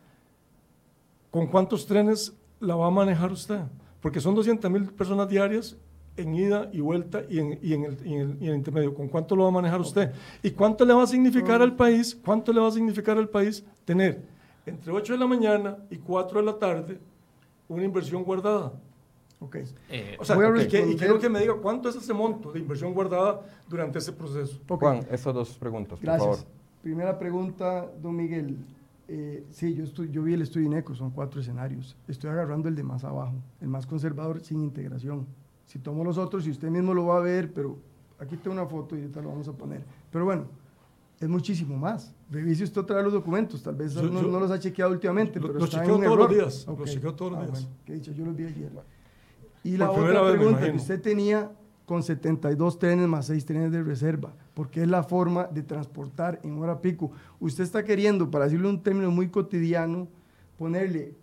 ¿con 1.30 1.46
cuántos 1.46 1.86
trenes 1.86 2.32
la 2.58 2.74
va 2.74 2.88
a 2.88 2.90
manejar 2.90 3.30
usted? 3.30 3.60
Porque 4.00 4.20
son 4.20 4.34
200 4.34 4.68
mil 4.72 4.84
personas 4.92 5.28
diarias 5.28 5.76
en 6.16 6.34
ida 6.34 6.68
y 6.72 6.80
vuelta 6.80 7.22
y 7.28 7.38
en, 7.38 7.58
y 7.62 7.74
en, 7.74 7.84
el, 7.84 7.98
y 8.06 8.14
en, 8.14 8.38
el, 8.40 8.54
intermedio. 8.54 8.94
¿Con 8.94 9.08
cuánto 9.08 9.36
lo 9.36 9.42
va 9.44 9.48
a 9.48 9.52
manejar 9.52 9.80
usted? 9.80 10.12
¿Y 10.42 10.50
cuánto 10.50 10.84
le 10.84 10.94
va 10.94 11.02
a 11.02 11.06
significar 11.06 11.60
al 11.62 11.76
país? 11.76 12.18
¿Cuánto 12.24 12.52
le 12.52 12.60
va 12.60 12.68
a 12.68 12.72
significar 12.72 13.18
al 13.18 13.28
país 13.28 13.64
tener 13.84 14.22
entre 14.64 14.92
8 14.92 15.12
de 15.12 15.18
la 15.18 15.26
mañana 15.26 15.76
y 15.90 15.96
4 15.96 16.40
de 16.40 16.46
la 16.46 16.58
tarde 16.58 16.98
una 17.68 17.84
inversión 17.84 18.24
guardada? 18.24 18.72
Ok. 19.38 19.56
Eh, 19.90 20.16
o 20.18 20.24
sea, 20.24 20.36
y, 20.36 20.68
que, 20.68 20.86
y, 20.86 20.96
quiero 20.96 21.18
que 21.18 21.28
me 21.28 21.40
diga 21.40 21.54
cuánto 21.54 21.88
es 21.88 21.96
ese 21.96 22.14
monto 22.14 22.52
de 22.52 22.60
inversión 22.60 22.94
guardada 22.94 23.42
durante 23.68 23.98
ese 23.98 24.12
proceso. 24.12 24.58
Okay. 24.66 24.76
Juan, 24.78 25.06
estas 25.10 25.34
dos 25.34 25.56
preguntas, 25.58 26.00
Gracias. 26.00 26.26
por 26.26 26.36
favor. 26.36 26.50
Primera 26.82 27.18
pregunta, 27.18 27.90
don 28.00 28.16
Miguel. 28.16 28.56
Eh, 29.08 29.46
sí, 29.50 29.74
yo, 29.74 29.84
estoy, 29.84 30.10
yo 30.10 30.22
vi 30.22 30.34
el 30.34 30.42
estudio 30.42 30.66
INECO, 30.66 30.94
son 30.94 31.10
cuatro 31.10 31.40
escenarios. 31.40 31.96
Estoy 32.08 32.30
agarrando 32.30 32.68
el 32.68 32.74
de 32.74 32.82
más 32.82 33.04
abajo, 33.04 33.34
el 33.60 33.68
más 33.68 33.86
conservador 33.86 34.40
sin 34.40 34.62
integración. 34.62 35.26
Si 35.66 35.78
tomo 35.78 36.04
los 36.04 36.16
otros, 36.16 36.46
y 36.46 36.50
usted 36.50 36.68
mismo 36.68 36.94
lo 36.94 37.06
va 37.06 37.18
a 37.18 37.20
ver, 37.20 37.52
pero 37.52 37.76
aquí 38.18 38.36
tengo 38.36 38.54
una 38.54 38.66
foto 38.66 38.96
y 38.96 39.00
ahorita 39.00 39.20
lo 39.20 39.28
vamos 39.28 39.48
a 39.48 39.52
poner. 39.52 39.84
Pero 40.10 40.24
bueno, 40.24 40.46
es 41.20 41.28
muchísimo 41.28 41.76
más. 41.76 42.14
Revise 42.30 42.64
usted 42.64 42.80
otra 42.80 42.96
vez 42.96 43.04
los 43.04 43.12
documentos, 43.12 43.62
tal 43.62 43.74
vez 43.74 43.94
yo, 43.94 44.02
no, 44.02 44.22
yo, 44.22 44.28
no, 44.28 44.40
los 44.40 44.50
ha 44.50 44.58
chequeado 44.58 44.92
últimamente, 44.92 45.40
lo, 45.40 45.48
pero 45.48 45.58
los 45.58 45.74
en 45.74 45.86
todos 45.86 46.18
los 46.18 46.30
días. 46.30 46.68
Okay. 46.68 46.84
Los 46.84 46.94
chequeo 46.94 47.14
todos 47.14 47.32
los 47.32 47.40
ah, 47.40 47.46
días. 47.46 47.62
Bueno, 47.62 47.76
que 47.84 47.92
dicho, 47.94 48.12
yo 48.12 48.24
los 48.24 48.36
vi 48.36 48.44
ayer. 48.44 48.70
Y 49.64 49.76
la 49.76 49.90
otra 49.90 50.22
vez, 50.22 50.36
pregunta 50.36 50.70
que 50.70 50.76
usted 50.76 51.00
tenía 51.00 51.50
con 51.86 52.02
72 52.02 52.78
trenes 52.78 53.08
más 53.08 53.26
6 53.26 53.46
trenes 53.46 53.72
de 53.72 53.82
reserva, 53.82 54.34
porque 54.54 54.82
es 54.82 54.88
la 54.88 55.02
forma 55.02 55.44
de 55.44 55.62
transportar 55.62 56.40
en 56.42 56.58
hora 56.58 56.80
pico. 56.80 57.12
Usted 57.40 57.64
está 57.64 57.84
queriendo, 57.84 58.30
para 58.30 58.44
decirlo 58.44 58.68
un 58.68 58.82
término 58.82 59.10
muy 59.10 59.28
cotidiano, 59.28 60.08
ponerle 60.58 61.14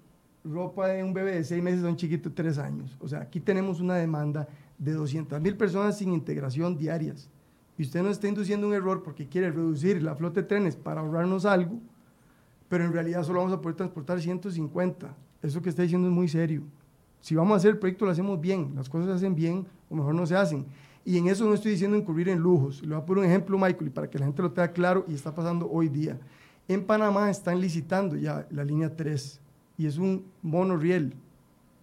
ropa 0.44 0.88
de 0.88 1.04
un 1.04 1.14
bebé 1.14 1.36
de 1.36 1.44
6 1.44 1.64
meses 1.64 1.84
a 1.84 1.88
un 1.88 1.96
chiquito 1.96 2.30
de 2.30 2.36
3 2.36 2.58
años. 2.58 2.98
O 3.00 3.08
sea, 3.08 3.22
aquí 3.22 3.40
tenemos 3.40 3.80
una 3.80 3.96
demanda 3.96 4.48
de 4.78 4.94
200 4.94 5.40
mil 5.42 5.56
personas 5.56 5.98
sin 5.98 6.14
integración 6.14 6.78
diarias. 6.78 7.30
Y 7.78 7.84
usted 7.84 8.04
no 8.04 8.10
está 8.10 8.28
induciendo 8.28 8.68
un 8.68 8.74
error 8.74 9.02
porque 9.04 9.28
quiere 9.28 9.52
reducir 9.52 10.02
la 10.04 10.16
flota 10.16 10.42
de 10.42 10.48
trenes 10.48 10.76
para 10.76 11.02
ahorrarnos 11.02 11.46
algo, 11.46 11.80
pero 12.70 12.86
en 12.86 12.94
realidad 12.94 13.24
solo 13.24 13.40
vamos 13.40 13.54
a 13.54 13.62
poder 13.62 13.76
transportar 13.76 14.22
150. 14.22 15.16
Eso 15.42 15.62
que 15.62 15.70
está 15.70 15.82
diciendo 15.82 16.08
es 16.08 16.14
muy 16.14 16.28
serio. 16.28 16.64
Si 17.20 17.36
vamos 17.36 17.54
a 17.54 17.58
hacer 17.58 17.72
el 17.72 17.78
proyecto, 17.78 18.06
lo 18.06 18.12
hacemos 18.12 18.40
bien. 18.40 18.74
Las 18.76 18.90
cosas 18.90 19.08
se 19.08 19.14
hacen 19.14 19.36
bien 19.36 19.66
o 19.90 19.96
mejor 19.96 20.14
no 20.14 20.26
se 20.26 20.36
hacen. 20.36 20.66
Y 21.06 21.18
en 21.18 21.28
eso 21.28 21.46
no 21.46 21.54
estoy 21.54 21.72
diciendo 21.72 21.98
incurrir 21.98 22.30
en 22.30 22.40
lujos. 22.40 22.82
Le 22.82 22.90
voy 22.90 22.98
a 22.98 23.06
poner 23.06 23.24
un 23.24 23.30
ejemplo, 23.30 23.58
Michael, 23.58 23.88
y 23.88 23.90
para 23.90 24.10
que 24.10 24.20
la 24.20 24.26
gente 24.26 24.42
lo 24.42 24.52
tenga 24.52 24.72
claro, 24.72 25.06
y 25.08 25.14
está 25.14 25.34
pasando 25.34 25.70
hoy 25.70 25.90
día. 25.90 26.18
En 26.68 26.86
Panamá 26.86 27.30
están 27.30 27.60
licitando 27.60 28.16
ya 28.16 28.48
la 28.52 28.64
línea 28.64 28.96
3, 28.96 29.42
y 29.78 29.88
es 29.88 29.98
un 29.98 30.26
monorriel. 30.42 31.14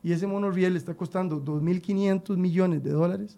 Y 0.02 0.12
ese 0.12 0.26
monorriel 0.26 0.76
está 0.76 0.94
costando 0.94 1.44
2.500 1.44 2.36
millones 2.36 2.82
de 2.82 2.90
dólares 2.90 3.36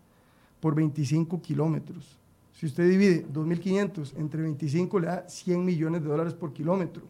por 0.61 0.74
25 0.74 1.42
kilómetros. 1.42 2.18
Si 2.53 2.66
usted 2.66 2.88
divide 2.88 3.26
2.500 3.26 4.16
entre 4.16 4.42
25, 4.42 5.00
le 5.00 5.07
da 5.09 5.28
100 5.28 5.64
millones 5.64 6.03
de 6.03 6.09
dólares 6.09 6.34
por 6.34 6.53
kilómetro. 6.53 7.03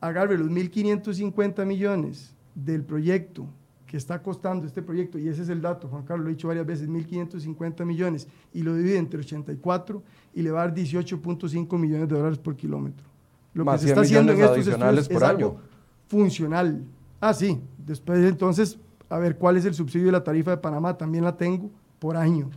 Agarre 0.00 0.36
los 0.36 0.48
1.550 0.48 1.64
millones 1.64 2.34
del 2.54 2.84
proyecto 2.84 3.46
que 3.86 3.96
está 3.96 4.22
costando 4.22 4.66
este 4.66 4.82
proyecto, 4.82 5.18
y 5.18 5.28
ese 5.28 5.42
es 5.42 5.48
el 5.48 5.60
dato, 5.60 5.88
Juan 5.88 6.04
Carlos 6.04 6.24
lo 6.24 6.30
he 6.30 6.34
dicho 6.34 6.46
varias 6.46 6.64
veces, 6.64 6.88
1.550 6.88 7.84
millones, 7.84 8.28
y 8.52 8.62
lo 8.62 8.76
divide 8.76 8.98
entre 8.98 9.18
84 9.18 10.02
y 10.34 10.42
le 10.42 10.50
va 10.52 10.62
a 10.62 10.66
dar 10.66 10.76
18.5 10.76 11.76
millones 11.76 12.08
de 12.08 12.14
dólares 12.14 12.38
por 12.38 12.54
kilómetro. 12.54 13.04
Lo 13.52 13.64
Más 13.64 13.80
que 13.80 13.86
se 13.86 13.92
está 13.92 14.02
haciendo 14.02 14.32
en 14.32 14.40
estos 14.40 14.58
estudios 14.58 15.08
por 15.08 15.16
es 15.16 15.22
año. 15.22 15.46
algo 15.46 15.69
funcional. 16.10 16.84
Ah, 17.20 17.32
sí, 17.32 17.62
después 17.78 18.18
entonces, 18.24 18.78
a 19.08 19.18
ver 19.18 19.36
cuál 19.36 19.56
es 19.56 19.64
el 19.64 19.74
subsidio 19.74 20.06
de 20.06 20.12
la 20.12 20.24
tarifa 20.24 20.50
de 20.50 20.56
Panamá, 20.56 20.98
también 20.98 21.22
la 21.22 21.36
tengo 21.36 21.70
por 22.00 22.16
año. 22.16 22.50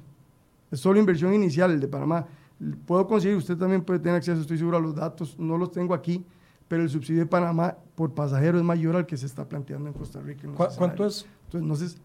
Es 0.72 0.80
solo 0.80 0.99
inversión 0.99 1.34
inicial 1.34 1.72
el 1.72 1.80
de 1.80 1.88
Panamá. 1.88 2.26
Puedo 2.88 3.06
conseguir, 3.06 3.38
usted 3.38 3.56
también 3.56 3.84
puede 3.84 3.99
tener 3.99 4.16
acceso, 4.16 4.41
estoy 4.41 4.58
seguro, 4.58 4.78
a 4.78 4.80
los 4.80 4.95
datos, 4.95 5.38
no 5.38 5.58
los 5.58 5.72
tengo 5.72 5.93
aquí, 5.93 6.26
pero 6.68 6.82
el 6.82 6.89
subsidio 6.89 7.22
de 7.22 7.28
Panamá 7.28 7.78
por 7.93 8.14
pasajero 8.14 8.58
es 8.58 8.64
mayor 8.64 8.95
al 8.95 9.06
que 9.06 9.18
se 9.18 9.28
está 9.28 9.47
planteando 9.47 9.88
en 9.88 9.93
Costa 9.93 10.20
Rica. 10.20 10.47
En 10.47 10.54
¿Cu 10.56 10.64
¿Cuánto 10.76 11.06
es? 11.06 11.28
Entonces, 11.54 11.97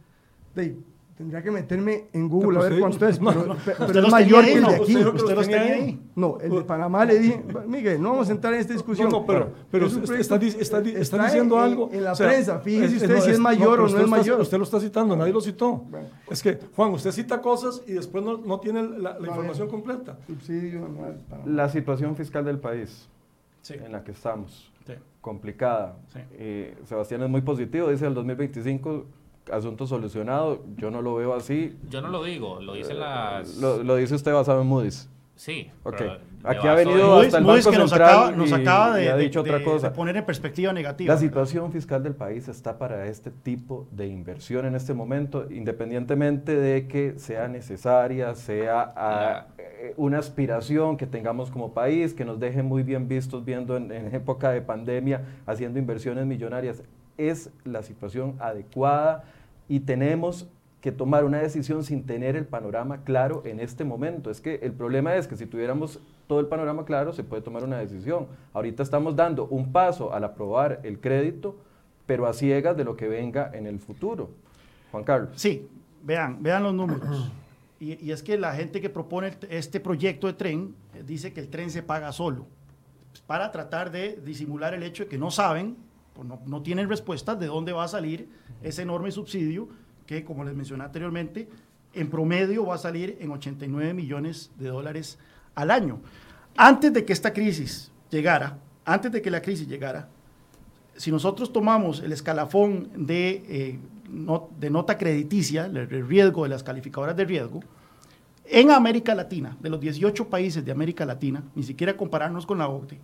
de, 0.54 0.76
tendría 1.18 1.42
que 1.42 1.50
meterme 1.50 2.04
en 2.12 2.28
Google 2.28 2.58
a 2.58 2.62
ver 2.62 2.78
cuánto 2.80 3.06
es, 3.06 3.18
pero, 3.24 3.56
pero 3.66 3.84
usted 3.86 4.04
es 4.04 4.10
mayor 4.10 4.44
que 4.44 4.52
el 4.54 4.62
de 4.64 4.74
aquí. 4.76 4.96
usted- 4.96 5.06
usted 5.14 5.34
los 5.34 5.46
tenía 5.48 5.74
ahí. 5.74 6.00
No, 6.14 6.38
el 6.40 6.50
de 6.50 6.60
Panamá 6.62 7.04
le 7.04 7.18
dije, 7.18 7.42
Miguel, 7.66 8.00
no 8.00 8.10
vamos 8.12 8.28
a 8.28 8.32
entrar 8.32 8.54
en 8.54 8.60
esta 8.60 8.72
discusión. 8.72 9.08
No, 9.10 9.20
no, 9.20 9.26
pero, 9.26 9.50
pero 9.70 9.86
Es 9.86 9.96
está, 9.96 10.36
está, 10.36 10.78
está 10.80 11.24
diciendo 11.24 11.56
en- 11.58 11.62
algo. 11.64 11.90
En 11.92 12.04
la 12.04 12.12
o 12.12 12.14
sea, 12.14 12.28
prensa, 12.28 12.60
fíjese 12.60 12.96
es- 12.96 13.02
usted 13.02 13.14
no, 13.16 13.20
si 13.20 13.30
es 13.32 13.38
mayor 13.38 13.80
o 13.80 13.84
usted 13.84 13.98
no 13.98 14.04
es 14.04 14.10
está- 14.10 14.16
mayor. 14.16 14.40
Usted 14.40 14.58
lo 14.58 14.64
está 14.64 14.80
citando, 14.80 15.16
nadie 15.16 15.32
lo 15.32 15.40
citó. 15.40 15.84
Bueno. 15.90 16.06
Es 16.30 16.42
que, 16.42 16.58
Juan, 16.76 16.92
usted 16.92 17.10
cita 17.10 17.42
cosas 17.42 17.82
y 17.86 17.92
después 17.92 18.22
no, 18.24 18.38
no 18.38 18.60
tiene 18.60 18.82
la, 18.84 19.16
información 19.20 19.66
bien. 19.68 19.80
completa. 19.82 20.16
Subsidio 20.26 20.86
anual. 20.86 21.16
Panamá. 21.28 21.50
La 21.50 21.68
situación 21.68 22.14
fiscal 22.16 22.44
del 22.44 22.58
país 22.58 23.08
Sí. 23.62 23.74
en 23.74 23.90
la 23.92 24.04
que 24.04 24.12
estamos, 24.12 24.70
Sí. 24.86 24.92
complicada. 25.20 25.96
Sí. 26.12 26.20
Eh, 26.34 26.76
Sebastián 26.86 27.22
es 27.24 27.28
muy 27.28 27.40
positivo, 27.42 27.90
dice 27.90 28.06
el 28.06 28.14
2025 28.14 29.04
asunto 29.52 29.86
solucionado. 29.86 30.62
Yo 30.76 30.90
no 30.90 31.02
lo 31.02 31.14
veo 31.16 31.34
así. 31.34 31.76
Yo 31.90 32.00
no 32.00 32.08
lo 32.08 32.22
digo, 32.24 32.60
lo 32.60 32.74
dicen 32.74 32.98
las... 33.00 33.56
Lo, 33.56 33.82
lo 33.82 33.96
dice 33.96 34.14
usted 34.14 34.32
basado 34.32 34.62
en 34.62 34.66
Moody's. 34.68 35.08
Sí. 35.36 35.70
Ok. 35.84 36.02
Aquí 36.42 36.66
ha 36.66 36.74
venido 36.74 37.20
en- 37.20 37.26
hasta 37.26 37.38
el 37.38 37.44
Moody's 37.44 37.64
Banco 37.64 37.76
que 37.76 37.78
nos 37.82 37.90
Central 37.90 38.10
acaba, 38.10 38.30
nos 38.32 38.50
y- 38.50 38.54
acaba 38.54 39.00
y 39.00 39.04
de, 39.04 39.10
ha 39.10 39.16
de- 39.16 39.22
dicho 39.22 39.40
otra 39.40 39.58
de- 39.58 39.64
cosa. 39.64 39.90
de 39.90 39.94
poner 39.94 40.16
en 40.16 40.24
perspectiva 40.26 40.72
negativa. 40.72 41.14
La 41.14 41.20
situación 41.20 41.70
fiscal 41.70 42.02
del 42.02 42.14
país 42.14 42.48
está 42.48 42.76
para 42.76 43.06
este 43.06 43.30
tipo 43.30 43.86
de 43.92 44.08
inversión 44.08 44.66
en 44.66 44.74
este 44.74 44.94
momento, 44.94 45.46
independientemente 45.48 46.56
de 46.56 46.88
que 46.88 47.18
sea 47.18 47.46
necesaria, 47.46 48.34
sea 48.34 48.92
ah, 48.96 49.46
eh, 49.58 49.94
una 49.96 50.18
aspiración 50.18 50.96
que 50.96 51.06
tengamos 51.06 51.50
como 51.52 51.72
país, 51.72 52.14
que 52.14 52.24
nos 52.24 52.40
deje 52.40 52.64
muy 52.64 52.82
bien 52.82 53.06
vistos 53.06 53.44
viendo 53.44 53.76
en, 53.76 53.92
en 53.92 54.12
época 54.14 54.50
de 54.50 54.60
pandemia, 54.60 55.22
haciendo 55.46 55.78
inversiones 55.78 56.26
millonarias. 56.26 56.82
Es 57.16 57.50
la 57.64 57.82
situación 57.84 58.34
adecuada 58.40 59.24
y 59.68 59.80
tenemos 59.80 60.48
que 60.80 60.92
tomar 60.92 61.24
una 61.24 61.38
decisión 61.38 61.82
sin 61.82 62.04
tener 62.06 62.36
el 62.36 62.46
panorama 62.46 63.02
claro 63.02 63.42
en 63.44 63.60
este 63.60 63.84
momento. 63.84 64.30
Es 64.30 64.40
que 64.40 64.56
el 64.62 64.72
problema 64.72 65.16
es 65.16 65.26
que 65.26 65.36
si 65.36 65.46
tuviéramos 65.46 66.00
todo 66.26 66.40
el 66.40 66.46
panorama 66.46 66.84
claro, 66.84 67.12
se 67.12 67.24
puede 67.24 67.42
tomar 67.42 67.64
una 67.64 67.78
decisión. 67.78 68.28
Ahorita 68.52 68.82
estamos 68.82 69.16
dando 69.16 69.46
un 69.46 69.72
paso 69.72 70.12
al 70.12 70.24
aprobar 70.24 70.80
el 70.84 71.00
crédito, 71.00 71.56
pero 72.06 72.26
a 72.26 72.32
ciegas 72.32 72.76
de 72.76 72.84
lo 72.84 72.96
que 72.96 73.08
venga 73.08 73.50
en 73.52 73.66
el 73.66 73.80
futuro. 73.80 74.30
Juan 74.92 75.04
Carlos. 75.04 75.30
Sí, 75.34 75.68
vean, 76.04 76.42
vean 76.42 76.62
los 76.62 76.74
números. 76.74 77.30
Y, 77.80 78.04
y 78.04 78.12
es 78.12 78.22
que 78.22 78.38
la 78.38 78.54
gente 78.54 78.80
que 78.80 78.88
propone 78.88 79.32
este 79.50 79.80
proyecto 79.80 80.26
de 80.26 80.32
tren 80.32 80.74
eh, 80.94 81.02
dice 81.06 81.32
que 81.32 81.40
el 81.40 81.48
tren 81.48 81.70
se 81.70 81.82
paga 81.82 82.12
solo, 82.12 82.46
pues, 83.10 83.20
para 83.22 83.50
tratar 83.52 83.90
de 83.90 84.20
disimular 84.24 84.74
el 84.74 84.82
hecho 84.82 85.04
de 85.04 85.08
que 85.08 85.18
no 85.18 85.30
saben, 85.30 85.76
pues 86.18 86.26
no, 86.48 86.62
tienen 86.62 86.88
respuestas 86.88 87.38
de 87.38 87.46
dónde 87.46 87.70
va 87.70 87.84
a 87.84 87.88
salir 87.88 88.28
ese 88.60 88.82
enorme 88.82 89.12
subsidio 89.12 89.68
que, 90.04 90.24
como 90.24 90.42
les 90.42 90.52
mencioné 90.52 90.82
anteriormente, 90.82 91.48
en 91.94 92.10
promedio 92.10 92.66
va 92.66 92.74
a 92.74 92.78
salir 92.78 93.16
en 93.20 93.30
89 93.30 93.94
millones 93.94 94.50
de 94.58 94.66
dólares 94.66 95.16
al 95.54 95.70
año. 95.70 96.00
Antes 96.56 96.92
de 96.92 97.04
que 97.04 97.12
esta 97.12 97.32
crisis 97.32 97.92
llegara, 98.10 98.58
antes 98.84 99.12
de 99.12 99.22
que 99.22 99.30
la 99.30 99.40
crisis 99.40 99.68
llegara, 99.68 100.08
si 100.96 101.12
nosotros 101.12 101.52
tomamos 101.52 102.00
el 102.00 102.10
escalafón 102.10 102.90
de, 102.96 103.44
eh, 103.48 103.78
de 104.58 104.70
nota 104.70 104.98
crediticia, 104.98 105.66
el 105.66 106.08
riesgo 106.08 106.42
de 106.42 106.48
las 106.48 106.64
calificadoras 106.64 107.16
de 107.16 107.26
riesgo, 107.26 107.60
en 108.44 108.72
América 108.72 109.14
Latina, 109.14 109.56
de 109.60 109.70
los 109.70 109.78
18 109.78 110.28
países 110.28 110.64
de 110.64 110.72
América 110.72 111.06
Latina, 111.06 111.44
ni 111.54 111.62
siquiera 111.62 111.96
compararnos 111.96 112.44
con 112.44 112.58
la 112.58 112.66
OCDE, 112.68 112.98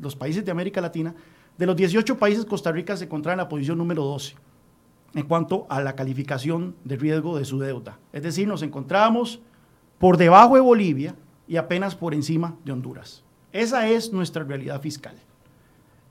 los 0.00 0.14
países 0.14 0.44
de 0.44 0.52
América 0.52 0.80
Latina, 0.80 1.16
de 1.60 1.66
los 1.66 1.76
18 1.76 2.16
países 2.16 2.46
Costa 2.46 2.72
Rica 2.72 2.96
se 2.96 3.04
encontraba 3.04 3.34
en 3.34 3.38
la 3.40 3.48
posición 3.50 3.76
número 3.76 4.02
12 4.02 4.34
en 5.12 5.26
cuanto 5.26 5.66
a 5.68 5.82
la 5.82 5.94
calificación 5.94 6.74
de 6.84 6.96
riesgo 6.96 7.36
de 7.36 7.44
su 7.44 7.58
deuda. 7.58 7.98
Es 8.14 8.22
decir, 8.22 8.48
nos 8.48 8.62
encontramos 8.62 9.40
por 9.98 10.16
debajo 10.16 10.54
de 10.54 10.62
Bolivia 10.62 11.14
y 11.46 11.58
apenas 11.58 11.94
por 11.94 12.14
encima 12.14 12.56
de 12.64 12.72
Honduras. 12.72 13.22
Esa 13.52 13.86
es 13.88 14.10
nuestra 14.10 14.42
realidad 14.42 14.80
fiscal. 14.80 15.14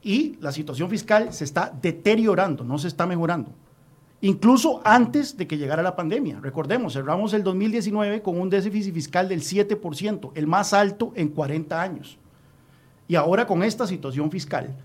Y 0.03 0.35
la 0.39 0.51
situación 0.51 0.87
fiscal 0.87 1.33
se 1.33 1.45
está 1.45 1.73
deteriorando, 1.81 2.63
no 2.63 2.77
se 2.77 2.87
está 2.87 3.07
mejorando. 3.07 3.51
Incluso 4.21 4.81
antes 4.83 5.35
de 5.35 5.47
que 5.47 5.57
llegara 5.57 5.81
la 5.81 5.95
pandemia. 5.95 6.39
Recordemos, 6.41 6.93
cerramos 6.93 7.33
el 7.33 7.41
2019 7.41 8.21
con 8.21 8.39
un 8.39 8.51
déficit 8.51 8.93
fiscal 8.93 9.27
del 9.27 9.41
7%, 9.41 10.31
el 10.35 10.45
más 10.45 10.73
alto 10.73 11.11
en 11.15 11.29
40 11.29 11.81
años. 11.81 12.19
Y 13.07 13.15
ahora 13.15 13.47
con 13.47 13.63
esta 13.63 13.87
situación 13.87 14.29
fiscal, 14.29 14.77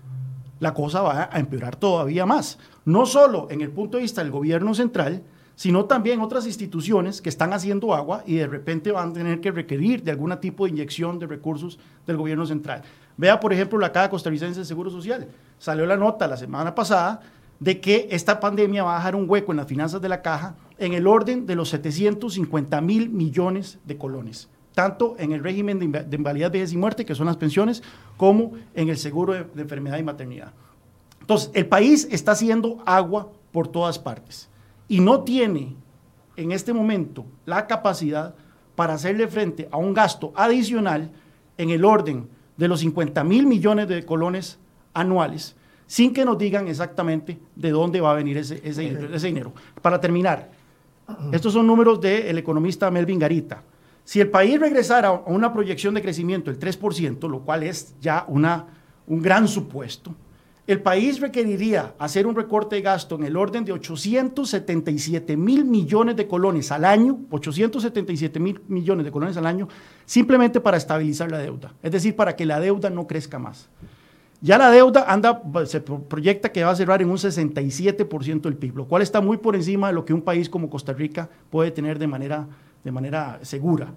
la 0.65 0.73
cosa 0.73 1.03
va 1.03 1.29
a 1.31 1.39
empeorar 1.39 1.75
todavía 1.75 2.25
más. 2.25 2.57
No 2.85 3.05
solo 3.05 3.47
en 3.51 3.61
el 3.61 3.69
punto 3.69 3.97
de 3.97 4.01
vista 4.01 4.23
del 4.23 4.31
gobierno 4.31 4.73
central, 4.73 5.21
sino 5.55 5.85
también 5.85 6.21
otras 6.21 6.47
instituciones 6.47 7.21
que 7.21 7.29
están 7.29 7.53
haciendo 7.53 7.93
agua 7.93 8.23
y 8.25 8.37
de 8.37 8.47
repente 8.47 8.91
van 8.91 9.11
a 9.11 9.13
tener 9.13 9.41
que 9.41 9.51
requerir 9.51 10.01
de 10.01 10.09
algún 10.09 10.35
tipo 10.39 10.65
de 10.65 10.71
inyección 10.71 11.19
de 11.19 11.27
recursos 11.27 11.77
del 12.07 12.17
gobierno 12.17 12.47
central. 12.47 12.81
Vea, 13.15 13.39
por 13.39 13.53
ejemplo, 13.53 13.77
la 13.77 13.91
Caja 13.91 14.09
Costarricense 14.09 14.61
de 14.61 14.65
Seguro 14.65 14.89
Social. 14.89 15.27
Salió 15.59 15.85
la 15.85 15.97
nota 15.97 16.27
la 16.27 16.35
semana 16.35 16.73
pasada 16.73 17.21
de 17.59 17.79
que 17.79 18.07
esta 18.09 18.39
pandemia 18.39 18.83
va 18.83 18.95
a 18.95 18.97
dejar 18.97 19.15
un 19.15 19.29
hueco 19.29 19.51
en 19.51 19.57
las 19.57 19.67
finanzas 19.67 20.01
de 20.01 20.09
la 20.09 20.23
Caja 20.23 20.55
en 20.79 20.93
el 20.93 21.05
orden 21.05 21.45
de 21.45 21.55
los 21.55 21.69
750 21.69 22.81
mil 22.81 23.11
millones 23.11 23.77
de 23.85 23.99
colones, 23.99 24.49
tanto 24.75 25.15
en 25.17 25.31
el 25.31 25.43
régimen 25.43 25.79
de, 25.79 26.15
invalidez, 26.15 26.51
vejez 26.51 26.73
y 26.73 26.77
muerte, 26.77 27.05
que 27.05 27.15
son 27.15 27.25
las 27.25 27.37
pensiones, 27.37 27.81
como 28.17 28.51
en 28.75 28.89
el 28.89 28.97
seguro 28.97 29.33
de, 29.33 29.43
de 29.45 29.61
enfermedad 29.61 29.97
y 29.97 30.03
maternidad. 30.03 30.51
Entonces, 31.21 31.49
el 31.53 31.65
país 31.65 32.07
está 32.11 32.33
haciendo 32.33 32.83
agua 32.85 33.31
por 33.51 33.67
todas 33.67 33.97
partes 33.97 34.49
y 34.87 34.99
no 34.99 35.21
tiene 35.23 35.75
en 36.35 36.51
este 36.51 36.73
momento 36.73 37.25
la 37.45 37.65
capacidad 37.65 38.35
para 38.75 38.93
hacerle 38.93 39.27
frente 39.27 39.67
a 39.71 39.77
un 39.77 39.93
gasto 39.93 40.33
adicional 40.35 41.09
en 41.57 41.69
el 41.69 41.85
orden 41.85 42.27
de 42.57 42.67
los 42.67 42.81
50 42.81 43.23
mil 43.23 43.47
millones 43.47 43.87
de 43.87 44.05
colones 44.05 44.59
anuales, 44.93 45.55
sin 45.87 46.13
que 46.13 46.25
nos 46.25 46.37
digan 46.37 46.67
exactamente 46.67 47.37
de 47.55 47.71
dónde 47.71 48.01
va 48.01 48.11
a 48.11 48.15
venir 48.15 48.37
ese, 48.37 48.59
dinero. 49.19 49.53
Para 49.81 49.99
terminar, 49.99 50.51
estos 51.31 51.53
son 51.53 51.67
números 51.67 52.01
del 52.01 52.37
economista 52.37 52.89
Melvin 52.89 53.19
Garita. 53.19 53.63
Si 54.05 54.21
el 54.21 54.29
país 54.29 54.59
regresara 54.59 55.09
a 55.09 55.23
una 55.25 55.51
proyección 55.51 55.95
de 55.95 56.01
crecimiento 56.01 56.51
del 56.51 56.59
3%, 56.59 57.27
lo 57.27 57.41
cual 57.41 57.63
es 57.63 57.95
ya 57.99 58.23
una, 58.27 58.67
un 59.07 59.21
gran 59.21 59.47
supuesto, 59.47 60.15
el 60.67 60.81
país 60.81 61.19
requeriría 61.19 61.93
hacer 61.99 62.25
un 62.25 62.35
recorte 62.35 62.75
de 62.75 62.81
gasto 62.81 63.15
en 63.15 63.23
el 63.23 63.35
orden 63.35 63.65
de 63.65 63.71
877 63.71 65.35
mil 65.37 65.65
millones 65.65 66.15
de 66.15 66.27
colones 66.27 66.71
al 66.71 66.85
año, 66.85 67.19
877 67.29 68.39
mil 68.39 68.61
millones 68.67 69.05
de 69.05 69.11
colones 69.11 69.37
al 69.37 69.45
año, 69.45 69.67
simplemente 70.05 70.59
para 70.59 70.77
estabilizar 70.77 71.29
la 71.29 71.39
deuda, 71.39 71.73
es 71.83 71.91
decir, 71.91 72.15
para 72.15 72.35
que 72.35 72.45
la 72.45 72.59
deuda 72.59 72.89
no 72.89 73.05
crezca 73.05 73.37
más. 73.37 73.69
Ya 74.41 74.57
la 74.57 74.69
deuda 74.69 75.05
anda, 75.07 75.41
se 75.65 75.81
proyecta 75.81 76.51
que 76.51 76.63
va 76.63 76.71
a 76.71 76.75
cerrar 76.75 77.01
en 77.01 77.09
un 77.09 77.17
67% 77.17 78.41
del 78.41 78.57
PIB, 78.57 78.75
lo 78.75 78.87
cual 78.87 79.01
está 79.01 79.21
muy 79.21 79.37
por 79.37 79.55
encima 79.55 79.87
de 79.87 79.93
lo 79.93 80.05
que 80.05 80.13
un 80.13 80.21
país 80.21 80.49
como 80.49 80.69
Costa 80.69 80.93
Rica 80.93 81.29
puede 81.49 81.71
tener 81.71 81.97
de 81.97 82.07
manera, 82.07 82.47
de 82.85 82.91
manera 82.91 83.39
segura 83.41 83.93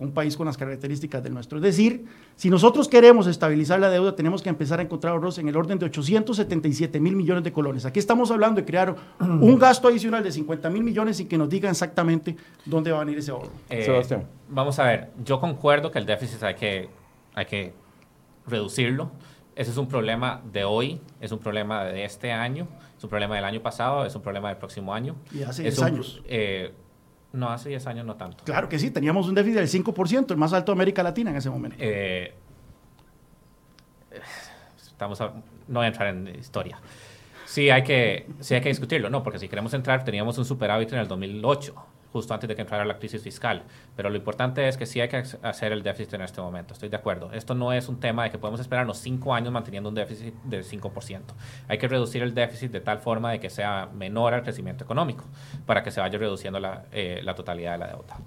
un 0.00 0.12
país 0.12 0.36
con 0.36 0.46
las 0.46 0.56
características 0.56 1.22
del 1.22 1.34
nuestro. 1.34 1.58
Es 1.58 1.62
decir, 1.62 2.06
si 2.34 2.48
nosotros 2.48 2.88
queremos 2.88 3.26
estabilizar 3.26 3.78
la 3.80 3.90
deuda, 3.90 4.16
tenemos 4.16 4.42
que 4.42 4.48
empezar 4.48 4.80
a 4.80 4.82
encontrar 4.82 5.12
ahorros 5.12 5.38
en 5.38 5.48
el 5.48 5.56
orden 5.56 5.78
de 5.78 5.86
877 5.86 6.98
mil 7.00 7.14
millones 7.14 7.44
de 7.44 7.52
colones. 7.52 7.84
Aquí 7.84 7.98
estamos 7.98 8.30
hablando 8.30 8.60
de 8.60 8.66
crear 8.66 8.96
un 9.20 9.58
gasto 9.58 9.88
adicional 9.88 10.24
de 10.24 10.32
50 10.32 10.70
mil 10.70 10.82
millones 10.82 11.18
sin 11.18 11.28
que 11.28 11.36
nos 11.36 11.50
digan 11.50 11.72
exactamente 11.72 12.34
dónde 12.64 12.90
va 12.90 13.02
a 13.02 13.04
venir 13.04 13.18
ese 13.18 13.30
ahorro. 13.30 13.50
Eh, 13.68 13.84
Sebastián. 13.84 14.24
Vamos 14.48 14.78
a 14.78 14.84
ver, 14.84 15.10
yo 15.22 15.38
concuerdo 15.38 15.90
que 15.90 15.98
el 15.98 16.06
déficit 16.06 16.42
hay 16.42 16.54
que, 16.54 16.88
hay 17.34 17.44
que 17.44 17.74
reducirlo. 18.46 19.10
Ese 19.54 19.70
es 19.70 19.76
un 19.76 19.88
problema 19.88 20.40
de 20.50 20.64
hoy, 20.64 20.98
es 21.20 21.30
un 21.30 21.40
problema 21.40 21.84
de 21.84 22.04
este 22.04 22.32
año, 22.32 22.66
es 22.96 23.04
un 23.04 23.10
problema 23.10 23.36
del 23.36 23.44
año 23.44 23.60
pasado, 23.60 24.06
es 24.06 24.14
un 24.14 24.22
problema 24.22 24.48
del 24.48 24.56
próximo 24.56 24.94
año. 24.94 25.16
Y 25.34 25.42
hace 25.42 25.62
10 25.62 25.82
años. 25.82 26.22
Eh, 26.26 26.72
no, 27.32 27.50
hace 27.50 27.68
10 27.68 27.86
años 27.86 28.06
no 28.06 28.16
tanto. 28.16 28.44
Claro 28.44 28.68
que 28.68 28.78
sí, 28.78 28.90
teníamos 28.90 29.28
un 29.28 29.34
déficit 29.34 29.58
del 29.58 29.68
5%, 29.68 30.30
el 30.30 30.36
más 30.36 30.52
alto 30.52 30.72
de 30.72 30.76
América 30.76 31.02
Latina 31.02 31.30
en 31.30 31.36
ese 31.36 31.50
momento. 31.50 31.76
Eh, 31.78 32.34
estamos 34.76 35.20
no 35.20 35.78
voy 35.78 35.84
a 35.84 35.88
entrar 35.88 36.08
en 36.08 36.28
historia. 36.28 36.80
Sí 37.46 37.70
hay, 37.70 37.82
que, 37.82 38.26
sí 38.40 38.54
hay 38.54 38.60
que 38.60 38.68
discutirlo, 38.68 39.10
no, 39.10 39.22
porque 39.22 39.38
si 39.38 39.48
queremos 39.48 39.74
entrar, 39.74 40.04
teníamos 40.04 40.38
un 40.38 40.44
superávit 40.44 40.92
en 40.92 41.00
el 41.00 41.08
2008 41.08 41.74
justo 42.12 42.34
antes 42.34 42.48
de 42.48 42.54
que 42.54 42.62
entrara 42.62 42.84
la 42.84 42.98
crisis 42.98 43.22
fiscal. 43.22 43.62
Pero 43.96 44.10
lo 44.10 44.16
importante 44.16 44.66
es 44.68 44.76
que 44.76 44.86
sí 44.86 45.00
hay 45.00 45.08
que 45.08 45.22
hacer 45.42 45.72
el 45.72 45.82
déficit 45.82 46.14
en 46.14 46.22
este 46.22 46.40
momento, 46.40 46.74
estoy 46.74 46.88
de 46.88 46.96
acuerdo. 46.96 47.32
Esto 47.32 47.54
no 47.54 47.72
es 47.72 47.88
un 47.88 48.00
tema 48.00 48.24
de 48.24 48.30
que 48.30 48.38
podemos 48.38 48.60
esperarnos 48.60 48.98
cinco 48.98 49.34
años 49.34 49.52
manteniendo 49.52 49.88
un 49.88 49.94
déficit 49.94 50.34
del 50.44 50.64
5%. 50.64 51.20
Hay 51.68 51.78
que 51.78 51.88
reducir 51.88 52.22
el 52.22 52.34
déficit 52.34 52.70
de 52.70 52.80
tal 52.80 52.98
forma 52.98 53.32
de 53.32 53.40
que 53.40 53.50
sea 53.50 53.88
menor 53.92 54.34
al 54.34 54.42
crecimiento 54.42 54.84
económico, 54.84 55.24
para 55.66 55.82
que 55.82 55.90
se 55.90 56.00
vaya 56.00 56.18
reduciendo 56.18 56.60
la, 56.60 56.84
eh, 56.92 57.20
la 57.22 57.34
totalidad 57.34 57.72
de 57.72 57.78
la 57.78 57.86
deuda. 57.88 58.18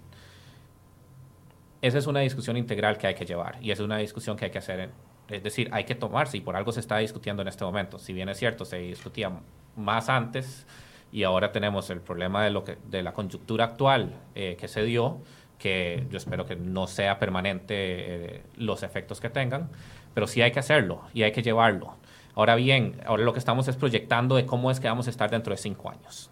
Esa 1.82 1.98
es 1.98 2.08
una 2.08 2.22
discusión 2.22 2.56
integral 2.56 2.98
que 2.98 3.08
hay 3.08 3.14
que 3.14 3.26
llevar 3.26 3.58
y 3.60 3.72
es 3.72 3.80
una 3.82 3.98
discusión 3.98 4.38
que 4.38 4.46
hay 4.46 4.52
que 4.52 4.60
hacer. 4.60 4.90
es 5.28 5.44
decir, 5.44 5.70
hay 5.74 5.84
que 5.84 5.96
tomarse 5.96 6.38
y 6.38 6.42
por 6.42 6.56
algo 6.56 6.72
se 6.72 6.80
está 6.80 6.98
discutiendo 6.98 7.42
en 7.42 7.50
este 7.50 7.66
momento. 7.66 8.00
Si 8.00 8.14
bien 8.14 8.30
es 8.30 8.38
cierto, 8.38 8.64
se 8.64 8.78
discutía 8.78 9.32
más 9.76 10.08
antes, 10.08 10.66
y 11.14 11.24
ahora 11.24 11.52
tenemos 11.52 11.92
el 11.92 12.02
problema 12.02 12.44
de, 12.44 12.50
lo 12.50 12.64
que, 12.64 12.78
de 12.90 13.04
la 13.04 13.14
coyuntura 13.14 13.66
actual 13.66 14.16
eh, 14.34 14.58
que 14.60 14.68
se 14.68 14.84
dio, 14.84 15.20
que 15.60 16.08
yo 16.10 16.18
espero 16.18 16.48
que 16.48 16.56
no 16.56 16.88
sea 16.88 17.20
permanente 17.20 17.76
eh, 17.78 18.44
los 18.58 18.82
efectos 18.82 19.22
que 19.22 19.30
tengan, 19.30 19.70
pero 20.16 20.26
sí 20.26 20.42
hay 20.42 20.52
que 20.52 20.60
hacerlo 20.60 21.04
y 21.14 21.22
hay 21.22 21.32
que 21.32 21.44
llevarlo. 21.44 21.96
Ahora 22.34 22.56
bien, 22.56 23.00
ahora 23.06 23.24
lo 23.24 23.32
que 23.32 23.38
estamos 23.38 23.68
es 23.68 23.76
proyectando 23.76 24.36
de 24.36 24.48
cómo 24.48 24.72
es 24.72 24.80
que 24.80 24.88
vamos 24.88 25.06
a 25.06 25.12
estar 25.12 25.30
dentro 25.30 25.52
de 25.52 25.58
cinco 25.58 25.92
años 25.92 26.32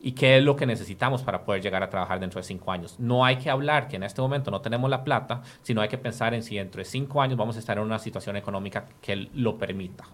y 0.00 0.12
qué 0.12 0.38
es 0.38 0.44
lo 0.44 0.54
que 0.54 0.66
necesitamos 0.66 1.22
para 1.22 1.44
poder 1.44 1.60
llegar 1.60 1.82
a 1.82 1.90
trabajar 1.90 2.20
dentro 2.20 2.40
de 2.40 2.46
cinco 2.46 2.70
años. 2.70 3.00
No 3.00 3.24
hay 3.24 3.38
que 3.38 3.50
hablar 3.50 3.88
que 3.88 3.96
en 3.96 4.04
este 4.04 4.22
momento 4.22 4.52
no 4.52 4.60
tenemos 4.60 4.88
la 4.88 5.02
plata, 5.02 5.42
sino 5.62 5.80
hay 5.80 5.88
que 5.88 5.98
pensar 5.98 6.32
en 6.32 6.44
si 6.44 6.54
dentro 6.54 6.78
de 6.78 6.84
cinco 6.84 7.20
años 7.20 7.36
vamos 7.36 7.56
a 7.56 7.58
estar 7.58 7.76
en 7.76 7.82
una 7.82 7.98
situación 7.98 8.36
económica 8.36 8.86
que 9.02 9.28
lo 9.34 9.58
permita. 9.58 10.04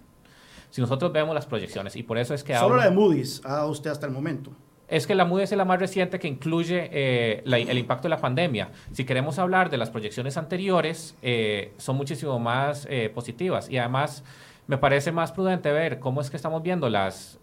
Si 0.73 0.81
nosotros 0.81 1.13
vemos 1.13 1.35
las 1.35 1.45
proyecciones, 1.45 1.95
y 1.95 2.01
por 2.01 2.17
eso 2.17 2.33
es 2.33 2.43
que... 2.43 2.55
Solo 2.55 2.77
la 2.77 2.85
de 2.85 2.89
Moody's 2.89 3.41
ha 3.45 3.57
dado 3.57 3.69
usted 3.69 3.91
hasta 3.91 4.07
el 4.07 4.11
momento. 4.11 4.49
Es 4.87 5.05
que 5.05 5.13
la 5.13 5.23
Moody's 5.23 5.51
es 5.51 5.57
la 5.59 5.65
más 5.65 5.79
reciente 5.79 6.17
que 6.17 6.27
incluye 6.27 6.89
eh, 6.91 7.43
el 7.45 7.77
impacto 7.77 8.05
de 8.05 8.09
la 8.09 8.17
pandemia. 8.17 8.71
Si 8.91 9.05
queremos 9.05 9.37
hablar 9.37 9.69
de 9.69 9.77
las 9.77 9.91
proyecciones 9.91 10.35
anteriores, 10.35 11.15
eh, 11.21 11.75
son 11.77 11.95
muchísimo 11.95 12.39
más 12.39 12.87
eh, 12.89 13.11
positivas. 13.13 13.69
Y 13.69 13.77
además, 13.77 14.23
me 14.65 14.79
parece 14.79 15.11
más 15.11 15.31
prudente 15.31 15.71
ver 15.71 15.99
cómo 15.99 16.21
es 16.21 16.31
que 16.31 16.37
estamos 16.37 16.63
viendo 16.63 16.89
las 16.89 17.37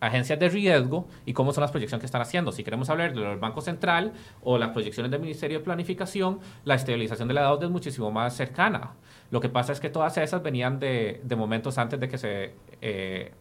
agencias 0.00 0.38
de 0.38 0.50
riesgo 0.50 1.08
y 1.24 1.32
cómo 1.32 1.54
son 1.54 1.62
las 1.62 1.70
proyecciones 1.70 2.02
que 2.02 2.06
están 2.06 2.20
haciendo. 2.20 2.52
Si 2.52 2.62
queremos 2.62 2.90
hablar 2.90 3.14
del 3.14 3.38
Banco 3.38 3.62
Central 3.62 4.12
o 4.42 4.58
las 4.58 4.68
proyecciones 4.68 5.10
del 5.10 5.22
Ministerio 5.22 5.60
de 5.60 5.64
Planificación, 5.64 6.40
la 6.66 6.74
estabilización 6.74 7.26
de 7.26 7.32
la 7.32 7.48
deuda 7.48 7.64
es 7.64 7.70
muchísimo 7.70 8.10
más 8.10 8.36
cercana. 8.36 8.92
Lo 9.30 9.40
que 9.40 9.48
pasa 9.48 9.72
es 9.72 9.80
que 9.80 9.90
todas 9.90 10.16
esas 10.16 10.42
venían 10.42 10.78
de, 10.78 11.20
de 11.22 11.36
momentos 11.36 11.78
antes 11.78 12.00
de 12.00 12.08
que 12.08 12.18
se 12.18 12.54
eh, 12.80 13.32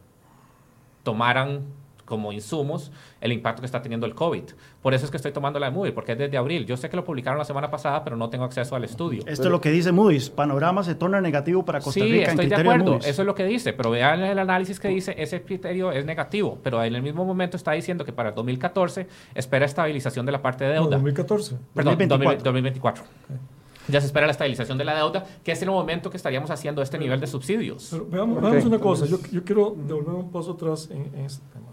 tomaran 1.03 1.65
como 2.07 2.31
insumos 2.31 2.91
el 3.21 3.33
impacto 3.33 3.61
que 3.61 3.67
está 3.67 3.81
teniendo 3.81 4.07
el 4.07 4.15
COVID. 4.15 4.43
Por 4.81 4.93
eso 4.93 5.05
es 5.05 5.11
que 5.11 5.17
estoy 5.17 5.33
tomando 5.33 5.59
la 5.59 5.67
de 5.67 5.73
Moody's, 5.73 5.93
porque 5.93 6.13
es 6.13 6.17
desde 6.17 6.37
abril. 6.37 6.65
Yo 6.65 6.77
sé 6.77 6.89
que 6.89 6.95
lo 6.95 7.03
publicaron 7.03 7.37
la 7.37 7.45
semana 7.45 7.69
pasada, 7.69 8.03
pero 8.03 8.15
no 8.15 8.29
tengo 8.29 8.45
acceso 8.45 8.75
al 8.75 8.83
estudio. 8.85 9.23
Esto 9.27 9.43
es 9.43 9.49
lo 9.49 9.61
que 9.61 9.69
dice 9.69 9.91
Moody's. 9.91 10.29
Panorama 10.29 10.83
se 10.83 10.95
torna 10.95 11.21
negativo 11.21 11.63
para 11.65 11.81
Costa 11.81 11.99
Rica. 11.99 12.15
Sí, 12.15 12.31
estoy 12.31 12.47
de 12.47 12.55
acuerdo. 12.55 12.97
eso 12.97 13.21
es 13.21 13.25
lo 13.25 13.35
que 13.35 13.45
dice. 13.45 13.73
Pero 13.73 13.91
vean 13.91 14.21
el 14.21 14.39
análisis 14.39 14.79
que 14.79 14.87
dice, 14.87 15.15
ese 15.17 15.43
criterio 15.43 15.91
es 15.91 16.05
negativo. 16.05 16.57
Pero 16.63 16.81
en 16.81 16.95
el 16.95 17.01
mismo 17.01 17.25
momento 17.25 17.57
está 17.57 17.73
diciendo 17.73 18.05
que 18.05 18.13
para 18.13 18.29
el 18.29 18.35
2014 18.35 19.07
espera 19.35 19.65
estabilización 19.65 20.25
de 20.25 20.31
la 20.31 20.41
parte 20.41 20.63
de 20.63 20.73
deuda. 20.73 20.91
2014. 20.91 21.57
Perdón, 21.73 21.97
2024. 21.97 22.43
2024 22.43 23.56
ya 23.87 24.01
se 24.01 24.07
espera 24.07 24.25
la 24.25 24.31
estabilización 24.31 24.77
de 24.77 24.85
la 24.85 24.95
deuda, 24.95 25.25
que 25.43 25.51
es 25.51 25.61
el 25.61 25.69
momento 25.69 26.09
que 26.09 26.17
estaríamos 26.17 26.51
haciendo 26.51 26.81
este 26.81 26.97
nivel 26.97 27.19
de 27.19 27.27
subsidios. 27.27 27.95
veamos, 28.09 28.65
una 28.65 28.79
cosa, 28.79 29.05
yo, 29.05 29.19
yo, 29.31 29.43
quiero 29.43 29.75
devolver 29.75 30.15
un 30.15 30.31
paso 30.31 30.51
atrás 30.51 30.89
en, 30.91 31.13
este 31.23 31.43
tema. 31.53 31.67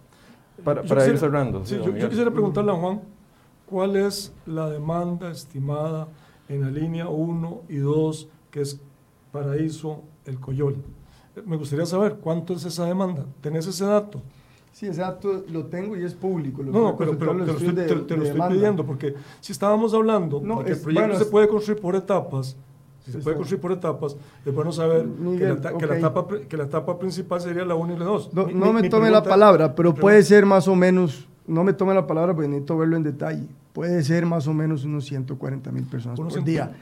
Para, 0.62 1.06
ir 1.06 1.18
cerrando. 1.18 1.64
Sí, 1.64 1.76
yo, 1.76 2.08
quisiera 2.08 2.30
preguntarle 2.30 2.72
a 2.72 2.74
Juan, 2.74 3.02
¿cuál 3.66 3.96
es 3.96 4.32
la 4.46 4.70
demanda 4.70 5.30
estimada 5.30 6.08
en 6.48 6.62
la 6.62 6.70
línea 6.70 7.08
1 7.08 7.62
y 7.68 7.76
2, 7.76 8.28
que 8.50 8.62
es 8.62 8.80
Paraíso, 9.32 10.02
el 10.24 10.38
Coyol? 10.38 10.76
Me 11.44 11.56
gustaría 11.56 11.84
saber 11.84 12.16
cuánto 12.16 12.54
es 12.54 12.64
esa 12.64 12.86
demanda. 12.86 13.26
¿Tenés 13.40 13.66
ese 13.66 13.84
dato? 13.84 14.22
Sí, 14.74 14.88
dato 14.88 15.44
lo 15.52 15.66
tengo 15.66 15.96
y 15.96 16.02
es 16.02 16.14
público. 16.14 16.60
Lo 16.60 16.72
no, 16.72 16.96
pero, 16.96 17.16
te, 17.16 17.24
lo 17.24 17.44
estoy, 17.44 17.74
te, 17.74 18.16
lo 18.16 18.24
estoy 18.24 18.40
pidiendo, 18.48 18.84
porque 18.84 19.14
si 19.40 19.52
estábamos 19.52 19.94
hablando 19.94 20.40
de 20.40 20.64
que 20.64 20.72
el 20.72 20.80
proyecto 20.80 21.16
se 21.16 21.26
puede 21.26 21.46
construir 21.46 21.80
por 21.80 21.94
etapas, 21.94 22.56
si 23.04 23.12
se 23.12 23.18
puede 23.18 23.36
construir 23.36 23.60
por 23.60 23.70
etapas, 23.70 24.16
es 24.44 24.52
bueno 24.52 24.72
saber 24.72 25.06
que, 25.38 25.44
la, 25.44 25.52
etapa, 25.52 26.26
que, 26.48 26.56
la, 26.56 26.64
etapa, 26.64 26.98
principal 26.98 27.40
sería 27.40 27.64
la 27.64 27.76
1 27.76 27.94
y 27.94 27.98
la 27.98 28.04
2. 28.04 28.34
No, 28.34 28.48
no 28.48 28.72
me 28.72 28.88
tome 28.88 29.12
la 29.12 29.22
palabra, 29.22 29.76
pero 29.76 29.94
puede 29.94 30.24
ser 30.24 30.44
más 30.44 30.66
o 30.66 30.74
menos, 30.74 31.28
no 31.46 31.64
me 31.64 31.72
tome 31.72 31.94
la 31.94 32.06
palabra 32.06 32.34
porque 32.34 32.48
necesito 32.48 32.78
verlo 32.78 32.96
en 32.96 33.02
detalle 33.02 33.48
puede 33.74 34.04
ser 34.04 34.24
más 34.24 34.46
o 34.46 34.54
menos 34.54 34.84
unos 34.84 35.04
140 35.04 35.72
mil 35.72 35.82
personas 35.82 36.16
por 36.16 36.44
día. 36.44 36.72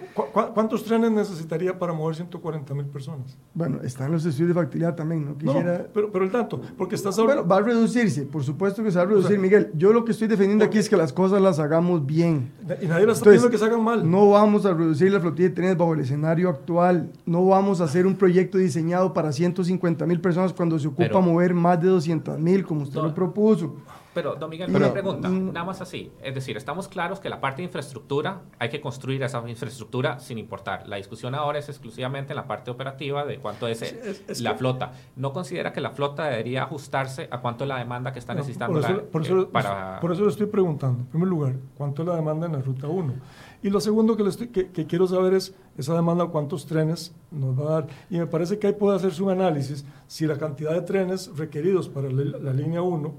¿Cuántos 0.54 0.84
trenes 0.84 1.10
necesitaría 1.10 1.76
para 1.76 1.94
mover 1.94 2.14
140 2.16 2.74
mil 2.74 2.84
personas? 2.84 3.34
Bueno, 3.54 3.80
están 3.82 4.12
los 4.12 4.26
estudios 4.26 4.48
de 4.48 4.54
factibilidad 4.54 4.94
también, 4.94 5.24
¿no? 5.24 5.38
Quisiera... 5.38 5.86
pero, 5.92 6.12
pero 6.12 6.26
el 6.26 6.30
dato, 6.30 6.60
porque 6.76 6.94
estás 6.94 7.18
hablando... 7.18 7.44
Bueno, 7.44 7.48
va 7.48 7.56
a 7.56 7.74
reducirse, 7.74 8.24
por 8.24 8.44
supuesto 8.44 8.84
que 8.84 8.90
se 8.90 8.98
va 8.98 9.04
a 9.04 9.06
reducir, 9.06 9.38
Miguel. 9.38 9.70
Yo 9.74 9.90
lo 9.94 10.04
que 10.04 10.12
estoy 10.12 10.28
defendiendo 10.28 10.66
aquí 10.66 10.76
es 10.76 10.90
que 10.90 10.98
las 10.98 11.14
cosas 11.14 11.40
las 11.40 11.58
hagamos 11.58 12.04
bien. 12.04 12.52
Y 12.82 12.86
nadie 12.86 13.06
las 13.06 13.16
está 13.16 13.30
pidiendo 13.30 13.48
que 13.48 13.56
se 13.56 13.64
hagan 13.64 13.82
mal. 13.82 14.08
No 14.08 14.28
vamos 14.28 14.66
a 14.66 14.74
reducir 14.74 15.10
la 15.10 15.20
flotilla 15.20 15.48
de 15.48 15.54
trenes 15.54 15.78
bajo 15.78 15.94
el 15.94 16.00
escenario 16.00 16.50
actual. 16.50 17.10
No 17.24 17.46
vamos 17.46 17.80
a 17.80 17.84
hacer 17.84 18.06
un 18.06 18.16
proyecto 18.16 18.58
diseñado 18.58 19.14
para 19.14 19.32
150 19.32 20.04
mil 20.04 20.20
personas 20.20 20.52
cuando 20.52 20.78
se 20.78 20.88
ocupa 20.88 21.20
mover 21.20 21.54
más 21.54 21.80
de 21.80 21.88
200 21.88 22.38
mil, 22.38 22.66
como 22.66 22.82
usted 22.82 23.00
lo 23.00 23.14
propuso. 23.14 23.76
Pero, 24.14 24.34
don 24.36 24.50
Miguel, 24.50 24.74
una 24.74 24.92
pregunta, 24.92 25.28
Mm. 25.28 25.52
nada 25.52 25.64
más 25.64 25.80
así. 25.80 26.10
Es 26.22 26.34
decir, 26.34 26.56
estamos 26.56 26.88
claros 26.88 27.18
que 27.20 27.28
la 27.30 27.40
parte 27.40 27.62
de 27.62 27.64
infraestructura, 27.66 28.42
hay 28.58 28.68
que 28.68 28.80
construir 28.80 29.22
esa 29.22 29.42
infraestructura 29.48 30.18
sin 30.18 30.38
importar. 30.38 30.86
La 30.86 30.96
discusión 30.96 31.34
ahora 31.34 31.58
es 31.58 31.68
exclusivamente 31.68 32.32
en 32.32 32.36
la 32.36 32.46
parte 32.46 32.70
operativa 32.70 33.24
de 33.24 33.38
cuánto 33.38 33.66
es, 33.66 33.78
Sí, 33.78 33.86
es- 33.86 34.22
es 34.28 34.40
la 34.40 34.52
que- 34.52 34.58
flota. 34.58 34.92
¿No 35.16 35.32
considera 35.32 35.72
que 35.72 35.80
la 35.80 35.90
flota 35.90 36.24
debería 36.26 36.64
ajustarse 36.64 37.28
a 37.30 37.40
cuánto 37.40 37.64
es 37.64 37.68
la 37.68 37.78
demanda 37.78 38.12
que 38.12 38.18
está 38.18 38.34
No, 38.34 38.40
necesitando 38.40 38.80
por, 38.80 38.84
eso, 38.90 38.96
la- 38.98 39.02
por 39.04 39.22
eso- 39.22 39.40
eh, 39.42 39.48
para... 39.50 40.00
por 40.00 40.12
eso 40.12 40.22
le 40.24 40.28
estoy 40.30 40.46
preguntando, 40.46 41.00
en 41.00 41.06
primer 41.06 41.28
lugar, 41.28 41.54
¿cuánto 41.76 42.02
es 42.02 42.08
la 42.08 42.16
demanda 42.16 42.46
en 42.46 42.52
la 42.52 42.60
ruta 42.60 42.88
1? 42.88 43.14
Y 43.62 43.70
lo 43.70 43.80
segundo 43.80 44.16
que, 44.16 44.24
le 44.24 44.28
estoy- 44.30 44.48
que, 44.48 44.70
que 44.72 44.86
quiero 44.86 45.06
saber 45.06 45.34
es 45.34 45.54
esa 45.78 45.94
demanda, 45.94 46.26
cuántos 46.26 46.66
trenes 46.66 47.14
nos 47.30 47.58
va 47.58 47.62
a 47.62 47.72
dar. 47.80 47.86
Y 48.10 48.18
me 48.18 48.26
parece 48.26 48.58
que 48.58 48.66
ahí 48.66 48.72
puede 48.74 48.96
hacerse 48.96 49.22
un 49.22 49.30
análisis 49.30 49.84
si 50.06 50.26
la 50.26 50.36
cantidad 50.36 50.72
de 50.72 50.82
trenes 50.82 51.30
requeridos 51.36 51.88
para 51.88 52.10
la, 52.10 52.38
la 52.38 52.52
línea 52.52 52.82
1 52.82 53.14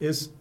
es 0.00 0.32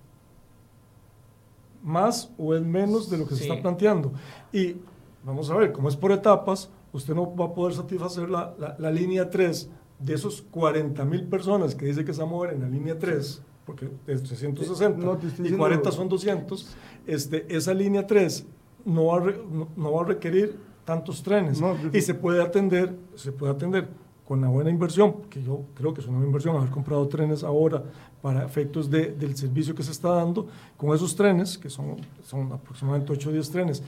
más 1.84 2.32
o 2.38 2.56
es 2.56 2.64
menos 2.64 3.10
de 3.10 3.18
lo 3.18 3.28
que 3.28 3.36
se 3.36 3.43
está 3.43 3.62
planteando. 3.62 4.12
Y 4.51 4.76
vamos 5.24 5.49
a 5.49 5.56
ver, 5.56 5.72
como 5.72 5.89
es 5.89 5.95
por 5.95 6.12
etapas, 6.12 6.70
usted 6.93 7.14
no 7.14 7.36
va 7.36 7.45
a 7.45 7.53
poder 7.53 7.76
satisfacer 7.76 8.30
la, 8.30 8.53
la- 8.58 8.76
la 8.80 8.91
línea 8.91 9.30
3 9.30 9.70
de 9.99 10.14
esos 10.14 10.41
40 10.51 11.06
mil 11.06 11.24
personas 11.26 11.76
que 11.76 11.86
dice 11.86 12.03
que 12.03 12.14
se 12.14 12.22
van 12.22 12.30
a 12.30 12.32
mover 12.32 12.53
en 12.53 12.62
la 12.62 12.68
línea 12.70 12.97
3, 12.97 13.41
porque 13.66 13.86
es 14.08 14.24
360 14.24 15.06
No, 15.06 15.14
y 15.14 15.26
diciendo- 15.26 15.58
40 15.58 15.91
son 15.91 16.10
200, 16.10 16.76
este, 17.06 17.45
esa 17.56 17.74
línea 17.74 18.06
3 18.08 18.45
no 18.84 19.06
va, 19.06 19.20
re- 19.20 19.41
no, 19.51 19.68
no 19.76 19.91
va 19.93 20.01
a 20.01 20.06
requerir 20.06 20.60
tantos 20.86 21.22
trenes. 21.24 21.62
No, 21.62 21.76
y 21.93 22.01
se 22.01 22.14
puede 22.14 22.41
atender, 22.41 22.95
se 23.16 23.32
puede 23.32 23.51
atender 23.53 23.88
con 24.28 24.41
la 24.41 24.47
buena 24.47 24.70
inversión, 24.72 25.22
que 25.30 25.41
yo 25.43 25.62
creo 25.76 25.93
que 25.93 26.01
es 26.01 26.08
una 26.08 26.18
buena 26.18 26.28
inversión 26.28 26.56
haber 26.58 26.70
comprado 26.72 27.08
trenes 27.08 27.43
ahora 27.43 27.84
para 28.26 28.43
efectos 28.43 28.89
de- 28.89 29.11
del 29.11 29.36
servicio 29.38 29.76
que 29.76 29.84
se 29.84 29.91
está 29.91 30.09
dando, 30.09 30.47
con 30.78 30.95
esos 30.95 31.15
trenes, 31.15 31.59
que 31.59 31.69
son, 31.69 31.97
son 32.23 32.51
aproximadamente 32.51 33.13
8 33.13 33.30
o 33.30 33.32
10 33.32 33.51
trenes, 33.51 33.84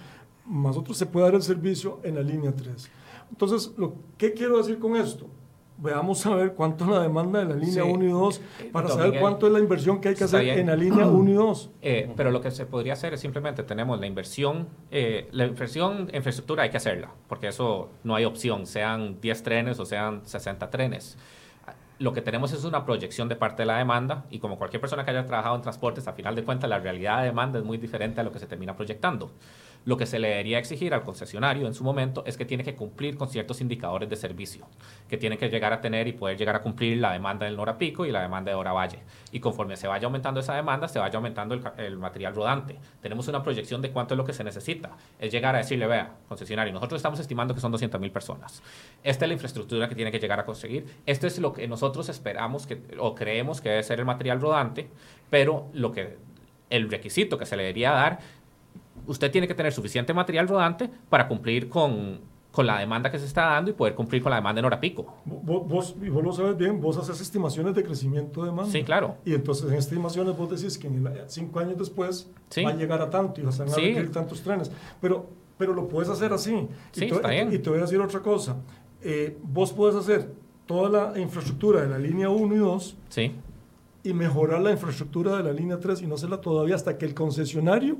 más 0.46 0.78
otros 0.78 0.96
se 0.96 1.08
puede 1.08 1.26
dar 1.26 1.34
el 1.34 1.42
servicio 1.42 2.00
en 2.04 2.14
la 2.14 2.22
línea 2.22 2.52
3. 2.56 2.88
Entonces, 3.32 3.72
lo, 3.78 3.96
¿qué 4.16 4.34
quiero 4.34 4.58
decir 4.60 4.78
con 4.78 4.96
esto? 4.96 5.26
Veamos 5.80 6.24
a 6.28 6.36
ver 6.36 6.54
cuánto 6.54 6.86
es 6.86 6.92
la 6.92 7.02
demanda 7.02 7.40
de 7.40 7.46
la 7.46 7.56
línea 7.56 7.84
Sí. 7.84 7.90
1 7.92 8.04
y 8.06 8.10
2 8.12 8.42
para 8.72 8.88
Don 8.90 8.96
saber 8.98 9.08
Miguel, 9.12 9.22
cuánto 9.24 9.48
es 9.48 9.54
la 9.54 9.60
inversión 9.60 10.00
que 10.02 10.10
hay 10.10 10.16
que 10.16 10.24
hacer 10.26 10.44
bien. 10.44 10.60
en 10.60 10.68
la 10.68 10.76
línea 10.76 11.08
1 11.22 11.32
y 11.32 11.34
2. 11.34 11.70
Eh, 11.82 12.14
pero 12.16 12.30
lo 12.30 12.40
que 12.40 12.52
se 12.52 12.68
podría 12.68 12.94
hacer 12.94 13.16
es 13.16 13.20
simplemente 13.20 13.64
tenemos 13.64 14.00
la 14.00 14.06
inversión, 14.06 14.68
eh, 14.92 15.28
la 15.32 15.46
inversión 15.48 16.10
en 16.12 16.16
infraestructura 16.18 16.62
hay 16.62 16.70
que 16.70 16.78
hacerla, 16.78 17.10
porque 17.28 17.48
eso 17.48 17.90
no 18.04 18.14
hay 18.14 18.26
opción, 18.26 18.68
sean 18.68 19.20
10 19.20 19.42
trenes 19.42 19.80
o 19.80 19.86
sean 19.86 20.22
60 20.26 20.70
trenes. 20.70 21.18
Lo 22.00 22.14
que 22.14 22.22
tenemos 22.22 22.54
es 22.54 22.64
una 22.64 22.86
proyección 22.86 23.28
de 23.28 23.36
parte 23.36 23.64
de 23.64 23.66
la 23.66 23.78
demanda 23.78 24.26
y 24.30 24.38
como 24.38 24.58
cualquier 24.58 24.80
persona 24.80 25.04
que 25.04 25.12
haya 25.12 25.26
trabajado 25.26 25.56
en 25.56 25.64
transportes, 25.64 26.08
a 26.08 26.14
final 26.14 26.36
de 26.36 26.44
cuentas 26.44 26.70
la 26.70 26.78
realidad 26.78 27.20
de 27.20 27.26
demanda 27.26 27.58
es 27.58 27.66
muy 27.66 27.80
diferente 27.80 28.22
a 28.22 28.24
lo 28.24 28.32
que 28.32 28.38
se 28.38 28.46
termina 28.46 28.76
proyectando. 28.76 29.32
Lo 29.86 29.98
que 29.98 30.06
se 30.06 30.20
le 30.20 30.30
debería 30.30 30.60
exigir 30.60 30.94
al 30.94 31.04
concesionario 31.04 31.68
en 31.68 31.74
su 31.74 31.84
momento 31.84 32.24
es 32.26 32.38
que 32.38 32.46
tiene 32.46 32.64
que 32.64 32.76
cumplir 32.76 33.18
con 33.18 33.30
ciertos 33.30 33.62
indicadores 33.62 34.10
de 34.10 34.16
servicio, 34.16 34.68
que 35.10 35.18
tiene 35.18 35.38
que 35.38 35.50
llegar 35.50 35.74
a 35.74 35.82
tener 35.82 36.08
y 36.08 36.14
poder 36.14 36.38
llegar 36.38 36.56
a 36.56 36.62
cumplir 36.62 36.98
la 36.98 37.14
demanda 37.14 37.46
del 37.46 37.56
Nora 37.56 37.78
Pico 37.78 38.06
y 38.06 38.12
la 38.12 38.22
demanda 38.22 38.52
de 38.52 38.56
Hora 38.56 38.74
Valle. 38.74 39.00
Y 39.32 39.40
conforme 39.40 39.78
se 39.78 39.88
vaya 39.88 40.06
aumentando 40.06 40.40
esa 40.40 40.56
demanda, 40.56 40.88
se 40.88 41.00
vaya 41.00 41.18
aumentando 41.18 41.56
el, 41.56 41.64
el 41.78 41.98
material 41.98 42.36
rodante. 42.36 42.78
Tenemos 43.02 43.28
una 43.28 43.44
proyección 43.44 43.82
de 43.82 43.92
cuánto 43.92 44.14
es 44.14 44.18
lo 44.18 44.26
que 44.26 44.34
se 44.34 44.44
necesita. 44.44 44.92
Es 45.20 45.32
llegar 45.32 45.56
a 45.56 45.60
decirle, 45.60 45.88
vea, 45.88 46.16
concesionario, 46.28 46.74
nosotros 46.74 47.00
estamos 47.00 47.20
estimando 47.20 47.54
que 47.54 47.62
son 47.62 47.72
200 47.72 48.00
mil 48.00 48.12
personas. 48.12 48.62
Esta 49.04 49.26
es 49.26 49.30
la 49.30 49.34
infraestructura 49.34 49.88
que 49.88 49.96
tiene 49.96 50.12
que 50.12 50.20
llegar 50.20 50.40
a 50.40 50.46
conseguir. 50.46 50.86
Esto 51.06 51.28
es 51.28 51.40
lo 51.40 51.54
que 51.54 51.68
nosotros 51.68 52.10
esperamos 52.10 52.68
que, 52.68 52.82
o 53.00 53.16
creemos 53.16 53.62
que 53.62 53.70
debe 53.70 53.84
ser 53.84 54.00
el 54.00 54.06
material 54.06 54.42
rodante, 54.42 54.90
pero 55.30 55.70
lo 55.74 55.92
que 55.92 56.18
el 56.70 56.90
requisito 56.90 57.38
que 57.38 57.46
se 57.46 57.56
le 57.56 57.64
debería 57.64 57.92
dar 57.92 58.20
usted 59.08 59.32
tiene 59.32 59.48
que 59.48 59.56
tener 59.56 59.72
suficiente 59.74 60.14
material 60.14 60.48
rodante 60.48 60.90
para 61.10 61.28
cumplir 61.28 61.68
con, 61.70 62.20
con 62.52 62.66
la 62.68 62.80
demanda 62.80 63.10
que 63.12 63.20
se 63.20 63.26
está 63.26 63.46
dando 63.46 63.72
y 63.72 63.74
poder 63.74 63.96
cumplir 63.96 64.22
con 64.22 64.30
la 64.30 64.36
demanda 64.38 64.60
en 64.60 64.66
hora 64.66 64.80
pico. 64.80 65.18
Vos, 65.26 65.68
vos, 65.68 65.96
y 66.02 66.10
vos 66.10 66.24
lo 66.24 66.32
sabes 66.34 66.58
bien, 66.58 66.80
vos 66.82 66.98
haces 66.98 67.20
estimaciones 67.22 67.74
de 67.76 67.84
crecimiento 67.84 68.42
de 68.44 68.50
demanda. 68.50 68.72
Sí, 68.72 68.84
claro. 68.84 69.16
Y 69.26 69.34
entonces 69.34 69.70
en 69.72 69.78
estimaciones 69.78 70.36
vos 70.38 70.50
decís 70.50 70.78
que 70.78 70.88
en 70.88 71.06
el- 71.08 71.24
cinco 71.30 71.60
años 71.60 71.78
después 71.78 72.30
Sí. 72.50 72.64
va 72.64 72.72
a 72.72 72.76
llegar 72.76 73.02
a 73.02 73.10
tanto 73.10 73.42
y 73.42 73.44
vas 73.44 73.60
a 73.60 73.68
Sí. 73.68 73.82
requerir 73.82 74.12
tantos 74.12 74.42
trenes. 74.42 74.72
Pero, 75.02 75.28
pero 75.58 75.74
lo 75.74 75.88
puedes 75.88 76.10
hacer 76.10 76.32
así. 76.34 76.68
Sí, 76.92 77.06
y 77.06 77.10
te, 77.10 77.16
está 77.16 77.30
bien. 77.30 77.52
Y 77.54 77.60
te 77.60 77.70
voy 77.70 77.80
a 77.80 77.82
decir 77.84 78.00
otra 78.00 78.20
cosa. 78.22 78.58
Eh, 79.02 79.38
vos 79.44 79.72
puedes 79.74 79.96
hacer 79.96 80.32
toda 80.66 80.90
la 81.14 81.20
infraestructura 81.20 81.82
de 81.82 81.88
la 81.88 81.98
línea 81.98 82.30
1 82.30 82.54
y 82.56 82.58
2 82.58 82.98
Sí, 83.10 83.32
y 84.04 84.14
mejorar 84.14 84.62
la 84.62 84.72
infraestructura 84.72 85.38
de 85.38 85.44
la 85.44 85.52
línea 85.54 85.80
3 85.80 86.02
y 86.02 86.08
no 86.08 86.16
hacerla 86.16 86.42
todavía 86.42 86.76
hasta 86.76 86.98
que 86.98 87.06
el 87.06 87.14
concesionario 87.14 87.98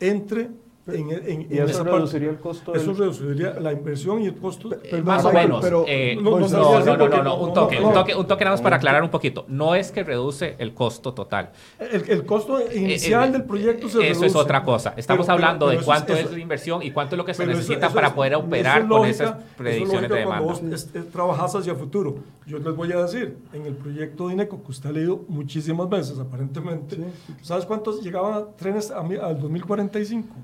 entre 0.00 0.50
en, 0.88 1.10
en- 1.10 1.40
¿Y 1.50 1.58
en 1.58 1.68
eso 1.68 1.78
parte. 1.78 1.92
reduciría 1.92 2.30
el 2.30 2.38
costo 2.38 2.74
Eso 2.74 2.86
del- 2.86 2.96
reduciría 2.98 3.60
la 3.60 3.72
inversión 3.72 4.22
y 4.22 4.26
el 4.26 4.36
costo. 4.36 4.70
Perdón, 4.70 5.04
más 5.04 5.24
o 5.24 5.32
menos. 5.32 5.60
pero- 5.62 5.84
eh, 5.86 6.16
no, 6.20 6.38
no, 6.38 6.48
no 6.48 6.48
no, 6.48 6.96
no, 6.96 7.08
no, 7.08 7.22
no, 7.22 7.36
un 7.36 7.52
toque, 7.54 7.80
no, 7.80 7.88
un 7.88 7.94
toque, 7.94 8.14
un 8.14 8.26
toque 8.26 8.44
nada 8.44 8.54
más 8.54 8.62
para 8.62 8.76
aclarar 8.76 9.02
un 9.02 9.10
poquito. 9.10 9.44
No 9.48 9.74
es 9.74 9.92
que 9.92 10.02
reduce 10.04 10.54
el 10.58 10.74
costo 10.74 11.14
total. 11.14 11.50
El, 11.78 12.08
el 12.10 12.24
costo 12.26 12.58
inicial 12.74 13.24
Eh, 13.24 13.28
eh, 13.28 13.32
del 13.32 13.44
proyecto 13.44 13.88
se 13.88 13.98
Eso 13.98 14.20
reduce. 14.20 14.26
es 14.26 14.36
otra 14.36 14.62
cosa. 14.62 14.94
Estamos 14.96 15.26
Pero- 15.26 15.34
hablando 15.34 15.66
pero 15.66 15.70
de 15.70 15.76
eso 15.76 15.84
cuánto 15.84 16.12
es, 16.14 16.20
eso- 16.20 16.32
la 16.32 16.38
inversión 16.38 16.82
y 16.82 16.90
cuánto 16.90 17.14
es 17.14 17.18
lo 17.18 17.24
que 17.24 17.34
se 17.34 17.38
pero 17.42 17.50
eso- 17.52 17.60
necesita 17.60 17.86
eso 17.86 17.94
para 17.94 18.08
es- 18.08 18.12
poder 18.14 18.32
eso 18.32 18.40
operar 18.42 18.78
es 18.78 18.80
con 18.82 18.88
lógica- 18.88 19.10
esas 19.10 19.28
eso 19.30 19.38
es 19.38 19.54
predicciones 19.56 20.02
de 20.02 20.08
lógica 20.08 20.18
demanda. 20.20 20.46
vos 20.52 20.62
es- 20.62 20.90
es- 20.94 21.08
trabajas 21.10 21.54
hacia 21.54 21.74
futuro. 21.74 22.16
Yo 22.46 22.58
les 22.58 22.74
voy 22.74 22.90
a 22.92 23.02
decir, 23.02 23.36
en 23.52 23.66
el 23.66 23.74
proyecto 23.74 24.28
de 24.28 24.34
INECO, 24.34 24.62
que 24.62 24.70
usted 24.70 24.88
ha 24.88 24.92
leído 24.92 25.22
muchísimas 25.28 25.88
veces, 25.90 26.18
aparentemente, 26.18 26.96
Sí. 26.96 27.04
¿sabes 27.42 27.66
cuántos 27.66 28.02
llegaban 28.02 28.46
trenes 28.56 28.90
a 28.90 29.02
mi- 29.02 29.16
al 29.16 29.38
2045? 29.38 30.34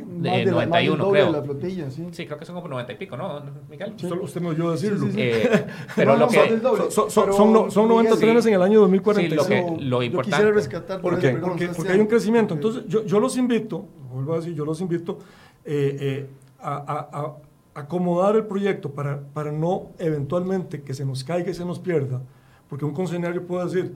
De 0.00 0.30
del 0.30 0.50
91 0.50 1.04
doble 1.04 1.18
de 1.20 1.26
creo. 1.26 1.36
la 1.38 1.42
flotilla, 1.44 1.90
sí. 1.90 2.08
Sí, 2.12 2.26
creo 2.26 2.38
que 2.38 2.44
son 2.44 2.54
como 2.56 2.68
90 2.68 2.92
y 2.92 2.96
pico, 2.96 3.16
¿no, 3.16 3.42
Miguel? 3.68 3.92
Solo 3.96 4.24
usted 4.24 4.40
me 4.40 4.48
oyó 4.48 4.70
decirlo. 4.72 4.98
Sí, 5.00 5.06
sí, 5.06 5.12
sí. 5.12 5.20
Eh, 5.20 5.66
pero 5.96 6.12
No, 6.14 6.18
lo 6.20 6.26
no, 6.26 6.32
que... 6.32 6.56
doble. 6.56 6.90
Son, 6.90 6.90
son- 6.90 7.10
son- 7.10 7.24
Pero, 7.24 7.36
son 7.36 7.52
no- 7.52 7.70
son 7.70 7.88
90 7.88 8.10
Miguel, 8.14 8.26
trenes 8.28 8.46
en 8.46 8.54
el 8.54 8.62
año 8.62 8.72
Sí, 8.74 8.80
2045. 8.80 9.42
lo 9.42 9.48
que- 9.76 9.84
lo 9.84 9.98
Yo 9.98 10.02
importante- 10.02 10.30
quisiera 10.36 10.52
rescatar 10.52 11.00
¿Por 11.00 11.18
qué? 11.18 11.28
perdón, 11.30 11.50
Porque, 11.50 11.68
porque 11.68 11.92
hay 11.92 12.00
un 12.00 12.06
crecimiento. 12.06 12.54
Entonces, 12.54 12.84
yo, 12.88 13.04
yo 13.04 13.20
los 13.20 13.36
invito, 13.36 13.86
vuelvo 14.12 14.34
a 14.34 14.36
decir, 14.36 14.54
yo 14.54 14.64
los 14.64 14.80
invito 14.80 15.18
eh, 15.64 15.96
eh, 16.00 16.26
a, 16.60 16.74
a- 16.76 17.18
a 17.20 17.36
acomodar 17.80 18.36
el 18.36 18.44
proyecto 18.46 18.90
para, 18.90 19.20
para 19.32 19.50
no 19.52 19.92
eventualmente 19.98 20.82
que 20.82 20.92
se 20.94 21.04
nos 21.06 21.24
caiga 21.24 21.50
y 21.50 21.54
se 21.54 21.64
nos 21.64 21.78
pierda, 21.78 22.20
porque 22.68 22.84
un 22.84 22.92
concesionario 22.92 23.46
puede 23.46 23.64
decir, 23.64 23.94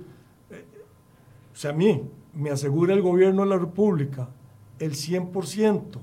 eh, 0.51 0.65
si 1.53 1.69
a 1.69 1.73
mí 1.73 2.03
me 2.35 2.51
asegura 2.51 2.95
el 2.95 3.03
gobierno 3.03 3.43
de 3.43 3.49
la 3.49 3.57
República 3.59 4.29
el 4.79 4.93
100% 4.93 5.99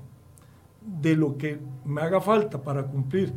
de 0.80 1.16
lo 1.16 1.36
que 1.36 1.58
me 1.84 2.02
haga 2.02 2.20
falta 2.20 2.62
para 2.62 2.84
cumplir 2.84 3.32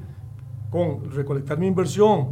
con 0.70 1.10
recolectar 1.12 1.58
mi 1.58 1.68
inversión, 1.68 2.32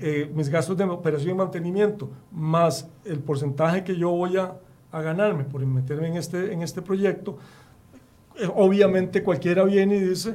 eh, 0.00 0.30
mis 0.34 0.48
gastos 0.48 0.76
de 0.76 0.84
operación 0.84 1.30
y 1.30 1.34
mantenimiento, 1.34 2.10
más 2.32 2.88
el 3.04 3.20
porcentaje 3.20 3.84
que 3.84 3.96
yo 3.96 4.10
voy 4.10 4.36
a, 4.36 4.56
a 4.90 5.02
ganarme 5.02 5.44
por 5.44 5.64
meterme 5.64 6.08
en 6.08 6.16
este, 6.16 6.52
en 6.52 6.62
este 6.62 6.82
proyecto, 6.82 7.38
eh, 8.36 8.48
obviamente 8.54 9.22
cualquiera 9.22 9.62
viene 9.64 9.96
y 9.96 10.00
dice, 10.00 10.34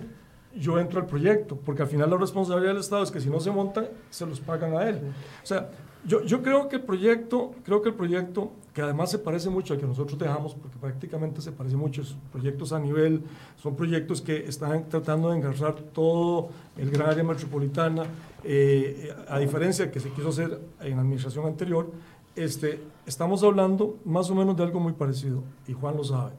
yo 0.55 0.79
entro 0.79 0.99
al 1.01 1.05
proyecto, 1.05 1.57
porque 1.57 1.81
al 1.81 1.87
final 1.87 2.09
la 2.09 2.17
responsabilidad 2.17 2.71
del 2.71 2.81
Estado 2.81 3.03
es 3.03 3.11
que 3.11 3.19
si 3.19 3.29
no 3.29 3.39
se 3.39 3.51
montan, 3.51 3.87
se 4.09 4.25
los 4.25 4.39
pagan 4.39 4.75
a 4.75 4.83
él. 4.87 4.99
O 5.43 5.45
sea, 5.45 5.69
yo, 6.05 6.23
yo 6.23 6.41
creo 6.41 6.69
que 6.69 6.77
el 6.77 6.83
proyecto, 6.83 7.51
creo 7.63 7.81
que 7.81 7.89
el 7.89 7.95
proyecto, 7.95 8.51
que 8.73 8.81
además 8.81 9.11
se 9.11 9.19
parece 9.19 9.49
mucho 9.49 9.73
al 9.73 9.79
que 9.79 9.85
nosotros 9.85 10.17
dejamos, 10.17 10.55
porque 10.55 10.77
prácticamente 10.77 11.41
se 11.41 11.51
parece 11.51 11.75
mucho, 11.75 12.03
son 12.03 12.19
proyectos 12.31 12.71
a 12.71 12.79
nivel, 12.79 13.21
son 13.61 13.75
proyectos 13.75 14.21
que 14.21 14.45
están 14.47 14.87
tratando 14.87 15.29
de 15.29 15.37
engarrar 15.37 15.75
todo 15.75 16.49
el 16.77 16.89
gran 16.89 17.09
área 17.09 17.23
metropolitana, 17.23 18.03
eh, 18.43 19.13
a 19.27 19.37
diferencia 19.39 19.91
que 19.91 19.99
se 19.99 20.09
quiso 20.11 20.29
hacer 20.29 20.59
en 20.81 20.95
la 20.95 21.01
administración 21.01 21.45
anterior, 21.45 21.91
este, 22.35 22.79
estamos 23.05 23.43
hablando 23.43 23.97
más 24.05 24.29
o 24.29 24.35
menos 24.35 24.55
de 24.55 24.63
algo 24.63 24.79
muy 24.79 24.93
parecido, 24.93 25.43
y 25.67 25.73
Juan 25.73 25.97
lo 25.97 26.03
sabe. 26.03 26.31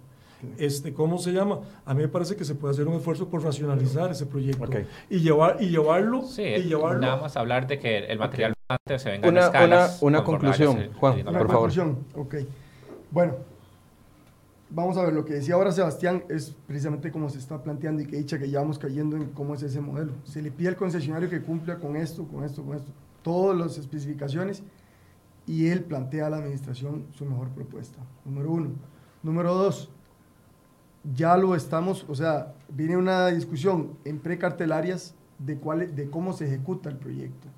Este, 0.56 0.94
¿Cómo 0.94 1.18
se 1.18 1.32
llama? 1.32 1.58
A 1.84 1.92
mí 1.92 2.00
me 2.00 2.08
parece 2.08 2.34
que 2.34 2.46
se 2.46 2.54
puede 2.54 2.72
hacer 2.72 2.88
un 2.88 2.94
esfuerzo 2.94 3.28
por 3.28 3.42
racionalizar 3.44 4.10
ese 4.10 4.24
proyecto 4.24 4.64
Ok. 4.64 4.76
y, 5.10 5.18
llevar, 5.20 5.58
y 5.60 5.68
llevarlo, 5.68 6.22
Sí, 6.22 6.42
y 6.42 6.62
llevarlo 6.62 7.00
nada 7.00 7.20
más 7.20 7.36
hablar 7.36 7.66
de 7.66 7.78
que 7.78 7.98
el 7.98 8.18
material 8.18 8.54
se 8.98 9.18
Una, 9.18 9.28
una, 9.28 9.40
escalas. 9.40 10.02
una 10.02 10.24
conclusión, 10.24 10.92
Juan, 10.94 11.24
por 11.24 11.32
favor. 11.32 11.47
conclusión, 11.48 11.98
ok. 12.14 12.34
Bueno, 13.10 13.34
vamos 14.70 14.97
a 14.97 15.02
ver, 15.02 15.12
lo 15.12 15.24
que 15.24 15.34
decía 15.34 15.55
ahora 15.55 15.72
Sebastián 15.72 16.24
es 16.28 16.55
precisamente 16.66 17.10
como 17.10 17.28
se 17.28 17.38
está 17.38 17.62
planteando 17.62 18.02
y 18.02 18.06
que 18.06 18.16
dicha 18.16 18.38
que 18.38 18.48
ya 18.48 18.60
vamos 18.60 18.78
cayendo 18.78 19.16
en 19.16 19.26
cómo 19.30 19.55
es 19.55 19.62
ese 19.62 19.80
modelo. 19.80 20.12
Se 20.24 20.40
le 20.40 20.51
pide 20.52 20.68
al 20.68 20.76
concesionario 20.76 21.28
que 21.28 21.42
cumpla 21.42 21.78
con 21.78 21.97
esto, 21.97 22.26
con 22.28 22.44
esto, 22.44 22.62
con 22.62 22.76
esto, 22.76 22.92
todas 23.22 23.59
las 23.59 23.76
especificaciones 23.78 24.62
y 25.47 25.68
él 25.68 25.82
plantea 25.82 26.26
a 26.26 26.30
la 26.30 26.36
administración 26.36 27.06
su 27.12 27.24
mejor 27.24 27.48
propuesta, 27.48 27.98
número 28.24 28.52
uno. 28.52 28.70
Número 29.22 29.52
dos, 29.55 29.90
ya 31.14 31.36
lo 31.36 31.55
estamos, 31.56 32.06
o 32.09 32.14
sea, 32.14 32.55
viene 32.68 32.97
una 32.97 33.26
discusión 33.28 33.98
en 34.05 34.20
precartelarias 34.20 35.14
de, 35.38 35.56
cuál, 35.59 35.94
de 35.94 36.09
cómo 36.09 36.32
se 36.32 36.47
ejecuta 36.47 36.88
el 36.88 36.97
proyecto. 36.97 37.48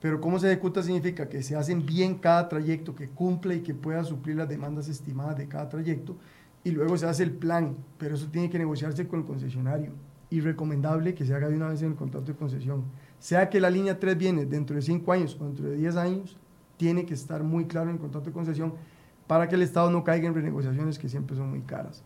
Pero 0.00 0.20
cómo 0.20 0.38
se 0.38 0.46
ejecuta 0.46 0.82
significa 0.82 1.28
que 1.28 1.42
se 1.42 1.56
hacen 1.56 1.84
bien 1.84 2.16
cada 2.16 2.48
trayecto, 2.48 2.94
que 2.94 3.08
cumple 3.08 3.56
y 3.56 3.60
que 3.60 3.74
pueda 3.74 4.04
suplir 4.04 4.36
las 4.36 4.48
demandas 4.48 4.88
estimadas 4.88 5.36
de 5.36 5.48
cada 5.48 5.68
trayecto, 5.68 6.16
y 6.64 6.70
luego 6.70 6.96
se 6.96 7.06
hace 7.06 7.22
el 7.22 7.32
plan, 7.32 7.76
pero 7.98 8.14
eso 8.14 8.28
tiene 8.30 8.50
que 8.50 8.58
negociarse 8.58 9.06
con 9.08 9.20
el 9.20 9.26
concesionario. 9.26 9.92
Y 10.30 10.40
recomendable 10.40 11.14
que 11.14 11.24
se 11.24 11.34
haga 11.34 11.48
de 11.48 11.56
una 11.56 11.68
vez 11.68 11.82
en 11.82 11.92
el 11.92 11.96
contrato 11.96 12.26
de 12.26 12.38
concesión. 12.38 12.84
Sea 13.18 13.48
que 13.48 13.60
la 13.60 13.70
línea 13.70 13.98
3 13.98 14.18
viene 14.18 14.44
dentro 14.44 14.76
de 14.76 14.82
5 14.82 15.12
años 15.12 15.36
o 15.40 15.44
dentro 15.44 15.68
de 15.68 15.76
10 15.76 15.96
años, 15.96 16.36
tiene 16.76 17.06
que 17.06 17.14
estar 17.14 17.42
muy 17.42 17.66
claro 17.66 17.88
en 17.88 17.96
el 17.96 18.00
contrato 18.00 18.26
de 18.26 18.32
concesión 18.32 18.74
para 19.26 19.48
que 19.48 19.56
el 19.56 19.62
Estado 19.62 19.90
no 19.90 20.04
caiga 20.04 20.28
en 20.28 20.34
renegociaciones 20.34 20.98
que 20.98 21.08
siempre 21.08 21.36
son 21.36 21.50
muy 21.50 21.60
caras. 21.60 22.02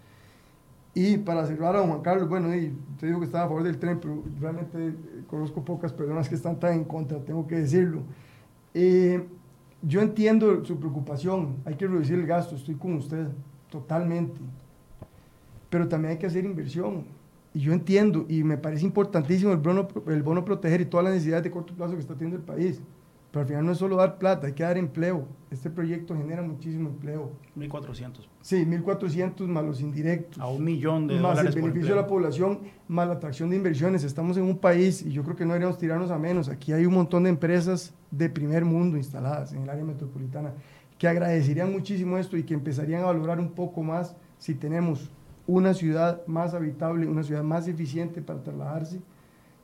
Y 0.95 1.17
para 1.19 1.47
cerrar 1.47 1.75
a 1.75 1.87
Juan 1.87 2.03
Carlos, 2.03 2.29
bueno, 2.29 2.55
y 2.55 2.75
te 2.99 3.07
digo 3.07 3.19
que 3.19 3.27
estaba 3.27 3.45
a 3.45 3.49
favor 3.49 3.63
del 3.63 3.79
tren, 3.79 3.99
pero 3.99 4.23
realmente 4.39 4.89
eh, 4.89 4.95
conozco 5.27 5.65
pocas 5.65 5.93
personas 5.93 6.29
que 6.29 6.35
están 6.35 6.61
tan 6.61 6.75
en 6.75 6.85
contra, 6.85 7.19
tengo 7.19 7.47
que 7.47 7.57
decirlo. 7.57 8.03
Eh, 8.75 9.27
yo 9.81 10.03
entiendo 10.03 10.65
su 10.65 10.79
preocupación, 10.79 11.57
hay 11.65 11.77
que 11.77 11.87
reducir 11.87 12.19
el 12.19 12.27
gasto, 12.27 12.57
estoy 12.57 12.75
con 12.75 12.95
usted, 12.95 13.27
totalmente. 13.71 14.39
Pero 15.71 15.89
también 15.89 16.13
hay 16.13 16.19
que 16.19 16.27
hacer 16.27 16.45
inversión. 16.45 17.05
Y 17.55 17.61
yo 17.61 17.73
entiendo, 17.73 18.27
y 18.29 18.45
me 18.45 18.59
parece 18.59 18.85
importantísimo 18.85 19.53
el 19.53 19.59
bono, 19.59 19.89
el 20.07 20.23
bono 20.23 20.45
proteger 20.45 20.83
y 20.83 20.85
todas 20.85 21.05
las 21.05 21.15
necesidades 21.15 21.45
de 21.45 21.51
corto 21.51 21.75
plazo 21.75 21.95
que 21.95 22.01
está 22.01 22.15
teniendo 22.15 22.37
el 22.37 22.45
país. 22.45 22.81
Pero 23.33 23.41
al 23.41 23.49
final 23.49 23.65
no 23.65 23.73
es 23.73 23.79
solo 23.79 23.97
dar 23.97 24.19
plata, 24.19 24.47
hay 24.47 24.53
que 24.53 24.63
dar 24.63 24.77
empleo. 24.77 25.27
Este 25.51 25.71
proyecto 25.71 26.15
genera 26.15 26.43
muchísimo 26.43 26.91
empleo. 26.91 27.33
1.400. 27.57 28.29
Sí, 28.43 28.67
1.400 28.67 29.47
más 29.47 29.65
los 29.65 29.81
indirectos. 29.81 30.39
A 30.39 30.49
un 30.49 30.63
millón 30.63 31.07
de 31.07 31.15
más 31.15 31.37
dólares 31.37 31.57
el 31.57 31.63
beneficio 31.63 31.95
de 31.95 32.01
la 32.03 32.07
población, 32.07 32.61
más 32.89 33.09
la 33.09 33.15
atracción 33.15 33.49
de 33.49 33.57
inversiones. 33.57 34.05
Estamos 34.05 34.37
en 34.37 34.43
un 34.43 34.59
país, 34.59 35.01
y 35.01 35.13
yo 35.13 35.25
creo 35.25 35.35
que 35.35 35.45
no 35.45 35.55
deberíamos 35.55 35.79
tirarnos 35.79 36.11
a 36.11 36.19
menos, 36.19 36.51
aquí 36.51 36.75
hay 36.75 36.85
un 36.85 36.93
montón 36.93 37.25
de 37.25 37.31
empresas 37.31 37.95
de 38.11 38.29
primer 38.29 38.67
mundo 38.67 38.99
instaladas 38.99 39.55
en 39.55 39.63
el 39.63 39.71
área 39.71 39.85
metropolitana 39.85 40.53
que 40.99 41.09
agradecerían 41.09 41.73
muchísimo 41.73 42.19
esto 42.19 42.37
y 42.37 42.45
que 42.45 42.55
empezarían 42.55 43.03
a 43.03 43.07
valorar 43.07 43.41
un 43.41 43.53
poco 43.53 43.83
más 43.83 44.15
si 44.39 44.55
tenemos 44.55 45.11
una 45.47 45.75
ciudad 45.75 46.25
más 46.27 46.55
habitable, 46.55 47.09
una 47.09 47.23
ciudad 47.23 47.43
más 47.43 47.67
eficiente 47.67 48.21
para 48.21 48.43
trasladarse 48.43 49.01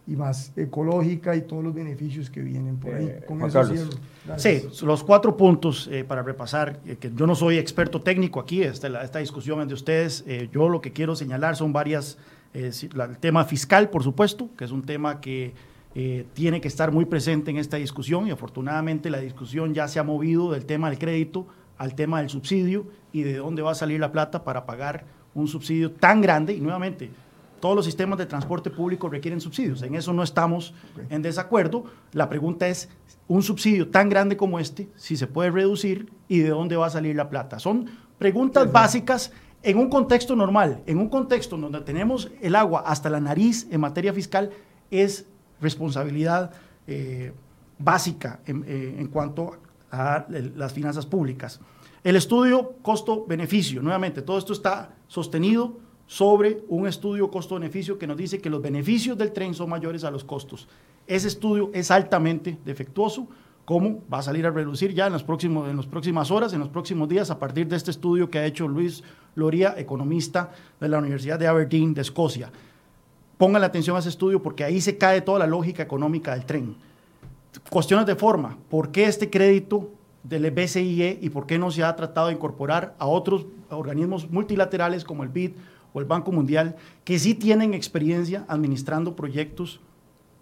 y 0.08 0.16
más 0.16 0.52
ecológica 0.56 1.36
y 1.36 1.42
todos 1.42 1.62
los 1.62 1.74
beneficios 1.74 2.30
que 2.30 2.40
vienen 2.40 2.78
por 2.78 2.94
ahí. 2.94 3.06
Eh, 3.06 3.24
Con 3.28 3.38
Juan 3.38 3.50
eso 3.50 3.60
Carlos. 3.60 4.00
cierro. 4.24 4.38
Sí, 4.38 4.84
los 4.86 5.04
cuatro 5.04 5.36
puntos 5.36 5.88
eh, 5.92 6.02
para 6.02 6.22
repasar, 6.22 6.80
eh, 6.86 6.96
que 6.96 7.12
yo 7.14 7.26
no 7.26 7.34
soy 7.34 7.58
experto 7.58 8.00
técnico 8.00 8.40
aquí, 8.40 8.62
esta, 8.62 8.88
la- 8.88 9.02
esta 9.04 9.18
discusión 9.18 9.60
es 9.60 9.68
de 9.68 9.74
ustedes, 9.74 10.24
eh, 10.26 10.48
yo 10.52 10.68
lo 10.70 10.80
que 10.80 10.92
quiero 10.92 11.14
señalar 11.14 11.56
son 11.56 11.72
varias, 11.74 12.16
eh, 12.54 12.70
la- 12.94 13.04
el 13.04 13.18
tema 13.18 13.44
fiscal, 13.44 13.90
por 13.90 14.02
supuesto, 14.02 14.48
que 14.56 14.64
es 14.64 14.70
un 14.70 14.82
tema 14.82 15.20
que 15.20 15.52
eh, 15.94 16.26
tiene 16.34 16.60
que 16.60 16.68
estar 16.68 16.92
muy 16.92 17.06
presente 17.06 17.50
en 17.50 17.56
esta 17.56 17.76
discusión 17.76 18.26
y 18.26 18.30
afortunadamente 18.30 19.10
la 19.10 19.18
discusión 19.18 19.74
ya 19.74 19.88
se 19.88 19.98
ha 19.98 20.04
movido 20.04 20.52
del 20.52 20.64
tema 20.64 20.90
del 20.90 20.98
crédito 20.98 21.46
al 21.76 21.94
tema 21.94 22.20
del 22.20 22.28
subsidio 22.28 22.86
y 23.12 23.22
de 23.22 23.36
dónde 23.38 23.62
va 23.62 23.72
a 23.72 23.74
salir 23.74 23.98
la 24.00 24.12
plata 24.12 24.44
para 24.44 24.64
pagar 24.64 25.04
un 25.34 25.48
subsidio 25.48 25.90
tan 25.92 26.20
grande 26.20 26.52
y 26.54 26.60
nuevamente 26.60 27.10
todos 27.60 27.76
los 27.76 27.84
sistemas 27.84 28.18
de 28.18 28.26
transporte 28.26 28.70
público 28.70 29.08
requieren 29.08 29.40
subsidios. 29.40 29.82
En 29.82 29.94
eso 29.94 30.12
no 30.12 30.22
estamos 30.22 30.74
en 31.10 31.22
desacuerdo. 31.22 31.84
La 32.12 32.28
pregunta 32.28 32.68
es, 32.68 32.88
un 33.28 33.42
subsidio 33.42 33.88
tan 33.88 34.08
grande 34.08 34.36
como 34.36 34.58
este, 34.58 34.88
si 34.96 35.16
se 35.16 35.26
puede 35.26 35.50
reducir 35.50 36.10
y 36.28 36.38
de 36.38 36.48
dónde 36.48 36.76
va 36.76 36.86
a 36.86 36.90
salir 36.90 37.14
la 37.14 37.28
plata. 37.28 37.58
Son 37.58 37.86
preguntas 38.18 38.72
básicas 38.72 39.32
en 39.62 39.76
un 39.76 39.90
contexto 39.90 40.34
normal, 40.34 40.82
en 40.86 40.98
un 40.98 41.08
contexto 41.08 41.56
donde 41.56 41.80
tenemos 41.82 42.30
el 42.40 42.56
agua 42.56 42.84
hasta 42.86 43.10
la 43.10 43.20
nariz 43.20 43.66
en 43.70 43.80
materia 43.80 44.12
fiscal, 44.12 44.50
es 44.90 45.26
responsabilidad 45.60 46.52
eh, 46.86 47.32
básica 47.78 48.40
en, 48.46 48.64
eh, 48.66 48.96
en 48.98 49.08
cuanto 49.08 49.58
a 49.90 50.26
las 50.28 50.72
finanzas 50.72 51.06
públicas. 51.06 51.60
El 52.04 52.16
estudio 52.16 52.76
costo-beneficio, 52.82 53.82
nuevamente, 53.82 54.22
todo 54.22 54.38
esto 54.38 54.52
está 54.52 54.94
sostenido 55.08 55.78
sobre 56.08 56.64
un 56.68 56.88
estudio 56.88 57.30
costo-beneficio 57.30 57.98
que 57.98 58.06
nos 58.06 58.16
dice 58.16 58.40
que 58.40 58.48
los 58.48 58.62
beneficios 58.62 59.16
del 59.16 59.30
tren 59.30 59.54
son 59.54 59.68
mayores 59.68 60.04
a 60.04 60.10
los 60.10 60.24
costos. 60.24 60.66
Ese 61.06 61.28
estudio 61.28 61.70
es 61.74 61.90
altamente 61.90 62.58
defectuoso. 62.64 63.28
¿Cómo? 63.66 64.02
Va 64.10 64.20
a 64.20 64.22
salir 64.22 64.46
a 64.46 64.50
reducir 64.50 64.94
ya 64.94 65.06
en, 65.06 65.12
los 65.12 65.22
próximos, 65.22 65.68
en 65.68 65.76
las 65.76 65.86
próximas 65.86 66.30
horas, 66.30 66.54
en 66.54 66.60
los 66.60 66.70
próximos 66.70 67.10
días, 67.10 67.30
a 67.30 67.38
partir 67.38 67.68
de 67.68 67.76
este 67.76 67.90
estudio 67.90 68.30
que 68.30 68.38
ha 68.38 68.46
hecho 68.46 68.66
Luis 68.66 69.04
Loría, 69.34 69.74
economista 69.76 70.50
de 70.80 70.88
la 70.88 70.98
Universidad 70.98 71.38
de 71.38 71.46
Aberdeen 71.46 71.92
de 71.92 72.00
Escocia. 72.00 72.50
Pongan 73.36 73.60
la 73.60 73.66
atención 73.66 73.94
a 73.94 73.98
ese 73.98 74.08
estudio 74.08 74.42
porque 74.42 74.64
ahí 74.64 74.80
se 74.80 74.96
cae 74.96 75.20
toda 75.20 75.40
la 75.40 75.46
lógica 75.46 75.82
económica 75.82 76.32
del 76.32 76.46
tren. 76.46 76.74
Cuestiones 77.68 78.06
de 78.06 78.16
forma. 78.16 78.56
¿Por 78.70 78.90
qué 78.90 79.04
este 79.04 79.28
crédito 79.28 79.90
del 80.22 80.50
BCIE 80.50 81.18
y 81.20 81.28
por 81.28 81.46
qué 81.46 81.58
no 81.58 81.70
se 81.70 81.84
ha 81.84 81.94
tratado 81.94 82.28
de 82.28 82.32
incorporar 82.32 82.96
a 82.98 83.06
otros 83.06 83.44
organismos 83.68 84.30
multilaterales 84.30 85.04
como 85.04 85.22
el 85.22 85.28
BID 85.28 85.52
o 85.92 86.00
el 86.00 86.06
Banco 86.06 86.32
Mundial 86.32 86.76
que 87.04 87.18
sí 87.18 87.34
tienen 87.34 87.74
experiencia 87.74 88.44
administrando 88.48 89.16
proyectos 89.16 89.80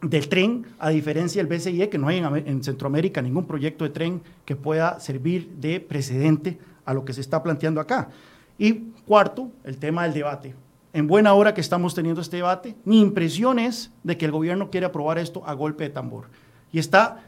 del 0.02 0.28
tren, 0.28 0.66
a 0.78 0.90
diferencia 0.90 1.42
del 1.42 1.54
BCIE, 1.54 1.88
que 1.88 1.98
no 1.98 2.08
hay 2.08 2.18
en 2.18 2.62
Centroamérica 2.62 3.22
ningún 3.22 3.46
proyecto 3.46 3.84
de 3.84 3.90
tren 3.90 4.22
que 4.44 4.56
pueda 4.56 5.00
servir 5.00 5.48
de 5.58 5.80
precedente 5.80 6.58
a 6.84 6.94
lo 6.94 7.04
que 7.04 7.12
se 7.12 7.20
está 7.20 7.42
planteando 7.42 7.80
acá. 7.80 8.10
Y 8.58 8.74
cuarto, 9.06 9.50
el 9.64 9.78
tema 9.78 10.04
del 10.04 10.14
debate. 10.14 10.54
En 10.92 11.06
buena 11.06 11.34
hora 11.34 11.52
que 11.52 11.60
estamos 11.60 11.94
teniendo 11.94 12.20
este 12.20 12.36
debate, 12.36 12.74
mi 12.84 13.00
impresión 13.00 13.58
es 13.58 13.90
de 14.02 14.16
que 14.16 14.24
el 14.24 14.32
gobierno 14.32 14.70
quiere 14.70 14.86
aprobar 14.86 15.18
esto 15.18 15.46
a 15.46 15.52
golpe 15.52 15.84
de 15.84 15.90
tambor. 15.90 16.26
Y 16.72 16.78
está 16.78 17.22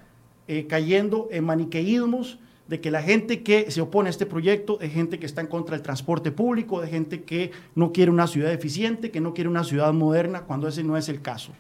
eh, 0.47 0.67
cayendo 0.67 1.29
en 1.31 1.45
maniqueísmos 1.45 2.39
de 2.69 2.81
que 2.81 2.91
la 2.91 3.03
gente 3.03 3.43
que 3.43 3.71
se 3.71 3.81
opone 3.81 4.09
a 4.09 4.11
este 4.11 4.27
proyecto 4.27 4.79
es 4.81 4.93
gente 4.93 5.19
que 5.19 5.27
está 5.27 5.41
en 5.41 5.47
contra 5.47 5.75
del 5.75 5.83
transporte 5.83 6.31
público, 6.31 6.81
de 6.81 6.89
gente 6.89 7.23
que 7.25 7.51
no 7.75 7.93
quiere 7.93 8.11
una 8.11 8.27
ciudad 8.27 8.53
eficiente, 8.53 9.11
que 9.11 9.21
no 9.21 9.33
quiere 9.35 9.49
una 9.49 9.65
ciudad 9.65 9.93
moderna, 9.93 10.43
cuando 10.43 10.69
ese 10.69 10.85
no 10.85 10.97
es 10.97 11.09
el 11.09 11.23
caso. 11.23 11.53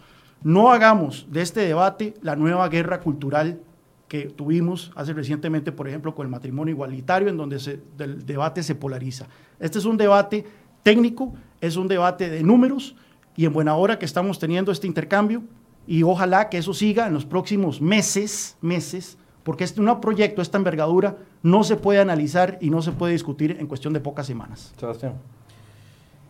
No 0.43 0.71
hagamos 0.71 1.27
de 1.31 1.43
este 1.43 1.61
debate 1.61 2.15
la 2.23 2.37
nueva 2.37 2.69
guerra 2.69 3.01
cultural 3.01 3.61
que 4.07 4.27
tuvimos 4.27 4.93
hace 4.95 5.13
recientemente, 5.13 5.73
por 5.73 5.89
ejemplo, 5.89 6.15
con 6.15 6.27
el 6.27 6.31
matrimonio 6.31 6.73
igualitario, 6.73 7.29
en 7.29 7.37
donde 7.37 7.59
se- 7.59 7.81
el 7.99 8.25
debate 8.25 8.63
se 8.63 8.75
polariza. 8.75 9.27
Este 9.59 9.79
es 9.79 9.85
un 9.85 9.97
debate 9.97 10.45
técnico, 10.83 11.35
es 11.61 11.77
un 11.77 11.89
debate 11.89 12.29
de 12.31 12.43
números, 12.43 12.95
y 13.37 13.45
en 13.47 13.53
buena 13.53 13.75
hora 13.77 13.99
que 13.99 14.05
estamos 14.05 14.39
teniendo 14.39 14.73
este 14.73 14.87
intercambio, 14.87 15.43
y 15.87 16.03
ojalá 16.03 16.49
que 16.51 16.59
eso 16.59 16.75
siga 16.75 17.07
en 17.07 17.15
los 17.15 17.25
próximos 17.25 17.81
meses, 17.81 18.57
meses, 18.61 19.17
porque 19.49 19.65
este 19.65 19.81
un 19.81 19.99
proyecto 20.03 20.37
de 20.37 20.43
esta 20.43 20.59
envergadura 20.59 21.17
no 21.43 21.65
se 21.65 21.77
puede 21.77 22.01
analizar 22.01 22.59
y 22.61 22.69
no 22.69 22.83
se 22.83 22.93
puede 22.93 23.15
discutir 23.15 23.57
en 23.59 23.67
cuestión 23.67 23.95
de 23.95 24.01
pocas 24.01 24.27
semanas. 24.27 24.75
Sebastián. 24.77 25.15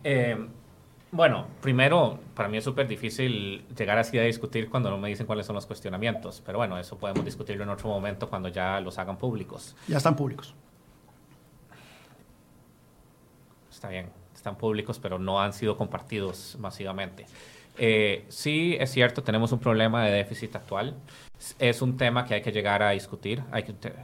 Eh, 0.04 0.36
bueno, 1.10 1.48
primero, 1.60 2.20
para 2.36 2.48
mí 2.48 2.58
es 2.58 2.62
súper 2.62 2.86
difícil 2.86 3.66
llegar 3.76 3.98
así 3.98 4.16
a 4.20 4.22
discutir 4.22 4.70
cuando 4.70 4.88
no 4.88 4.98
me 4.98 5.08
dicen 5.08 5.26
cuáles 5.26 5.46
son 5.46 5.56
los 5.56 5.66
cuestionamientos, 5.66 6.40
pero 6.46 6.58
bueno, 6.58 6.78
eso 6.78 6.96
podemos 6.96 7.24
discutirlo 7.24 7.64
en 7.64 7.70
otro 7.70 7.88
momento 7.88 8.30
cuando 8.30 8.50
ya 8.50 8.78
los 8.78 8.96
hagan 8.98 9.18
públicos. 9.18 9.74
Ya 9.88 9.96
están 9.96 10.14
públicos. 10.14 10.54
Está 13.68 13.88
bien, 13.88 14.10
están 14.32 14.54
públicos, 14.54 15.00
pero 15.00 15.18
no 15.18 15.40
han 15.40 15.52
sido 15.54 15.76
compartidos 15.76 16.56
masivamente. 16.60 17.26
Eh, 17.78 18.24
sí, 18.28 18.76
es 18.80 18.90
cierto, 18.90 19.22
tenemos 19.22 19.52
un 19.52 19.60
problema 19.60 20.04
de 20.04 20.12
déficit 20.12 20.54
actual. 20.56 20.96
Es 21.58 21.80
un 21.82 21.96
tema 21.96 22.24
que 22.24 22.34
hay 22.34 22.42
que 22.42 22.52
llegar 22.52 22.82
a 22.82 22.90
discutir, 22.90 23.42
hay 23.52 23.62
que, 23.62 23.72
te- 23.72 23.94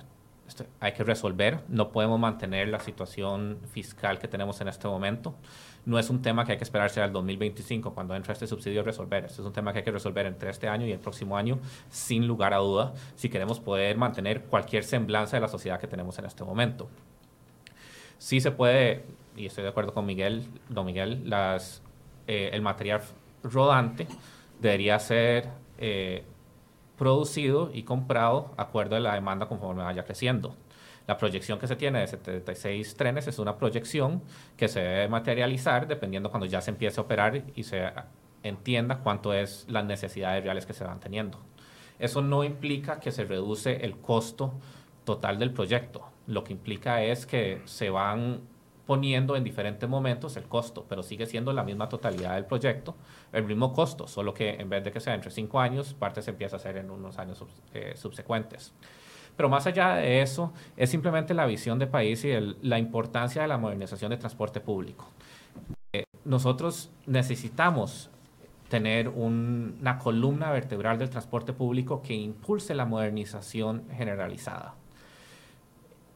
este, 0.47 0.67
hay 0.81 0.93
que 0.93 1.03
resolver. 1.03 1.61
No 1.69 1.91
podemos 1.91 2.21
mantener 2.21 2.69
la 2.69 2.79
situación 2.79 3.59
fiscal 3.73 4.19
que 4.19 4.29
tenemos 4.29 4.61
en 4.61 4.69
este 4.69 4.87
momento. 4.87 5.35
No 5.87 5.99
es 5.99 6.09
un 6.09 6.23
tema 6.23 6.45
que 6.47 6.53
hay 6.53 6.59
que 6.59 6.65
esperarse 6.65 7.03
al 7.03 7.13
2025 7.13 7.93
cuando 7.95 8.15
entre 8.15 8.33
este 8.33 8.47
subsidio 8.47 8.81
a 8.81 8.85
resolver. 8.85 9.25
Este 9.25 9.43
es 9.43 9.47
un 9.47 9.53
tema 9.53 9.73
que 9.73 9.81
hay 9.81 9.85
que 9.85 9.91
resolver 9.91 10.25
entre 10.27 10.51
este 10.51 10.69
año 10.69 10.87
y 10.87 10.93
el 10.93 11.01
próximo 11.01 11.37
año, 11.37 11.59
sin 11.91 12.27
lugar 12.27 12.55
a 12.55 12.59
duda, 12.59 12.95
si 13.17 13.29
queremos 13.29 13.61
poder 13.61 13.97
mantener 13.99 14.43
cualquier 14.45 14.85
semblanza 14.85 15.37
de 15.37 15.41
la 15.43 15.49
sociedad 15.49 15.79
que 15.81 15.87
tenemos 15.89 16.19
en 16.19 16.27
este 16.27 16.45
momento 16.45 16.89
sí 18.19 18.41
se 18.41 18.51
puede, 18.53 19.05
y 19.37 19.47
estoy 19.47 19.65
de 19.65 19.71
acuerdo 19.71 19.93
con 19.93 20.07
Miguel, 20.07 20.47
don 20.71 20.87
Miguel, 20.87 21.29
las, 21.29 21.83
eh, 22.27 22.51
el 22.53 22.63
material 22.63 23.03
rodante 23.45 24.09
debería 24.61 24.99
ser 24.99 25.49
eh, 25.79 26.25
producido 26.99 27.71
y 27.73 27.83
comprado 27.83 28.53
de 28.57 28.63
acuerdo 28.63 28.97
a 28.97 29.01
la 29.01 29.15
demanda 29.15 29.47
conforme 29.47 29.83
vaya 29.83 30.05
creciendo. 30.05 30.57
La 31.07 31.19
proyección 31.19 31.59
que 31.59 31.67
se 31.67 31.77
tiene 31.77 32.01
de 32.01 32.07
76 32.07 32.97
trenes 32.97 33.27
es 33.27 33.39
una 33.39 33.59
proyección 33.59 34.23
que 34.57 34.69
se 34.69 34.81
debe 34.81 35.09
materializar 35.09 35.87
dependiendo 35.87 36.31
cuando 36.31 36.47
ya 36.47 36.63
se 36.63 36.71
empiece 36.71 36.99
a 36.99 37.03
operar 37.05 37.43
y 37.55 37.63
se 37.65 37.93
entienda 38.43 38.99
cuánto 38.99 39.35
es 39.35 39.67
las 39.69 39.85
necesidades 39.85 40.43
reales 40.43 40.65
que 40.65 40.73
se 40.73 40.85
van 40.85 41.01
teniendo. 41.01 41.39
Eso 41.99 42.23
no 42.23 42.43
implica 42.43 43.01
que 43.01 43.13
se 43.13 43.25
reduce 43.25 43.85
el 43.85 43.99
costo 43.99 44.55
total 45.05 45.39
del 45.39 45.53
proyecto. 45.53 46.09
Lo 46.27 46.43
que 46.43 46.53
implica 46.53 47.03
es 47.03 47.27
que 47.27 47.61
se 47.67 47.91
van 47.91 48.41
poniendo 48.87 49.37
en 49.37 49.45
diferentes 49.45 49.89
momentos 49.89 50.37
el 50.37 50.45
costo, 50.45 50.85
pero 50.89 51.03
sigue 51.03 51.27
siendo 51.27 51.53
la 51.53 51.65
misma 51.65 51.89
totalidad 51.89 52.35
del 52.35 52.45
proyecto, 52.45 52.95
el 53.33 53.45
mismo 53.45 53.73
costo, 53.73 54.07
solo 54.07 54.35
que 54.35 54.51
en 54.51 54.69
vez 54.69 54.85
de 54.85 54.93
que 54.93 55.01
sea 55.01 55.15
entre 55.15 55.31
cinco 55.31 55.61
años, 55.61 55.95
parte 55.95 56.23
se 56.23 56.31
empieza 56.31 56.57
a 56.57 56.59
hacer 56.59 56.77
en 56.77 56.91
unos 56.91 57.19
años 57.19 57.43
eh, 57.73 57.95
subsecuentes. 57.97 58.73
Pero 59.37 59.49
más 59.49 59.67
allá 59.67 59.97
de 59.97 60.23
eso, 60.23 60.53
es 60.77 60.91
simplemente 60.91 61.35
la 61.35 61.47
visión 61.47 61.79
de 61.79 61.87
país 61.87 62.25
y 62.25 62.33
la 62.63 62.79
importancia 62.79 63.43
de 63.43 63.49
la 63.49 63.59
modernización 63.59 64.11
de 64.11 64.17
transporte 64.17 64.61
público. 64.61 65.09
Eh, 65.93 66.05
nosotros 66.25 66.91
necesitamos 67.07 68.11
tener 68.69 69.09
una 69.09 69.99
columna 69.99 70.51
vertebral 70.51 70.99
del 70.99 71.11
transporte 71.11 71.53
público 71.53 72.03
que 72.03 72.15
impulse 72.15 72.75
la 72.75 72.85
modernización 72.85 73.85
generalizada 73.97 74.75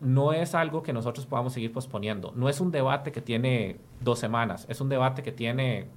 no 0.00 0.32
es 0.32 0.54
algo 0.54 0.82
que 0.82 0.92
nosotros 0.92 1.26
podamos 1.26 1.52
seguir 1.52 1.72
posponiendo. 1.72 2.32
No 2.36 2.48
es 2.48 2.60
un 2.60 2.70
debate 2.70 3.12
que 3.12 3.20
tiene 3.20 3.78
dos 4.00 4.18
semanas, 4.18 4.66
es 4.68 4.80
un 4.80 4.88
debate 4.88 5.22
que 5.22 5.32
tiene 5.32 5.88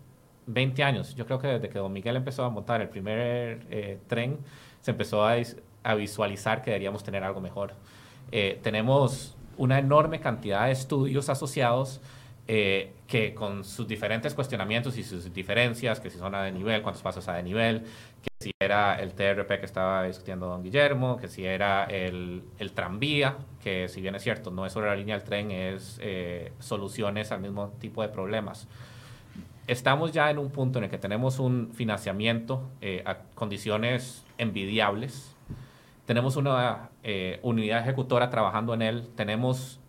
20 0.47 0.83
años. 0.83 1.15
Yo 1.15 1.25
creo 1.25 1.39
que 1.39 1.47
desde 1.47 1.69
que 1.69 1.79
don 1.79 1.93
Miguel 1.93 2.15
empezó 2.15 2.43
a 2.43 2.49
montar 2.49 2.81
el 2.81 2.89
primer 2.89 3.65
eh, 3.69 3.99
tren, 4.07 4.39
se 4.81 4.91
empezó 4.91 5.25
a, 5.25 5.35
visualizar 5.95 6.61
que 6.61 6.71
deberíamos 6.71 7.03
tener 7.03 7.23
algo 7.23 7.41
mejor. 7.41 7.73
Eh, 8.31 8.59
tenemos 8.61 9.35
una 9.57 9.79
enorme 9.79 10.19
cantidad 10.19 10.65
de 10.65 10.71
estudios 10.71 11.29
asociados 11.29 12.01
eh, 12.47 12.93
que 13.07 13.33
con 13.35 13.63
sus 13.63 13.87
diferentes 13.87 14.33
cuestionamientos 14.33 14.97
y 14.97 15.03
sus 15.03 15.31
diferencias, 15.33 15.99
que 15.99 16.09
si 16.09 16.17
son 16.17 16.33
a 16.33 16.43
de 16.43 16.51
nivel, 16.51 16.81
cuántos 16.81 17.03
pasos 17.03 17.27
a 17.27 17.33
de 17.33 17.43
nivel, 17.43 17.83
que 18.21 18.29
si 18.39 18.51
era 18.59 18.95
el 18.95 19.13
TRP 19.13 19.59
que 19.59 19.65
estaba 19.65 20.03
discutiendo 20.03 20.47
don 20.47 20.63
Guillermo, 20.63 21.17
que 21.17 21.27
si 21.27 21.45
era 21.45 21.83
el, 21.85 22.43
el 22.57 22.71
tranvía, 22.71 23.37
que 23.63 23.87
si 23.87 24.01
bien 24.01 24.15
es 24.15 24.23
cierto, 24.23 24.49
no 24.49 24.65
es 24.65 24.73
sobre 24.73 24.87
la 24.87 24.95
línea 24.95 25.15
del 25.15 25.23
tren, 25.23 25.51
es 25.51 25.99
eh, 26.01 26.51
soluciones 26.59 27.31
al 27.31 27.41
mismo 27.41 27.69
tipo 27.79 28.01
de 28.01 28.09
problemas. 28.09 28.67
Estamos 29.67 30.11
ya 30.11 30.31
en 30.31 30.39
un 30.39 30.49
punto 30.49 30.79
en 30.79 30.85
el 30.85 30.89
que 30.89 30.97
tenemos 30.97 31.39
un 31.39 31.71
financiamiento 31.73 32.69
eh, 32.81 33.03
a 33.05 33.19
condiciones 33.35 34.25
envidiables, 34.37 35.35
tenemos 36.05 36.35
una 36.35 36.89
unidad 37.41 37.79
ejecutora 37.81 38.29
trabajando 38.29 38.73
en 38.73 38.81
él, 38.81 39.09
tenemos 39.15 39.80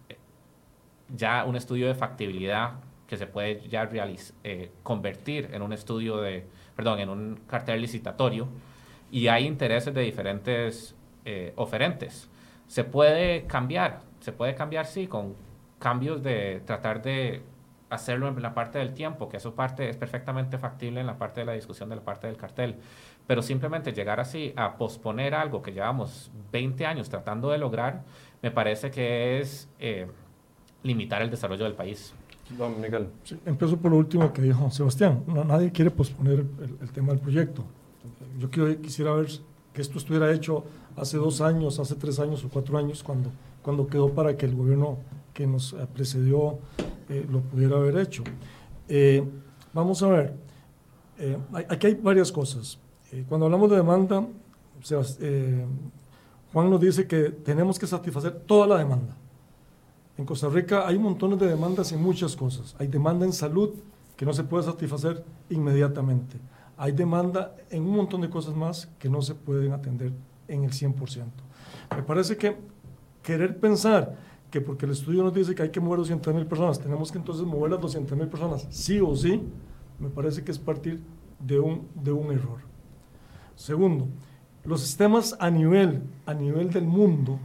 ya 1.08 1.44
un 1.44 1.56
estudio 1.56 1.88
de 1.88 1.94
factibilidad 1.94 2.74
que 3.06 3.16
se 3.16 3.26
puede 3.26 3.68
ya 3.68 3.88
eh, 4.42 4.70
convertir 4.82 5.50
en 5.52 5.62
un 5.62 5.72
estudio 5.72 6.16
de, 6.16 6.46
perdón, 6.74 6.98
en 6.98 7.10
un 7.10 7.40
cartel 7.46 7.80
licitatorio 7.80 8.48
y 9.10 9.28
hay 9.28 9.46
intereses 9.46 9.92
de 9.92 10.00
diferentes 10.00 10.96
eh, 11.24 11.52
oferentes. 11.56 12.30
Se 12.66 12.84
puede 12.84 13.46
cambiar, 13.46 14.00
se 14.20 14.32
puede 14.32 14.54
cambiar, 14.54 14.86
sí, 14.86 15.06
con 15.06 15.36
cambios 15.78 16.22
de 16.22 16.62
tratar 16.64 17.02
de 17.02 17.42
hacerlo 17.90 18.28
en 18.28 18.40
la 18.40 18.54
parte 18.54 18.78
del 18.78 18.94
tiempo, 18.94 19.28
que 19.28 19.36
eso 19.36 19.54
parte 19.54 19.90
es 19.90 19.98
perfectamente 19.98 20.56
factible 20.56 21.00
en 21.00 21.06
la 21.06 21.18
parte 21.18 21.40
de 21.40 21.46
la 21.46 21.52
discusión 21.52 21.90
de 21.90 21.96
la 21.96 22.02
parte 22.02 22.26
del 22.26 22.38
cartel, 22.38 22.76
pero 23.26 23.42
simplemente 23.42 23.92
llegar 23.92 24.18
así 24.18 24.54
a 24.56 24.78
posponer 24.78 25.34
algo 25.34 25.60
que 25.60 25.72
llevamos 25.72 26.30
20 26.50 26.86
años 26.86 27.10
tratando 27.10 27.50
de 27.50 27.58
lograr, 27.58 28.04
me 28.40 28.50
parece 28.50 28.90
que 28.90 29.40
es 29.40 29.68
eh, 29.78 30.06
limitar 30.82 31.22
el 31.22 31.30
desarrollo 31.30 31.64
del 31.64 31.74
país. 31.74 32.12
Don 32.58 32.80
Miguel. 32.80 33.08
empiezo 33.46 33.76
por 33.76 33.90
lo 33.92 33.98
último 33.98 34.32
que 34.32 34.42
dijo 34.42 34.70
Sebastián. 34.70 35.22
No, 35.26 35.44
nadie 35.44 35.70
quiere 35.70 35.90
posponer 35.90 36.44
el, 36.80 36.90
tema 36.90 37.08
del 37.08 37.20
proyecto. 37.20 37.64
Yo 38.38 38.50
quiero, 38.50 38.80
quisiera 38.80 39.12
ver 39.12 39.28
que 39.72 39.80
esto 39.80 39.98
estuviera 39.98 40.30
hecho 40.32 40.64
hace 40.96 41.16
dos 41.16 41.40
años, 41.40 41.78
hace 41.78 41.94
tres 41.94 42.18
años 42.18 42.44
o 42.44 42.48
cuatro 42.48 42.76
años, 42.76 43.02
cuando, 43.02 43.30
cuando 43.62 43.86
quedó 43.86 44.10
para 44.10 44.36
que 44.36 44.46
el 44.46 44.54
gobierno 44.54 44.98
que 45.32 45.46
nos 45.46 45.74
precedió 45.94 46.58
eh, 47.08 47.26
lo 47.30 47.40
pudiera 47.40 47.76
haber 47.76 47.96
hecho. 47.98 48.22
Eh, 48.88 49.22
vamos 49.72 50.02
a 50.02 50.08
ver, 50.08 50.34
eh, 51.18 51.38
aquí 51.68 51.86
hay 51.86 51.94
varias 51.94 52.30
cosas. 52.30 52.78
cuando 53.28 53.46
hablamos 53.46 53.70
de 53.70 53.76
demanda, 53.76 54.26
Juan 56.52 56.70
nos 56.70 56.80
dice 56.80 57.06
que 57.06 57.30
tenemos 57.30 57.78
que 57.78 57.86
satisfacer 57.86 58.32
toda 58.46 58.66
la 58.66 58.78
demanda. 58.78 59.16
En 60.22 60.26
Costa 60.26 60.48
Rica 60.48 60.86
hay 60.86 61.00
montones 61.00 61.40
de 61.40 61.48
demandas 61.48 61.90
en 61.90 62.00
muchas 62.00 62.36
cosas. 62.36 62.76
Hay 62.78 62.86
demanda 62.86 63.26
en 63.26 63.32
salud 63.32 63.70
que 64.16 64.24
no 64.24 64.32
se 64.32 64.44
puede 64.44 64.62
satisfacer 64.62 65.24
inmediatamente. 65.50 66.38
Hay 66.76 66.92
demanda 66.92 67.56
en 67.70 67.82
un 67.82 67.96
montón 67.96 68.20
de 68.20 68.30
cosas 68.30 68.54
más 68.54 68.86
que 69.00 69.08
no 69.08 69.20
se 69.20 69.34
pueden 69.34 69.72
atender 69.72 70.12
en 70.46 70.62
el 70.62 70.70
100%. 70.70 71.24
Me 71.96 72.04
parece 72.04 72.36
que 72.36 72.56
querer 73.20 73.58
pensar 73.58 74.16
que 74.48 74.60
porque 74.60 74.86
el 74.86 74.92
estudio 74.92 75.24
nos 75.24 75.34
dice 75.34 75.56
que 75.56 75.62
hay 75.64 75.70
que 75.70 75.80
mover 75.80 75.98
200 75.98 76.32
mil 76.32 76.46
personas, 76.46 76.78
tenemos 76.78 77.10
que 77.10 77.18
entonces 77.18 77.44
mover 77.44 77.72
las 77.72 77.80
200 77.80 78.16
mil 78.16 78.28
personas, 78.28 78.68
sí 78.70 79.00
o 79.00 79.16
sí, 79.16 79.42
me 79.98 80.08
parece 80.08 80.44
que 80.44 80.52
es 80.52 80.58
partir 80.60 81.02
de 81.40 81.58
un, 81.58 81.88
de 81.96 82.12
un 82.12 82.30
error. 82.30 82.60
Segundo, 83.56 84.06
los 84.62 84.82
sistemas 84.82 85.34
a 85.40 85.50
nivel, 85.50 86.04
a 86.26 86.32
nivel 86.32 86.70
del 86.70 86.84
mundo 86.84 87.40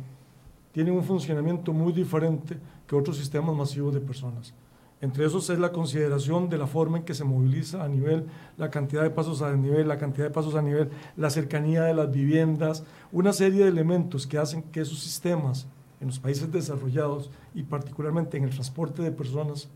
tienen 0.78 0.94
un 0.94 1.04
funcionamiento 1.04 1.74
muy 1.74 1.92
diferente 1.92 2.56
que 2.86 2.96
otros 2.96 3.18
sistemas 3.18 3.56
masivos 3.56 3.96
de 3.96 4.00
personas. 4.00 4.54
Entre 5.02 5.26
esos 5.26 5.50
es 5.50 5.58
la 5.58 5.72
consideración 5.72 6.50
de 6.50 6.60
la 6.60 6.68
forma 6.68 7.00
en 7.00 7.04
que 7.04 7.16
se 7.16 7.24
moviliza 7.24 7.84
a 7.84 7.88
nivel, 7.88 8.28
la 8.58 8.70
cantidad 8.70 9.02
de 9.02 9.10
pasos 9.10 9.42
a 9.42 9.56
nivel, 9.56 9.88
la 9.88 9.98
cantidad 9.98 10.28
de 10.28 10.32
pasos 10.32 10.54
a 10.54 10.62
nivel, 10.62 10.92
la 11.16 11.32
cercanía 11.32 11.82
de 11.82 11.96
las 11.96 12.12
viviendas, 12.12 12.84
una 13.12 13.34
serie 13.34 13.64
de 13.64 13.70
elementos 13.70 14.28
que 14.28 14.38
hacen 14.38 14.62
que 14.62 14.82
esos 14.82 15.00
sistemas 15.00 15.66
en 16.00 16.10
los 16.10 16.20
países 16.20 16.52
desarrollados 16.52 17.32
y 17.56 17.64
particularmente 17.64 18.38
en 18.38 18.44
el 18.44 18.52
transporte 18.52 19.02
de 19.02 19.10
personas 19.10 19.70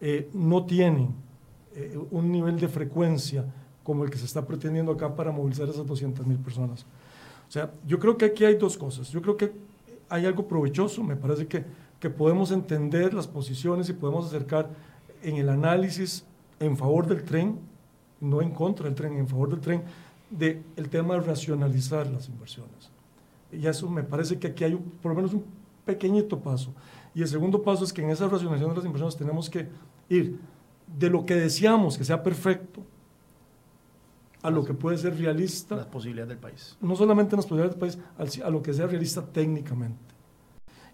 eh, 0.00 0.30
no 0.32 0.66
tienen 0.66 1.16
eh, 1.74 1.98
un 2.12 2.30
nivel 2.30 2.60
de 2.60 2.68
frecuencia 2.68 3.44
como 3.82 4.04
el 4.04 4.10
que 4.10 4.18
se 4.18 4.26
está 4.26 4.46
pretendiendo 4.46 4.92
acá 4.92 5.16
para 5.16 5.32
movilizar 5.32 5.68
esas 5.68 5.84
200.000 5.84 6.38
personas. 6.44 6.86
O 7.48 7.50
sea, 7.50 7.72
yo 7.84 7.98
creo 7.98 8.16
que 8.16 8.26
aquí 8.26 8.44
hay 8.44 8.54
dos 8.54 8.76
cosas. 8.76 9.10
Yo 9.10 9.20
creo 9.20 9.36
que 9.36 9.66
hay 10.08 10.26
algo 10.26 10.46
provechoso, 10.46 11.02
me 11.02 11.16
parece 11.16 11.46
que, 11.46 11.64
que 12.00 12.10
podemos 12.10 12.50
entender 12.50 13.14
las 13.14 13.26
posiciones 13.26 13.88
y 13.88 13.92
podemos 13.92 14.26
acercar 14.26 14.70
en 15.22 15.36
el 15.36 15.48
análisis 15.48 16.24
en 16.60 16.76
favor 16.76 17.06
del 17.06 17.24
tren, 17.24 17.58
no 18.20 18.42
en 18.42 18.50
contra 18.50 18.86
del 18.86 18.94
tren, 18.94 19.16
en 19.16 19.28
favor 19.28 19.50
del 19.50 19.60
tren, 19.60 19.82
del 20.30 20.62
el 20.76 20.88
tema 20.88 21.14
de 21.14 21.20
racionalizar 21.20 22.06
las 22.08 22.28
inversiones. 22.28 22.90
Y 23.52 23.66
eso 23.66 23.88
me 23.88 24.02
parece 24.02 24.38
que 24.38 24.48
aquí 24.48 24.64
hay 24.64 24.76
por 25.02 25.12
lo 25.12 25.16
menos 25.16 25.32
un 25.32 25.44
pequeñito 25.84 26.38
paso. 26.38 26.74
Y 27.14 27.22
el 27.22 27.28
segundo 27.28 27.62
paso 27.62 27.84
es 27.84 27.92
que 27.92 28.02
en 28.02 28.10
esa 28.10 28.28
racionalización 28.28 28.70
de 28.70 28.76
las 28.76 28.84
inversiones 28.84 29.16
tenemos 29.16 29.48
que 29.48 29.68
ir 30.08 30.38
de 30.86 31.10
lo 31.10 31.24
que 31.24 31.34
deseamos 31.34 31.96
que 31.96 32.04
sea 32.04 32.22
perfecto, 32.22 32.82
a 34.42 34.50
lo 34.50 34.64
que 34.64 34.74
puede 34.74 34.98
ser 34.98 35.16
realista. 35.18 35.76
Las 35.76 35.86
posibilidades 35.86 36.28
del 36.28 36.38
país. 36.38 36.76
No 36.80 36.96
solamente 36.96 37.34
en 37.34 37.38
las 37.38 37.46
posibilidades 37.46 37.78
del 37.78 38.26
país, 38.26 38.42
a 38.42 38.50
lo 38.50 38.62
que 38.62 38.72
sea 38.72 38.86
realista 38.86 39.24
técnicamente. 39.24 39.98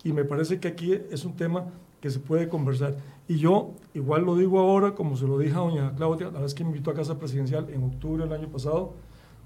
Y 0.03 0.13
me 0.13 0.25
parece 0.25 0.61
que 0.61 0.69
aquí 0.69 0.93
es 1.11 1.25
un 1.25 1.35
tema 1.35 1.67
que 2.01 2.11
se 2.11 2.19
puede 2.19 2.49
conversar. 2.49 2.97
Y 3.27 3.37
yo 3.37 3.73
igual 3.95 4.25
lo 4.25 4.37
digo 4.37 4.61
ahora, 4.61 4.95
como 4.95 5.17
se 5.17 5.27
lo 5.27 5.39
dije 5.39 5.55
a 5.55 5.61
doña 5.61 5.95
Claudia, 5.95 6.31
la 6.31 6.41
vez 6.41 6.53
que 6.55 6.63
me 6.63 6.71
invitó 6.71 6.91
a 6.91 6.95
Casa 6.95 7.19
Presidencial 7.19 7.71
en 7.71 7.83
octubre 7.83 8.25
del 8.25 8.33
año 8.33 8.49
pasado, 8.49 8.93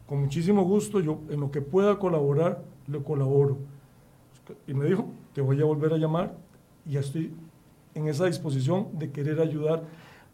con 0.06 0.20
muchísimo 0.20 0.64
gusto, 0.64 1.00
yo 1.00 1.20
en 1.28 1.38
lo 1.38 1.50
que 1.50 1.60
pueda 1.60 1.98
colaborar, 1.98 2.64
le 2.88 3.00
colaboro. 3.02 3.58
Y 4.66 4.74
me 4.74 4.86
dijo, 4.86 5.06
te 5.34 5.40
voy 5.40 5.60
a 5.60 5.64
volver 5.64 5.92
a 5.92 5.98
llamar 5.98 6.34
y 6.84 6.92
ya 6.92 7.00
estoy 7.00 7.32
en 7.94 8.08
esa 8.08 8.24
disposición 8.24 8.88
de 8.98 9.12
querer 9.12 9.40
ayudar, 9.40 9.84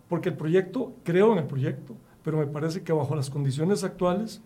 porque 0.09 0.31
el 0.31 0.37
proyecto, 0.37 0.93
creo 1.03 1.33
en 1.33 1.39
el 1.39 1.47
proyecto, 1.47 1.95
pero 2.25 2.39
me 2.39 2.47
parece 2.47 2.83
que 2.83 2.93
bajo 2.93 3.15
las 3.15 3.31
condiciones 3.31 3.85
actuales, 3.85 4.41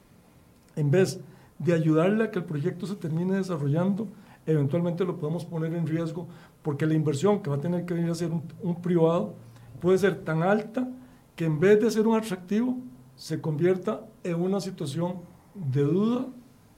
en 0.77 0.91
vez 0.91 1.21
de 1.59 1.73
ayudarle 1.73 2.25
a 2.25 2.31
que 2.31 2.41
el 2.41 2.45
proyecto 2.45 2.87
se 2.87 2.97
termine 2.97 3.37
desarrollando, 3.37 4.09
eventualmente 4.47 5.05
lo 5.05 5.17
podemos 5.17 5.45
poner 5.45 5.73
en 5.75 5.87
riesgo 5.87 6.27
porque 6.63 6.87
la 6.87 6.95
inversión 6.95 7.41
que 7.41 7.51
va 7.51 7.57
a 7.57 7.61
tener 7.61 7.87
que 7.87 7.95
venir 7.95 8.11
a 8.11 8.15
ser 8.15 8.31
un, 8.31 8.83
privado 8.83 9.35
puede 9.81 9.99
ser 9.99 10.25
tan 10.25 10.43
alta 10.43 10.89
que 11.37 11.45
en 11.45 11.61
vez 11.61 11.81
de 11.81 11.91
ser 11.91 12.07
un 12.07 12.17
atractivo, 12.17 12.77
se 13.15 13.41
convierta 13.41 14.05
en 14.23 14.41
una 14.41 14.61
situación 14.61 15.17
de 15.55 15.83
duda 15.83 16.27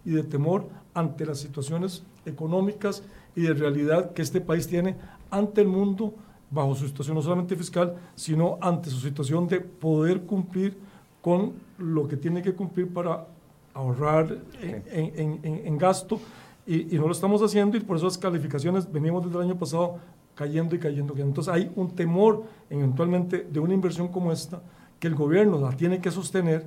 y 0.04 0.10
de 0.10 0.22
temor 0.22 0.68
ante 0.94 1.26
las 1.26 1.38
situaciones 1.38 2.02
económicas 2.24 3.02
y 3.36 3.42
de 3.42 3.54
realidad 3.54 4.12
que 4.12 4.22
este 4.22 4.40
país 4.40 4.66
tiene 4.66 4.96
ante 5.30 5.60
el 5.60 5.68
mundo 5.68 6.14
bajo 6.50 6.74
su 6.74 6.86
situación 6.86 7.14
no 7.14 7.22
solamente 7.22 7.56
fiscal, 7.56 7.96
sino 8.16 8.58
ante 8.60 8.90
su 8.90 8.98
situación 9.00 9.46
de 9.48 9.60
poder 9.60 10.22
cumplir 10.22 10.76
con 11.20 11.52
lo 11.78 12.08
que 12.08 12.16
tiene 12.16 12.42
que 12.42 12.54
cumplir 12.54 12.92
para 12.92 13.26
ahorrar 13.74 14.38
en, 14.60 15.78
gasto 15.78 16.20
y, 16.66 16.96
no 16.98 17.06
lo 17.06 17.12
estamos 17.12 17.42
haciendo 17.42 17.76
y 17.76 17.80
por 17.80 17.96
eso 17.96 18.06
las 18.06 18.18
calificaciones 18.18 18.90
venimos 18.90 19.24
desde 19.24 19.38
el 19.38 19.44
año 19.44 19.58
pasado 19.58 19.98
cayendo 20.34 20.74
y 20.74 20.78
cayendo. 20.78 21.14
Entonces 21.16 21.52
hay 21.52 21.70
un 21.76 21.90
temor 21.94 22.44
eventualmente 22.68 23.46
de 23.50 23.60
una 23.60 23.74
inversión 23.74 24.08
como 24.08 24.32
esta 24.32 24.62
que 24.98 25.06
el 25.06 25.14
gobierno 25.14 25.60
la 25.60 25.76
tiene 25.76 26.00
que 26.00 26.10
sostener 26.10 26.66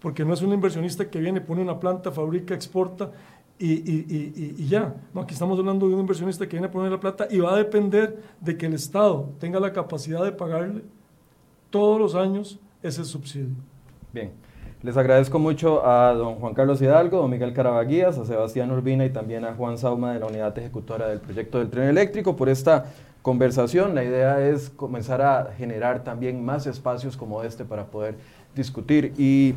porque 0.00 0.24
no 0.24 0.34
es 0.34 0.42
un 0.42 0.52
inversionista 0.52 1.08
que 1.08 1.20
viene, 1.20 1.40
pone 1.40 1.62
una 1.62 1.78
planta, 1.78 2.10
fabrica, 2.10 2.54
exporta 2.54 3.12
y, 3.58 4.66
ya. 4.66 4.96
No, 5.14 5.20
aquí 5.20 5.34
estamos 5.34 5.56
hablando 5.58 5.86
de 5.86 5.94
un 5.94 6.00
inversionista 6.00 6.46
que 6.46 6.56
viene 6.56 6.66
a 6.66 6.70
poner 6.70 6.90
la 6.90 6.98
plata 6.98 7.28
y 7.30 7.38
va 7.38 7.54
a 7.54 7.56
depender 7.56 8.20
de 8.40 8.56
que 8.56 8.66
el 8.66 8.74
Estado 8.74 9.30
tenga 9.38 9.60
la 9.60 9.72
capacidad 9.72 10.24
de 10.24 10.32
pagarle 10.32 10.82
todos 11.70 12.00
los 12.00 12.14
años 12.16 12.58
ese 12.82 13.04
subsidio. 13.04 13.54
Bien. 14.12 14.30
Les 14.82 14.96
agradezco 14.96 15.38
mucho 15.38 15.86
a 15.86 16.12
don 16.12 16.34
Juan 16.34 16.54
Carlos 16.54 16.82
Hidalgo, 16.82 17.18
don 17.18 17.30
Miguel 17.30 17.54
Carabaguías, 17.54 18.18
a 18.18 18.26
Sebastián 18.26 18.70
Urbina 18.72 19.04
y 19.04 19.10
también 19.10 19.44
a 19.44 19.54
Juan 19.54 19.78
Sauma 19.78 20.12
de 20.12 20.18
la 20.18 20.26
unidad 20.26 20.58
ejecutora 20.58 21.06
del 21.06 21.20
proyecto 21.20 21.58
del 21.60 21.70
tren 21.70 21.88
eléctrico 21.88 22.34
por 22.34 22.48
esta 22.48 22.86
conversación. 23.22 23.94
La 23.94 24.02
idea 24.02 24.44
es 24.44 24.70
comenzar 24.70 25.22
a 25.22 25.52
generar 25.56 26.02
también 26.02 26.44
más 26.44 26.66
espacios 26.66 27.16
como 27.16 27.44
este 27.44 27.64
para 27.64 27.86
poder 27.86 28.16
discutir 28.56 29.14
y, 29.16 29.54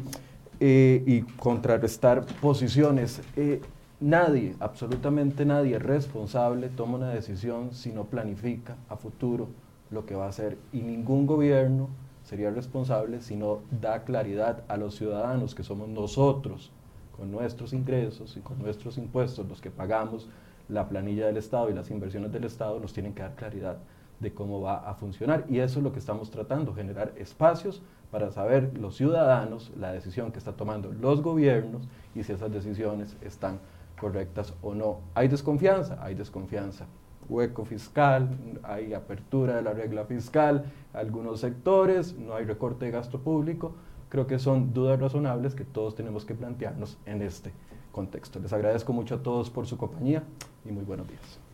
eh, 0.60 1.24
contrarrestar 1.38 2.24
posiciones. 2.40 3.22
Eh, 3.36 3.62
nadie, 4.00 4.56
absolutamente 4.60 5.44
nadie 5.44 5.80
responsable 5.80 6.70
toma 6.70 6.98
una 6.98 7.10
decisión 7.10 7.74
si 7.74 7.92
no 7.92 8.06
planifica 8.06 8.76
a 8.90 8.96
futuro 8.96 9.48
lo 9.90 10.06
que 10.06 10.14
va 10.14 10.28
a 10.28 10.30
hacer 10.30 10.58
y 10.72 10.82
ningún 10.82 11.26
gobierno 11.26 11.90
sería 12.26 12.50
responsable 12.50 13.22
si 13.22 13.36
no 13.36 13.62
da 13.80 14.04
claridad 14.04 14.64
a 14.68 14.78
los 14.78 14.96
ciudadanos 14.96 15.54
que 15.56 15.64
somos 15.64 15.88
nosotros, 15.88 16.72
con 17.16 17.32
nuestros 17.32 17.72
ingresos 17.72 18.36
y 18.36 18.42
con 18.42 18.60
nuestros 18.60 18.98
impuestos, 18.98 19.48
los 19.48 19.62
que 19.62 19.72
pagamos 19.72 20.28
la 20.68 20.90
planilla 20.90 21.28
del 21.28 21.38
Estado 21.38 21.70
y 21.70 21.74
las 21.74 21.92
inversiones 21.92 22.32
del 22.32 22.44
Estado, 22.44 22.80
nos 22.80 22.94
tienen 22.94 23.14
que 23.14 23.22
dar 23.22 23.36
claridad 23.36 23.78
de 24.20 24.34
cómo 24.34 24.60
va 24.60 24.78
a 24.78 24.96
funcionar. 24.96 25.46
Y 25.48 25.60
eso 25.60 25.80
es 25.80 25.84
lo 25.84 25.94
que 25.94 26.00
estamos 26.00 26.32
tratando, 26.32 26.74
generar 26.74 27.14
espacios 27.16 27.82
para 28.10 28.32
saber 28.32 28.76
los 28.78 28.96
ciudadanos 28.96 29.72
la 29.78 29.92
decisión 29.92 30.32
que 30.32 30.40
están 30.40 30.58
tomando 30.58 30.92
los 30.92 31.22
gobiernos 31.22 31.88
y 32.16 32.24
si 32.24 32.34
esas 32.34 32.52
decisiones 32.52 33.16
están 33.22 33.60
correctas 34.00 34.54
o 34.64 34.74
no. 34.74 35.02
¿Hay 35.14 35.28
desconfianza? 35.28 36.00
Hay 36.02 36.16
desconfianza 36.16 36.88
hueco 37.30 37.66
fiscal, 37.66 38.30
hay 38.64 38.94
apertura 38.94 39.56
de 39.56 39.62
la 39.62 39.74
regla 39.74 40.06
fiscal, 40.06 40.66
algunos 40.94 41.40
sectores, 41.40 42.18
no 42.18 42.36
hay 42.36 42.46
recorte 42.46 42.86
de 42.86 42.92
gasto 42.92 43.20
público. 43.20 43.76
Creo 44.10 44.28
que 44.28 44.40
son 44.40 44.74
dudas 44.74 45.00
razonables 45.00 45.56
que 45.56 45.66
todos 45.66 45.96
tenemos 45.96 46.26
que 46.26 46.36
plantearnos 46.36 46.98
en 47.06 47.22
este 47.22 47.52
contexto. 47.92 48.40
Les 48.40 48.54
agradezco 48.54 48.94
mucho 48.94 49.16
a 49.16 49.24
todos 49.24 49.50
por 49.50 49.66
su 49.68 49.78
compañía 49.78 50.24
y 50.64 50.72
muy 50.72 50.84
buenos 50.84 51.08
días. 51.08 51.45